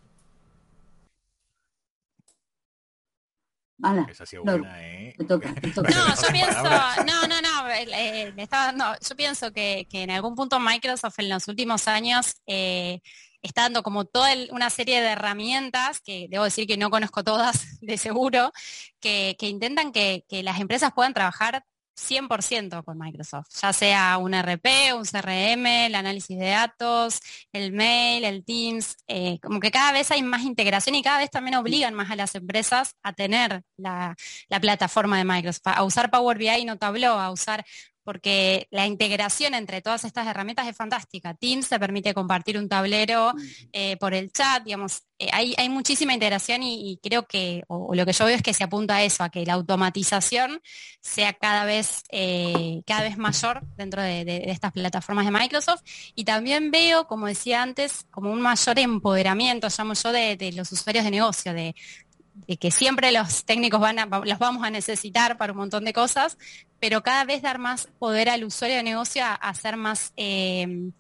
Esa 4.09 4.25
ha 4.25 4.41
buena, 4.41 4.83
¿eh? 4.83 5.15
No, 5.19 5.41
yo 5.41 6.29
pienso, 6.33 6.63
no, 6.63 7.27
no, 7.27 7.41
no, 7.41 7.71
eh, 7.71 8.33
no 8.77 8.95
yo 9.09 9.17
pienso 9.17 9.53
que, 9.53 9.87
en 9.93 10.11
algún 10.11 10.35
punto 10.35 10.61
Microsoft 10.61 11.19
en 11.19 11.29
los 11.29 11.49
últimos 11.49 11.89
años 11.89 12.37
eh, 12.47 13.01
está 13.43 13.63
dando 13.63 13.83
como 13.83 14.05
toda 14.05 14.31
una 14.51 14.71
serie 14.71 15.01
de 15.01 15.09
herramientas, 15.09 16.01
que 16.01 16.27
debo 16.29 16.45
decir 16.45 16.67
que 16.67 16.77
no 16.77 16.91
conozco 16.91 17.25
todas 17.25 17.79
de 17.81 17.97
seguro, 17.97 18.53
que, 19.01 19.37
intentan 19.41 19.93
que, 19.93 20.25
que, 20.29 20.43
las 20.43 20.61
empresas 20.61 20.93
puedan 20.95 21.15
trabajar 21.15 21.65
100% 22.01 22.85
con 22.85 22.99
Microsoft, 22.99 23.49
ya 23.61 23.73
sea 23.73 24.19
un 24.19 24.35
RP, 24.35 24.95
un 24.95 25.05
CRM, 25.05 25.87
el 25.87 25.95
análisis 25.95 26.39
de 26.39 26.49
datos, 26.49 27.21
el 27.53 27.73
mail, 27.73 28.25
el 28.25 28.45
Teams, 28.45 28.97
eh, 29.07 29.39
como 29.41 29.61
que 29.61 29.71
cada 29.71 29.93
vez 29.93 30.11
hay 30.11 30.23
más 30.23 30.43
integración 30.43 30.95
y 30.95 31.03
cada 31.03 31.19
vez 31.19 31.31
también 31.31 31.57
obligan 31.57 31.95
más 31.95 32.11
a 32.11 32.17
las 32.17 32.35
empresas 32.35 32.97
a 33.03 33.13
tener 33.13 33.63
la, 33.77 34.17
la 34.49 34.61
plataforma 34.61 35.19
de 35.19 35.25
Microsoft, 35.25 35.67
a 35.67 35.83
usar 35.85 36.11
Power 36.11 36.39
BI 36.39 36.49
y 36.49 36.65
no 36.65 36.79
Tableau, 36.79 37.19
a 37.19 37.31
usar 37.31 37.65
porque 38.11 38.67
la 38.73 38.89
integración 38.89 39.55
entre 39.55 39.83
todas 39.83 40.03
estas 40.03 40.27
herramientas 40.27 40.67
es 40.67 40.77
fantástica. 40.77 41.33
Teams 41.35 41.69
te 41.69 41.79
permite 41.79 42.13
compartir 42.13 42.59
un 42.59 42.69
tablero 42.69 43.33
eh, 43.73 43.97
por 43.99 44.15
el 44.15 44.33
chat, 44.33 44.65
digamos, 44.65 45.05
eh, 45.17 45.29
hay, 45.33 45.69
muchísima 45.69 46.13
integración 46.13 46.65
y, 46.65 46.99
creo 47.01 47.25
que, 47.29 47.63
o, 47.69 47.95
lo 47.95 48.05
que 48.05 48.13
yo 48.13 48.25
veo 48.25 48.35
es 48.35 48.43
que 48.43 48.53
se 48.53 48.65
apunta 48.65 48.97
a 48.97 49.05
eso, 49.05 49.23
a 49.23 49.29
que 49.29 49.47
la 49.47 49.53
automatización 49.53 50.61
sea 51.01 51.35
cada 51.35 51.65
vez, 51.65 52.03
eh, 52.11 52.83
cada 52.85 53.03
vez 53.03 53.17
mayor 53.17 53.61
dentro 53.77 54.03
de, 54.03 54.43
estas 54.47 54.73
plataformas 54.73 55.27
de 55.27 55.31
Microsoft. 55.31 55.83
Y 56.17 56.25
también 56.25 56.73
veo, 56.73 57.07
como 57.07 57.29
decía 57.29 57.63
antes, 57.63 58.07
como 58.11 58.33
un 58.33 58.41
mayor 58.41 58.77
empoderamiento, 58.81 59.69
llamo 59.69 59.95
yo, 59.95 60.11
de, 60.11 60.53
los 60.57 60.73
usuarios 60.73 61.05
de 61.05 61.13
negocio, 61.13 61.55
de, 61.55 61.77
que 62.61 62.71
siempre 62.71 63.13
los 63.13 63.45
técnicos 63.45 63.81
van 63.81 63.97
los 64.25 64.39
vamos 64.39 64.65
a 64.65 64.71
necesitar 64.71 65.37
para 65.37 65.53
un 65.53 65.59
montón 65.59 65.85
de 65.85 65.93
cosas, 65.93 66.39
pero 66.79 67.03
cada 67.03 67.25
vez 67.25 67.43
dar 67.43 67.59
más 67.59 67.89
poder 67.99 68.29
al 68.29 68.45
usuario 68.45 68.77
de 68.77 68.83
negocio 68.83 69.25
a, 69.25 69.35
a 69.35 69.55
ser 69.55 69.77
más, 69.77 70.13
eh, 70.17 70.91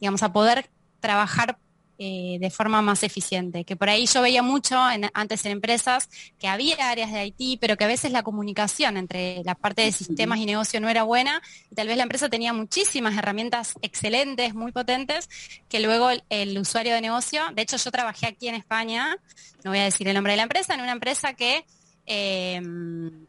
digamos, 0.00 0.22
a 0.22 0.32
poder 0.32 0.68
trabajar 1.00 1.58
eh, 1.98 2.36
de 2.40 2.50
forma 2.50 2.82
más 2.82 3.02
eficiente. 3.02 3.64
Que 3.64 3.76
por 3.76 3.88
ahí 3.88 4.06
yo 4.06 4.20
veía 4.20 4.42
mucho 4.42 4.78
antes 4.78 5.44
en 5.46 5.52
empresas 5.52 6.08
que 6.38 6.48
había 6.48 6.90
áreas 6.90 7.10
de 7.10 7.26
IT, 7.26 7.58
pero 7.60 7.76
que 7.76 7.84
a 7.84 7.86
veces 7.86 8.12
la 8.12 8.22
comunicación 8.22 8.96
entre 8.96 9.42
la 9.44 9.54
parte 9.54 9.82
de 9.82 9.92
sistemas 9.92 10.38
y 10.38 10.46
negocio 10.46 10.80
no 10.80 10.88
era 10.88 11.04
buena 11.04 11.40
y 11.70 11.74
tal 11.74 11.88
vez 11.88 11.96
la 11.96 12.02
empresa 12.02 12.28
tenía 12.28 12.52
muchísimas 12.52 13.16
herramientas 13.16 13.74
excelentes, 13.82 14.54
muy 14.54 14.72
potentes, 14.72 15.28
que 15.68 15.80
luego 15.80 16.10
el, 16.28 16.58
usuario 16.58 16.94
de 16.94 17.00
negocio, 17.00 17.42
de 17.54 17.62
hecho 17.62 17.76
yo 17.76 17.90
trabajé 17.90 18.26
aquí 18.26 18.48
en 18.48 18.54
España, 18.54 19.16
no 19.64 19.70
voy 19.70 19.80
a 19.80 19.84
decir 19.84 20.06
el 20.08 20.14
nombre 20.14 20.32
de 20.32 20.38
la 20.38 20.42
empresa, 20.44 20.74
en 20.74 20.80
una 20.80 20.92
empresa 20.92 21.34
que 21.34 21.64
em, 22.06 23.26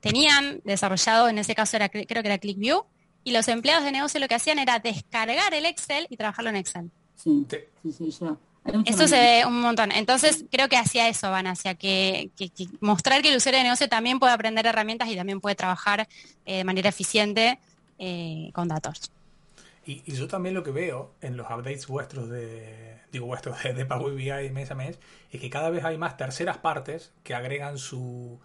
tenían 0.00 0.60
desarrollado, 0.64 1.28
en 1.28 1.38
ese 1.38 1.54
caso 1.54 1.76
era, 1.76 1.88
creo 1.88 2.06
que 2.06 2.28
era 2.28 2.38
ClickView, 2.38 2.84
y 3.24 3.32
los 3.32 3.48
empleados 3.48 3.84
de 3.84 3.92
negocio 3.92 4.20
lo 4.20 4.28
que 4.28 4.34
hacían 4.34 4.58
era 4.58 4.78
descargar 4.78 5.54
el 5.54 5.66
Excel 5.66 6.06
y 6.10 6.16
trabajarlo 6.16 6.50
en 6.50 6.56
Excel. 6.56 6.90
Sí, 7.16 7.46
Sí. 7.82 7.92
sí, 7.92 8.08
eso. 8.08 8.38
Eso 8.84 9.08
se 9.08 9.16
ve 9.16 9.44
un 9.44 9.60
montón. 9.60 9.90
Entonces, 9.90 10.44
creo 10.50 10.68
que 10.68 10.76
hacia 10.76 11.08
eso 11.08 11.30
van, 11.30 11.48
hacia 11.48 11.74
que, 11.74 12.30
que- 12.36 12.48
que 12.50 12.66
mostrar 12.80 13.20
que 13.20 13.30
el 13.30 13.36
usuario 13.36 13.58
de 13.58 13.64
negocio 13.64 13.88
también 13.88 14.20
puede 14.20 14.32
aprender 14.32 14.66
herramientas 14.66 15.08
y 15.08 15.16
también 15.16 15.40
puede 15.40 15.56
trabajar 15.56 16.06
eh, 16.46 16.58
de 16.58 16.64
manera 16.64 16.88
eficiente 16.88 17.58
eh, 17.98 18.50
con 18.54 18.68
datos. 18.68 19.10
Y, 19.84 20.02
y 20.06 20.14
yo 20.14 20.28
también 20.28 20.54
lo 20.54 20.62
que 20.62 20.70
veo 20.70 21.12
en 21.20 21.36
los 21.36 21.46
updates 21.50 21.88
vuestros 21.88 22.28
de, 22.28 22.98
digo 23.10 23.26
vuestros 23.26 23.60
de, 23.64 23.74
de 23.74 23.84
Power 23.84 24.14
BI 24.14 24.50
mes 24.50 24.70
a 24.70 24.76
mes, 24.76 25.00
es 25.32 25.40
que 25.40 25.50
cada 25.50 25.68
vez 25.70 25.84
hay 25.84 25.98
más 25.98 26.16
terceras 26.16 26.58
partes 26.58 27.10
que 27.24 27.34
agregan 27.34 27.78
su 27.78 28.38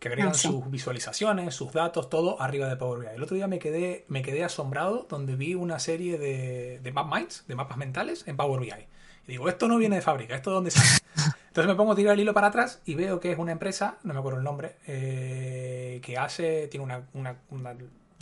que 0.00 0.08
agregan 0.08 0.32
Ah, 0.32 0.34
sí. 0.34 0.48
sus 0.48 0.68
visualizaciones, 0.70 1.54
sus 1.54 1.72
datos, 1.72 2.08
todo 2.10 2.40
arriba 2.42 2.66
de 2.68 2.76
Power 2.76 3.00
BI. 3.00 3.14
El 3.14 3.22
otro 3.22 3.36
día 3.36 3.46
me 3.46 3.58
quedé, 3.60 4.04
me 4.08 4.22
quedé 4.22 4.42
asombrado 4.42 5.06
donde 5.08 5.36
vi 5.36 5.54
una 5.54 5.78
serie 5.78 6.18
de, 6.18 6.80
de 6.82 6.92
map 6.92 7.06
minds, 7.14 7.44
de 7.46 7.54
mapas 7.54 7.76
mentales 7.76 8.26
en 8.26 8.36
Power 8.36 8.60
BI. 8.60 8.70
Y 8.70 9.32
digo, 9.32 9.48
esto 9.48 9.68
no 9.68 9.76
viene 9.76 9.96
de 9.96 10.02
fábrica, 10.02 10.34
¿esto 10.34 10.50
de 10.50 10.54
dónde 10.54 10.70
sale? 10.72 10.88
Entonces 11.48 11.68
me 11.68 11.74
pongo 11.76 11.92
a 11.92 11.96
tirar 11.96 12.14
el 12.14 12.20
hilo 12.20 12.32
para 12.32 12.46
atrás 12.48 12.80
y 12.86 12.94
veo 12.94 13.20
que 13.20 13.30
es 13.32 13.38
una 13.38 13.52
empresa, 13.52 13.98
no 14.02 14.12
me 14.14 14.18
acuerdo 14.20 14.38
el 14.38 14.44
nombre, 14.44 14.76
eh, 14.86 16.00
que 16.02 16.16
hace, 16.16 16.68
tiene 16.68 16.84
una, 16.84 17.02
una, 17.12 17.36
una 17.50 17.74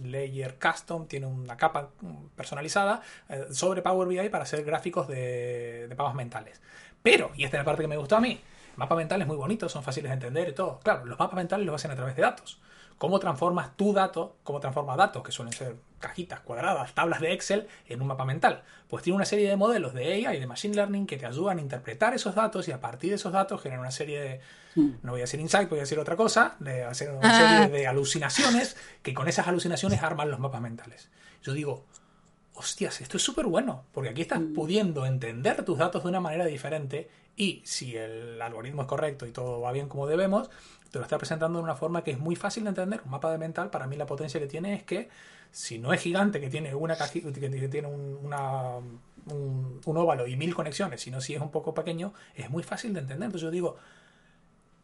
layer 0.02 0.56
custom, 0.58 1.06
tiene 1.06 1.26
una 1.26 1.56
capa 1.56 1.90
personalizada 2.36 3.02
eh, 3.28 3.46
sobre 3.50 3.82
Power 3.82 4.08
BI 4.08 4.28
para 4.30 4.44
hacer 4.44 4.64
gráficos 4.64 5.06
de, 5.08 5.86
de 5.88 5.94
mapas 5.94 6.14
mentales. 6.14 6.60
Pero, 7.02 7.30
y 7.36 7.44
esta 7.44 7.56
es 7.56 7.60
la 7.60 7.64
parte 7.64 7.82
que 7.82 7.88
me 7.88 7.96
gustó 7.96 8.16
a 8.16 8.20
mí, 8.20 8.40
mapas 8.78 8.96
mentales 8.96 9.26
muy 9.26 9.36
bonitos, 9.36 9.70
son 9.72 9.82
fáciles 9.82 10.10
de 10.10 10.14
entender 10.14 10.48
y 10.48 10.52
todo. 10.52 10.80
Claro, 10.82 11.04
los 11.04 11.18
mapas 11.18 11.36
mentales 11.36 11.66
los 11.66 11.74
hacen 11.74 11.90
a 11.90 11.96
través 11.96 12.16
de 12.16 12.22
datos. 12.22 12.60
¿Cómo 12.96 13.20
transformas 13.20 13.76
tu 13.76 13.92
dato, 13.92 14.36
cómo 14.42 14.58
transformas 14.58 14.96
datos, 14.96 15.22
que 15.22 15.30
suelen 15.30 15.52
ser 15.52 15.76
cajitas 16.00 16.40
cuadradas, 16.40 16.92
tablas 16.94 17.20
de 17.20 17.32
Excel, 17.32 17.68
en 17.86 18.00
un 18.02 18.08
mapa 18.08 18.24
mental? 18.24 18.62
Pues 18.88 19.04
tiene 19.04 19.14
una 19.16 19.24
serie 19.24 19.48
de 19.48 19.56
modelos 19.56 19.94
de 19.94 20.26
AI 20.26 20.36
y 20.36 20.40
de 20.40 20.46
Machine 20.48 20.74
Learning 20.74 21.06
que 21.06 21.16
te 21.16 21.24
ayudan 21.26 21.58
a 21.58 21.60
interpretar 21.60 22.14
esos 22.14 22.34
datos 22.34 22.66
y 22.66 22.72
a 22.72 22.80
partir 22.80 23.10
de 23.10 23.16
esos 23.16 23.32
datos 23.32 23.62
generan 23.62 23.80
una 23.82 23.92
serie 23.92 24.20
de, 24.20 24.40
no 25.02 25.12
voy 25.12 25.20
a 25.20 25.24
decir 25.24 25.38
insight, 25.38 25.68
voy 25.68 25.78
a 25.78 25.82
decir 25.82 25.98
otra 26.00 26.16
cosa, 26.16 26.56
de 26.58 26.82
hacer 26.84 27.12
una 27.12 27.30
Ah. 27.30 27.38
serie 27.68 27.78
de 27.78 27.86
alucinaciones 27.86 28.76
que 29.02 29.14
con 29.14 29.28
esas 29.28 29.46
alucinaciones 29.46 30.02
arman 30.02 30.28
los 30.30 30.40
mapas 30.40 30.60
mentales. 30.60 31.08
Yo 31.44 31.52
digo, 31.52 31.84
hostias, 32.58 33.00
esto 33.00 33.16
es 33.16 33.22
súper 33.22 33.46
bueno, 33.46 33.84
porque 33.92 34.10
aquí 34.10 34.22
estás 34.22 34.40
pudiendo 34.54 35.06
entender 35.06 35.64
tus 35.64 35.78
datos 35.78 36.02
de 36.02 36.08
una 36.08 36.20
manera 36.20 36.44
diferente 36.44 37.08
y 37.36 37.62
si 37.64 37.96
el 37.96 38.42
algoritmo 38.42 38.82
es 38.82 38.88
correcto 38.88 39.26
y 39.26 39.30
todo 39.30 39.60
va 39.60 39.70
bien 39.70 39.88
como 39.88 40.06
debemos, 40.06 40.50
te 40.90 40.98
lo 40.98 41.04
está 41.04 41.18
presentando 41.18 41.58
de 41.58 41.64
una 41.64 41.76
forma 41.76 42.02
que 42.02 42.10
es 42.10 42.18
muy 42.18 42.34
fácil 42.34 42.64
de 42.64 42.70
entender. 42.70 43.00
Un 43.04 43.12
mapa 43.12 43.30
de 43.30 43.38
mental, 43.38 43.70
para 43.70 43.86
mí 43.86 43.96
la 43.96 44.06
potencia 44.06 44.40
que 44.40 44.46
tiene 44.46 44.74
es 44.74 44.82
que 44.82 45.08
si 45.50 45.78
no 45.78 45.92
es 45.92 46.00
gigante, 46.00 46.40
que 46.40 46.50
tiene 46.50 46.74
una 46.74 46.96
que 46.96 47.68
tiene 47.68 47.86
un, 47.86 48.18
una, 48.24 48.76
un, 48.76 49.80
un 49.84 49.96
óvalo 49.96 50.26
y 50.26 50.36
mil 50.36 50.54
conexiones, 50.54 51.00
sino 51.00 51.20
si 51.20 51.34
es 51.34 51.40
un 51.40 51.50
poco 51.50 51.74
pequeño, 51.74 52.12
es 52.34 52.50
muy 52.50 52.62
fácil 52.62 52.92
de 52.92 53.00
entender. 53.00 53.26
Entonces 53.26 53.42
yo 53.42 53.50
digo, 53.50 53.76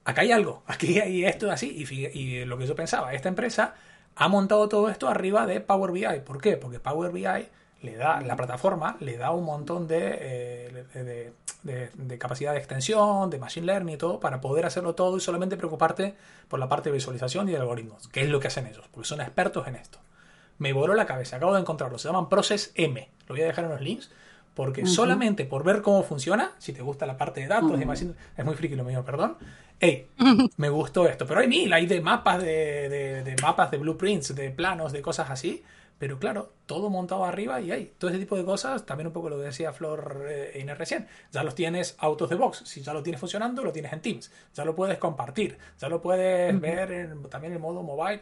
acá 0.04 0.20
hay 0.20 0.30
algo, 0.30 0.62
aquí 0.68 1.00
hay 1.00 1.24
esto 1.24 1.50
así, 1.50 1.84
y, 1.90 2.18
y 2.18 2.44
lo 2.44 2.56
que 2.56 2.66
yo 2.66 2.76
pensaba, 2.76 3.14
esta 3.14 3.28
empresa 3.28 3.74
ha 4.16 4.28
montado 4.28 4.68
todo 4.68 4.88
esto 4.90 5.08
arriba 5.08 5.46
de 5.46 5.60
Power 5.60 5.90
BI. 5.90 6.20
¿Por 6.24 6.40
qué? 6.40 6.56
Porque 6.56 6.78
Power 6.78 7.10
BI 7.10 7.48
le 7.84 7.96
da, 7.96 8.20
la 8.20 8.36
plataforma 8.36 8.96
le 9.00 9.16
da 9.16 9.30
un 9.30 9.44
montón 9.44 9.86
de, 9.86 10.00
eh, 10.20 10.84
de, 10.94 11.32
de- 11.62 11.90
de 11.94 12.18
capacidad 12.18 12.52
de 12.52 12.58
extensión, 12.58 13.30
de 13.30 13.38
machine 13.38 13.66
learning 13.66 13.94
y 13.94 13.98
todo, 13.98 14.20
para 14.20 14.40
poder 14.40 14.66
hacerlo 14.66 14.94
todo 14.94 15.16
y 15.16 15.20
solamente 15.20 15.56
preocuparte 15.56 16.14
por 16.48 16.58
la 16.58 16.68
parte 16.68 16.90
de 16.90 16.94
visualización 16.94 17.48
y 17.48 17.52
de 17.52 17.58
algoritmos, 17.58 18.08
que 18.08 18.22
es 18.22 18.28
lo 18.28 18.40
que 18.40 18.48
hacen 18.48 18.66
ellos, 18.66 18.84
porque 18.92 19.06
son 19.08 19.20
expertos 19.20 19.66
en 19.68 19.76
esto. 19.76 19.98
Me 20.58 20.72
voló 20.72 20.94
la 20.94 21.06
cabeza, 21.06 21.36
acabo 21.36 21.54
de 21.54 21.60
encontrarlo, 21.60 21.98
se 21.98 22.08
llaman 22.08 22.28
Process 22.28 22.72
M, 22.76 23.08
lo 23.26 23.34
voy 23.34 23.42
a 23.42 23.46
dejar 23.46 23.64
en 23.64 23.70
los 23.72 23.80
links, 23.80 24.10
porque 24.54 24.86
solamente 24.86 25.44
por 25.44 25.64
ver 25.64 25.82
cómo 25.82 26.02
funciona, 26.04 26.52
si 26.58 26.72
te 26.72 26.80
gusta 26.82 27.06
la 27.06 27.16
parte 27.16 27.40
de 27.40 27.48
datos, 27.48 27.72
Ujú. 27.72 27.86
machine, 27.86 28.14
es 28.36 28.44
muy 28.44 28.54
friki 28.54 28.76
lo 28.76 28.84
mío, 28.84 29.04
perdón, 29.04 29.36
hey, 29.80 30.06
me 30.56 30.68
gustó 30.68 31.08
esto, 31.08 31.26
pero 31.26 31.40
hay 31.40 31.48
mil, 31.48 31.72
hay 31.72 31.86
de 31.86 32.00
mapas 32.00 32.40
de, 32.42 32.88
de- 32.88 33.22
de 33.24 33.36
mapas, 33.42 33.70
de 33.72 33.78
blueprints, 33.78 34.34
de 34.34 34.50
planos, 34.50 34.92
de 34.92 35.02
cosas 35.02 35.28
así, 35.30 35.64
pero 36.04 36.18
claro, 36.18 36.52
todo 36.66 36.90
montado 36.90 37.24
arriba 37.24 37.62
y 37.62 37.70
hay 37.72 37.94
todo 37.96 38.10
ese 38.10 38.18
tipo 38.20 38.36
de 38.36 38.44
cosas, 38.44 38.84
también 38.84 39.06
un 39.06 39.12
poco 39.14 39.30
lo 39.30 39.38
que 39.38 39.44
decía 39.44 39.72
Flor 39.72 40.26
eh, 40.28 40.58
Inés 40.60 40.76
recién, 40.76 41.06
ya 41.32 41.42
los 41.42 41.54
tienes 41.54 41.96
autos 41.98 42.28
de 42.28 42.36
box, 42.36 42.58
si 42.66 42.82
ya 42.82 42.92
lo 42.92 43.02
tienes 43.02 43.18
funcionando, 43.18 43.64
lo 43.64 43.72
tienes 43.72 43.90
en 43.94 44.02
Teams, 44.02 44.30
ya 44.52 44.66
lo 44.66 44.74
puedes 44.76 44.98
compartir, 44.98 45.56
ya 45.78 45.88
lo 45.88 46.02
puedes 46.02 46.60
ver 46.60 46.92
en- 46.92 47.22
también 47.30 47.54
en 47.54 47.60
modo 47.62 47.82
mobile, 47.82 48.20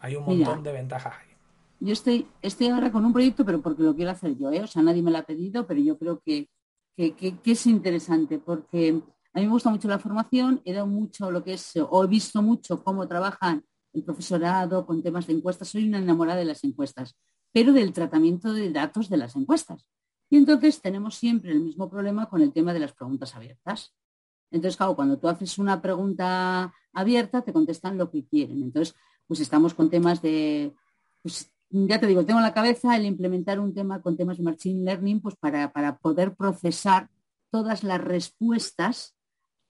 hay 0.00 0.16
un 0.16 0.24
Mira. 0.26 0.46
montón 0.46 0.64
de 0.64 0.72
ventajas 0.72 1.12
ahí. 1.20 1.36
Yo 1.80 1.92
estoy, 1.92 2.26
estoy 2.40 2.68
ahora 2.68 2.90
con 2.90 3.04
un 3.04 3.12
proyecto, 3.12 3.44
pero 3.44 3.60
porque 3.60 3.82
lo 3.82 3.94
quiero 3.94 4.10
hacer 4.12 4.34
yo, 4.38 4.50
¿eh? 4.50 4.62
O 4.62 4.66
sea, 4.66 4.80
nadie 4.80 5.02
me 5.02 5.10
lo 5.10 5.18
ha 5.18 5.24
pedido, 5.24 5.66
pero 5.66 5.80
yo 5.80 5.98
creo 5.98 6.18
que, 6.24 6.48
que, 6.96 7.14
que- 7.14 7.36
que 7.40 7.52
es 7.52 7.66
interesante 7.66 8.38
porque 8.38 9.02
a 9.34 9.38
mí 9.38 9.44
me 9.44 9.52
gusta 9.52 9.68
mucho 9.68 9.86
la 9.86 9.98
formación, 9.98 10.62
he 10.64 10.72
dado 10.72 10.86
mucho 10.86 11.30
lo 11.30 11.44
que 11.44 11.52
es, 11.52 11.74
o 11.76 12.04
he 12.04 12.06
visto 12.06 12.40
mucho 12.40 12.82
cómo 12.82 13.06
trabajan 13.06 13.62
el 13.92 14.02
profesorado 14.02 14.86
con 14.86 15.02
temas 15.02 15.26
de 15.26 15.34
encuestas. 15.34 15.68
Soy 15.68 15.88
una 15.88 15.98
enamorada 15.98 16.38
de 16.38 16.44
las 16.46 16.64
encuestas, 16.64 17.16
pero 17.52 17.72
del 17.72 17.92
tratamiento 17.92 18.52
de 18.52 18.70
datos 18.70 19.08
de 19.08 19.16
las 19.16 19.36
encuestas. 19.36 19.86
Y 20.30 20.36
entonces 20.36 20.80
tenemos 20.80 21.16
siempre 21.16 21.52
el 21.52 21.60
mismo 21.60 21.90
problema 21.90 22.28
con 22.28 22.40
el 22.40 22.52
tema 22.52 22.72
de 22.72 22.80
las 22.80 22.94
preguntas 22.94 23.34
abiertas. 23.36 23.94
Entonces, 24.50 24.76
claro, 24.76 24.96
cuando 24.96 25.18
tú 25.18 25.28
haces 25.28 25.58
una 25.58 25.80
pregunta 25.82 26.72
abierta, 26.92 27.42
te 27.42 27.52
contestan 27.52 27.98
lo 27.98 28.10
que 28.10 28.24
quieren. 28.24 28.62
Entonces, 28.62 28.94
pues 29.26 29.40
estamos 29.40 29.74
con 29.74 29.90
temas 29.90 30.22
de, 30.22 30.74
pues 31.22 31.50
ya 31.70 31.98
te 31.98 32.06
digo, 32.06 32.24
tengo 32.24 32.40
en 32.40 32.44
la 32.44 32.54
cabeza 32.54 32.96
el 32.96 33.06
implementar 33.06 33.58
un 33.60 33.74
tema 33.74 34.02
con 34.02 34.16
temas 34.16 34.36
de 34.36 34.44
Machine 34.44 34.84
Learning, 34.84 35.20
pues 35.20 35.36
para, 35.36 35.72
para 35.72 35.98
poder 35.98 36.34
procesar 36.34 37.10
todas 37.50 37.82
las 37.82 38.00
respuestas 38.00 39.14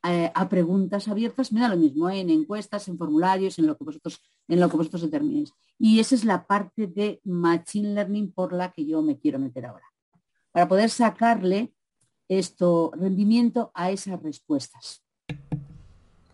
eh, 0.04 0.32
a 0.34 0.48
preguntas 0.48 1.06
abiertas, 1.06 1.52
me 1.52 1.60
da 1.60 1.68
lo 1.68 1.76
mismo, 1.76 2.10
¿eh? 2.10 2.20
en 2.20 2.30
encuestas, 2.30 2.88
en 2.88 2.98
formularios, 2.98 3.58
en 3.58 3.68
lo 3.68 3.76
que 3.76 3.84
vosotros, 3.84 4.20
en 4.48 4.58
lo 4.58 4.68
que 4.68 4.76
vosotros 4.76 5.02
determinéis. 5.02 5.52
Y 5.78 6.00
esa 6.00 6.16
es 6.16 6.24
la 6.24 6.44
parte 6.44 6.88
de 6.88 7.20
Machine 7.24 7.94
Learning 7.94 8.32
por 8.32 8.52
la 8.52 8.72
que 8.72 8.84
yo 8.84 9.00
me 9.00 9.18
quiero 9.18 9.38
meter 9.38 9.66
ahora. 9.66 9.84
Para 10.50 10.66
poder 10.66 10.90
sacarle 10.90 11.72
esto, 12.28 12.90
rendimiento 12.96 13.70
a 13.74 13.92
esas 13.92 14.20
respuestas. 14.20 15.04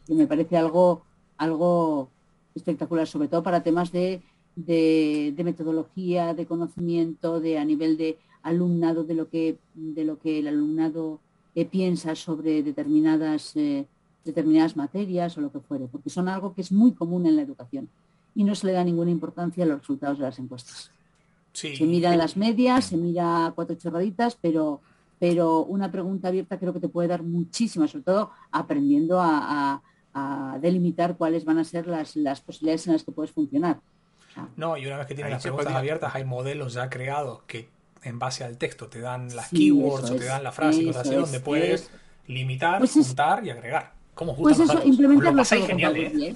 Que 0.06 0.14
me 0.14 0.26
parece 0.26 0.56
algo, 0.56 1.04
algo 1.36 2.10
espectacular, 2.54 3.06
sobre 3.06 3.28
todo 3.28 3.42
para 3.42 3.62
temas 3.62 3.92
de, 3.92 4.22
de, 4.56 5.34
de 5.36 5.44
metodología, 5.44 6.32
de 6.32 6.46
conocimiento, 6.46 7.38
de 7.38 7.58
a 7.58 7.64
nivel 7.66 7.98
de 7.98 8.18
alumnado, 8.42 9.04
de 9.04 9.14
lo 9.14 9.28
que, 9.28 9.58
de 9.74 10.04
lo 10.04 10.18
que 10.18 10.38
el 10.38 10.48
alumnado 10.48 11.20
eh, 11.60 11.66
piensa 11.66 12.14
sobre 12.14 12.62
determinadas, 12.62 13.54
eh, 13.56 13.86
determinadas 14.24 14.76
materias 14.76 15.36
o 15.36 15.40
lo 15.40 15.50
que 15.52 15.60
fuere, 15.60 15.86
porque 15.88 16.10
son 16.10 16.28
algo 16.28 16.54
que 16.54 16.60
es 16.62 16.70
muy 16.72 16.92
común 16.92 17.26
en 17.26 17.36
la 17.36 17.42
educación 17.42 17.88
y 18.34 18.44
no 18.44 18.54
se 18.54 18.66
le 18.66 18.72
da 18.72 18.84
ninguna 18.84 19.10
importancia 19.10 19.64
a 19.64 19.66
los 19.66 19.78
resultados 19.80 20.18
de 20.18 20.24
las 20.24 20.38
encuestas. 20.38 20.90
Sí, 21.52 21.74
Se 21.76 21.84
miran 21.84 22.18
las 22.18 22.36
medias, 22.36 22.84
se 22.84 22.96
mira 22.96 23.52
cuatro 23.54 23.74
chorraditas, 23.76 24.36
pero, 24.40 24.80
pero 25.18 25.64
una 25.64 25.90
pregunta 25.90 26.28
abierta 26.28 26.58
creo 26.58 26.72
que 26.72 26.80
te 26.80 26.88
puede 26.88 27.08
dar 27.08 27.22
muchísimas, 27.22 27.90
sobre 27.90 28.04
todo 28.04 28.30
aprendiendo 28.52 29.20
a, 29.20 29.30
a- 29.74 29.82
a 30.14 30.58
delimitar 30.60 31.16
cuáles 31.16 31.44
van 31.44 31.58
a 31.58 31.64
ser 31.64 31.86
las, 31.86 32.16
las 32.16 32.40
posibilidades 32.40 32.86
en 32.86 32.92
las 32.94 33.04
que 33.04 33.12
puedes 33.12 33.30
funcionar. 33.32 33.80
No, 34.56 34.76
y 34.76 34.86
una 34.86 34.98
vez 34.98 35.06
que 35.06 35.14
tienes 35.14 35.30
Ahí 35.30 35.34
las 35.34 35.42
preguntas 35.42 35.74
abiertas, 35.74 36.14
hay 36.14 36.24
modelos 36.24 36.74
ya 36.74 36.88
creados 36.88 37.42
que 37.46 37.68
en 38.02 38.18
base 38.18 38.44
al 38.44 38.56
texto 38.58 38.88
te 38.88 39.00
dan 39.00 39.34
las 39.34 39.48
Sí, 39.48 39.56
keywords 39.56 40.10
o 40.10 40.16
te 40.16 40.24
dan 40.24 40.42
la 40.44 40.52
frase 40.52 40.82
y 40.82 40.86
cosas 40.86 41.06
así, 41.06 41.14
donde 41.14 41.36
es, 41.38 41.42
puedes 41.42 41.80
es- 41.82 41.90
limitar, 42.26 42.78
Pues 42.78 42.96
es- 42.96 43.06
juntar 43.08 43.44
y 43.44 43.50
agregar. 43.50 43.92
¿Cómo 44.14 44.34
Pues 44.36 44.58
eso, 44.58 44.82
implementarlo 44.84 45.44
todo 45.44 45.58
con 45.60 45.68
genial, 45.68 45.92
Power 45.94 46.06
¿eh? 46.06 46.34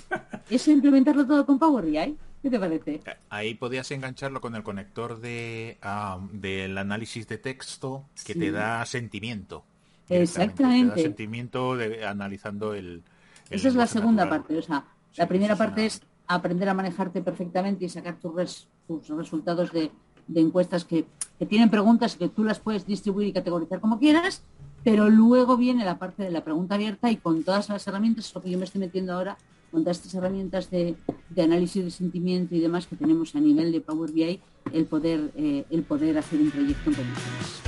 BI. 0.49 0.55
Eso 0.55 0.71
implementarlo 0.71 1.27
todo 1.27 1.45
con 1.47 1.59
Power 1.59 1.85
BI. 1.85 2.17
¿Qué 2.43 2.51
te 2.51 2.59
parece? 2.59 3.01
Ahí 3.29 3.55
podías 3.55 3.91
engancharlo 3.93 4.41
con 4.41 4.55
el 4.57 4.63
conector 4.63 5.21
de 5.21 5.79
ah, 5.83 6.19
del 6.33 6.77
análisis 6.79 7.27
de 7.29 7.39
texto 7.39 8.05
que 8.25 8.33
Sí. 8.35 8.39
te 8.39 8.51
da 8.53 8.85
sentimiento. 8.87 9.65
Exactamente. 10.09 10.95
Te 10.95 11.01
da 11.03 11.07
sentimiento 11.09 11.77
de, 11.77 12.05
analizando 12.05 12.75
el, 12.75 13.03
el 13.51 13.59
Esa 13.59 13.69
es 13.69 13.75
la 13.75 13.87
segunda 13.87 14.25
natural. 14.25 14.41
parte. 14.43 14.59
O 14.59 14.63
sea, 14.63 14.85
Sí, 15.13 15.21
la 15.21 15.29
primera 15.29 15.57
parte 15.57 15.87
es 15.87 16.01
aprender 16.27 16.69
a 16.69 16.75
manejarte 16.75 17.21
perfectamente 17.21 17.85
y 17.85 17.89
sacar 17.89 18.17
tus, 18.17 18.35
res- 18.35 18.69
tus 18.87 19.09
resultados 19.09 19.71
de, 19.73 19.91
de 20.29 20.41
encuestas 20.41 20.85
que, 20.85 21.07
que 21.39 21.47
tienen 21.47 21.71
preguntas 21.71 22.17
que 22.17 22.29
tú 22.29 22.45
las 22.45 22.61
puedes 22.61 22.87
distribuir 22.87 23.29
y 23.29 23.33
categorizar 23.33 23.81
como 23.81 23.99
quieras, 23.99 24.43
pero 24.85 25.11
luego 25.11 25.57
viene 25.57 25.85
la 25.85 25.99
parte 25.99 26.23
de 26.23 26.31
la 26.31 26.45
pregunta 26.45 26.75
abierta 26.75 27.11
y 27.11 27.17
con 27.17 27.45
todas 27.45 27.69
las 27.69 27.87
herramientas, 27.87 28.27
es 28.27 28.35
lo 28.35 28.43
que 28.43 28.51
yo 28.51 28.59
me 28.59 28.65
estoy 28.65 28.81
metiendo 28.81 29.13
ahora, 29.13 29.37
con 29.71 29.83
todas 29.83 29.99
estas 29.99 30.15
herramientas 30.15 30.71
de, 30.71 30.97
de 31.31 31.43
análisis 31.43 31.85
de 31.85 31.91
sentimiento 31.91 32.55
y 32.55 32.61
demás 32.61 32.87
que 32.87 32.97
tenemos 32.97 33.35
a 33.35 33.41
nivel 33.41 33.73
de 33.73 33.81
Power 33.81 34.11
BI, 34.13 34.41
el 34.73 34.87
poder, 34.87 35.33
eh, 35.37 35.65
el 35.71 35.83
poder 35.83 36.19
hacer 36.19 36.41
un 36.41 36.51
proyecto 36.51 36.91
en 36.91 36.97
condiciones. 36.97 37.63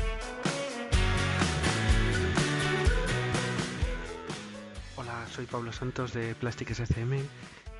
Hola, 4.97 5.27
soy 5.35 5.47
Pablo 5.47 5.73
Santos 5.73 6.13
de 6.13 6.35
Plastic 6.35 6.75
SCM 6.75 7.23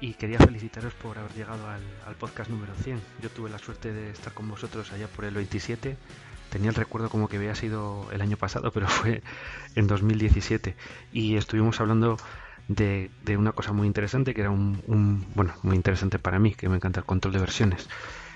y 0.05 0.13
quería 0.13 0.39
felicitaros 0.39 0.93
por 0.93 1.17
haber 1.17 1.33
llegado 1.33 1.67
al, 1.67 2.15
podcast 2.17 2.51
número 2.51 2.75
100. 2.75 3.01
Yo 3.23 3.31
tuve 3.31 3.49
la 3.49 3.59
suerte 3.59 3.91
de 3.91 4.11
estar 4.11 4.35
con 4.35 4.47
vosotros 4.47 4.93
allá 4.93 5.09
por 5.09 5.25
el 5.25 5.33
27. 5.33 5.97
Tenía 6.51 6.69
el 6.69 6.75
recuerdo 6.75 7.09
como 7.09 7.27
que 7.27 7.39
había 7.39 7.55
sido 7.55 8.07
el 8.13 8.21
año 8.21 8.37
pasado, 8.37 8.71
pero 8.71 8.87
fue 8.89 9.23
en 9.75 9.87
2017. 9.87 10.77
Y 11.15 11.37
estuvimos 11.37 11.81
hablando 11.81 12.19
de, 12.69 13.11
una 13.39 13.53
cosa 13.53 13.73
muy 13.73 13.87
interesante, 13.87 14.35
que 14.35 14.43
era 14.43 14.51
un, 14.51 15.25
bueno, 15.35 15.55
muy 15.63 15.75
interesante 15.75 16.19
para 16.19 16.39
mí, 16.39 16.55
que 16.55 16.69
me 16.69 16.77
encanta 16.77 17.01
el 17.01 17.07
control 17.07 17.33
de 17.33 17.41
versiones, 17.41 17.89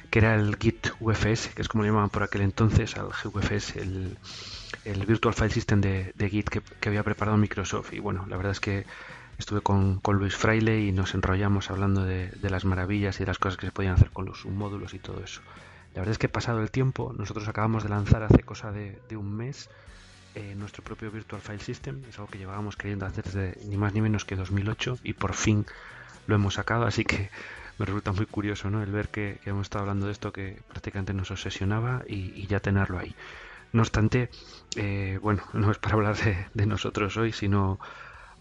que 0.08 0.20
era 0.20 0.36
el 0.36 0.56
Git 0.56 0.92
UFS, 1.00 1.48
que 1.54 1.60
es 1.60 1.68
como 1.68 1.84
lo 1.84 1.90
llamaban 1.90 2.08
por 2.08 2.22
aquel 2.22 2.40
entonces, 2.40 2.96
al 2.96 3.10
GUFS, 3.24 3.76
el, 3.76 4.16
el 4.86 5.04
Virtual 5.04 5.34
File 5.34 5.50
System 5.50 5.82
de, 5.82 6.28
Git 6.30 6.48
que, 6.48 6.88
había 6.88 7.02
preparado 7.02 7.36
Microsoft. 7.36 7.92
Y 7.92 7.98
bueno, 7.98 8.24
la 8.26 8.38
verdad 8.38 8.52
es 8.52 8.60
que 8.60 8.86
estuve 9.38 9.60
con, 9.60 10.00
Luis 10.12 10.36
Fraile 10.36 10.80
y 10.80 10.92
nos 10.92 11.14
enrollamos 11.14 11.70
hablando 11.70 12.04
de, 12.04 12.30
las 12.42 12.64
maravillas 12.64 13.16
y 13.16 13.20
de 13.20 13.26
las 13.26 13.38
cosas 13.38 13.56
que 13.56 13.66
se 13.66 13.72
podían 13.72 13.94
hacer 13.94 14.10
con 14.10 14.26
los 14.26 14.40
submódulos 14.40 14.94
y 14.94 14.98
todo 14.98 15.22
eso. 15.22 15.40
La 15.94 16.00
verdad 16.00 16.12
es 16.12 16.18
que 16.18 16.28
pasado 16.28 16.60
el 16.60 16.70
tiempo, 16.70 17.14
nosotros 17.16 17.48
acabamos 17.48 17.84
de 17.84 17.88
lanzar 17.88 18.22
hace 18.22 18.42
cosa 18.42 18.72
de, 18.72 18.98
un 19.16 19.36
mes 19.36 19.70
eh, 20.34 20.54
nuestro 20.56 20.82
propio 20.82 21.10
Virtual 21.10 21.40
File 21.40 21.60
System, 21.60 22.02
es 22.08 22.18
algo 22.18 22.30
que 22.30 22.38
llevábamos 22.38 22.76
queriendo 22.76 23.06
hacer 23.06 23.24
desde 23.24 23.58
ni 23.64 23.76
más 23.76 23.94
ni 23.94 24.00
menos 24.00 24.24
que 24.24 24.36
2008 24.36 24.98
y 25.02 25.14
por 25.14 25.34
fin 25.34 25.64
lo 26.26 26.34
hemos 26.34 26.54
sacado, 26.54 26.84
así 26.84 27.04
que 27.04 27.30
me 27.78 27.86
resulta 27.86 28.12
muy 28.12 28.26
curioso 28.26 28.70
¿no? 28.70 28.82
el 28.82 28.90
ver 28.90 29.08
que, 29.08 29.40
hemos 29.46 29.66
estado 29.66 29.82
hablando 29.82 30.06
de 30.06 30.12
esto 30.12 30.32
que 30.32 30.60
prácticamente 30.68 31.14
nos 31.14 31.30
obsesionaba 31.30 32.02
y, 32.06 32.46
ya 32.46 32.60
tenerlo 32.60 32.98
ahí. 32.98 33.14
No 33.72 33.82
obstante, 33.82 34.30
eh, 34.76 35.18
bueno, 35.22 35.42
no 35.52 35.70
es 35.70 35.78
para 35.78 35.94
hablar 35.94 36.16
de 36.54 36.66
nosotros 36.66 37.16
hoy, 37.16 37.32
sino 37.32 37.78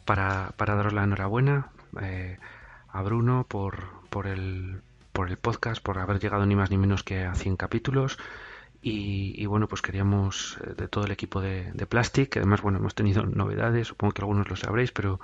para, 0.07 0.53
para 0.55 0.75
daros 0.75 0.93
la 0.93 1.03
enhorabuena 1.03 1.69
eh, 2.01 2.39
a 2.87 3.03
Bruno 3.03 3.45
por, 3.47 3.83
por, 4.09 4.25
el, 4.25 4.81
por 5.11 5.29
el 5.29 5.37
podcast, 5.37 5.83
por 5.83 5.99
haber 5.99 6.19
llegado 6.19 6.45
ni 6.45 6.55
más 6.55 6.71
ni 6.71 6.77
menos 6.77 7.03
que 7.03 7.25
a 7.25 7.35
100 7.35 7.57
capítulos. 7.57 8.17
Y, 8.81 9.45
bueno, 9.47 9.67
pues 9.67 9.81
queríamos 9.81 10.59
eh, 10.63 10.73
de 10.77 10.87
todo 10.87 11.03
el 11.03 11.11
equipo 11.11 11.41
de, 11.41 11.73
Plastic, 11.89 12.37
además, 12.37 12.61
bueno, 12.61 12.77
hemos 12.77 12.95
tenido 12.95 13.25
novedades, 13.25 13.87
supongo 13.87 14.13
que 14.13 14.21
algunos 14.21 14.49
lo 14.49 14.55
sabréis, 14.55 14.93
pero 14.93 15.19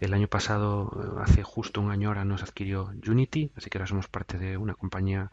el 0.00 0.12
año 0.12 0.26
pasado, 0.26 0.90
eh, 0.96 1.22
hace 1.22 1.44
justo 1.44 1.80
un 1.80 1.92
año 1.92 2.08
ahora, 2.08 2.24
nos 2.24 2.42
adquirió 2.42 2.90
Unity, 3.06 3.52
así 3.56 3.70
que 3.70 3.78
ahora 3.78 3.86
somos 3.86 4.08
parte 4.08 4.38
de 4.38 4.56
una 4.56 4.74
compañía 4.74 5.30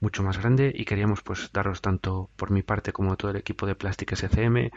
mucho 0.00 0.22
más 0.22 0.38
grande 0.38 0.72
y 0.74 0.84
queríamos 0.84 1.22
pues 1.22 1.50
daros 1.52 1.80
tanto 1.80 2.30
por 2.36 2.50
mi 2.50 2.62
parte 2.62 2.92
como 2.92 3.16
todo 3.16 3.30
el 3.30 3.36
equipo 3.36 3.66
de 3.66 3.74
Plastic 3.74 4.14
SCM 4.14 4.70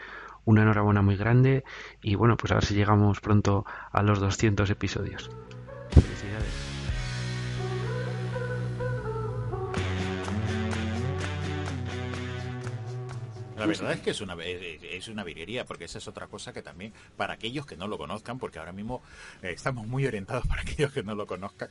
una 0.44 0.62
enhorabuena 0.62 1.02
muy 1.02 1.16
grande 1.16 1.64
y 2.02 2.14
bueno, 2.14 2.36
pues 2.36 2.52
a 2.52 2.56
ver 2.56 2.64
si 2.64 2.74
llegamos 2.74 3.20
pronto 3.20 3.64
a 3.92 4.02
los 4.02 4.18
200 4.20 4.68
episodios. 4.70 5.30
Felicidades. 5.90 6.61
La 13.62 13.68
verdad 13.68 13.92
es 13.92 14.00
que 14.00 14.10
es 14.10 14.20
una, 14.20 14.36
es 14.42 15.08
una 15.08 15.24
virguería, 15.24 15.64
porque 15.64 15.84
esa 15.84 15.98
es 15.98 16.08
otra 16.08 16.26
cosa 16.26 16.52
que 16.52 16.62
también, 16.62 16.92
para 17.16 17.34
aquellos 17.34 17.64
que 17.64 17.76
no 17.76 17.86
lo 17.86 17.96
conozcan, 17.96 18.38
porque 18.38 18.58
ahora 18.58 18.72
mismo 18.72 19.02
eh, 19.42 19.52
estamos 19.52 19.86
muy 19.86 20.04
orientados 20.06 20.46
para 20.48 20.62
aquellos 20.62 20.92
que 20.92 21.02
no 21.02 21.14
lo 21.14 21.26
conozcan, 21.26 21.70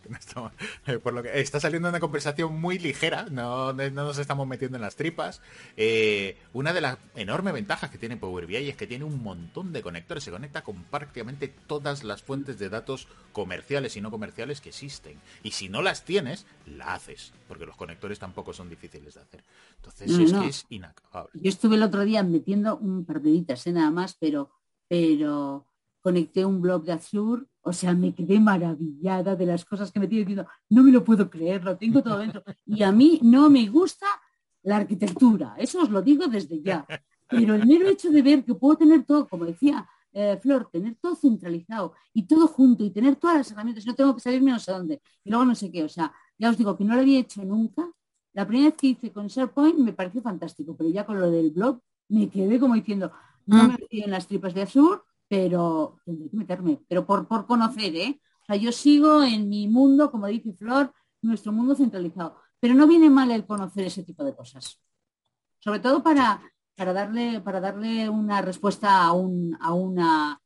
eh, 0.88 0.98
por 1.00 1.14
lo 1.14 1.24
que 1.24 1.40
está 1.40 1.60
saliendo 1.60 1.90
una 1.90 2.00
conversación 2.00 2.60
muy 2.60 2.80
ligera, 2.80 3.26
no, 3.30 3.74
no 3.74 3.90
nos 3.90 4.18
estamos 4.18 4.48
metiendo 4.48 4.78
en 4.78 4.82
las 4.82 4.96
tripas. 4.96 5.42
Eh, 5.76 6.38
una 6.54 6.74
de 6.74 6.82
las 6.82 6.98
enormes 7.16 7.54
ventajas 7.54 7.90
que 7.90 7.98
tiene 7.98 8.18
Power 8.18 8.48
BI 8.48 8.70
es 8.70 8.76
que 8.76 8.88
tiene 8.88 9.06
un 9.06 9.22
montón 9.22 9.74
de 9.74 9.82
conectores, 9.82 10.24
se 10.24 10.32
conecta 10.32 10.64
con 10.64 10.84
prácticamente 10.84 11.50
todas 11.68 12.04
las 12.04 12.22
fuentes 12.22 12.58
de 12.58 12.70
datos 12.70 13.08
comerciales 13.34 13.96
y 13.98 14.02
no 14.02 14.12
comerciales 14.12 14.62
que 14.62 14.70
existen. 14.70 15.20
Y 15.44 15.52
si 15.52 15.70
no 15.70 15.82
las 15.82 16.04
tienes, 16.04 16.46
la 16.66 16.94
haces, 16.94 17.34
porque 17.48 17.66
los 17.66 17.76
conectores 17.76 18.20
tampoco 18.20 18.54
son 18.54 18.70
difíciles 18.70 19.16
de 19.16 19.22
hacer. 19.22 19.44
Entonces 19.78 20.12
es 20.12 20.34
que 20.34 20.48
es 20.48 20.66
inacabable. 20.70 21.32
Yo 21.34 21.50
estuve 21.50 21.78
el 21.82 21.88
otro 21.88 22.06
día 22.06 22.22
metiendo 22.24 22.78
un 22.78 23.06
par 23.06 23.22
de 23.22 23.36
¿eh? 23.36 23.72
nada 23.72 23.90
más, 23.90 24.16
pero, 24.20 24.52
pero 24.88 25.66
conecté 26.00 26.46
un 26.46 26.62
blog 26.62 26.84
de 26.84 26.94
Azure, 26.94 27.46
o 27.62 27.74
sea, 27.74 27.94
me 27.94 28.14
quedé 28.14 28.40
maravillada 28.40 29.36
de 29.36 29.46
las 29.46 29.66
cosas 29.66 29.92
que 29.92 30.00
me 30.00 30.08
tiene 30.08 30.26
diciendo, 30.26 30.48
no 30.70 30.84
me 30.84 30.92
lo 30.92 31.04
puedo 31.04 31.30
creer, 31.30 31.64
lo 31.64 31.78
tengo 31.78 32.02
todo 32.04 32.20
dentro. 32.20 32.44
Y 32.66 32.84
a 32.84 32.92
mí 32.92 33.20
no 33.24 33.50
me 33.50 33.68
gusta 33.68 34.06
la 34.64 34.78
arquitectura, 34.78 35.56
eso 35.58 35.82
os 35.82 35.90
lo 35.90 36.02
digo 36.02 36.28
desde 36.28 36.62
ya. 36.62 36.86
Pero 37.28 37.56
el 37.56 37.66
mero 37.66 37.88
hecho 37.88 38.12
de 38.12 38.22
ver 38.22 38.44
que 38.44 38.54
puedo 38.56 38.78
tener 38.78 39.04
todo, 39.04 39.28
como 39.28 39.46
decía 39.46 39.88
eh, 40.12 40.38
Flor, 40.42 40.70
tener 40.72 40.96
todo 41.02 41.16
centralizado 41.16 41.94
y 42.14 42.28
todo 42.28 42.48
junto 42.48 42.84
y 42.84 42.92
tener 42.92 43.16
todas 43.16 43.38
las 43.38 43.52
herramientas, 43.52 43.86
no 43.86 43.96
tengo 43.96 44.14
que 44.14 44.22
salirme 44.22 44.52
no 44.52 44.60
sé 44.60 44.72
dónde, 44.72 45.02
y 45.24 45.30
luego 45.30 45.46
no 45.46 45.56
sé 45.56 45.72
qué, 45.72 45.84
o 45.84 45.90
sea, 45.90 46.14
ya 46.38 46.50
os 46.50 46.58
digo 46.58 46.76
que 46.78 46.84
no 46.84 46.96
lo 46.96 47.02
había 47.02 47.20
hecho 47.20 47.44
nunca. 47.44 47.90
La 48.34 48.48
primera 48.48 48.70
vez 48.70 48.78
que 48.78 48.88
hice 48.88 49.12
con 49.12 49.28
SharePoint 49.28 49.78
me 49.78 49.94
pareció 49.94 50.22
fantástico, 50.22 50.76
pero 50.78 50.90
ya 50.90 51.06
con 51.06 51.20
lo 51.20 51.30
del 51.30 51.52
blog 51.52 51.80
me 52.10 52.30
quedé 52.30 52.60
como 52.60 52.76
diciendo, 52.76 53.12
no 53.46 53.64
me 53.64 53.78
metí 53.78 54.04
en 54.04 54.12
las 54.12 54.28
tripas 54.28 54.54
de 54.54 54.64
Azure, 54.64 55.02
pero 55.28 55.98
tendré 56.06 56.30
que 56.30 56.38
meterme, 56.38 56.82
pero 56.88 57.06
por, 57.06 57.28
por 57.28 57.46
conocer, 57.46 57.96
¿eh? 57.96 58.20
O 58.42 58.46
sea, 58.46 58.56
yo 58.56 58.72
sigo 58.72 59.24
en 59.24 59.50
mi 59.50 59.68
mundo, 59.68 60.12
como 60.12 60.28
dice 60.28 60.54
Flor, 60.54 60.94
nuestro 61.22 61.52
mundo 61.52 61.76
centralizado. 61.76 62.38
Pero 62.60 62.74
no 62.74 62.88
viene 62.88 63.10
mal 63.10 63.32
el 63.32 63.46
conocer 63.46 63.86
ese 63.86 64.04
tipo 64.04 64.24
de 64.24 64.36
cosas. 64.36 64.80
Sobre 65.60 65.80
todo 65.80 66.04
para, 66.04 66.42
para 66.76 66.94
darle, 66.94 67.42
para 67.42 67.60
darle 67.60 68.10
una 68.10 68.42
respuesta 68.42 69.04
a, 69.04 69.14
un, 69.14 69.58
a 69.62 69.74
una, 69.74 70.42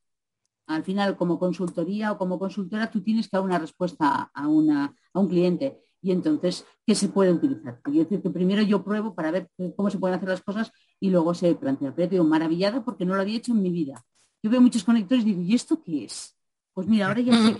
al 0.67 0.83
final 0.83 1.17
como 1.17 1.39
consultoría 1.39 2.11
o 2.11 2.17
como 2.17 2.39
consultora, 2.39 2.91
tú 2.91 3.01
tienes 3.01 3.27
que 3.27 3.37
dar 3.37 3.45
una 3.45 3.59
respuesta 3.59 4.31
a, 4.33 4.47
una, 4.47 4.95
a 5.13 5.19
un 5.19 5.27
cliente. 5.27 5.81
Y 6.05 6.11
entonces, 6.11 6.67
¿qué 6.85 6.93
se 6.93 7.09
puede 7.09 7.33
utilizar? 7.33 7.81
Quiero 7.81 8.03
decir 8.03 8.21
que 8.21 8.29
primero 8.29 8.61
yo 8.61 8.83
pruebo 8.83 9.15
para 9.15 9.31
ver 9.31 9.49
cómo 9.75 9.89
se 9.89 9.97
pueden 9.97 10.15
hacer 10.15 10.29
las 10.29 10.43
cosas 10.43 10.71
y 10.99 11.09
luego 11.09 11.33
se 11.33 11.55
plantea. 11.55 11.95
Pero 11.95 12.07
digo, 12.07 12.23
maravillada 12.23 12.85
porque 12.85 13.05
no 13.05 13.15
lo 13.15 13.21
había 13.21 13.37
hecho 13.37 13.53
en 13.53 13.63
mi 13.63 13.71
vida. 13.71 14.05
Yo 14.43 14.51
veo 14.51 14.61
muchos 14.61 14.83
conectores 14.83 15.25
y 15.25 15.29
digo, 15.29 15.41
¿y 15.41 15.55
esto 15.55 15.81
qué 15.83 16.05
es? 16.05 16.37
Pues 16.75 16.85
mira, 16.85 17.07
ahora 17.07 17.21
ya 17.21 17.33
sé 17.33 17.57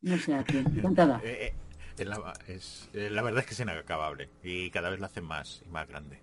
No 0.00 0.16
sé, 0.16 0.34
a 0.34 0.44
encantada. 0.46 1.20
Eh, 1.24 1.48
eh, 1.48 1.54
eh, 1.98 2.04
la, 3.10 3.22
verdad 3.22 3.40
es 3.40 3.46
que 3.46 3.54
es 3.54 3.60
inacabable 3.60 4.30
y 4.44 4.70
cada 4.70 4.90
vez 4.90 5.00
lo 5.00 5.06
hacen 5.06 5.24
más 5.24 5.60
y 5.66 5.70
más 5.70 5.88
grande. 5.88 6.20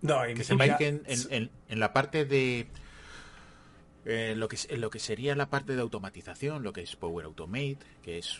No, 0.00 0.20
que 0.32 0.44
se 0.44 0.54
en, 0.54 1.50
en, 1.68 1.80
la 1.80 1.92
parte 1.92 2.24
de 2.24 2.68
lo 4.36 4.46
que 4.46 4.76
lo 4.76 4.90
que 4.90 5.00
sería 5.00 5.34
la 5.34 5.50
parte 5.50 5.74
de 5.74 5.82
automatización, 5.82 6.62
lo 6.62 6.72
que 6.72 6.82
es 6.82 6.94
Power 6.94 7.24
Automate, 7.24 7.78
que 8.02 8.18
es 8.18 8.38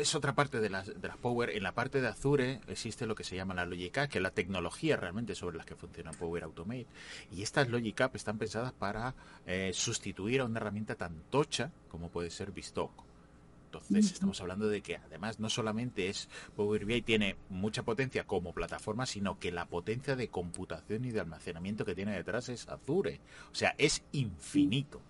es 0.00 0.14
otra 0.14 0.34
parte 0.34 0.60
de 0.60 0.70
las, 0.70 0.86
de 0.86 1.08
las 1.08 1.16
Power. 1.16 1.50
En 1.50 1.62
la 1.62 1.72
parte 1.72 2.00
de 2.00 2.08
Azure 2.08 2.60
existe 2.68 3.06
lo 3.06 3.14
que 3.14 3.24
se 3.24 3.36
llama 3.36 3.54
la 3.54 3.66
Logic 3.66 3.96
App, 3.98 4.10
que 4.10 4.18
es 4.18 4.22
la 4.22 4.30
tecnología 4.30 4.96
realmente 4.96 5.34
sobre 5.34 5.58
la 5.58 5.64
que 5.64 5.74
funciona 5.74 6.12
Power 6.12 6.44
Automate. 6.44 6.86
Y 7.32 7.42
estas 7.42 7.68
Logic 7.68 8.00
App 8.00 8.16
están 8.16 8.38
pensadas 8.38 8.72
para 8.72 9.14
eh, 9.46 9.72
sustituir 9.74 10.40
a 10.40 10.44
una 10.44 10.58
herramienta 10.58 10.94
tan 10.94 11.22
tocha 11.30 11.70
como 11.90 12.10
puede 12.10 12.30
ser 12.30 12.52
Vistock. 12.52 13.08
Entonces 13.66 14.12
estamos 14.12 14.40
hablando 14.40 14.66
de 14.68 14.80
que 14.80 14.96
además 14.96 15.40
no 15.40 15.50
solamente 15.50 16.08
es 16.08 16.30
Power 16.56 16.86
BI 16.86 17.02
tiene 17.02 17.36
mucha 17.50 17.82
potencia 17.82 18.24
como 18.24 18.54
plataforma, 18.54 19.04
sino 19.04 19.38
que 19.38 19.52
la 19.52 19.66
potencia 19.66 20.16
de 20.16 20.28
computación 20.28 21.04
y 21.04 21.10
de 21.10 21.20
almacenamiento 21.20 21.84
que 21.84 21.94
tiene 21.94 22.16
detrás 22.16 22.48
es 22.48 22.66
Azure. 22.68 23.20
O 23.52 23.54
sea, 23.54 23.74
es 23.76 24.02
infinito. 24.12 25.02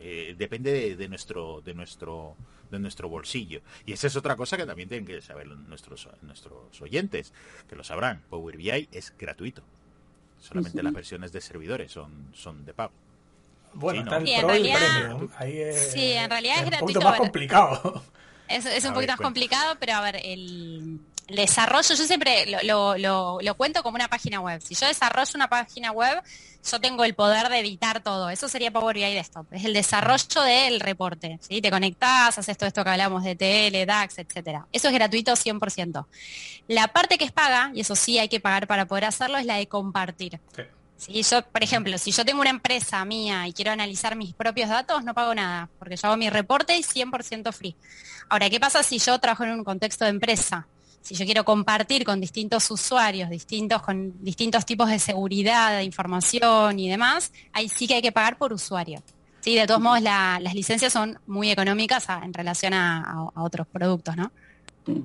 Eh, 0.00 0.34
depende 0.36 0.96
de, 0.96 1.08
nuestro 1.08 1.60
de 1.64 1.74
nuestro 1.74 2.36
de 2.70 2.78
nuestro 2.78 3.08
bolsillo. 3.08 3.60
Y 3.84 3.92
esa 3.92 4.06
es 4.06 4.16
otra 4.16 4.36
cosa 4.36 4.56
que 4.56 4.66
también 4.66 4.88
tienen 4.88 5.06
que 5.06 5.20
saber 5.22 5.46
nuestros 5.46 6.08
nuestros 6.22 6.80
oyentes, 6.80 7.32
que 7.68 7.76
lo 7.76 7.84
sabrán. 7.84 8.22
Power 8.28 8.56
BI 8.56 8.88
es 8.92 9.14
gratuito. 9.18 9.62
Solamente 10.38 10.82
las 10.82 10.92
versiones 10.92 11.32
de 11.32 11.40
servidores 11.40 11.92
son 11.92 12.30
son 12.34 12.64
de 12.64 12.74
pago. 12.74 12.92
Bueno, 13.74 14.02
está 14.02 14.16
el 14.16 14.44
Pro 14.44 14.56
y 14.56 14.68
el 14.70 14.78
Premium. 14.78 15.28
Ahí 15.36 15.58
es, 15.58 15.92
sí, 15.92 16.12
en 16.12 16.30
realidad 16.30 16.56
es, 16.60 16.66
es 16.68 16.72
un 16.72 16.80
poquito 16.80 17.00
más 17.02 17.18
complicado. 17.18 18.02
Es, 18.48 18.66
es 18.66 18.84
un 18.84 18.94
poquito 18.94 19.12
más 19.12 19.20
complicado, 19.20 19.76
pero 19.78 19.94
a 19.94 20.00
ver, 20.00 20.20
el, 20.22 21.00
desarrollo, 21.28 21.94
yo 21.94 22.04
siempre 22.04 22.46
lo, 22.46 22.96
lo, 22.96 23.40
lo, 23.40 23.54
cuento 23.56 23.82
como 23.82 23.96
una 23.96 24.08
página 24.08 24.40
web. 24.40 24.62
Si 24.62 24.74
yo 24.74 24.86
desarrollo 24.86 25.32
una 25.34 25.48
página 25.48 25.90
web, 25.90 26.22
yo 26.70 26.80
tengo 26.80 27.04
el 27.04 27.14
poder 27.14 27.48
de 27.48 27.60
editar 27.60 28.00
todo. 28.02 28.30
Eso 28.30 28.48
sería 28.48 28.70
Power 28.70 28.96
BI 28.96 29.14
Desktop. 29.14 29.52
Es 29.52 29.64
el 29.64 29.72
desarrollo 29.72 30.42
del 30.42 30.80
reporte. 30.80 31.38
¿sí? 31.40 31.60
Te 31.60 31.70
conectás, 31.70 32.38
haces 32.38 32.56
todo 32.56 32.68
esto 32.68 32.84
que 32.84 32.90
hablamos 32.90 33.24
de 33.24 33.34
TL, 33.34 33.86
DAX, 33.86 34.18
etcétera. 34.18 34.66
Eso 34.72 34.88
es 34.88 34.94
gratuito 34.94 35.32
100%. 35.32 36.06
La 36.68 36.88
parte 36.88 37.18
que 37.18 37.24
es 37.24 37.32
paga, 37.32 37.70
y 37.74 37.80
eso 37.80 37.96
sí 37.96 38.18
hay 38.18 38.28
que 38.28 38.40
pagar 38.40 38.66
para 38.66 38.86
poder 38.86 39.06
hacerlo, 39.06 39.38
es 39.38 39.46
la 39.46 39.56
de 39.56 39.66
compartir. 39.68 40.40
Si 40.96 41.22
yo, 41.22 41.42
por 41.42 41.62
ejemplo, 41.62 41.98
si 41.98 42.10
yo 42.10 42.24
tengo 42.24 42.40
una 42.40 42.50
empresa 42.50 43.04
mía 43.04 43.46
y 43.46 43.52
quiero 43.52 43.70
analizar 43.70 44.16
mis 44.16 44.34
propios 44.34 44.68
datos, 44.68 45.04
no 45.04 45.14
pago 45.14 45.34
nada, 45.34 45.68
porque 45.78 45.96
yo 45.96 46.08
hago 46.08 46.16
mi 46.16 46.30
reporte 46.30 46.76
y 46.76 46.82
100% 46.82 47.52
free. 47.52 47.76
Ahora, 48.28 48.48
¿qué 48.48 48.58
pasa 48.58 48.82
si 48.82 48.98
yo 48.98 49.18
trabajo 49.18 49.44
en 49.44 49.50
un 49.50 49.64
contexto 49.64 50.04
de 50.04 50.10
empresa? 50.10 50.66
Si 51.02 51.14
yo 51.14 51.24
quiero 51.24 51.44
compartir 51.44 52.04
con 52.04 52.20
distintos 52.20 52.68
usuarios, 52.70 53.30
distintos, 53.30 53.82
con 53.82 54.24
distintos 54.24 54.66
tipos 54.66 54.88
de 54.88 54.98
seguridad, 54.98 55.76
de 55.76 55.84
información 55.84 56.78
y 56.80 56.88
demás, 56.88 57.30
ahí 57.52 57.68
sí 57.68 57.86
que 57.86 57.94
hay 57.94 58.02
que 58.02 58.10
pagar 58.10 58.38
por 58.38 58.52
usuario. 58.52 59.02
Sí, 59.40 59.54
de 59.54 59.66
todos 59.68 59.80
modos 59.80 60.02
las 60.02 60.54
licencias 60.54 60.92
son 60.92 61.20
muy 61.28 61.52
económicas 61.52 62.08
en 62.08 62.34
relación 62.34 62.74
a, 62.74 63.30
otros 63.36 63.68
productos, 63.68 64.16
¿no? 64.16 64.32
Sí, 64.84 65.00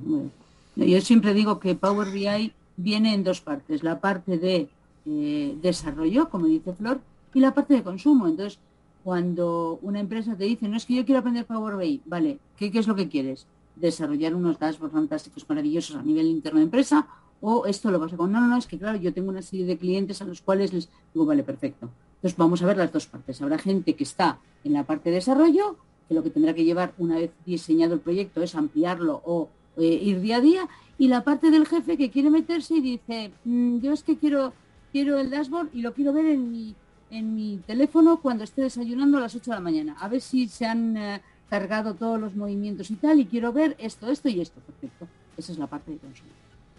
Yo 0.76 1.02
siempre 1.02 1.36
digo 1.36 1.60
que 1.60 1.76
Power 1.76 2.10
BI 2.10 2.52
viene 2.78 3.14
en 3.14 3.24
dos 3.24 3.42
partes, 3.42 3.84
la 3.84 4.00
parte 4.00 4.40
de 4.40 4.68
eh, 5.06 5.58
desarrollo, 5.62 6.30
como 6.30 6.48
dice 6.48 6.74
Flor, 6.74 7.02
y 7.34 7.40
la 7.40 7.54
parte 7.54 7.74
de 7.74 7.84
consumo. 7.84 8.28
Entonces, 8.28 8.60
cuando 9.04 9.80
una 9.82 10.00
empresa 10.00 10.36
te 10.36 10.44
dice, 10.46 10.68
no 10.68 10.78
es 10.78 10.86
que 10.86 10.96
yo 10.96 11.06
quiero 11.06 11.20
aprender 11.20 11.46
Power 11.46 11.76
BI, 11.78 12.02
vale, 12.06 12.40
¿qué, 12.58 12.72
es 12.74 12.88
lo 12.88 12.96
que 12.96 13.10
quieres? 13.10 13.48
Desarrollar 13.76 14.36
unos 14.36 14.60
dashboards 14.60 14.94
fantásticos, 14.94 15.48
maravillosos 15.50 15.96
a 15.96 16.04
nivel 16.04 16.28
interno 16.28 16.60
de 16.60 16.66
empresa, 16.66 17.08
o 17.42 17.66
esto 17.66 17.90
lo 17.90 18.00
vas 18.00 18.14
a 18.14 18.18
con, 18.18 18.32
no, 18.32 18.40
no, 18.40 18.48
no, 18.48 18.58
es 18.58 18.68
que 18.68 18.78
claro, 18.78 18.98
yo 19.00 19.14
tengo 19.14 19.30
una 19.30 19.42
serie 19.42 19.66
de 19.66 19.78
clientes 19.78 20.22
a 20.22 20.26
los 20.26 20.42
cuales 20.42 20.72
les 20.74 20.90
digo, 21.14 21.26
vale, 21.26 21.44
perfecto. 21.44 21.90
Entonces 22.16 22.38
vamos 22.38 22.62
a 22.62 22.68
ver 22.68 22.78
las 22.78 22.92
dos 22.92 23.08
partes. 23.08 23.42
Habrá 23.42 23.58
gente 23.58 23.96
que 23.96 24.04
está 24.04 24.38
en 24.64 24.74
la 24.74 24.84
parte 24.84 25.10
de 25.10 25.16
desarrollo, 25.16 25.76
que 26.08 26.14
lo 26.14 26.22
que 26.22 26.30
tendrá 26.30 26.54
que 26.54 26.64
llevar 26.64 26.94
una 27.00 27.16
vez 27.16 27.32
diseñado 27.48 27.96
el 27.96 28.00
proyecto 28.00 28.44
es 28.44 28.54
ampliarlo 28.54 29.24
o 29.26 29.50
eh, 29.78 30.00
ir 30.04 30.22
día 30.22 30.38
a 30.38 30.42
día, 30.42 30.70
y 31.00 31.08
la 31.08 31.24
parte 31.24 31.50
del 31.50 31.66
jefe 31.66 31.98
que 31.98 32.12
quiere 32.12 32.30
meterse 32.30 32.76
y 32.76 32.82
dice, 32.82 33.32
mm, 33.44 33.80
yo 33.80 33.94
es 33.94 34.04
que 34.04 34.18
quiero, 34.18 34.54
quiero 34.92 35.20
el 35.20 35.30
dashboard 35.30 35.70
y 35.74 35.82
lo 35.82 35.94
quiero 35.94 36.14
ver 36.14 36.26
en 36.26 36.52
mi, 36.52 36.76
en 37.10 37.36
mi 37.36 37.60
teléfono 37.66 38.20
cuando 38.22 38.44
esté 38.44 38.62
desayunando 38.62 39.18
a 39.18 39.22
las 39.22 39.36
8 39.36 39.52
de 39.52 39.56
la 39.56 39.62
mañana. 39.62 39.96
A 40.00 40.08
ver 40.08 40.22
si 40.22 40.48
se 40.48 40.66
han 40.66 40.98
eh, 40.98 41.22
cargado 41.50 41.96
todos 41.96 42.20
los 42.20 42.36
movimientos 42.36 42.92
y 42.92 42.96
tal, 42.96 43.20
y 43.20 43.26
quiero 43.26 43.52
ver 43.52 43.76
esto, 43.80 44.10
esto 44.10 44.30
y 44.30 44.42
esto. 44.42 44.60
Perfecto. 44.62 45.08
Esa 45.38 45.52
es 45.52 45.58
la 45.58 45.68
parte 45.68 45.92
de 45.92 45.98
consumo. 45.98 46.30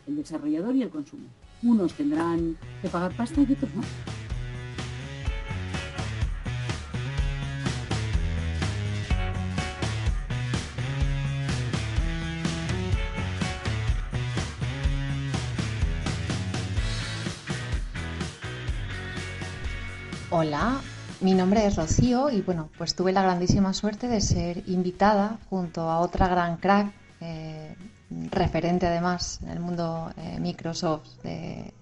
El 0.06 0.16
desarrollador 0.16 0.74
y 0.74 0.82
el 0.82 0.90
consumo. 0.90 1.24
Unos 1.62 1.94
tendrán 1.94 2.56
que 2.80 2.88
pagar 2.88 3.16
pasta 3.16 3.40
y 3.40 3.52
otros 3.52 3.74
no. 3.74 3.82
Hola, 20.34 20.80
mi 21.20 21.34
nombre 21.34 21.66
es 21.66 21.76
Rocío 21.76 22.30
y 22.30 22.40
bueno, 22.40 22.70
pues 22.78 22.94
tuve 22.94 23.12
la 23.12 23.20
grandísima 23.20 23.74
suerte 23.74 24.08
de 24.08 24.22
ser 24.22 24.66
invitada 24.66 25.38
junto 25.50 25.82
a 25.90 25.98
otra 25.98 26.26
gran 26.26 26.56
crack, 26.56 26.90
eh, 27.20 27.76
referente 28.30 28.86
además 28.86 29.40
en 29.42 29.50
el 29.50 29.60
mundo 29.60 30.10
eh, 30.16 30.38
Microsoft 30.40 31.06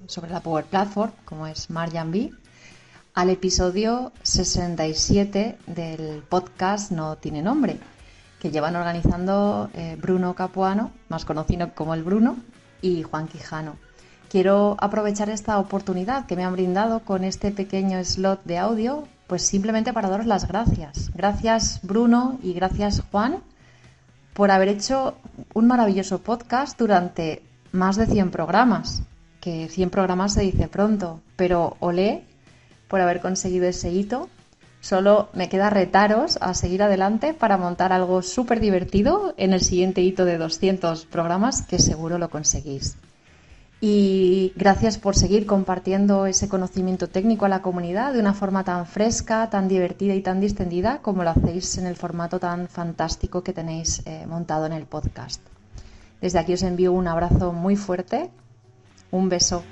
sobre 0.07 0.33
la 0.33 0.41
Power 0.41 0.65
Platform, 0.65 1.13
como 1.25 1.47
es 1.47 1.71
Marjan 1.71 2.11
B, 2.11 2.33
al 3.15 3.31
episodio 3.31 4.11
67 4.25 5.57
del 5.69 6.25
podcast 6.29 6.91
No 6.91 7.19
tiene 7.19 7.43
nombre, 7.43 7.79
que 8.41 8.51
llevan 8.51 8.75
organizando 8.75 9.71
eh, 9.75 9.97
Bruno 10.03 10.35
Capuano, 10.35 10.91
más 11.09 11.25
conocido 11.25 11.73
como 11.73 11.95
el 11.95 12.03
Bruno, 12.03 12.37
y 12.83 13.05
Juan 13.05 13.29
Quijano. 13.29 13.77
Quiero 14.31 14.77
aprovechar 14.79 15.29
esta 15.29 15.59
oportunidad 15.59 16.27
que 16.27 16.37
me 16.37 16.45
han 16.45 16.53
brindado 16.53 17.01
con 17.01 17.25
este 17.25 17.51
pequeño 17.51 17.99
slot 18.05 18.45
de 18.45 18.59
audio, 18.59 19.09
pues 19.27 19.43
simplemente 19.43 19.93
para 19.93 20.09
daros 20.09 20.27
las 20.27 20.47
gracias. 20.47 21.11
Gracias 21.17 21.81
Bruno 21.83 22.39
y 22.41 22.53
gracias 22.53 23.03
Juan 23.11 23.39
por 24.33 24.53
haber 24.53 24.69
hecho 24.69 25.17
un 25.53 25.67
maravilloso 25.67 26.21
podcast 26.21 26.79
durante 26.79 27.43
más 27.73 27.97
de 27.97 28.07
100 28.07 28.31
programas, 28.31 29.03
que 29.41 29.69
100 29.69 29.91
programas 29.91 30.35
se 30.35 30.43
dice 30.43 30.69
pronto, 30.69 31.21
pero 31.35 31.77
olé 31.81 32.23
por 32.87 33.01
haber 33.01 33.21
conseguido 33.21 33.67
ese 33.67 33.91
hito. 33.91 34.29
Solo 34.81 35.29
me 35.35 35.49
queda 35.49 35.71
retaros 35.71 36.39
a 36.41 36.55
seguir 36.55 36.85
adelante 36.85 37.35
para 37.35 37.59
montar 37.59 37.93
algo 37.93 38.23
súper 38.23 38.61
divertido 38.61 39.35
en 39.39 39.55
el 39.55 39.61
siguiente 39.61 40.03
hito 40.03 40.25
de 40.25 40.39
200 40.39 41.07
programas 41.07 41.63
que 41.63 41.81
seguro 41.81 42.17
lo 42.17 42.31
conseguís. 42.31 42.97
Y 43.83 44.53
gracias 44.57 44.99
por 44.99 45.17
seguir 45.17 45.47
compartiendo 45.47 46.27
ese 46.27 46.51
conocimiento 46.51 47.09
técnico 47.09 47.47
a 47.47 47.49
la 47.49 47.63
comunidad 47.63 48.13
de 48.13 48.21
una 48.21 48.35
forma 48.35 48.63
tan 48.63 48.87
fresca, 48.87 49.49
tan 49.49 49.69
divertida 49.69 50.15
y 50.15 50.21
tan 50.21 50.39
distendida 50.39 50.99
como 51.01 51.25
lo 51.25 51.31
hacéis 51.31 51.79
en 51.79 51.87
el 51.87 51.97
formato 51.97 52.39
tan 52.39 52.69
fantástico 52.69 53.43
que 53.43 53.55
tenéis 53.55 54.03
eh, 54.05 54.27
montado 54.27 54.67
en 54.67 54.75
el 54.75 54.85
podcast. 54.85 55.41
Desde 56.21 56.39
aquí 56.39 56.53
os 56.53 56.63
envío 56.63 56.93
un 56.93 57.09
abrazo 57.09 57.55
muy 57.55 57.77
fuerte, 57.77 58.29
un 59.11 59.31
beso 59.31 59.63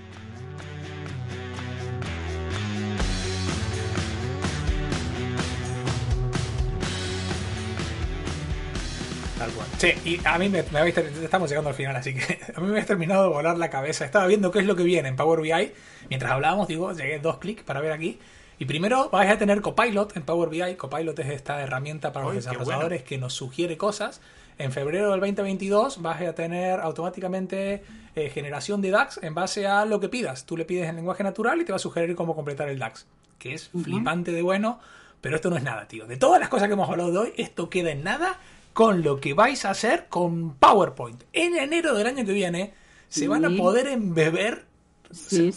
Sí, 9.78 9.92
y 10.04 10.20
a 10.26 10.36
mí 10.38 10.48
me, 10.48 10.64
habéis, 10.76 10.98
estamos 10.98 11.48
llegando 11.48 11.70
al 11.70 11.76
final, 11.76 11.94
así 11.94 12.12
que 12.12 12.40
a 12.56 12.60
mí 12.60 12.66
me 12.66 12.72
habéis 12.72 12.86
terminado 12.86 13.22
de 13.22 13.28
volar 13.28 13.56
la 13.56 13.70
cabeza. 13.70 14.04
Estaba 14.04 14.26
viendo 14.26 14.50
qué 14.50 14.58
es 14.58 14.66
lo 14.66 14.74
que 14.74 14.82
viene 14.82 15.08
en 15.08 15.14
Power 15.14 15.40
BI. 15.40 15.72
Mientras 16.08 16.32
hablábamos, 16.32 16.66
digo, 16.66 16.90
llegué 16.92 17.20
dos 17.20 17.38
clics 17.38 17.62
para 17.62 17.80
ver 17.80 17.92
aquí. 17.92 18.18
Y 18.58 18.64
primero 18.64 19.08
vais 19.10 19.30
a 19.30 19.38
tener 19.38 19.60
Copilot 19.60 20.16
en 20.16 20.24
Power 20.24 20.48
BI. 20.48 20.74
Copilot 20.74 21.16
es 21.20 21.28
esta 21.28 21.62
herramienta 21.62 22.12
para 22.12 22.26
los 22.26 22.34
desarrolladores 22.34 23.04
que 23.04 23.18
nos 23.18 23.34
sugiere 23.34 23.76
cosas. 23.76 24.20
En 24.58 24.72
febrero 24.72 25.12
del 25.12 25.20
2022 25.20 26.02
vas 26.02 26.20
a 26.22 26.32
tener 26.32 26.80
automáticamente 26.80 27.84
eh, 28.16 28.30
generación 28.30 28.82
de 28.82 28.90
DAX 28.90 29.20
en 29.22 29.32
base 29.32 29.68
a 29.68 29.84
lo 29.84 30.00
que 30.00 30.08
pidas. 30.08 30.44
Tú 30.44 30.56
le 30.56 30.64
pides 30.64 30.88
en 30.88 30.96
lenguaje 30.96 31.22
natural 31.22 31.60
y 31.60 31.64
te 31.64 31.70
va 31.70 31.76
a 31.76 31.78
sugerir 31.78 32.16
cómo 32.16 32.34
completar 32.34 32.68
el 32.68 32.80
DAX. 32.80 33.06
Que 33.38 33.54
es 33.54 33.68
flipante 33.68 34.32
de 34.32 34.42
bueno, 34.42 34.80
pero 35.20 35.36
esto 35.36 35.50
no 35.50 35.56
es 35.56 35.62
nada, 35.62 35.86
tío. 35.86 36.08
De 36.08 36.16
todas 36.16 36.40
las 36.40 36.48
cosas 36.48 36.66
que 36.66 36.74
hemos 36.74 36.90
hablado 36.90 37.12
de 37.12 37.18
hoy, 37.18 37.32
esto 37.36 37.70
queda 37.70 37.92
en 37.92 38.02
nada 38.02 38.40
con 38.78 39.02
lo 39.02 39.20
que 39.20 39.34
vais 39.34 39.64
a 39.64 39.70
hacer 39.70 40.06
con 40.08 40.54
PowerPoint. 40.54 41.24
En 41.32 41.56
enero 41.56 41.96
del 41.96 42.06
año 42.06 42.24
que 42.24 42.32
viene 42.32 42.74
se 43.08 43.26
van 43.26 43.44
a 43.44 43.50
poder 43.50 43.88
embeber. 43.88 44.66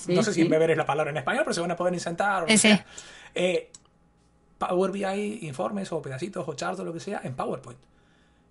no 0.07 0.23
sé 0.23 0.33
si 0.33 0.41
embeber 0.41 0.71
es 0.71 0.77
la 0.77 0.87
palabra 0.87 1.11
en 1.11 1.17
español, 1.17 1.43
pero 1.43 1.53
se 1.53 1.61
van 1.61 1.69
a 1.69 1.75
poder 1.75 1.93
insertar. 1.93 2.47
Eh, 3.35 3.69
Power 4.57 4.91
BI 4.91 5.45
informes 5.45 5.91
o 5.91 6.01
pedacitos 6.01 6.47
o 6.47 6.55
charts 6.55 6.79
o 6.79 6.83
lo 6.83 6.91
que 6.91 6.99
sea 6.99 7.21
en 7.23 7.35
PowerPoint. 7.35 7.77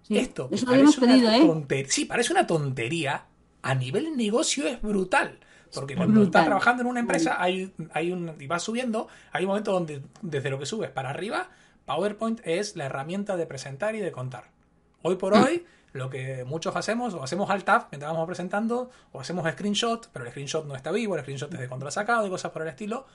Esto 0.08 0.48
parece 0.48 1.00
una 1.00 1.36
¿eh? 1.36 1.40
tontería. 1.40 1.90
Sí, 1.90 2.04
parece 2.04 2.32
una 2.32 2.46
tontería. 2.46 3.24
A 3.62 3.74
nivel 3.74 4.16
negocio 4.16 4.68
es 4.68 4.80
brutal. 4.80 5.40
Porque 5.74 5.96
cuando 5.96 6.22
estás 6.22 6.44
trabajando 6.44 6.82
en 6.82 6.86
una 6.86 7.00
empresa 7.00 7.42
hay, 7.42 7.72
hay 7.92 8.12
un, 8.12 8.36
y 8.38 8.46
vas 8.46 8.62
subiendo, 8.62 9.08
hay 9.32 9.42
un 9.42 9.48
momento 9.48 9.72
donde 9.72 10.00
desde 10.22 10.48
lo 10.48 10.60
que 10.60 10.66
subes 10.66 10.90
para 10.90 11.10
arriba, 11.10 11.48
PowerPoint 11.86 12.40
es 12.44 12.76
la 12.76 12.84
herramienta 12.84 13.36
de 13.36 13.46
presentar 13.46 13.96
y 13.96 13.98
de 13.98 14.12
contar. 14.12 14.59
Hoy 15.02 15.16
por 15.16 15.34
hoy, 15.34 15.64
lo 15.92 16.10
que 16.10 16.44
muchos 16.44 16.76
hacemos, 16.76 17.14
o 17.14 17.22
hacemos 17.22 17.50
alt 17.50 17.64
tab 17.64 17.88
mientras 17.90 18.12
vamos 18.12 18.26
presentando, 18.26 18.90
o 19.12 19.20
hacemos 19.20 19.50
screenshot, 19.50 20.08
pero 20.12 20.24
el 20.24 20.30
screenshot 20.30 20.66
no 20.66 20.74
está 20.74 20.92
vivo, 20.92 21.16
el 21.16 21.22
screenshot 21.22 21.52
es 21.52 21.60
de 21.60 21.68
control 21.68 21.92
sacado 21.92 22.26
y 22.26 22.30
cosas 22.30 22.52
por 22.52 22.62
el 22.62 22.68
estilo. 22.68 23.06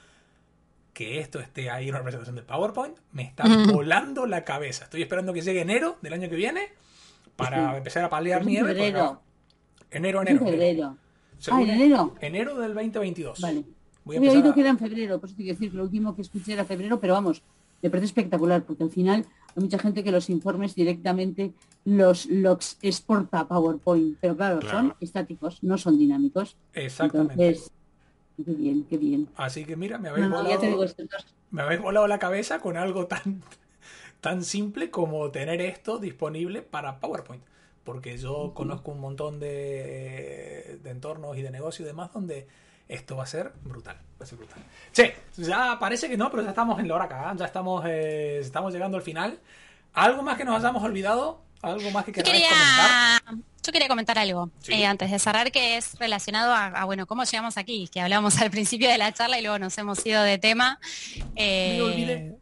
Que 0.94 1.20
esto 1.20 1.40
esté 1.40 1.70
ahí 1.70 1.90
en 1.90 1.96
una 1.96 2.04
presentación 2.04 2.38
de 2.38 2.42
PowerPoint 2.44 2.98
me 3.12 3.24
está 3.24 3.44
volando 3.74 4.26
la 4.26 4.46
cabeza. 4.46 4.86
Estoy 4.86 5.02
esperando 5.02 5.34
que 5.34 5.42
llegue 5.42 5.62
enero 5.62 5.98
del 6.02 6.14
año 6.14 6.30
que 6.30 6.38
viene 6.38 6.70
para 7.36 7.76
empezar 7.76 8.06
a 8.06 8.10
paliar 8.10 8.46
nieve. 8.46 8.72
Enero. 8.72 9.22
Enero, 9.92 10.22
enero. 10.22 10.48
enero. 10.48 10.98
Ah, 11.52 11.62
enero. 11.62 12.16
Enero 12.22 12.56
del 12.56 12.74
2022. 12.74 13.42
Vale. 13.42 13.66
Voy 14.06 14.16
a 14.16 14.20
Había 14.20 14.32
oído 14.32 14.54
que 14.54 14.62
era 14.62 14.70
en 14.70 14.78
febrero, 14.78 15.20
por 15.20 15.28
eso 15.28 15.36
te 15.36 15.44
quiero 15.44 15.58
decir, 15.58 15.74
lo 15.74 15.84
último 15.84 16.16
que 16.16 16.22
escuché 16.22 16.54
era 16.54 16.64
febrero, 16.64 17.00
pero 17.00 17.14
vamos, 17.14 17.42
me 17.82 17.90
parece 17.90 18.06
espectacular, 18.06 18.64
porque 18.64 18.84
al 18.84 18.92
final 18.92 19.26
hay 19.56 19.64
mucha 19.64 19.80
gente 19.80 20.04
que 20.04 20.12
los 20.12 20.30
informes 20.30 20.76
directamente 20.76 21.54
los, 21.86 22.26
los 22.26 22.78
exporta 22.82 23.42
a 23.42 23.48
PowerPoint, 23.48 24.18
pero 24.20 24.36
claro, 24.36 24.62
son 24.62 24.96
estáticos, 25.00 25.64
no 25.64 25.78
son 25.78 25.98
dinámicos. 25.98 26.58
Exactamente. 26.74 27.60
qué 28.38 28.52
bien, 28.52 28.86
qué 28.90 28.98
bien. 28.98 29.30
Así 29.36 29.66
que 29.66 29.76
mira, 29.76 29.98
me 29.98 30.10
habéis, 30.10 30.30
volado, 30.30 30.62
me 31.52 31.62
habéis 31.62 31.82
volado 31.82 32.08
la 32.08 32.20
cabeza 32.20 32.60
con 32.60 32.76
algo 32.76 33.08
tan, 33.08 33.42
tan 34.20 34.44
simple 34.44 34.90
como 34.90 35.32
tener 35.32 35.62
esto 35.62 36.00
disponible 36.00 36.62
para 36.62 37.00
PowerPoint. 37.00 37.44
Porque 37.84 38.18
yo 38.18 38.54
conozco 38.56 38.92
un 38.92 39.00
montón 39.00 39.40
de, 39.40 40.80
de 40.84 40.90
entornos 40.90 41.38
y 41.38 41.44
de 41.44 41.52
negocios 41.52 41.86
y 41.86 41.88
demás 41.88 42.12
donde 42.12 42.48
esto 42.88 43.16
va 43.16 43.24
a 43.24 43.28
ser 43.28 43.52
brutal. 43.64 43.98
Va 44.20 44.24
a 44.24 44.26
ser 44.26 44.38
brutal. 44.38 44.60
Che, 44.94 45.16
ya 45.38 45.78
parece 45.80 46.08
que 46.10 46.18
no, 46.18 46.30
pero 46.30 46.44
ya 46.44 46.50
estamos 46.50 46.80
en 46.80 46.88
la 46.88 46.96
hora 46.96 47.06
acá. 47.06 47.32
¿eh? 47.32 47.36
Ya 47.38 47.46
estamos, 47.46 47.84
eh, 47.88 48.40
estamos 48.42 48.74
llegando 48.74 48.98
al 48.98 49.04
final. 49.04 49.40
¿Algo 49.94 50.24
más 50.24 50.38
que 50.38 50.46
nos 50.46 50.58
hayamos 50.58 50.84
olvidado? 50.84 51.42
¿Algo 51.62 51.90
más 51.92 52.06
que 52.06 52.12
queráis 52.12 52.46
comentar? 52.48 53.22
Yo 53.64 53.72
quería 53.72 53.88
comentar 53.88 54.20
algo 54.20 54.52
eh, 54.68 54.86
antes 54.86 55.10
de 55.10 55.18
cerrar 55.18 55.52
que 55.52 55.78
es 55.78 55.98
relacionado 55.98 56.54
a, 56.54 56.86
bueno, 56.86 57.08
cómo 57.08 57.24
llegamos 57.24 57.58
aquí, 57.58 57.90
que 57.92 58.00
hablamos 58.00 58.38
al 58.42 58.52
principio 58.52 58.90
de 58.90 59.00
la 59.00 59.12
charla 59.12 59.40
y 59.40 59.42
luego 59.42 59.58
nos 59.58 59.76
hemos 59.78 60.06
ido 60.06 60.22
de 60.22 60.38
tema. 60.38 60.80
Me 61.36 61.82
olvidé. 61.82 62.36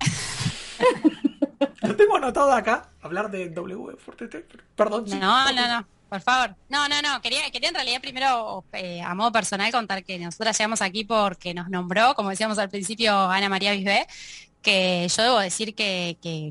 Lo 1.82 1.96
tengo 1.96 2.16
anotado 2.16 2.52
acá, 2.52 2.90
hablar 3.00 3.30
de 3.30 3.48
W 3.48 3.96
Perdón. 4.76 5.06
No, 5.18 5.52
no, 5.52 5.68
no. 5.68 5.86
Por 6.08 6.20
favor. 6.22 6.56
No, 6.68 6.88
no, 6.88 7.02
no. 7.02 7.20
Quería, 7.20 7.50
quería 7.50 7.68
en 7.68 7.74
realidad 7.74 8.00
primero, 8.00 8.64
eh, 8.72 9.02
a 9.02 9.14
modo 9.14 9.30
personal, 9.30 9.70
contar 9.70 10.04
que 10.04 10.18
nosotras 10.18 10.56
llegamos 10.56 10.80
aquí 10.80 11.04
porque 11.04 11.52
nos 11.52 11.68
nombró, 11.68 12.14
como 12.14 12.30
decíamos 12.30 12.58
al 12.58 12.70
principio, 12.70 13.14
Ana 13.14 13.48
María 13.48 13.72
Bisbé, 13.72 14.06
que 14.62 15.06
yo 15.14 15.22
debo 15.22 15.38
decir 15.38 15.74
que, 15.74 16.16
que, 16.20 16.50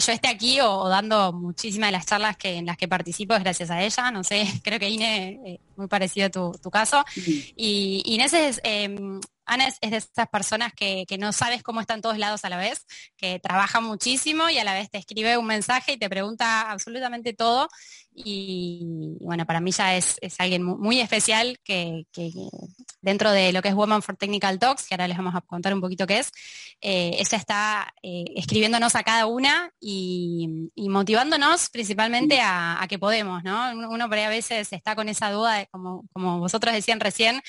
yo 0.00 0.12
esté 0.12 0.28
aquí 0.28 0.60
o, 0.60 0.88
dando 0.88 1.32
muchísimas 1.32 1.88
de 1.88 1.92
las 1.92 2.06
charlas 2.06 2.36
que, 2.36 2.56
en 2.56 2.66
las 2.66 2.76
que 2.76 2.86
participo 2.86 3.34
es 3.34 3.40
gracias 3.40 3.70
a 3.70 3.82
ella. 3.82 4.10
No 4.10 4.22
sé, 4.24 4.46
creo 4.62 4.78
que 4.78 4.90
Ine, 4.90 5.40
eh, 5.44 5.60
muy 5.76 5.86
parecido 5.86 6.26
a 6.26 6.30
tu, 6.30 6.52
tu 6.62 6.70
caso. 6.70 7.04
Y 7.56 8.02
Inés 8.04 8.34
es, 8.34 8.60
em, 8.62 9.20
Ana 9.48 9.66
es, 9.66 9.80
de 9.80 9.96
esas 9.96 10.28
personas 10.28 10.72
que, 10.74 11.06
no 11.18 11.32
sabes 11.32 11.62
cómo 11.62 11.80
están 11.80 12.02
todos 12.02 12.18
lados 12.18 12.44
a 12.44 12.50
la 12.50 12.58
vez, 12.58 12.86
que 13.16 13.40
trabaja 13.40 13.80
muchísimo 13.80 14.50
y 14.50 14.58
a 14.58 14.64
la 14.64 14.74
vez 14.74 14.90
te 14.90 14.98
escribe 14.98 15.38
un 15.38 15.46
mensaje 15.46 15.92
y 15.92 15.96
te 15.96 16.08
pregunta 16.08 16.70
absolutamente 16.70 17.32
todo. 17.32 17.68
Y, 18.24 19.16
bueno, 19.20 19.46
para 19.46 19.60
mí 19.60 19.70
ya 19.70 19.96
es, 19.96 20.18
alguien 20.38 20.62
muy, 20.64 21.00
especial 21.00 21.58
que, 21.62 22.04
dentro 23.00 23.30
de 23.30 23.52
lo 23.52 23.62
que 23.62 23.68
es 23.68 23.74
Woman 23.74 24.02
for 24.02 24.16
Technical 24.16 24.58
Talks, 24.58 24.88
que 24.88 24.94
ahora 24.94 25.08
les 25.08 25.16
vamos 25.16 25.34
a 25.34 25.40
contar 25.40 25.72
un 25.72 25.80
poquito 25.80 26.06
qué 26.06 26.18
es, 26.18 26.30
eh, 26.80 27.12
ella 27.18 27.38
está 27.38 27.94
eh, 28.02 28.24
escribiéndonos 28.36 28.94
a 28.96 29.02
cada 29.02 29.26
una 29.26 29.70
y, 29.80 30.70
motivándonos 30.76 31.68
principalmente 31.70 32.40
a, 32.42 32.84
que 32.88 32.98
podemos, 32.98 33.44
¿no? 33.44 33.70
Uno, 33.88 34.08
por 34.08 34.18
ahí 34.18 34.24
a 34.24 34.30
veces 34.30 34.72
está 34.72 34.96
con 34.96 35.08
esa 35.08 35.30
duda, 35.30 35.66
como, 35.66 36.04
como 36.12 36.38
vosotros 36.38 36.74
decían 36.74 37.00
recién, 37.00 37.40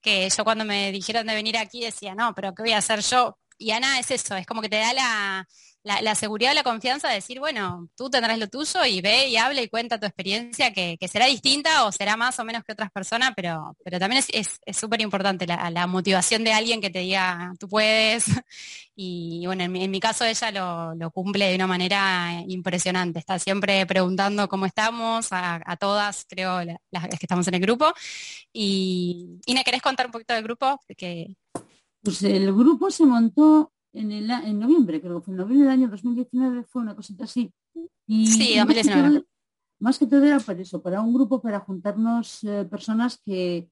que 0.00 0.28
yo 0.28 0.44
cuando 0.44 0.64
me 0.64 0.90
dijeron 0.92 1.26
de 1.26 1.34
venir 1.34 1.56
aquí 1.56 1.80
decía, 1.80 2.14
no, 2.14 2.34
pero 2.34 2.54
¿qué 2.54 2.62
voy 2.62 2.72
a 2.72 2.78
hacer 2.78 3.00
yo? 3.00 3.38
Y 3.58 3.70
Ana 3.70 3.98
es 3.98 4.10
eso, 4.10 4.36
es 4.36 4.46
como 4.46 4.60
que 4.60 4.68
te 4.68 4.76
da 4.76 4.92
la, 4.92 5.48
la, 5.86 6.14
seguridad 6.16 6.52
la 6.52 6.64
confianza 6.64 7.08
de 7.08 7.14
decir, 7.14 7.38
bueno, 7.38 7.88
tú 7.96 8.10
tendrás 8.10 8.38
lo 8.38 8.48
tuyo 8.48 8.84
y 8.84 9.00
ve 9.00 9.28
y 9.28 9.36
habla 9.36 9.62
y 9.62 9.68
cuenta 9.68 10.00
tu 10.00 10.06
experiencia, 10.06 10.72
que, 10.72 10.98
será 11.08 11.26
distinta 11.26 11.86
o 11.86 11.92
será 11.92 12.16
más 12.16 12.38
o 12.40 12.44
menos 12.44 12.64
que 12.64 12.72
otras 12.72 12.90
personas, 12.90 13.30
pero, 13.36 13.76
pero 13.84 14.00
también 14.00 14.24
es 14.32 14.60
súper 14.76 15.00
importante 15.00 15.46
la, 15.46 15.86
motivación 15.86 16.42
de 16.42 16.52
alguien 16.52 16.80
que 16.80 16.90
te 16.90 17.00
diga, 17.00 17.52
tú 17.58 17.68
puedes. 17.68 18.26
Y 18.98 19.42
bueno, 19.44 19.62
en 19.64 19.90
mi, 19.90 20.00
caso 20.00 20.24
ella 20.24 20.94
lo, 20.98 21.10
cumple 21.10 21.50
de 21.50 21.54
una 21.54 21.66
manera 21.66 22.42
impresionante. 22.48 23.18
Está 23.18 23.38
siempre 23.38 23.84
preguntando 23.84 24.48
cómo 24.48 24.64
estamos, 24.64 25.28
a, 25.32 25.76
todas, 25.78 26.24
creo, 26.26 26.64
las, 26.64 27.08
que 27.08 27.18
estamos 27.20 27.46
en 27.46 27.54
el 27.56 27.60
grupo. 27.60 27.92
Y 28.54 29.38
Ine, 29.44 29.64
¿querés 29.64 29.82
contar 29.82 30.06
un 30.06 30.12
poquito 30.12 30.32
del 30.32 30.44
grupo? 30.44 30.80
Pues 32.02 32.22
el 32.22 32.46
grupo 32.54 32.90
se 32.90 33.04
montó 33.04 33.70
en, 33.96 34.12
el, 34.12 34.30
en 34.30 34.58
noviembre, 34.58 35.00
creo 35.00 35.20
que 35.20 35.24
fue 35.24 35.32
en 35.32 35.38
noviembre 35.38 35.66
del 35.66 35.72
año 35.72 35.88
2019, 35.88 36.64
fue 36.64 36.82
una 36.82 36.94
cosita 36.94 37.24
así. 37.24 37.52
Y 38.06 38.26
sí, 38.26 38.58
2019. 38.58 39.24
Más 39.80 39.98
que 39.98 40.06
todo 40.06 40.24
era 40.24 40.40
para 40.40 40.60
eso, 40.60 40.82
para 40.82 41.00
un 41.00 41.12
grupo, 41.12 41.42
para 41.42 41.60
juntarnos 41.60 42.44
eh, 42.44 42.64
personas 42.70 43.20
que, 43.24 43.68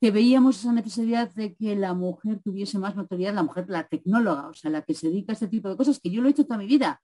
que 0.00 0.10
veíamos 0.10 0.58
esa 0.58 0.72
necesidad 0.72 1.32
de 1.34 1.54
que 1.54 1.76
la 1.76 1.94
mujer 1.94 2.40
tuviese 2.42 2.78
más 2.78 2.96
notoriedad, 2.96 3.34
la 3.34 3.44
mujer, 3.44 3.66
la 3.68 3.86
tecnóloga, 3.86 4.48
o 4.48 4.54
sea, 4.54 4.70
la 4.70 4.82
que 4.82 4.94
se 4.94 5.08
dedica 5.08 5.32
a 5.32 5.34
este 5.34 5.48
tipo 5.48 5.68
de 5.68 5.76
cosas, 5.76 6.00
que 6.00 6.10
yo 6.10 6.22
lo 6.22 6.28
he 6.28 6.32
hecho 6.32 6.44
toda 6.44 6.58
mi 6.58 6.66
vida, 6.66 7.00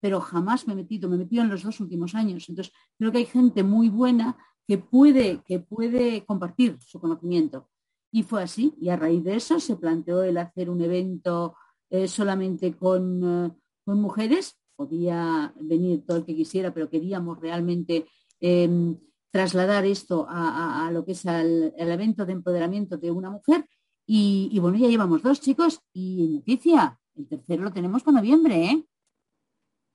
pero 0.00 0.20
jamás 0.20 0.66
me 0.66 0.74
he 0.74 0.76
metido, 0.76 1.08
me 1.08 1.16
he 1.16 1.20
metido 1.20 1.42
en 1.42 1.50
los 1.50 1.62
dos 1.62 1.80
últimos 1.80 2.14
años. 2.14 2.48
Entonces, 2.48 2.74
creo 2.98 3.12
que 3.12 3.18
hay 3.18 3.26
gente 3.26 3.62
muy 3.62 3.88
buena 3.88 4.36
que 4.66 4.76
puede, 4.76 5.42
que 5.44 5.60
puede 5.60 6.24
compartir 6.26 6.76
su 6.80 7.00
conocimiento. 7.00 7.69
Y 8.12 8.22
fue 8.24 8.42
así, 8.42 8.74
y 8.80 8.88
a 8.88 8.96
raíz 8.96 9.22
de 9.22 9.36
eso 9.36 9.60
se 9.60 9.76
planteó 9.76 10.22
el 10.22 10.36
hacer 10.38 10.68
un 10.68 10.80
evento 10.80 11.54
eh, 11.90 12.08
solamente 12.08 12.74
con, 12.74 13.46
eh, 13.46 13.52
con, 13.84 14.00
mujeres. 14.00 14.58
Podía 14.74 15.52
venir 15.60 16.04
todo 16.06 16.18
el 16.18 16.24
que 16.24 16.34
quisiera, 16.34 16.72
pero 16.72 16.88
queríamos 16.88 17.38
realmente 17.38 18.06
em, 18.40 18.96
trasladar 19.30 19.84
esto 19.84 20.26
a, 20.28 20.90
lo 20.92 21.04
que 21.04 21.12
es 21.12 21.24
el, 21.24 21.72
evento 21.76 22.26
de 22.26 22.32
empoderamiento 22.32 22.96
de 22.96 23.10
una 23.10 23.30
mujer. 23.30 23.66
Y, 24.06 24.58
bueno, 24.58 24.76
ya 24.76 24.88
llevamos 24.88 25.22
dos 25.22 25.40
chicos 25.40 25.80
y 25.92 26.38
noticia, 26.38 26.98
el 27.14 27.28
tercero 27.28 27.62
lo 27.62 27.72
tenemos 27.72 28.02
para 28.02 28.16
noviembre, 28.16 28.64
¿eh? 28.64 28.84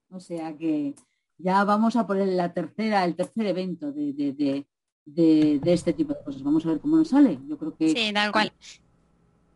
O 0.10 0.22
sea 0.22 0.56
que 0.56 0.96
ya 1.38 1.66
vamos 1.66 1.98
a 1.98 2.08
poner 2.08 2.30
la 2.30 2.54
tercera, 2.54 3.04
el 3.04 3.16
tercer 3.16 3.48
evento 3.48 3.92
de, 3.92 4.68
este 5.06 5.94
tipo 5.94 6.14
de 6.14 6.24
cosas. 6.24 6.44
Vamos 6.44 6.66
a 6.66 6.70
ver 6.70 6.80
cómo 6.80 6.98
nos 6.98 7.10
sale. 7.10 7.40
Yo 7.48 7.58
creo 7.58 7.76
que... 7.76 7.90
Sí, 7.90 8.12
tal 8.14 8.32
cual. 8.32 8.52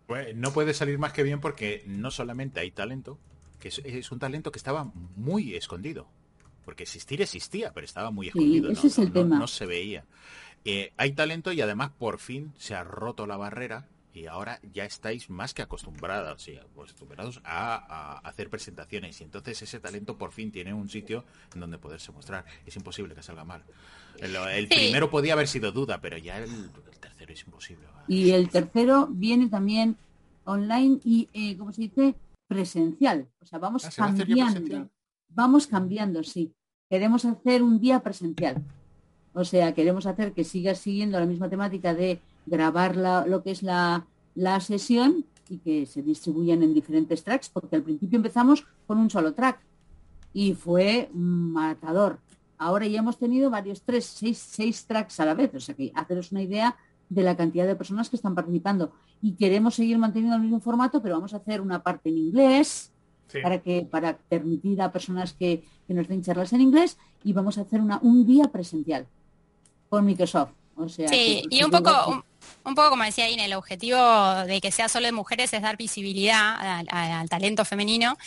Pues 0.07 0.35
no 0.35 0.51
puede 0.51 0.73
salir 0.73 0.97
más 0.97 1.13
que 1.13 1.23
bien 1.23 1.39
porque 1.39 1.84
no 1.85 2.11
solamente 2.11 2.59
hay 2.59 2.71
talento, 2.71 3.19
que 3.59 3.69
es, 3.69 4.11
un 4.11 4.19
talento 4.19 4.51
que 4.51 4.59
estaba 4.59 4.91
muy 5.15 5.55
escondido. 5.55 6.07
Porque 6.65 6.84
existir 6.84 7.21
existía, 7.21 7.73
pero 7.73 7.85
estaba 7.85 8.11
muy 8.11 8.27
escondido. 8.27 8.71
ese 8.71 8.88
es 8.88 8.97
el 8.99 9.11
tema. 9.11 9.39
No, 9.39 9.47
se 9.47 9.65
veía. 9.65 10.05
Eh, 10.65 10.93
hay 10.97 11.13
talento 11.13 11.51
y 11.51 11.61
además 11.61 11.91
por 11.97 12.19
fin 12.19 12.53
se 12.57 12.76
ha 12.76 12.84
roto 12.84 13.26
la 13.26 13.38
barrera 13.38 13.88
y 14.14 14.26
ahora 14.26 14.60
ya 14.73 14.86
estáis 14.86 15.30
más 15.30 15.53
que 15.53 15.61
acostumbrados, 15.61 16.41
sí, 16.41 16.57
acostumbrados 16.57 17.41
a, 17.44 18.19
hacer 18.27 18.49
presentaciones 18.49 19.22
y 19.22 19.23
entonces 19.23 19.61
ese 19.61 19.80
talento 19.80 20.18
por 20.18 20.31
fin 20.31 20.52
tiene 20.52 20.73
un 20.73 20.90
sitio 20.90 21.23
en 21.53 21.60
donde 21.60 21.77
poderse 21.77 22.11
mostrar. 22.11 22.45
Es 22.65 22.76
imposible 22.76 23.15
que 23.15 23.23
salga 23.23 23.44
mal. 23.45 23.64
El, 24.18 24.68
primero 24.68 25.10
podía 25.10 25.34
haber 25.34 25.48
sido 25.48 25.72
duda, 25.72 26.02
pero 26.02 26.18
ya 26.18 26.38
el, 26.40 26.69
tercero 26.99 27.34
es 27.34 27.44
imposible. 27.44 27.86
Y 28.07 28.31
el 28.31 28.49
tercero 28.49 29.07
viene 29.10 29.48
también 29.48 29.95
online 30.45 30.99
y, 31.03 31.30
eh, 31.34 31.56
¿cómo 31.57 31.72
se 31.72 31.84
dice? 31.84 32.15
Presencial. 32.48 33.27
O 33.41 33.45
sea, 33.45 33.60
vamos 33.60 33.86
ah, 33.86 33.91
cambiando. 33.95 34.90
Vamos 35.30 35.68
cambiando, 35.68 36.23
sí. 36.23 36.52
Queremos 36.90 37.23
hacer 37.23 37.61
un 37.61 37.80
día 37.80 38.02
presencial. 38.02 38.64
O 39.34 39.45
sea, 39.45 39.73
queremos 39.73 40.07
hacer 40.07 40.34
que 40.34 40.44
siga 40.44 40.73
siguiendo 40.73 41.19
la 41.19 41.27
misma 41.27 41.49
temática 41.49 41.94
de 41.94 42.19
grabar 42.49 42.95
lo 43.27 43.43
que 43.43 43.51
es 43.51 43.63
la, 43.63 44.05
la 44.35 44.59
sesión 44.59 45.26
y 45.49 45.57
que 45.57 45.85
se 45.85 46.01
distribuyan 46.01 46.63
en 46.63 46.73
diferentes 46.73 47.23
tracks, 47.23 47.49
porque 47.49 47.76
al 47.76 47.84
principio 47.84 48.17
empezamos 48.17 48.65
con 48.88 48.97
un 48.99 49.09
solo 49.09 49.34
track 49.34 49.59
y 50.34 50.53
fue 50.53 51.09
matador. 51.13 52.19
Ahora 52.57 52.85
ya 52.88 52.99
hemos 52.99 53.17
tenido 53.17 53.49
varios, 53.49 53.81
tres, 53.81 54.05
seis, 54.05 54.38
seis 54.38 54.85
tracks 54.85 55.19
a 55.19 55.26
la 55.26 55.34
vez, 55.34 55.53
o 55.55 55.59
sea 55.59 55.76
que 55.76 55.91
haceros 55.95 56.31
una 56.31 56.41
idea 56.41 56.76
de 57.09 57.23
la 57.23 57.35
cantidad 57.35 57.65
de 57.65 57.76
personas 57.76 58.09
que 58.09 58.15
están 58.15 58.35
participando. 58.35 58.91
Y 59.21 59.34
queremos 59.34 59.76
seguir 59.76 59.97
manteniendo 59.97 60.35
el 60.35 60.43
mismo 60.43 60.59
formato, 60.59 61.01
pero 61.01 61.15
vamos 61.15 61.34
a 61.34 61.38
hacer 61.38 61.61
una 61.61 61.81
parte 61.81 62.09
en 62.09 62.17
inglés 62.17 62.91
para 63.43 63.61
que 63.61 63.88
para 63.89 64.17
permitir 64.17 64.81
a 64.81 64.91
personas 64.91 65.34
que, 65.34 65.63
que, 65.88 65.93
nos 65.93 66.07
den 66.07 66.23
charlas 66.23 66.51
en 66.53 66.61
inglés 66.61 66.97
y 67.23 67.34
vamos 67.34 67.57
a 67.57 67.61
hacer 67.61 67.80
una, 67.80 67.99
un 68.01 68.26
día 68.26 68.45
presencial 68.45 69.07
con 69.88 70.05
Microsoft. 70.05 70.51
O 70.76 70.88
sea, 70.88 71.07
sí, 71.09 71.43
y 71.49 71.63
un 71.63 71.71
poco, 71.71 71.91
un 72.07 72.23
poco 72.76 72.90
como 72.91 73.03
decía 73.03 73.30
Ine, 73.30 73.45
el 73.45 73.53
objetivo 73.53 73.99
de 74.45 74.61
que 74.61 74.72
sea 74.72 74.90
solo 74.90 75.06
de 75.06 75.11
mujeres 75.11 75.53
es 75.53 75.61
dar 75.61 75.78
visibilidad 75.78 76.86
al, 76.88 77.30
talento 77.30 77.66
femenino 77.66 78.18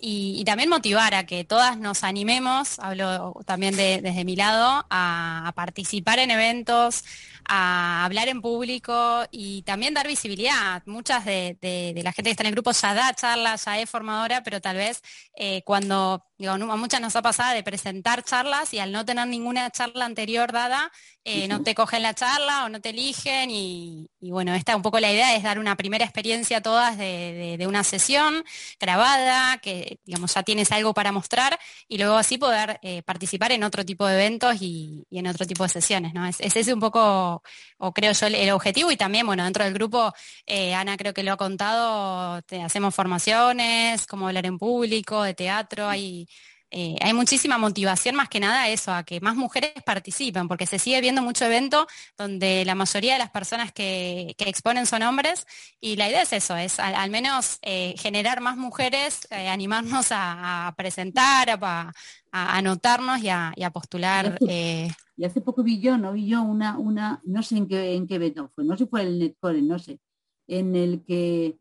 y, 0.00 0.42
también 0.44 0.68
motivar 0.68 1.14
a 1.14 1.26
que 1.26 1.44
todas 1.44 1.78
nos 1.78 2.02
animemos, 2.04 2.78
hablo 2.78 3.40
también 3.46 3.76
desde 3.76 4.24
mi 4.24 4.36
lado, 4.36 4.84
a, 4.90 5.52
participar 5.54 6.18
en 6.18 6.30
eventos, 6.30 7.04
a 7.46 8.04
hablar 8.04 8.28
en 8.28 8.40
público 8.40 9.24
y 9.30 9.62
también 9.62 9.94
dar 9.94 10.06
visibilidad. 10.06 10.82
Muchas 10.86 11.24
de, 11.24 11.56
la 12.02 12.12
gente 12.12 12.28
que 12.28 12.30
está 12.30 12.42
en 12.42 12.48
el 12.48 12.54
grupo 12.54 12.72
ya 12.72 12.94
da 12.94 13.14
charlas, 13.14 13.64
ya 13.64 13.78
es 13.78 13.90
formadora, 13.90 14.42
pero 14.42 14.60
tal 14.60 14.76
vez 14.76 15.02
eh, 15.36 15.62
cuando, 15.64 16.24
digo, 16.38 16.52
a 16.52 16.76
muchas 16.76 17.00
nos 17.00 17.16
ha 17.16 17.22
pasado 17.22 17.54
de 17.54 17.62
presentar 17.62 18.22
charlas 18.24 18.72
y 18.74 18.78
al 18.78 18.92
no 18.92 19.04
tener 19.04 19.26
ninguna 19.26 19.70
charla 19.70 20.04
anterior 20.04 20.52
dada, 20.52 20.90
eh, 21.24 21.46
no 21.46 21.62
te 21.62 21.76
cogen 21.76 22.02
la 22.02 22.14
charla 22.14 22.64
o 22.64 22.68
no 22.68 22.80
te 22.80 22.88
eligen 22.88 23.48
y, 23.52 24.10
bueno, 24.20 24.54
esta 24.54 24.74
un 24.74 24.82
poco 24.82 24.98
la 24.98 25.12
idea 25.12 25.36
es 25.36 25.44
dar 25.44 25.60
una 25.60 25.76
primera 25.76 26.04
experiencia 26.04 26.56
a 26.56 26.62
todas 26.62 26.98
de, 26.98 27.64
una 27.68 27.84
sesión 27.84 28.44
grabada, 28.80 29.58
que 29.58 30.00
digamos 30.04 30.34
ya 30.34 30.42
tienes 30.42 30.72
algo 30.72 30.94
para 30.94 31.12
mostrar 31.12 31.60
y 31.86 31.98
luego 31.98 32.16
así 32.16 32.38
poder 32.38 32.80
eh, 32.82 33.02
participar 33.02 33.52
en 33.52 33.62
otro 33.62 33.84
tipo 33.84 34.04
de 34.04 34.14
eventos 34.14 34.56
y, 34.60 35.06
en 35.12 35.28
otro 35.28 35.46
tipo 35.46 35.62
de 35.62 35.68
sesiones, 35.68 36.12
¿no? 36.12 36.26
Es, 36.26 36.40
ese 36.40 36.74
un 36.74 36.80
poco, 36.80 37.31
o 37.78 37.92
creo 37.92 38.12
yo, 38.12 38.26
el, 38.26 38.50
objetivo 38.50 38.90
y 38.90 38.96
también, 38.96 39.26
bueno, 39.26 39.44
dentro 39.44 39.64
del 39.64 39.72
grupo, 39.72 40.12
eh, 40.46 40.74
Ana 40.74 40.96
creo 40.96 41.14
que 41.14 41.22
lo 41.22 41.32
ha 41.32 41.36
contado, 41.36 42.42
te, 42.42 42.62
hacemos 42.62 42.94
formaciones, 42.94 44.06
como 44.06 44.26
hablar 44.28 44.46
en 44.46 44.58
público, 44.58 45.22
de 45.22 45.34
teatro, 45.34 45.88
hay 45.88 46.28
eh, 46.74 46.96
hay 47.02 47.12
muchísima 47.12 47.58
motivación 47.58 48.14
más 48.16 48.30
que 48.30 48.40
nada 48.40 48.62
a 48.62 48.68
eso, 48.70 48.94
a 48.94 49.02
que 49.02 49.20
más 49.20 49.36
mujeres 49.36 49.74
participen, 49.84 50.48
porque 50.48 50.64
se 50.64 50.78
sigue 50.78 51.02
viendo 51.02 51.20
mucho 51.20 51.44
evento 51.44 51.86
donde 52.16 52.64
la 52.64 52.74
mayoría 52.74 53.12
de 53.12 53.18
las 53.18 53.30
personas 53.30 53.72
que, 53.72 54.34
exponen 54.38 54.86
son 54.86 55.02
hombres 55.02 55.46
y 55.80 55.96
la 55.96 56.08
idea 56.08 56.22
es 56.22 56.32
eso, 56.32 56.56
es 56.56 56.78
al, 56.78 57.10
menos 57.10 57.58
eh, 57.60 57.94
generar 57.98 58.40
más 58.40 58.56
mujeres, 58.56 59.28
eh, 59.30 59.48
animarnos 59.48 60.08
a, 60.10 60.72
presentar, 60.76 61.58
a, 61.60 61.92
anotarnos 62.32 63.22
y 63.22 63.28
a, 63.28 63.70
postular. 63.70 64.38
Y 64.40 65.24
hace, 65.24 65.42
poco 65.42 65.62
vi 65.62 65.78
yo, 65.78 65.98
no 65.98 66.14
vi 66.14 66.26
yo 66.26 66.42
una, 66.42 66.78
una 66.78 67.20
no 67.24 67.42
sé 67.42 67.58
en 67.58 67.68
qué, 67.68 67.94
en 67.94 68.06
qué 68.06 68.14
evento 68.14 68.50
fue, 68.54 68.64
no 68.64 68.78
sé 68.78 68.84
si 68.84 68.90
fue 68.90 69.02
el 69.02 69.18
Netcore, 69.18 69.60
no 69.60 69.78
sé, 69.78 70.00
en 70.46 70.74
el 70.74 71.04
que 71.04 71.58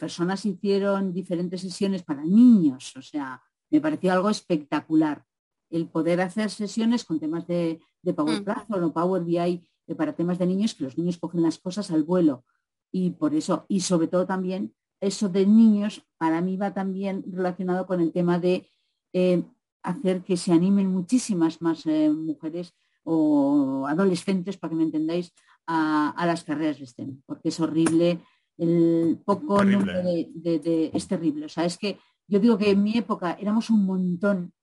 personas 0.00 0.46
hicieron 0.46 1.12
diferentes 1.12 1.60
sesiones 1.60 2.02
para 2.02 2.24
niños, 2.24 2.96
o 2.96 3.02
sea, 3.02 3.42
me 3.72 3.80
pareció 3.80 4.12
algo 4.12 4.30
espectacular. 4.30 5.24
El 5.70 5.88
poder 5.88 6.20
hacer 6.20 6.50
sesiones 6.50 7.04
con 7.04 7.18
temas 7.18 7.46
de, 7.46 7.80
Power 8.14 8.42
mm. 8.42 8.44
Platform 8.44 8.84
o 8.84 8.92
Power 8.92 9.24
BI 9.24 9.38
eh, 9.38 9.94
para 9.96 10.12
temas 10.12 10.38
de 10.38 10.46
niños, 10.46 10.74
que 10.74 10.84
los 10.84 10.98
niños 10.98 11.18
cogen 11.18 11.42
las 11.42 11.58
cosas 11.58 11.90
al 11.90 12.04
vuelo. 12.04 12.44
Y 12.92 13.10
por 13.10 13.34
eso, 13.34 13.64
y 13.68 13.80
sobre 13.80 14.08
todo 14.08 14.26
también 14.26 14.74
eso 15.00 15.28
de 15.28 15.46
niños 15.46 16.04
para 16.18 16.40
mí 16.42 16.56
va 16.56 16.74
también 16.74 17.24
relacionado 17.26 17.86
con 17.86 18.00
el 18.00 18.12
tema 18.12 18.38
de 18.38 18.68
eh, 19.14 19.42
hacer 19.82 20.22
que 20.22 20.36
se 20.36 20.52
animen 20.52 20.88
muchísimas 20.88 21.60
más 21.62 21.86
eh, 21.86 22.10
mujeres 22.10 22.74
o 23.02 23.86
adolescentes, 23.88 24.58
para 24.58 24.70
que 24.70 24.76
me 24.76 24.84
entendáis, 24.84 25.32
a, 25.66 26.24
las 26.26 26.44
carreras 26.44 26.78
de 26.78 26.86
STEM, 26.86 27.22
porque 27.24 27.48
es 27.48 27.58
horrible 27.58 28.20
el 28.58 29.18
poco 29.24 29.64
número 29.64 30.02
de, 30.02 30.90
Es 30.92 31.08
terrible. 31.08 31.46
O 31.46 31.48
sea, 31.48 31.64
es 31.64 31.78
que 31.78 31.98
yo 32.32 32.40
digo 32.40 32.56
que 32.56 32.70
en 32.70 32.82
mi 32.82 32.96
época 32.96 33.36
éramos 33.38 33.68
un 33.68 33.84
montón 33.84 34.54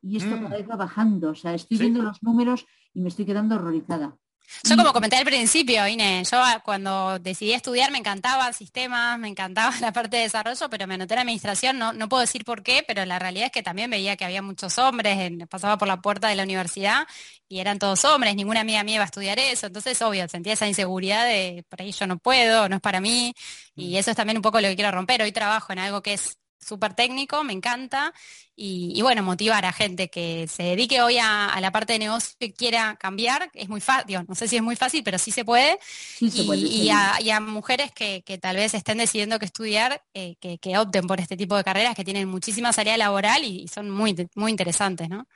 y 0.00 0.16
esto 0.16 0.34
mm. 0.34 0.42
cada 0.44 0.56
vez 0.56 0.70
va 0.70 0.76
bajando. 0.76 1.30
O 1.32 1.34
sea, 1.34 1.52
estoy 1.52 1.76
viendo 1.76 2.00
los 2.00 2.22
números 2.22 2.64
y 2.94 3.02
me 3.02 3.10
estoy 3.10 3.26
quedando 3.26 3.56
horrorizada. 3.56 4.16
Yo 4.64 4.76
como 4.78 4.94
comenté 4.94 5.16
al 5.16 5.26
principio, 5.26 5.86
Inés, 5.86 6.30
yo 6.30 6.38
cuando 6.64 7.18
decidí 7.18 7.52
estudiar 7.52 7.90
me 7.90 7.98
encantaban 7.98 8.54
sistemas, 8.54 9.18
me 9.18 9.28
encantaba 9.28 9.74
la 9.82 9.92
parte 9.92 10.16
de 10.16 10.22
desarrollo, 10.22 10.70
pero 10.70 10.86
me 10.86 10.94
anoté 10.94 11.12
en 11.12 11.20
administración, 11.20 11.78
no, 11.78 11.92
no 11.92 12.08
puedo 12.08 12.22
decir 12.22 12.46
por 12.46 12.62
qué, 12.62 12.82
pero 12.88 13.04
la 13.04 13.18
realidad 13.18 13.46
es 13.46 13.52
que 13.52 13.62
también 13.62 13.90
veía 13.90 14.16
que 14.16 14.24
había 14.24 14.40
muchos 14.40 14.78
hombres, 14.78 15.30
pasaba 15.50 15.76
por 15.76 15.86
la 15.86 16.00
puerta 16.00 16.28
de 16.28 16.34
la 16.34 16.44
universidad 16.44 17.06
y 17.46 17.58
eran 17.58 17.78
todos 17.78 18.06
hombres, 18.06 18.36
ninguna 18.36 18.60
amiga 18.60 18.82
mía 18.84 18.94
iba 18.94 19.04
a 19.04 19.06
estudiar 19.06 19.38
eso, 19.38 19.66
entonces 19.66 20.00
obvio, 20.00 20.26
sentía 20.30 20.54
esa 20.54 20.66
inseguridad 20.66 21.26
de 21.26 21.62
por 21.68 21.82
ahí 21.82 21.92
yo 21.92 22.06
no 22.06 22.16
puedo, 22.16 22.70
no 22.70 22.76
es 22.76 22.82
para 22.82 23.02
mí, 23.02 23.34
y 23.76 23.92
mm. 23.92 23.96
eso 23.98 24.12
es 24.12 24.16
también 24.16 24.38
un 24.38 24.42
poco 24.42 24.62
lo 24.62 24.68
que 24.68 24.76
quiero 24.76 24.92
romper. 24.92 25.20
Hoy 25.20 25.32
trabajo 25.32 25.74
en 25.74 25.80
algo 25.80 26.00
que 26.00 26.14
es 26.14 26.38
súper 26.60 26.94
técnico, 26.94 27.44
me 27.44 27.52
encanta, 27.52 28.12
y, 28.60 29.00
bueno, 29.02 29.22
motivar 29.22 29.64
a 29.64 29.72
gente 29.72 30.10
que 30.10 30.48
se 30.48 30.64
dedique 30.64 31.00
hoy 31.00 31.18
a, 31.20 31.56
la 31.60 31.70
parte 31.70 31.92
de 31.92 32.00
negocio 32.00 32.34
que 32.40 32.52
quiera 32.52 32.96
cambiar, 32.96 33.50
es 33.54 33.68
muy 33.68 33.80
fácil, 33.80 34.18
no 34.26 34.34
sé 34.34 34.48
si 34.48 34.56
es 34.56 34.62
muy 34.62 34.74
fácil, 34.74 35.04
pero 35.04 35.16
sí 35.18 35.30
se 35.30 35.44
puede, 35.44 35.78
y, 36.20 36.90
a, 36.90 37.40
mujeres 37.40 37.92
que, 37.92 38.22
tal 38.40 38.56
vez 38.56 38.74
estén 38.74 38.98
decidiendo 38.98 39.38
que 39.38 39.44
estudiar, 39.44 40.02
eh, 40.12 40.36
que, 40.40 40.78
opten 40.78 41.06
por 41.06 41.20
este 41.20 41.36
tipo 41.36 41.56
de 41.56 41.64
carreras 41.64 41.94
que 41.94 42.04
tienen 42.04 42.28
muchísima 42.28 42.72
salida 42.72 42.96
laboral 42.96 43.44
y, 43.44 43.68
son 43.68 43.90
muy, 43.90 44.28
muy 44.34 44.50
interesantes, 44.50 45.08
¿no? 45.08 45.26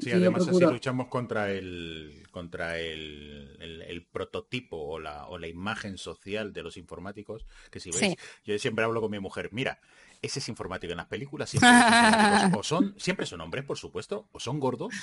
Sí, 0.00 0.12
además 0.12 0.46
así 0.46 0.60
luchamos 0.60 1.08
contra 1.08 1.50
el 1.50 2.24
contra 2.30 2.78
el, 2.78 4.06
prototipo 4.12 4.76
o 4.76 4.98
la, 5.00 5.26
o 5.26 5.38
la 5.38 5.48
imagen 5.48 5.98
social 5.98 6.52
de 6.52 6.62
los 6.62 6.76
informáticos, 6.76 7.46
que 7.70 7.80
si 7.80 7.90
veis, 7.90 8.16
yo 8.44 8.58
siempre 8.58 8.84
hablo 8.84 9.00
con 9.00 9.10
mi 9.10 9.18
mujer, 9.18 9.48
mira, 9.52 9.80
ese 10.24 10.38
es 10.38 10.48
informático 10.48 10.92
en 10.92 10.96
las 10.96 11.06
películas, 11.06 11.50
siempre 11.50 11.70
o 12.58 12.62
son, 12.62 12.94
siempre 12.98 13.26
son 13.26 13.40
hombres, 13.40 13.64
por 13.64 13.78
supuesto, 13.78 14.28
o 14.32 14.40
son 14.40 14.58
gordos, 14.60 14.94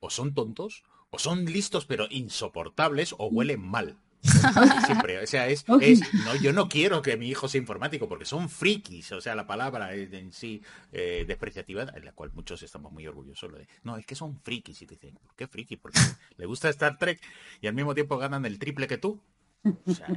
o 0.00 0.10
son 0.10 0.34
tontos, 0.34 0.84
o 1.10 1.18
son 1.18 1.44
listos 1.44 1.86
pero 1.86 2.06
insoportables, 2.10 3.14
o 3.18 3.26
huelen 3.26 3.60
mal. 3.60 3.98
Siempre, 4.86 5.22
o 5.22 5.26
sea, 5.26 5.48
es, 5.48 5.66
no, 5.68 6.34
yo 6.36 6.54
no 6.54 6.66
quiero 6.66 7.02
que 7.02 7.18
mi 7.18 7.28
hijo 7.28 7.46
sea 7.46 7.60
informático 7.60 8.08
porque 8.08 8.24
son 8.24 8.48
frikis, 8.48 9.12
o 9.12 9.20
sea, 9.20 9.34
la 9.34 9.46
palabra 9.46 9.94
en 9.94 10.32
sí 10.32 10.62
eh, 10.92 11.26
despreciativa, 11.28 11.82
en 11.94 12.06
la 12.06 12.12
cual 12.12 12.30
muchos 12.32 12.62
estamos 12.62 12.90
muy 12.90 13.06
orgullosos. 13.06 13.52
de, 13.52 13.68
no, 13.82 13.98
es 13.98 14.06
que 14.06 14.14
son 14.14 14.40
frikis 14.40 14.80
y 14.80 14.86
te 14.86 14.94
dicen, 14.94 15.18
¿por 15.22 15.34
qué 15.34 15.46
friki? 15.46 15.76
Porque 15.76 15.98
le 16.38 16.46
gusta 16.46 16.70
Star 16.70 16.96
Trek 16.96 17.20
y 17.60 17.66
al 17.66 17.74
mismo 17.74 17.94
tiempo 17.94 18.16
ganan 18.16 18.46
el 18.46 18.58
triple 18.58 18.86
que 18.86 18.96
tú. 18.96 19.20
O 19.62 19.92
sea, 19.92 20.08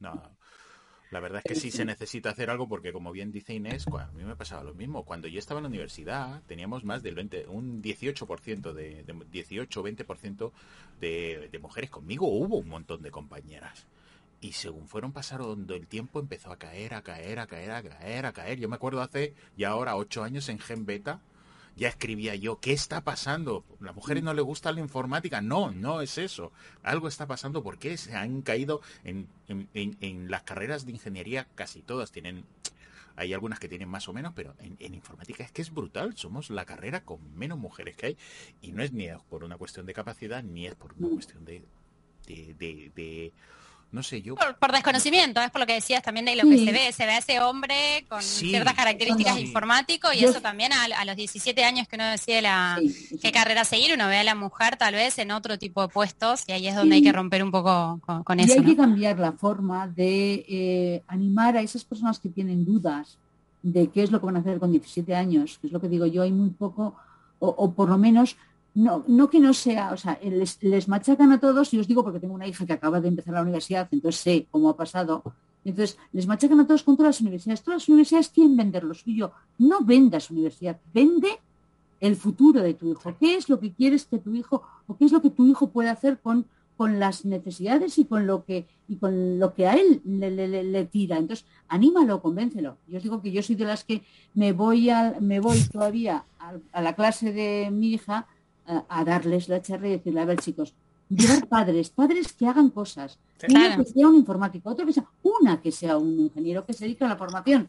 no, 0.00 0.36
la 1.10 1.20
verdad 1.20 1.42
es 1.44 1.54
que 1.54 1.58
sí 1.58 1.70
se 1.70 1.84
necesita 1.84 2.30
hacer 2.30 2.50
algo 2.50 2.68
porque, 2.68 2.92
como 2.92 3.12
bien 3.12 3.32
dice 3.32 3.54
Inés, 3.54 3.86
a 3.88 4.10
mí 4.12 4.24
me 4.24 4.36
pasaba 4.36 4.62
lo 4.62 4.74
mismo. 4.74 5.04
Cuando 5.04 5.26
yo 5.26 5.38
estaba 5.38 5.58
en 5.58 5.64
la 5.64 5.68
universidad 5.68 6.42
teníamos 6.46 6.84
más 6.84 7.02
del 7.02 7.14
20, 7.14 7.46
un 7.48 7.82
18% 7.82 8.72
de, 8.72 9.04
de 9.04 9.26
18 9.30 9.82
20% 9.82 10.52
de, 11.00 11.48
de 11.50 11.58
mujeres 11.58 11.90
conmigo. 11.90 12.28
Hubo 12.28 12.58
un 12.58 12.68
montón 12.68 13.02
de 13.02 13.10
compañeras. 13.10 13.86
Y 14.40 14.52
según 14.52 14.86
fueron 14.86 15.12
pasando 15.12 15.74
el 15.74 15.86
tiempo 15.86 16.20
empezó 16.20 16.52
a 16.52 16.58
caer, 16.58 16.94
a 16.94 17.02
caer, 17.02 17.40
a 17.40 17.46
caer, 17.46 17.72
a 17.72 17.82
caer, 17.82 18.26
a 18.26 18.32
caer. 18.32 18.58
Yo 18.58 18.68
me 18.68 18.76
acuerdo 18.76 19.00
hace 19.00 19.34
ya 19.56 19.70
ahora 19.70 19.96
ocho 19.96 20.22
años 20.22 20.48
en 20.48 20.58
Gen 20.58 20.86
Beta 20.86 21.20
ya 21.78 21.88
escribía 21.88 22.34
yo, 22.34 22.58
¿qué 22.58 22.72
está 22.72 23.04
pasando? 23.04 23.64
¿A 23.80 23.84
las 23.84 23.94
mujeres 23.94 24.22
no 24.22 24.34
le 24.34 24.42
gusta 24.42 24.72
la 24.72 24.80
informática? 24.80 25.40
No, 25.40 25.70
no 25.70 26.02
es 26.02 26.18
eso. 26.18 26.52
Algo 26.82 27.06
está 27.08 27.26
pasando 27.26 27.62
porque 27.62 27.96
se 27.96 28.14
han 28.14 28.42
caído 28.42 28.82
en, 29.04 29.28
las 30.28 30.42
carreras 30.42 30.84
de 30.84 30.92
ingeniería, 30.92 31.46
casi 31.54 31.80
todas 31.80 32.10
tienen 32.12 32.44
hay 33.16 33.34
algunas 33.34 33.58
que 33.58 33.68
tienen 33.68 33.88
más 33.88 34.08
o 34.08 34.12
menos, 34.12 34.32
pero 34.36 34.54
en, 34.60 34.94
informática 34.94 35.42
es 35.42 35.50
que 35.50 35.60
es 35.60 35.74
brutal. 35.74 36.16
Somos 36.16 36.50
la 36.50 36.64
carrera 36.64 37.04
con 37.04 37.18
menos 37.36 37.58
mujeres 37.58 37.96
que 37.96 38.06
hay. 38.06 38.16
Y 38.62 38.70
no 38.70 38.80
es 38.80 38.92
ni 38.92 39.08
por 39.28 39.42
una 39.42 39.56
cuestión 39.56 39.86
de 39.86 39.94
capacidad, 39.94 40.40
ni 40.44 40.68
es 40.68 40.76
por 40.76 40.92
una 40.92 41.08
cuestión 41.08 41.44
de 41.44 41.64
no 43.90 44.02
sé, 44.02 44.20
yo... 44.20 44.34
Por, 44.34 44.72
desconocimiento, 44.72 45.40
es 45.40 45.50
por 45.50 45.62
lo 45.62 45.66
que 45.66 45.74
decías 45.74 46.02
también 46.02 46.26
de 46.26 46.36
lo 46.36 46.42
que 46.42 46.58
se 46.62 46.72
ve, 46.72 46.92
se 46.92 47.06
ve 47.06 47.12
a 47.12 47.18
ese 47.18 47.40
hombre 47.40 48.04
con 48.08 48.22
ciertas 48.22 48.74
características 48.74 49.38
informáticos 49.38 50.14
y 50.14 50.24
eso 50.24 50.40
también 50.42 50.72
a, 50.72 51.04
los 51.04 51.16
17 51.16 51.64
años 51.64 51.88
que 51.88 51.96
uno 51.96 52.06
decide 52.06 52.42
la, 52.42 52.78
qué 53.22 53.32
carrera 53.32 53.64
seguir, 53.64 53.94
uno 53.94 54.06
ve 54.08 54.18
a 54.18 54.24
la 54.24 54.34
mujer 54.34 54.76
tal 54.76 54.94
vez 54.94 55.18
en 55.18 55.30
otro 55.30 55.58
tipo 55.58 55.80
de 55.80 55.88
puestos 55.88 56.44
y 56.46 56.52
ahí 56.52 56.68
es 56.68 56.76
donde 56.76 56.96
hay 56.96 57.02
que 57.02 57.12
romper 57.12 57.42
un 57.42 57.50
poco 57.50 58.00
con, 58.24 58.40
eso. 58.40 58.54
Y 58.54 58.58
hay 58.58 58.64
que 58.64 58.76
cambiar 58.76 59.18
la 59.18 59.32
forma 59.32 59.88
de 59.88 60.44
eh, 60.48 61.02
animar 61.06 61.56
a 61.56 61.62
esas 61.62 61.84
personas 61.84 62.18
que 62.18 62.28
tienen 62.28 62.66
dudas 62.66 63.16
de 63.62 63.88
qué 63.88 64.02
es 64.02 64.10
lo 64.10 64.20
que 64.20 64.26
van 64.26 64.36
a 64.36 64.40
hacer 64.40 64.58
con 64.58 64.70
17 64.70 65.14
años, 65.14 65.58
que 65.58 65.68
es 65.68 65.72
lo 65.72 65.80
que 65.80 65.88
digo 65.88 66.06
yo, 66.06 66.22
hay 66.22 66.32
muy 66.32 66.50
poco, 66.50 66.94
o 67.40 67.72
por 67.72 67.88
lo 67.88 67.98
menos 67.98 68.36
no, 68.74 69.04
no 69.08 69.28
que 69.30 69.40
no 69.40 69.52
sea, 69.54 69.92
o 69.92 69.96
sea, 69.96 70.18
les, 70.22 70.88
machacan 70.88 71.32
a 71.32 71.40
todos, 71.40 71.72
y 71.74 71.78
os 71.78 71.88
digo 71.88 72.04
porque 72.04 72.20
tengo 72.20 72.34
una 72.34 72.46
hija 72.46 72.66
que 72.66 72.72
acaba 72.72 73.00
de 73.00 73.08
empezar 73.08 73.34
la 73.34 73.42
universidad, 73.42 73.88
entonces 73.90 74.20
sé 74.20 74.46
cómo 74.50 74.70
ha 74.70 74.76
pasado. 74.76 75.22
Entonces, 75.64 75.98
les 76.12 76.26
machacan 76.26 76.60
a 76.60 76.66
todos 76.66 76.82
con 76.82 76.96
todas 76.96 77.16
las 77.16 77.20
universidades. 77.20 77.62
Todas 77.62 77.82
las 77.82 77.88
universidades 77.88 78.28
quieren 78.28 78.56
vender 78.56 78.84
lo 78.84 78.94
suyo. 78.94 79.32
No 79.58 79.80
vendas 79.80 80.30
universidad, 80.30 80.78
vende 80.94 81.28
el 82.00 82.16
futuro 82.16 82.62
de 82.62 82.74
tu 82.74 82.90
hijo. 82.90 83.14
¿Qué 83.18 83.36
es 83.36 83.48
lo 83.48 83.58
que 83.58 83.72
quieres 83.72 84.06
que 84.06 84.18
tu 84.18 84.34
hijo, 84.34 84.62
o 84.86 84.96
qué 84.96 85.04
es 85.04 85.12
lo 85.12 85.20
que 85.20 85.30
tu 85.30 85.46
hijo 85.46 85.70
puede 85.70 85.90
hacer 85.90 86.20
con, 86.20 86.46
con 86.76 87.00
las 87.00 87.24
necesidades 87.24 87.98
y 87.98 88.04
con 88.04 88.26
lo 88.26 88.44
que 88.44 88.66
y 88.86 88.96
con 88.96 89.38
lo 89.38 89.52
que 89.52 89.66
a 89.66 89.74
él 89.74 90.00
le, 90.04 90.84
tira. 90.86 91.18
Entonces, 91.18 91.44
anímalo, 91.66 92.22
convéncelo. 92.22 92.78
Yo 92.86 92.96
os 92.96 93.02
digo 93.02 93.20
que 93.20 93.32
yo 93.32 93.42
soy 93.42 93.56
de 93.56 93.66
las 93.66 93.84
que 93.84 94.02
me 94.32 94.52
voy 94.52 94.88
a, 94.88 95.18
me 95.20 95.40
voy 95.40 95.60
todavía 95.70 96.24
a 96.72 96.80
la 96.80 96.94
clase 96.94 97.32
de 97.32 97.70
mi 97.70 97.92
hija 97.92 98.26
a, 98.88 99.04
darles 99.04 99.48
la 99.48 99.62
charla 99.62 99.88
y 99.88 99.92
decirle, 99.92 100.20
a 100.20 100.24
ver 100.24 100.38
chicos, 100.38 100.74
llevar 101.08 101.48
padres, 101.48 101.90
padres 101.90 102.32
que 102.32 102.46
hagan 102.46 102.70
cosas. 102.70 103.18
Uno 103.48 103.76
que 103.76 103.84
sea 103.84 104.08
un 104.08 104.16
informático, 104.16 104.70
otro 104.70 104.86
que 104.86 104.92
sea, 104.92 105.06
una 105.22 105.60
que 105.60 105.72
sea 105.72 105.96
un 105.96 106.18
ingeniero 106.18 106.64
que 106.64 106.72
se 106.72 106.84
dedica 106.84 107.06
a 107.06 107.08
la 107.08 107.16
formación. 107.16 107.68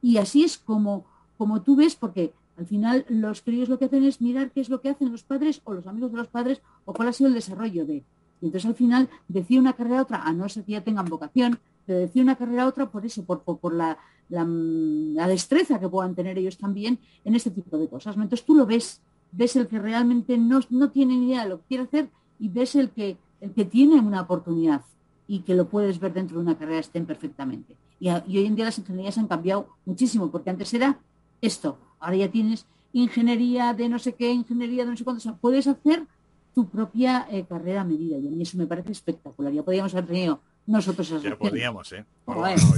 Y 0.00 0.18
así 0.18 0.44
es 0.44 0.58
como, 0.58 1.04
como 1.36 1.62
tú 1.62 1.76
ves, 1.76 1.96
porque 1.96 2.32
al 2.56 2.66
final 2.66 3.04
los 3.08 3.42
críos 3.42 3.68
lo 3.68 3.78
que 3.78 3.86
hacen 3.86 4.04
es 4.04 4.20
mirar 4.20 4.50
qué 4.50 4.60
es 4.60 4.68
lo 4.68 4.80
que 4.80 4.90
hacen 4.90 5.10
los 5.10 5.22
padres 5.22 5.60
o 5.64 5.72
los 5.72 5.86
amigos 5.86 6.12
de 6.12 6.18
los 6.18 6.28
padres 6.28 6.60
o 6.84 6.92
cuál 6.92 7.08
ha 7.08 7.12
sido 7.12 7.28
el 7.28 7.34
desarrollo 7.34 7.84
de. 7.84 8.04
Y 8.40 8.46
entonces 8.46 8.66
al 8.66 8.74
final 8.74 9.08
decide 9.26 9.58
una 9.58 9.72
carrera 9.72 10.00
a 10.00 10.02
otra, 10.02 10.22
a 10.22 10.32
no 10.32 10.48
ser 10.48 10.64
que 10.64 10.72
ya 10.72 10.84
tengan 10.84 11.06
vocación, 11.06 11.58
pero 11.86 12.00
decide 12.00 12.22
una 12.22 12.36
carrera 12.36 12.64
a 12.64 12.66
otra 12.66 12.90
por 12.90 13.04
eso, 13.04 13.24
por, 13.24 13.42
por, 13.42 13.74
la, 13.74 13.98
la, 14.28 15.26
destreza 15.26 15.80
que 15.80 15.88
puedan 15.88 16.14
tener 16.14 16.38
ellos 16.38 16.58
también 16.58 16.98
en 17.24 17.34
este 17.34 17.50
tipo 17.50 17.78
de 17.78 17.88
cosas. 17.88 18.14
Entonces 18.16 18.44
tú 18.44 18.54
lo 18.54 18.66
ves 18.66 19.00
ves 19.32 19.56
el 19.56 19.68
que 19.68 19.78
realmente 19.78 20.38
no, 20.38 20.60
tiene 20.90 21.16
ni 21.16 21.28
idea 21.28 21.44
de 21.44 21.50
lo 21.50 21.58
que 21.58 21.66
quiere 21.68 21.84
hacer 21.84 22.08
y 22.38 22.48
ves 22.48 22.74
el 22.74 22.90
que, 22.90 23.16
el 23.40 23.52
que 23.52 23.64
tiene 23.64 24.00
una 24.00 24.22
oportunidad 24.22 24.82
y 25.26 25.40
que 25.40 25.54
lo 25.54 25.68
puedes 25.68 26.00
ver 26.00 26.12
dentro 26.14 26.38
de 26.38 26.44
una 26.44 26.56
carrera 26.56 26.80
estén 26.80 27.04
perfectamente. 27.06 27.76
Y, 28.00 28.08
hoy 28.08 28.46
en 28.46 28.56
día 28.56 28.64
las 28.64 28.78
ingenierías 28.78 29.18
han 29.18 29.26
cambiado 29.26 29.68
muchísimo, 29.84 30.30
porque 30.30 30.50
antes 30.50 30.72
era 30.72 30.98
esto, 31.42 31.78
ahora 32.00 32.16
ya 32.16 32.30
tienes 32.30 32.66
ingeniería 32.92 33.74
de 33.74 33.88
no 33.88 33.98
sé 33.98 34.14
qué, 34.14 34.30
ingeniería 34.32 34.84
de 34.84 34.90
no 34.90 34.96
sé 34.96 35.04
cuánto, 35.04 35.18
o 35.18 35.22
sea, 35.22 35.34
puedes 35.34 35.66
hacer 35.66 36.06
tu 36.54 36.68
propia 36.68 37.26
eh, 37.30 37.44
carrera 37.46 37.82
a 37.82 37.84
medida 37.84 38.16
y 38.16 38.26
a 38.26 38.30
mí 38.30 38.42
eso 38.42 38.56
me 38.56 38.66
parece 38.66 38.92
espectacular. 38.92 39.52
Ya 39.52 39.62
podríamos 39.62 39.92
haber 39.94 40.06
tenido 40.06 40.40
nosotros 40.66 41.22
Ya 41.22 41.36
podíamos, 41.36 41.92
¿eh? 41.92 42.04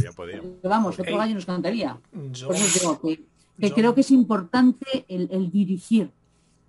ya 0.02 0.12
podíamos. 0.12 0.62
Vamos, 0.62 0.98
otro 0.98 1.20
año 1.20 1.35
nos 1.35 1.47
cantaría. 1.47 1.98
Por 2.12 2.55
eso 2.56 2.78
digo 2.78 3.01
que, 3.01 3.72
creo 3.72 3.94
que 3.94 4.01
es 4.02 4.10
importante 4.10 5.05
el 5.09 5.51
dirigir 5.51 6.10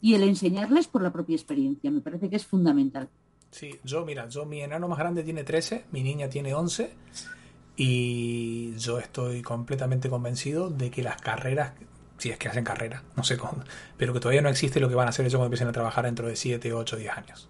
y 0.01 0.15
el 0.15 0.23
enseñarles 0.23 0.87
por 0.87 1.03
la 1.03 1.13
propia 1.13 1.35
experiencia. 1.35 1.91
Me 1.91 2.01
parece 2.01 2.29
que 2.29 2.35
es 2.35 2.45
fundamental. 2.45 3.09
Sí, 3.51 3.79
yo, 3.83 4.05
mira, 4.05 4.27
yo 4.29 4.45
mi 4.45 4.61
enano 4.61 4.87
más 4.87 4.97
grande 4.97 5.23
tiene 5.23 5.43
13, 5.43 5.85
mi 5.91 6.03
niña 6.03 6.29
tiene 6.29 6.53
11 6.53 6.91
y 7.75 8.75
yo 8.77 8.97
estoy 8.97 9.41
completamente 9.41 10.09
convencido 10.09 10.69
de 10.69 10.89
que 10.89 11.03
las 11.03 11.21
carreras, 11.21 11.73
si 12.17 12.29
es 12.29 12.37
que 12.37 12.47
hacen 12.47 12.63
carrera, 12.63 13.03
no 13.15 13.23
sé 13.23 13.37
cómo, 13.37 13.63
pero 13.97 14.13
que 14.13 14.19
todavía 14.19 14.41
no 14.41 14.49
existe 14.49 14.79
lo 14.79 14.89
que 14.89 14.95
van 14.95 15.07
a 15.07 15.09
hacer 15.09 15.25
ellos 15.25 15.37
cuando 15.37 15.47
empiecen 15.47 15.67
a 15.67 15.73
trabajar 15.73 16.05
dentro 16.05 16.27
de 16.27 16.35
7, 16.35 16.73
8, 16.73 16.95
10 16.95 17.17
años. 17.17 17.49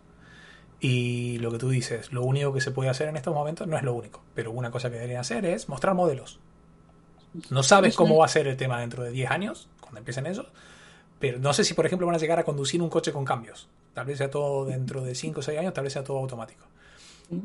Y 0.79 1.37
lo 1.37 1.51
que 1.51 1.59
tú 1.59 1.69
dices, 1.69 2.11
lo 2.11 2.23
único 2.23 2.51
que 2.51 2.61
se 2.61 2.71
puede 2.71 2.89
hacer 2.89 3.07
en 3.07 3.15
estos 3.15 3.35
momentos 3.35 3.67
no 3.67 3.77
es 3.77 3.83
lo 3.83 3.93
único, 3.93 4.23
pero 4.33 4.51
una 4.51 4.71
cosa 4.71 4.89
que 4.89 4.95
deberían 4.95 5.21
hacer 5.21 5.45
es 5.45 5.69
mostrar 5.69 5.93
modelos. 5.93 6.39
No 7.51 7.61
sabes 7.61 7.95
cómo 7.95 8.17
va 8.17 8.25
a 8.25 8.29
ser 8.29 8.47
el 8.47 8.57
tema 8.57 8.79
dentro 8.79 9.03
de 9.03 9.11
10 9.11 9.29
años, 9.29 9.69
cuando 9.79 9.99
empiecen 9.99 10.25
ellos, 10.25 10.47
pero 11.21 11.39
no 11.39 11.53
sé 11.53 11.63
si, 11.63 11.73
por 11.73 11.85
ejemplo, 11.85 12.05
van 12.05 12.15
a 12.15 12.19
llegar 12.19 12.39
a 12.39 12.43
conducir 12.43 12.81
un 12.81 12.89
coche 12.89 13.13
con 13.13 13.23
cambios. 13.23 13.69
Tal 13.93 14.05
vez 14.05 14.17
sea 14.17 14.29
todo 14.29 14.65
dentro 14.65 15.01
de 15.01 15.15
5 15.15 15.39
o 15.39 15.43
6 15.43 15.59
años, 15.59 15.73
tal 15.73 15.85
vez 15.85 15.93
sea 15.93 16.03
todo 16.03 16.17
automático. 16.17 16.65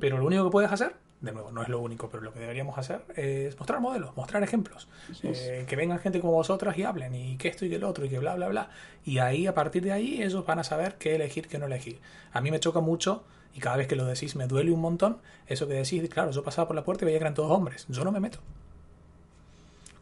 Pero 0.00 0.18
lo 0.18 0.26
único 0.26 0.44
que 0.44 0.50
puedes 0.50 0.72
hacer 0.72 0.96
de 1.20 1.32
nuevo, 1.32 1.50
no 1.50 1.62
es 1.62 1.68
lo 1.68 1.80
único, 1.80 2.08
pero 2.08 2.22
lo 2.22 2.32
que 2.32 2.40
deberíamos 2.40 2.76
hacer 2.78 3.02
es 3.14 3.58
mostrar 3.58 3.80
modelos, 3.80 4.16
mostrar 4.16 4.42
ejemplos. 4.42 4.88
Eh, 5.22 5.64
que 5.66 5.76
vengan 5.76 5.98
gente 5.98 6.20
como 6.20 6.32
vosotras 6.32 6.76
y 6.76 6.82
hablen, 6.82 7.14
y 7.14 7.36
que 7.36 7.48
esto 7.48 7.64
y 7.64 7.70
que 7.70 7.76
el 7.76 7.84
otro, 7.84 8.04
y 8.04 8.08
que 8.08 8.18
bla, 8.18 8.34
bla, 8.34 8.48
bla. 8.48 8.70
Y 9.04 9.18
ahí, 9.18 9.46
a 9.46 9.54
partir 9.54 9.82
de 9.82 9.92
ahí, 9.92 10.22
ellos 10.22 10.44
van 10.44 10.58
a 10.58 10.64
saber 10.64 10.96
qué 10.98 11.14
elegir, 11.14 11.48
qué 11.48 11.58
no 11.58 11.66
elegir. 11.66 12.00
A 12.32 12.40
mí 12.40 12.50
me 12.50 12.60
choca 12.60 12.80
mucho, 12.80 13.24
y 13.54 13.60
cada 13.60 13.76
vez 13.76 13.86
que 13.86 13.96
lo 13.96 14.04
decís 14.04 14.36
me 14.36 14.46
duele 14.46 14.70
un 14.72 14.80
montón, 14.80 15.18
eso 15.46 15.66
que 15.66 15.74
decís, 15.74 16.06
claro, 16.10 16.30
yo 16.30 16.42
pasaba 16.42 16.68
por 16.68 16.76
la 16.76 16.84
puerta 16.84 17.04
y 17.04 17.06
veía 17.06 17.18
que 17.18 17.24
eran 17.24 17.34
todos 17.34 17.50
hombres. 17.50 17.86
Yo 17.88 18.04
no 18.04 18.12
me 18.12 18.20
meto. 18.20 18.38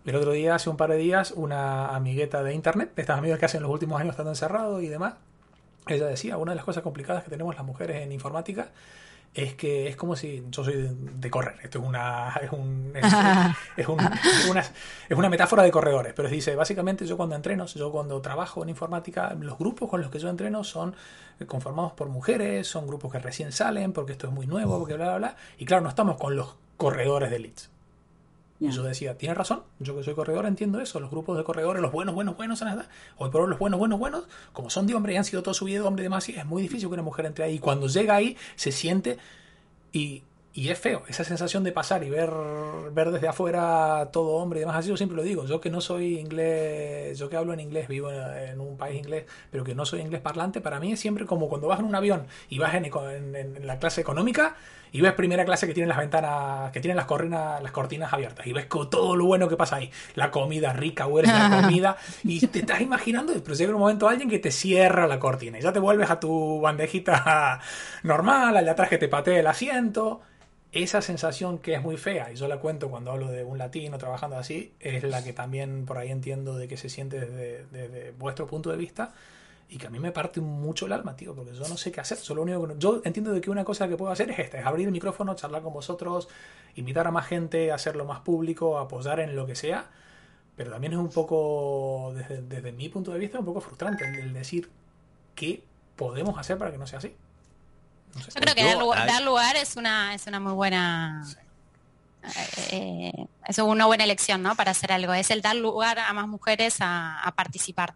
El 0.05 0.17
otro 0.17 0.33
día, 0.33 0.55
hace 0.55 0.69
un 0.69 0.77
par 0.77 0.91
de 0.91 0.97
días, 0.97 1.33
una 1.33 1.95
amigueta 1.95 2.43
de 2.43 2.53
internet, 2.53 2.93
de 2.95 3.03
estas 3.03 3.19
amigas 3.19 3.39
que 3.39 3.47
hacen 3.47 3.63
los 3.63 3.71
últimos 3.71 3.99
años 4.01 4.13
estando 4.13 4.33
encerrados 4.33 4.83
y 4.83 4.89
demás, 4.89 5.15
ella 5.87 6.07
decía, 6.07 6.37
una 6.37 6.53
de 6.53 6.57
las 6.57 6.65
cosas 6.65 6.83
complicadas 6.83 7.25
que 7.25 7.31
tenemos 7.31 7.55
las 7.55 7.65
mujeres 7.65 8.03
en 8.03 8.13
informática 8.13 8.69
es 9.35 9.55
que 9.55 9.89
es 9.89 9.97
como 9.97 10.15
si 10.15 10.45
yo 10.51 10.63
soy 10.63 10.91
de, 10.91 11.31
correr. 11.31 11.57
Esto 11.63 11.81
es 11.81 11.85
una 11.85 12.29
es, 12.43 12.53
un, 12.53 12.93
es, 13.77 14.49
una, 14.49 14.61
es 14.61 15.17
una 15.17 15.29
metáfora 15.29 15.63
de 15.63 15.71
corredores, 15.71 16.13
pero 16.15 16.29
dice, 16.29 16.55
básicamente 16.55 17.05
yo 17.07 17.17
cuando 17.17 17.35
entreno, 17.35 17.67
yo 17.67 17.91
cuando 17.91 18.21
trabajo 18.21 18.63
en 18.63 18.69
informática, 18.69 19.35
los 19.41 19.59
grupos 19.59 19.91
con 19.91 20.01
los 20.01 20.11
que 20.11 20.21
yo 20.21 20.29
entreno 20.29 20.63
son 20.65 20.95
conformados 21.47 21.93
por 21.93 22.09
mujeres, 22.09 22.69
son 22.69 22.87
grupos 22.87 23.11
que 23.11 23.19
recién 23.19 23.51
salen 23.51 23.93
porque 23.93 24.13
esto 24.13 24.29
es 24.29 24.33
muy 24.33 24.47
nuevo, 24.47 24.79
porque 24.79 24.95
bla 24.95 25.07
bla 25.07 25.17
bla, 25.17 25.37
y 25.59 25.65
claro, 25.65 25.83
no 25.83 25.89
estamos 25.89 26.17
con 26.17 26.37
los 26.37 26.55
corredores 26.77 27.31
de 27.31 27.39
leads. 27.41 27.74
Y 28.69 28.71
yo 28.71 28.83
decía, 28.83 29.19
tiene 29.19 29.35
razón, 29.35 29.63
yo 29.79 29.97
que 29.97 30.03
soy 30.03 30.15
corredor 30.15 30.47
entiendo 30.47 30.81
eso, 30.81 31.01
los 31.01 31.11
grupos 31.11 31.37
de 31.37 31.45
corredores, 31.45 31.83
los 31.83 31.93
buenos, 31.93 32.15
buenos, 32.15 32.37
buenos, 32.37 32.63
hoy 33.19 33.31
por 33.31 33.43
hoy 33.43 33.51
los 33.51 33.59
buenos, 33.59 33.79
buenos, 33.79 33.99
buenos, 33.99 34.25
como 34.53 34.71
son 34.71 34.87
de 34.87 34.95
hombre 34.95 35.15
y 35.15 35.17
han 35.17 35.25
sido 35.25 35.43
toda 35.43 35.55
su 35.55 35.65
vida 35.67 35.81
de 35.81 35.87
hombre 35.87 36.03
y 36.03 36.07
demás, 36.07 36.29
es 36.29 36.47
muy 36.47 36.63
difícil 36.63 36.89
que 36.89 36.95
una 36.95 37.03
mujer 37.03 37.27
entre 37.27 37.45
ahí. 37.45 37.57
Y 37.57 37.59
cuando 37.59 37.89
llega 37.89 38.15
ahí, 38.15 38.37
se 38.57 38.73
siente 38.73 39.19
y, 39.93 40.23
y 40.55 40.69
es 40.69 40.79
feo, 40.79 41.03
esa 41.09 41.25
sensación 41.25 41.65
de 41.65 41.73
pasar 41.73 42.05
y 42.05 42.11
ver, 42.11 42.31
ver 42.93 43.11
desde 43.11 43.27
afuera 43.27 44.09
todo 44.13 44.37
hombre 44.37 44.61
y 44.61 44.63
demás, 44.63 44.77
así 44.77 44.89
yo 44.89 44.97
siempre 44.97 45.17
lo 45.17 45.25
digo, 45.25 45.47
yo 45.47 45.61
que 45.61 45.69
no 45.69 45.81
soy 45.81 46.19
inglés, 46.19 47.19
yo 47.19 47.29
que 47.29 47.37
hablo 47.37 47.53
en 47.53 47.61
inglés, 47.61 47.89
vivo 47.89 48.11
en, 48.11 48.61
un 48.61 48.77
país 48.77 48.99
inglés, 48.99 49.25
pero 49.51 49.65
que 49.65 49.75
no 49.75 49.85
soy 49.85 50.01
inglés 50.01 50.21
parlante, 50.21 50.61
para 50.61 50.79
mí 50.79 50.93
es 50.93 51.01
siempre 51.01 51.27
como 51.27 51.49
cuando 51.49 51.67
vas 51.67 51.81
en 51.81 51.87
un 51.87 51.95
avión 51.95 52.29
y 52.49 52.59
vas 52.59 52.75
en, 52.75 52.87
en 53.35 53.67
la 53.67 53.79
clase 53.79 54.01
económica, 54.01 54.57
y 54.95 55.01
ves 55.01 55.13
primera 55.15 55.45
clase 55.45 55.67
que 55.67 55.75
tienen 55.75 55.89
las 55.89 55.99
ventanas, 55.99 56.71
que 56.71 56.79
tienen 56.79 56.97
las, 56.97 57.07
corrinas, 57.07 57.61
las 57.61 57.73
cortinas 57.73 58.13
abiertas 58.13 58.47
y 58.47 58.53
ves 58.53 58.69
todo 58.69 59.17
lo 59.17 59.27
bueno 59.27 59.49
que 59.49 59.57
pasa 59.57 59.77
ahí. 59.77 59.91
La 60.15 60.31
comida 60.31 60.73
rica, 60.73 61.09
hueles 61.09 61.33
la 61.33 61.63
comida 61.63 61.97
y 62.23 62.47
te 62.47 62.61
estás 62.61 62.81
imaginando, 62.81 63.33
pero 63.43 63.57
llega 63.57 63.73
un 63.75 63.81
momento 63.81 64.09
alguien 64.09 64.31
que 64.31 64.39
te 64.39 64.53
cierra 64.53 65.09
la 65.09 65.19
cortina 65.19 65.59
y 65.59 65.63
ya 65.63 65.73
te 65.73 65.81
vuelves 65.81 66.11
a 66.11 66.21
tu 66.21 66.61
bandejita 66.61 67.61
normal, 68.05 68.57
allá 68.57 68.71
atrás 68.71 68.89
que 68.89 68.99
te 68.99 69.09
patee 69.09 69.41
el 69.41 69.49
asiento. 69.49 70.21
Esa 70.71 71.03
sensación 71.03 71.59
que 71.59 71.75
es 71.75 71.83
muy 71.83 71.97
fea, 71.97 72.31
y 72.33 72.37
yo 72.37 72.47
la 72.47 72.59
cuento 72.59 72.89
cuando 72.89 73.11
hablo 73.11 73.33
de 73.33 73.43
un 73.43 73.59
latino 73.59 73.99
trabajando 73.99 74.37
así, 74.37 74.75
es 74.79 75.03
la 75.03 75.25
que 75.25 75.33
también 75.33 75.87
por 75.87 75.99
ahí 75.99 76.13
entiendo 76.13 76.57
de 76.57 76.69
que 76.69 76.77
se 76.77 76.89
siente 76.89 77.19
desde 77.19 78.13
vuestro 78.13 78.47
punto 78.47 78.71
de 78.71 78.77
vista 78.77 79.13
y 79.75 79.77
que 79.77 79.89
a 79.89 79.91
mí 79.91 79.99
me 79.99 80.13
parte 80.13 80.41
mucho 80.41 80.87
el 80.87 80.93
alma, 80.93 81.17
tío, 81.17 81.35
porque 81.35 81.53
yo 81.53 81.67
no 81.67 81.77
sé 81.77 81.91
qué 81.91 82.01
hacer. 82.01 82.17
Solo 82.17 82.43
único 82.43 82.79
yo 82.79 83.03
entiendo 83.05 83.33
de 83.33 83.41
que 83.41 83.51
una 83.51 83.65
cosa 83.65 83.89
que 83.89 83.97
puedo 83.97 84.13
hacer 84.13 84.31
es 84.31 84.39
esta, 84.39 84.61
es 84.61 84.65
abrir 84.65 84.87
el 84.87 84.93
micrófono, 84.93 85.35
charlar 85.35 85.63
con 85.63 85.73
vosotros, 85.73 86.29
invitar 86.77 87.09
a 87.09 87.11
más 87.11 87.27
gente, 87.27 87.73
hacerlo 87.73 88.05
más 88.05 88.21
público, 88.21 88.79
apoyar 88.79 89.19
en 89.19 89.35
lo 89.35 89.47
que 89.47 89.57
sea. 89.57 89.91
Pero 90.55 90.71
también 90.71 90.93
es 90.93 91.01
un 91.01 91.09
poco, 91.09 92.15
desde, 92.15 92.71
mi 92.71 92.89
punto 92.89 93.11
de 93.11 93.19
vista, 93.19 93.41
un 93.41 93.45
poco 93.45 93.61
frustrante 93.61 94.05
el, 94.05 94.33
decir 94.33 94.71
qué 95.35 95.65
podemos 95.97 96.39
hacer 96.39 96.57
para 96.57 96.71
que 96.71 96.79
no 96.79 96.87
sea 96.87 97.01
así. 97.01 97.13
Yo 98.15 98.41
creo 98.43 98.55
que 98.55 98.63
dar, 98.63 99.25
lugar, 99.25 99.57
es 99.57 99.75
una, 99.75 100.15
es 100.15 100.25
una 100.29 100.39
muy 100.39 100.53
buena... 100.53 101.27
Eh, 102.71 103.27
es 103.45 103.59
una 103.59 103.87
buena 103.87 104.05
elección, 104.05 104.41
¿no? 104.41 104.55
Para 104.55 104.71
hacer 104.71 104.93
algo. 104.93 105.13
Es 105.13 105.33
el 105.33 105.43
dar 105.43 105.57
lugar 105.57 105.99
a 105.99 106.13
más 106.13 106.29
mujeres 106.29 106.77
a 106.79 107.35
participar 107.37 107.95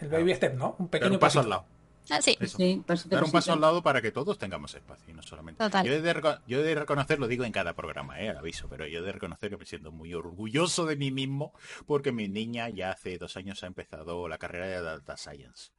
el 0.00 0.08
baby 0.08 0.34
step, 0.34 0.54
¿no? 0.54 0.76
Un 0.78 0.88
pequeño 0.88 1.18
paso 1.18 1.40
al 1.40 1.50
lado. 1.50 1.64
Ah, 2.10 2.20
sí. 2.20 2.36
Dar 3.06 3.24
un 3.24 3.32
paso 3.32 3.52
al 3.52 3.60
lado 3.60 3.82
para 3.82 4.02
que 4.02 4.12
todos 4.12 4.38
tengamos 4.38 4.74
espacio 4.74 5.10
y 5.10 5.14
no 5.14 5.22
solamente. 5.22 5.64
Yo 5.84 5.92
he, 5.92 6.00
de 6.02 6.38
yo 6.46 6.62
de 6.62 6.74
reconocer, 6.74 7.18
lo 7.18 7.28
digo 7.28 7.44
en 7.44 7.52
cada 7.52 7.72
programa, 7.72 8.20
eh, 8.20 8.28
aviso, 8.28 8.68
pero 8.68 8.86
yo 8.86 8.98
he 8.98 9.02
de 9.02 9.12
reconocer 9.12 9.50
que 9.50 9.56
me 9.56 9.64
siento 9.64 9.90
muy 9.90 10.12
orgulloso 10.12 10.84
de 10.84 10.96
mí 10.96 11.10
mismo 11.10 11.54
porque 11.86 12.12
mi 12.12 12.28
niña 12.28 12.68
ya 12.68 12.90
hace 12.90 13.16
dos 13.16 13.36
años 13.36 13.62
ha 13.62 13.66
empezado 13.66 14.28
la 14.28 14.38
carrera 14.38 14.66
de 14.66 14.82
Data 14.82 15.16
Science. 15.16 15.70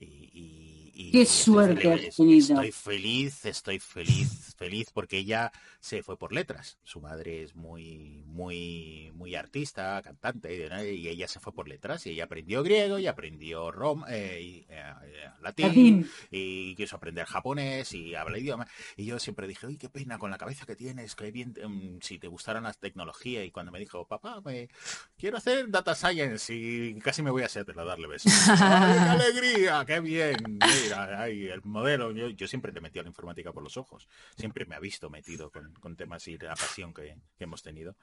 Y, 0.00 1.10
Qué 1.12 1.24
suerte 1.24 2.08
Estoy 2.08 2.72
feliz, 2.72 3.44
estoy 3.44 3.78
feliz, 3.78 4.54
feliz 4.56 4.90
porque 4.92 5.18
ella 5.18 5.52
se 5.80 6.02
fue 6.02 6.18
por 6.18 6.32
letras. 6.32 6.78
Su 6.82 7.00
madre 7.00 7.44
es 7.44 7.54
muy, 7.54 8.24
muy, 8.26 9.12
muy 9.14 9.36
artista, 9.36 10.02
cantante, 10.02 10.68
y 10.94 11.08
ella 11.08 11.28
se 11.28 11.38
fue 11.38 11.52
por 11.52 11.68
letras 11.68 12.04
y 12.06 12.10
ella 12.10 12.24
aprendió 12.24 12.64
griego 12.64 12.98
y 12.98 13.06
aprendió 13.06 13.70
rom, 13.70 14.04
eh, 14.08 14.66
eh, 14.68 14.82
eh, 15.04 15.30
latín, 15.40 16.10
y 16.32 16.74
quiso 16.74 16.96
aprender 16.96 17.26
japonés 17.26 17.92
y 17.94 18.16
habla 18.16 18.38
idioma. 18.38 18.66
Y 18.96 19.04
yo 19.06 19.20
siempre 19.20 19.46
dije, 19.46 19.66
uy, 19.66 19.76
qué 19.76 19.88
pena 19.88 20.18
con 20.18 20.32
la 20.32 20.38
cabeza 20.38 20.66
que 20.66 20.74
tienes, 20.74 21.14
que 21.14 21.30
bien, 21.30 21.54
em, 21.58 22.00
si 22.00 22.18
te 22.18 22.26
gustaran 22.26 22.64
las 22.64 22.78
tecnologías. 22.78 23.44
Y 23.44 23.52
cuando 23.52 23.70
me 23.70 23.78
dijo, 23.78 24.06
papá, 24.06 24.40
me 24.44 24.68
quiero 25.16 25.36
hacer 25.36 25.70
data 25.70 25.94
science 25.94 26.52
y 26.52 26.98
casi 26.98 27.22
me 27.22 27.30
voy 27.30 27.42
a 27.42 27.46
hacer 27.46 27.64
darle 27.66 28.08
besos. 28.08 28.32
¡Ay, 28.48 28.98
qué 28.98 29.10
alegría! 29.10 29.84
¡Qué 29.88 30.00
bien! 30.00 30.36
Mira, 30.82 31.22
ahí 31.22 31.46
el 31.46 31.62
modelo. 31.64 32.10
Yo, 32.12 32.46
siempre 32.46 32.72
le 32.72 32.82
metí 32.82 32.98
a 32.98 33.02
la 33.02 33.08
informática 33.08 33.54
por 33.54 33.62
los 33.62 33.78
ojos. 33.78 34.06
Siempre 34.36 34.66
me 34.66 34.74
ha 34.74 34.80
visto 34.80 35.08
metido 35.08 35.50
con, 35.50 35.96
temas 35.96 36.28
y 36.28 36.36
la 36.36 36.54
pasión 36.54 36.92
que, 36.92 37.16
hemos 37.38 37.62
tenido. 37.62 37.96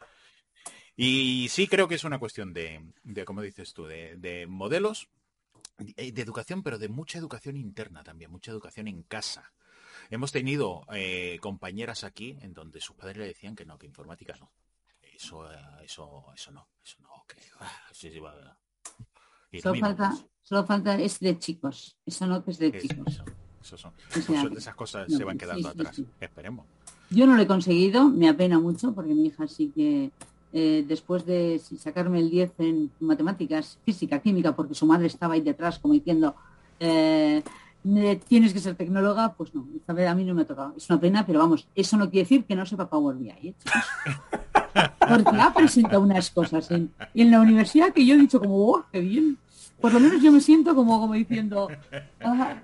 Y 0.95 1.45
sí 1.49 1.68
creo 1.68 1.88
que 1.88 1.94
es 1.94 2.03
una 2.03 2.18
cuestión 2.18 2.53
de, 2.53 2.91
de 3.03 3.24
como 3.24 3.44
dices 3.44 3.72
tú, 3.76 3.86
de, 3.86 4.48
modelos 4.49 5.10
eh, 5.95 6.12
de 6.12 6.22
educación, 6.24 6.64
pero 6.64 6.80
de 6.80 6.90
mucha 6.90 7.20
educación 7.20 7.56
interna 7.56 8.03
también, 8.03 8.32
mucha 8.32 8.49
educación 8.49 8.88
en 8.88 9.03
casa. 9.03 9.53
Hemos 10.10 10.32
tenido 10.32 10.88
eh, 10.91 11.38
compañeras 11.40 12.03
aquí 12.03 12.36
en 12.41 12.56
donde 12.56 12.82
sus 12.82 12.95
padres 12.95 13.18
le 13.18 13.28
decían 13.28 13.56
que 13.56 13.64
no, 13.64 13.78
que 13.78 13.86
informática 13.86 14.36
no. 14.40 14.52
Eso, 15.03 15.53
eh, 15.53 15.57
eso, 15.84 16.34
eso 16.36 16.52
no, 16.52 16.68
eso 16.84 16.98
no, 17.02 17.26
que 17.28 17.38
Solo 19.61 19.80
falta, 19.80 20.15
solo 20.41 20.65
falta 20.65 20.99
es 20.99 21.19
de 21.19 21.38
chicos. 21.40 21.98
Eso 22.06 22.27
no 22.27 22.44
que 22.44 22.52
es 22.52 22.60
de 22.60 22.80
chicos. 22.80 23.22
Eso 23.61 23.77
son, 23.77 23.94
esas 24.56 24.76
cosas 24.76 25.11
se 25.11 25.23
van 25.23 25.38
quedando 25.38 25.69
atrás. 25.69 25.99
Esperemos. 26.19 26.65
Yo 27.10 27.27
no 27.27 27.36
lo 27.36 27.41
he 27.41 27.48
conseguido, 27.48 28.10
me 28.10 28.30
apena 28.30 28.60
mucho 28.60 28.94
porque 28.94 29.14
mi 29.14 29.27
hija 29.27 29.48
sí 29.48 29.72
que 29.73 30.11
eh, 30.53 30.86
después 30.88 31.26
de 31.26 31.61
sacarme 31.77 32.19
el 32.19 32.30
10 32.30 32.53
en 32.60 32.91
matemáticas, 32.99 33.77
física, 33.84 34.19
química, 34.19 34.56
porque 34.56 34.73
su 34.73 34.86
madre 34.86 35.07
estaba 35.07 35.34
ahí 35.34 35.41
detrás 35.41 35.80
como 35.80 35.94
diciendo, 35.94 36.36
eh, 36.80 37.44
tienes 38.27 38.53
que 38.53 38.60
ser 38.60 38.76
tecnóloga, 38.76 39.34
pues 39.34 39.53
no, 39.53 39.68
esta 39.76 39.94
vez 39.94 40.07
a 40.07 40.15
mí 40.15 40.23
no 40.23 40.34
me 40.34 40.44
ha 40.44 40.45
tocado. 40.45 40.73
Es 40.77 40.90
una 40.90 40.99
pena, 40.99 41.26
pero 41.26 41.40
vamos, 41.40 41.68
eso 41.76 41.98
no 41.98 42.10
quiere 42.10 42.23
decir 42.23 42.45
que 42.45 42.56
no 42.56 42.65
sepa 42.65 42.90
Power 42.90 43.15
BI, 43.18 43.30
¿eh, 43.30 43.53
Porque 45.07 45.38
ha 45.40 45.53
presentado 45.53 46.02
unas 46.02 46.30
cosas 46.32 46.72
en, 46.72 46.91
en, 47.14 47.32
la 47.32 47.40
universidad 47.40 47.94
que 47.94 48.06
yo 48.06 48.15
he 48.15 48.18
dicho 48.18 48.40
como, 48.40 48.56
oh, 48.56 48.86
qué 48.91 49.02
bien 49.02 49.38
por 49.80 49.93
lo 49.93 49.99
menos 49.99 50.22
yo 50.22 50.31
me 50.31 50.41
siento 50.41 50.73
como, 50.73 50.99
como 50.99 51.14
diciendo, 51.14 51.68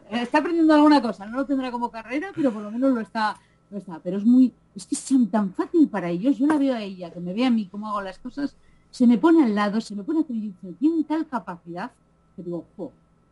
está 0.09 0.38
aprendiendo 0.39 0.73
alguna 0.73 1.01
cosa, 1.01 1.25
no 1.25 1.38
lo 1.38 1.45
tendrá 1.45 1.71
como 1.71 1.91
carrera, 1.91 2.31
pero 2.35 2.51
por 2.51 2.63
lo 2.63 2.71
menos 2.71 2.93
lo 2.93 3.01
está, 3.01 3.38
lo 3.69 3.77
está. 3.77 3.99
Pero 3.99 4.17
es 4.17 4.25
muy, 4.25 4.53
es 4.75 4.85
que 4.85 4.95
es 4.95 5.09
tan 5.29 5.53
fácil 5.53 5.88
para 5.88 6.09
ellos, 6.09 6.38
yo 6.38 6.47
la 6.47 6.57
veo 6.57 6.73
a 6.73 6.81
ella, 6.81 7.11
que 7.11 7.19
me 7.19 7.33
ve 7.33 7.45
a 7.45 7.49
mí 7.49 7.67
cómo 7.67 7.89
hago 7.89 8.01
las 8.01 8.17
cosas, 8.19 8.55
se 8.89 9.07
me 9.07 9.17
pone 9.17 9.43
al 9.43 9.53
lado, 9.55 9.81
se 9.81 9.95
me 9.95 10.03
pone 10.03 10.19
a 10.19 10.23
decir, 10.23 10.53
tienen 10.79 11.03
tal 11.03 11.27
capacidad 11.27 11.91
que 12.35 12.43
digo, 12.43 12.65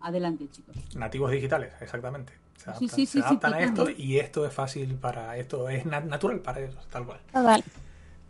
adelante 0.01 0.47
chicos. 0.51 0.75
Nativos 0.95 1.31
digitales, 1.31 1.73
exactamente. 1.81 2.33
Se 2.57 2.69
adaptan, 2.69 3.07
se 3.07 3.19
adaptan 3.19 3.53
a 3.53 3.59
esto 3.61 3.89
y 3.89 4.17
esto 4.17 4.45
es 4.45 4.53
fácil 4.53 4.95
para, 4.95 5.37
esto 5.37 5.69
es 5.69 5.85
natural 5.85 6.39
para 6.39 6.59
ellos, 6.59 6.87
tal 6.91 7.05
cual. 7.05 7.19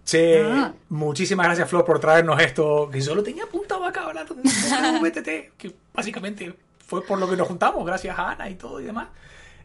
Che, 0.10 0.42
ah. 0.42 0.74
muchísimas 0.90 1.46
gracias 1.46 1.70
Flor 1.70 1.86
por 1.86 2.00
traernos 2.00 2.42
esto, 2.42 2.90
que 2.92 3.00
yo 3.00 3.14
lo 3.14 3.22
tenía 3.22 3.44
apuntado 3.44 3.86
acá 3.86 4.12
de 4.12 5.00
VTT, 5.00 5.54
que 5.58 5.76
básicamente 5.94 6.52
fue 6.80 7.06
por 7.06 7.20
lo 7.20 7.30
que 7.30 7.38
nos 7.38 7.48
juntamos, 7.48 7.86
gracias 7.86 8.18
a 8.18 8.32
Ana 8.32 8.50
y 8.50 8.56
todo 8.56 8.82
y 8.82 8.86
demás. 8.86 9.10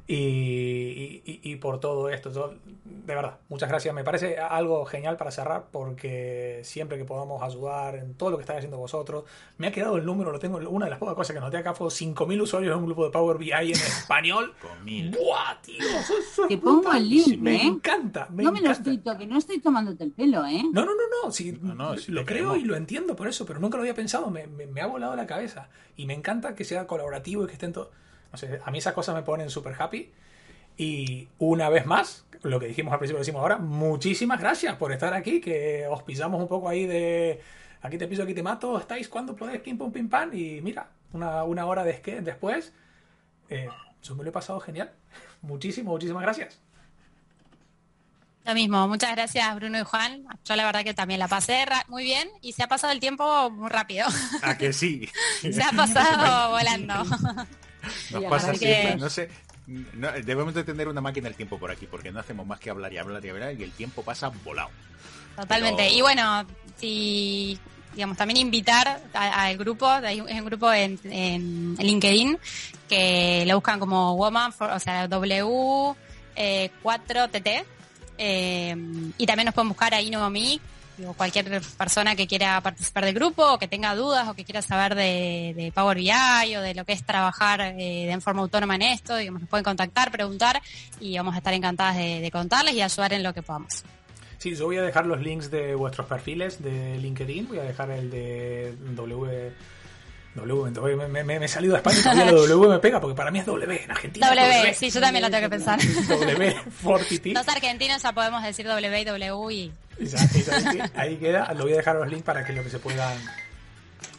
Y, 0.06 1.56
por 1.56 1.80
todo 1.80 2.10
esto. 2.10 2.30
de 2.84 3.14
verdad, 3.14 3.38
muchas 3.48 3.70
gracias. 3.70 3.94
Me 3.94 4.04
parece 4.04 4.38
algo 4.38 4.84
genial 4.84 5.16
para 5.16 5.30
cerrar 5.30 5.68
porque 5.70 6.60
siempre 6.62 6.98
que 6.98 7.06
podamos 7.06 7.42
ayudar 7.42 7.94
en 7.94 8.14
todo 8.14 8.30
lo 8.30 8.36
que 8.36 8.42
estáis 8.42 8.58
haciendo 8.58 8.76
vosotros, 8.76 9.24
me 9.56 9.68
ha 9.68 9.72
quedado 9.72 9.96
el 9.96 10.04
número, 10.04 10.30
lo 10.30 10.38
tengo, 10.38 10.58
una 10.68 10.86
de 10.86 10.90
las 10.90 10.98
pocas 10.98 11.14
cosas 11.14 11.34
que 11.34 11.40
noté 11.40 11.56
acá 11.56 11.72
fue 11.72 11.88
5.000 11.88 12.42
usuarios 12.42 12.72
en 12.72 12.80
un 12.80 12.86
grupo 12.86 13.04
de 13.04 13.10
Power 13.12 13.38
BI 13.38 13.52
en 13.52 13.70
español. 13.70 14.52
¡Buah, 14.84 15.62
tío! 15.62 15.84
Te 16.48 16.58
pongo 16.58 16.92
el 16.92 17.08
link, 17.08 17.38
Me 17.38 17.56
¿eh? 17.56 17.66
encanta, 17.66 18.28
no 18.30 18.52
me 18.52 18.60
lo 18.60 18.70
estoy, 18.70 18.98
que 18.98 19.26
no 19.26 19.38
estoy 19.38 19.60
tomándote 19.60 20.04
el 20.04 20.12
pelo, 20.12 20.44
¿eh? 20.44 20.62
No, 20.72 20.84
no, 20.84 20.92
no, 20.92 21.24
no, 21.24 21.32
sí, 21.32 21.58
lo 22.08 22.26
creo 22.26 22.56
y 22.56 22.64
lo 22.64 22.76
entiendo 22.76 23.16
por 23.16 23.28
eso, 23.28 23.46
pero 23.46 23.58
nunca 23.58 23.78
lo 23.78 23.82
había 23.82 23.94
pensado, 23.94 24.30
me, 24.30 24.46
me 24.46 24.80
ha 24.82 24.86
volado 24.86 25.16
la 25.16 25.26
cabeza. 25.26 25.68
Y 25.96 26.06
me 26.06 26.12
encanta 26.14 26.54
que 26.54 26.64
sea 26.64 26.86
colaborativo 26.86 27.44
y 27.44 27.46
que 27.46 27.52
estén 27.54 27.72
todos 27.72 27.88
a 28.64 28.70
mí 28.70 28.78
esas 28.78 28.92
cosas 28.92 29.14
me 29.14 29.22
ponen 29.22 29.50
súper 29.50 29.74
happy. 29.78 30.10
Y 30.76 31.28
una 31.38 31.68
vez 31.68 31.86
más, 31.86 32.26
lo 32.42 32.58
que 32.58 32.66
dijimos 32.66 32.92
al 32.92 32.98
principio, 32.98 33.18
lo 33.18 33.24
decimos 33.24 33.40
ahora, 33.40 33.58
muchísimas 33.58 34.40
gracias 34.40 34.76
por 34.76 34.92
estar 34.92 35.14
aquí, 35.14 35.40
que 35.40 35.86
os 35.88 36.02
pisamos 36.02 36.40
un 36.40 36.48
poco 36.48 36.68
ahí 36.68 36.86
de 36.86 37.40
aquí 37.82 37.98
te 37.98 38.08
piso, 38.08 38.22
aquí 38.22 38.34
te 38.34 38.42
mato, 38.42 38.78
estáis 38.78 39.08
cuando 39.08 39.36
podéis, 39.36 39.60
pim 39.60 39.78
pum 39.78 39.92
pim 39.92 40.08
pam, 40.08 40.34
y 40.34 40.60
mira, 40.60 40.88
una, 41.12 41.44
una 41.44 41.66
hora 41.66 41.84
de 41.84 42.20
después, 42.22 42.72
eh, 43.48 43.68
yo 44.02 44.14
me 44.14 44.24
lo 44.24 44.30
he 44.30 44.32
pasado 44.32 44.58
genial. 44.60 44.90
Muchísimo, 45.42 45.92
muchísimas 45.92 46.22
gracias. 46.22 46.58
Lo 48.44 48.52
mismo, 48.52 48.86
muchas 48.88 49.12
gracias 49.12 49.54
Bruno 49.54 49.78
y 49.78 49.84
Juan. 49.84 50.26
Yo 50.44 50.54
la 50.54 50.66
verdad 50.66 50.84
que 50.84 50.92
también 50.92 51.18
la 51.18 51.28
pasé 51.28 51.64
muy 51.88 52.04
bien 52.04 52.28
y 52.42 52.52
se 52.52 52.62
ha 52.62 52.68
pasado 52.68 52.92
el 52.92 53.00
tiempo 53.00 53.50
muy 53.50 53.70
rápido. 53.70 54.06
¿A 54.42 54.58
que 54.58 54.74
sí? 54.74 55.08
se 55.40 55.62
ha 55.62 55.72
pasado 55.72 56.50
volando. 56.50 56.94
Nos 58.10 58.24
pasa 58.24 58.54
siempre, 58.54 58.96
no 58.96 59.08
sé. 59.08 59.28
debemos 60.24 60.54
de 60.54 60.64
tener 60.64 60.88
una 60.88 61.00
máquina 61.00 61.28
del 61.28 61.36
tiempo 61.36 61.58
por 61.58 61.70
aquí 61.70 61.86
porque 61.86 62.12
no 62.12 62.20
hacemos 62.20 62.46
más 62.46 62.60
que 62.60 62.70
hablar 62.70 62.92
y 62.92 62.98
hablar 62.98 63.24
y 63.24 63.28
hablar 63.30 63.54
y 63.58 63.62
el 63.62 63.72
tiempo 63.72 64.02
pasa 64.02 64.30
volado. 64.44 64.70
Totalmente. 65.36 65.90
Y 65.90 66.00
bueno, 66.00 66.46
si 66.76 67.58
digamos, 67.94 68.16
también 68.16 68.38
invitar 68.38 69.00
al 69.12 69.56
grupo, 69.56 69.86
hay 69.88 70.20
un 70.20 70.44
grupo 70.44 70.72
en, 70.72 70.98
en, 71.04 71.76
LinkedIn 71.76 72.38
que 72.88 73.44
lo 73.46 73.56
buscan 73.56 73.78
como 73.78 74.16
Woman, 74.16 74.52
o 74.58 74.80
sea, 74.80 75.08
W4TT, 75.08 75.96
eh, 76.36 77.64
eh, 78.18 78.76
y 79.16 79.26
también 79.26 79.46
nos 79.46 79.54
pueden 79.54 79.68
buscar 79.68 79.94
ahí 79.94 80.10
no 80.10 80.20
mí, 80.98 81.06
o 81.06 81.12
cualquier 81.14 81.60
persona 81.76 82.16
que 82.16 82.26
quiera 82.26 82.60
participar 82.60 83.04
del 83.04 83.14
grupo, 83.14 83.54
o 83.54 83.58
que 83.58 83.68
tenga 83.68 83.94
dudas, 83.94 84.28
o 84.28 84.34
que 84.34 84.44
quiera 84.44 84.62
saber 84.62 84.94
de, 84.94 85.72
Power 85.74 85.96
BI, 85.96 86.56
o 86.56 86.60
de 86.60 86.74
lo 86.74 86.84
que 86.84 86.92
es 86.92 87.04
trabajar 87.04 87.60
eh, 87.60 88.06
de 88.06 88.20
forma 88.20 88.42
autónoma 88.42 88.74
en 88.76 88.82
esto, 88.82 89.16
digamos, 89.16 89.42
nos 89.42 89.50
pueden 89.50 89.64
contactar, 89.64 90.10
preguntar, 90.10 90.60
y 91.00 91.16
vamos 91.16 91.34
a 91.34 91.38
estar 91.38 91.54
encantadas 91.54 91.96
de 91.96 92.30
contarles 92.32 92.74
y 92.74 92.82
ayudar 92.82 93.12
en 93.12 93.22
lo 93.22 93.32
que 93.32 93.42
podamos. 93.42 93.84
Sí, 94.44 94.54
yo 94.54 94.66
voy 94.66 94.76
a 94.76 94.82
dejar 94.82 95.06
los 95.06 95.22
links 95.22 95.50
de 95.50 95.74
vuestros 95.74 96.06
perfiles 96.06 96.62
de 96.62 96.98
LinkedIn. 96.98 97.48
Voy 97.48 97.60
a 97.60 97.62
dejar 97.62 97.90
el 97.90 98.10
de 98.10 98.74
W. 98.94 99.52
W, 100.34 101.08
me, 101.08 101.24
me, 101.24 101.36
he 101.42 101.48
salido 101.48 101.72
de 101.72 101.78
España 101.78 101.98
y 101.98 102.02
todavía 102.02 102.32
W 102.32 102.68
me 102.68 102.78
pega 102.78 103.00
porque 103.00 103.14
para 103.14 103.30
mí 103.30 103.38
es 103.38 103.46
W 103.46 103.84
en 103.84 103.90
Argentina. 103.90 104.28
W, 104.28 104.74
sí, 104.74 104.90
yo 104.90 105.00
también 105.00 105.22
lo 105.22 105.30
tengo 105.30 105.44
que 105.44 105.48
pensar. 105.48 105.78
W, 106.08 106.56
Fortity. 106.82 107.32
Los 107.32 107.48
argentinos 107.48 108.02
ya 108.02 108.12
podemos 108.12 108.42
decir 108.42 108.66
W 108.66 109.00
y 109.00 109.04
W 109.04 109.54
y. 109.54 109.72
ahí 110.94 111.16
queda, 111.16 111.52
lo 111.54 111.64
voy 111.64 111.74
a 111.74 111.76
dejar 111.76 111.96
los 111.96 112.08
links 112.08 112.24
para 112.24 112.44
que 112.44 112.52
los 112.52 112.64
que 112.64 112.70
se 112.70 112.78
puedan. 112.78 113.16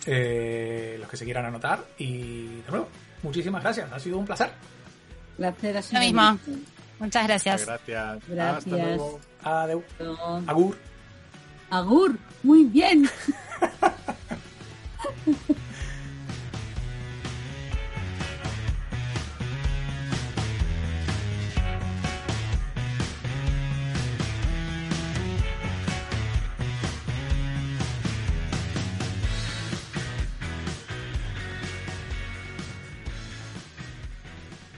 Eh, 0.06 0.98
los 1.00 1.10
que 1.10 1.18
se 1.18 1.26
quieran 1.26 1.46
anotar. 1.46 1.84
Y 1.98 2.62
de 2.62 2.70
nuevo, 2.70 2.90
muchísimas 3.24 3.64
gracias, 3.64 3.92
ha 3.92 4.00
sido 4.00 4.18
un 4.18 4.26
placer. 4.26 4.52
Placer, 5.38 5.84
Lo 5.92 6.00
mismo. 6.00 6.40
Muchas 7.00 7.28
gracias. 7.28 7.66
Gracias. 7.66 8.24
Gracias. 8.28 8.58
Hasta 8.58 8.78
luego. 8.78 9.20
Adeu. 9.44 9.84
Agur. 10.48 10.78
Agur. 11.70 12.18
Muy 12.44 12.64
bien. 12.66 13.10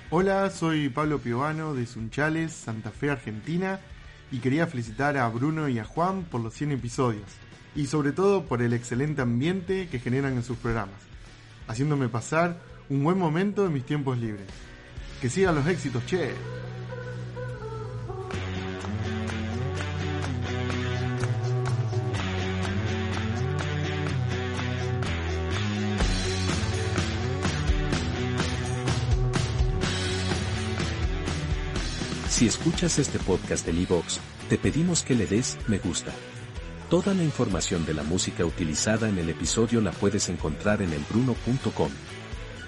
Hola, 0.10 0.50
soy 0.52 0.88
Pablo 0.88 1.20
Piovano 1.20 1.74
de 1.74 1.86
Sunchales, 1.86 2.54
Santa 2.54 2.92
Fe, 2.92 3.10
Argentina, 3.10 3.82
y 4.32 4.40
quería 4.40 4.66
felicitar 4.66 5.18
a 5.18 5.28
Bruno 5.28 5.68
y 5.68 5.80
a 5.80 5.84
Juan 5.84 6.24
por 6.24 6.40
los 6.40 6.54
100 6.54 6.72
episodios, 6.72 7.26
y 7.76 7.88
sobre 7.88 8.14
todo 8.14 8.46
por 8.46 8.62
el 8.62 8.72
excelente 8.72 9.22
ambiente 9.22 9.90
que 9.90 10.00
generan 10.00 10.38
en 10.38 10.44
sus 10.44 10.56
programas, 10.60 10.96
haciéndome 11.68 12.08
pasar 12.08 12.56
un 12.88 13.04
buen 13.04 13.18
momento 13.18 13.66
en 13.66 13.74
mis 13.74 13.86
tiempos 13.86 14.18
libres. 14.18 14.48
Que 15.20 15.30
sigan 15.30 15.56
los 15.56 15.68
éxitos, 15.68 16.06
che. 16.06 16.32
Si 32.38 32.46
escuchas 32.46 33.00
este 33.00 33.18
podcast 33.18 33.68
en 33.68 33.80
iVoox, 33.80 34.20
te 34.48 34.60
pedimos 34.60 35.02
que 35.02 35.16
le 35.16 35.26
des 35.26 35.58
me 35.68 35.80
gusta. 35.80 36.12
Toda 36.88 37.16
la 37.16 37.24
información 37.24 37.84
de 37.88 37.96
la 37.96 38.04
música 38.04 38.46
utilizada 38.46 39.10
en 39.10 39.18
el 39.18 39.32
episodio 39.32 39.82
la 39.82 39.90
puedes 39.90 40.30
encontrar 40.30 40.84
en 40.84 40.94
elbruno.com. 40.94 41.90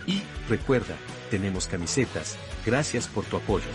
Y, 0.07 0.23
recuerda, 0.49 0.95
tenemos 1.29 1.67
camisetas, 1.67 2.35
gracias 2.65 3.07
por 3.07 3.25
tu 3.25 3.37
apoyo. 3.37 3.67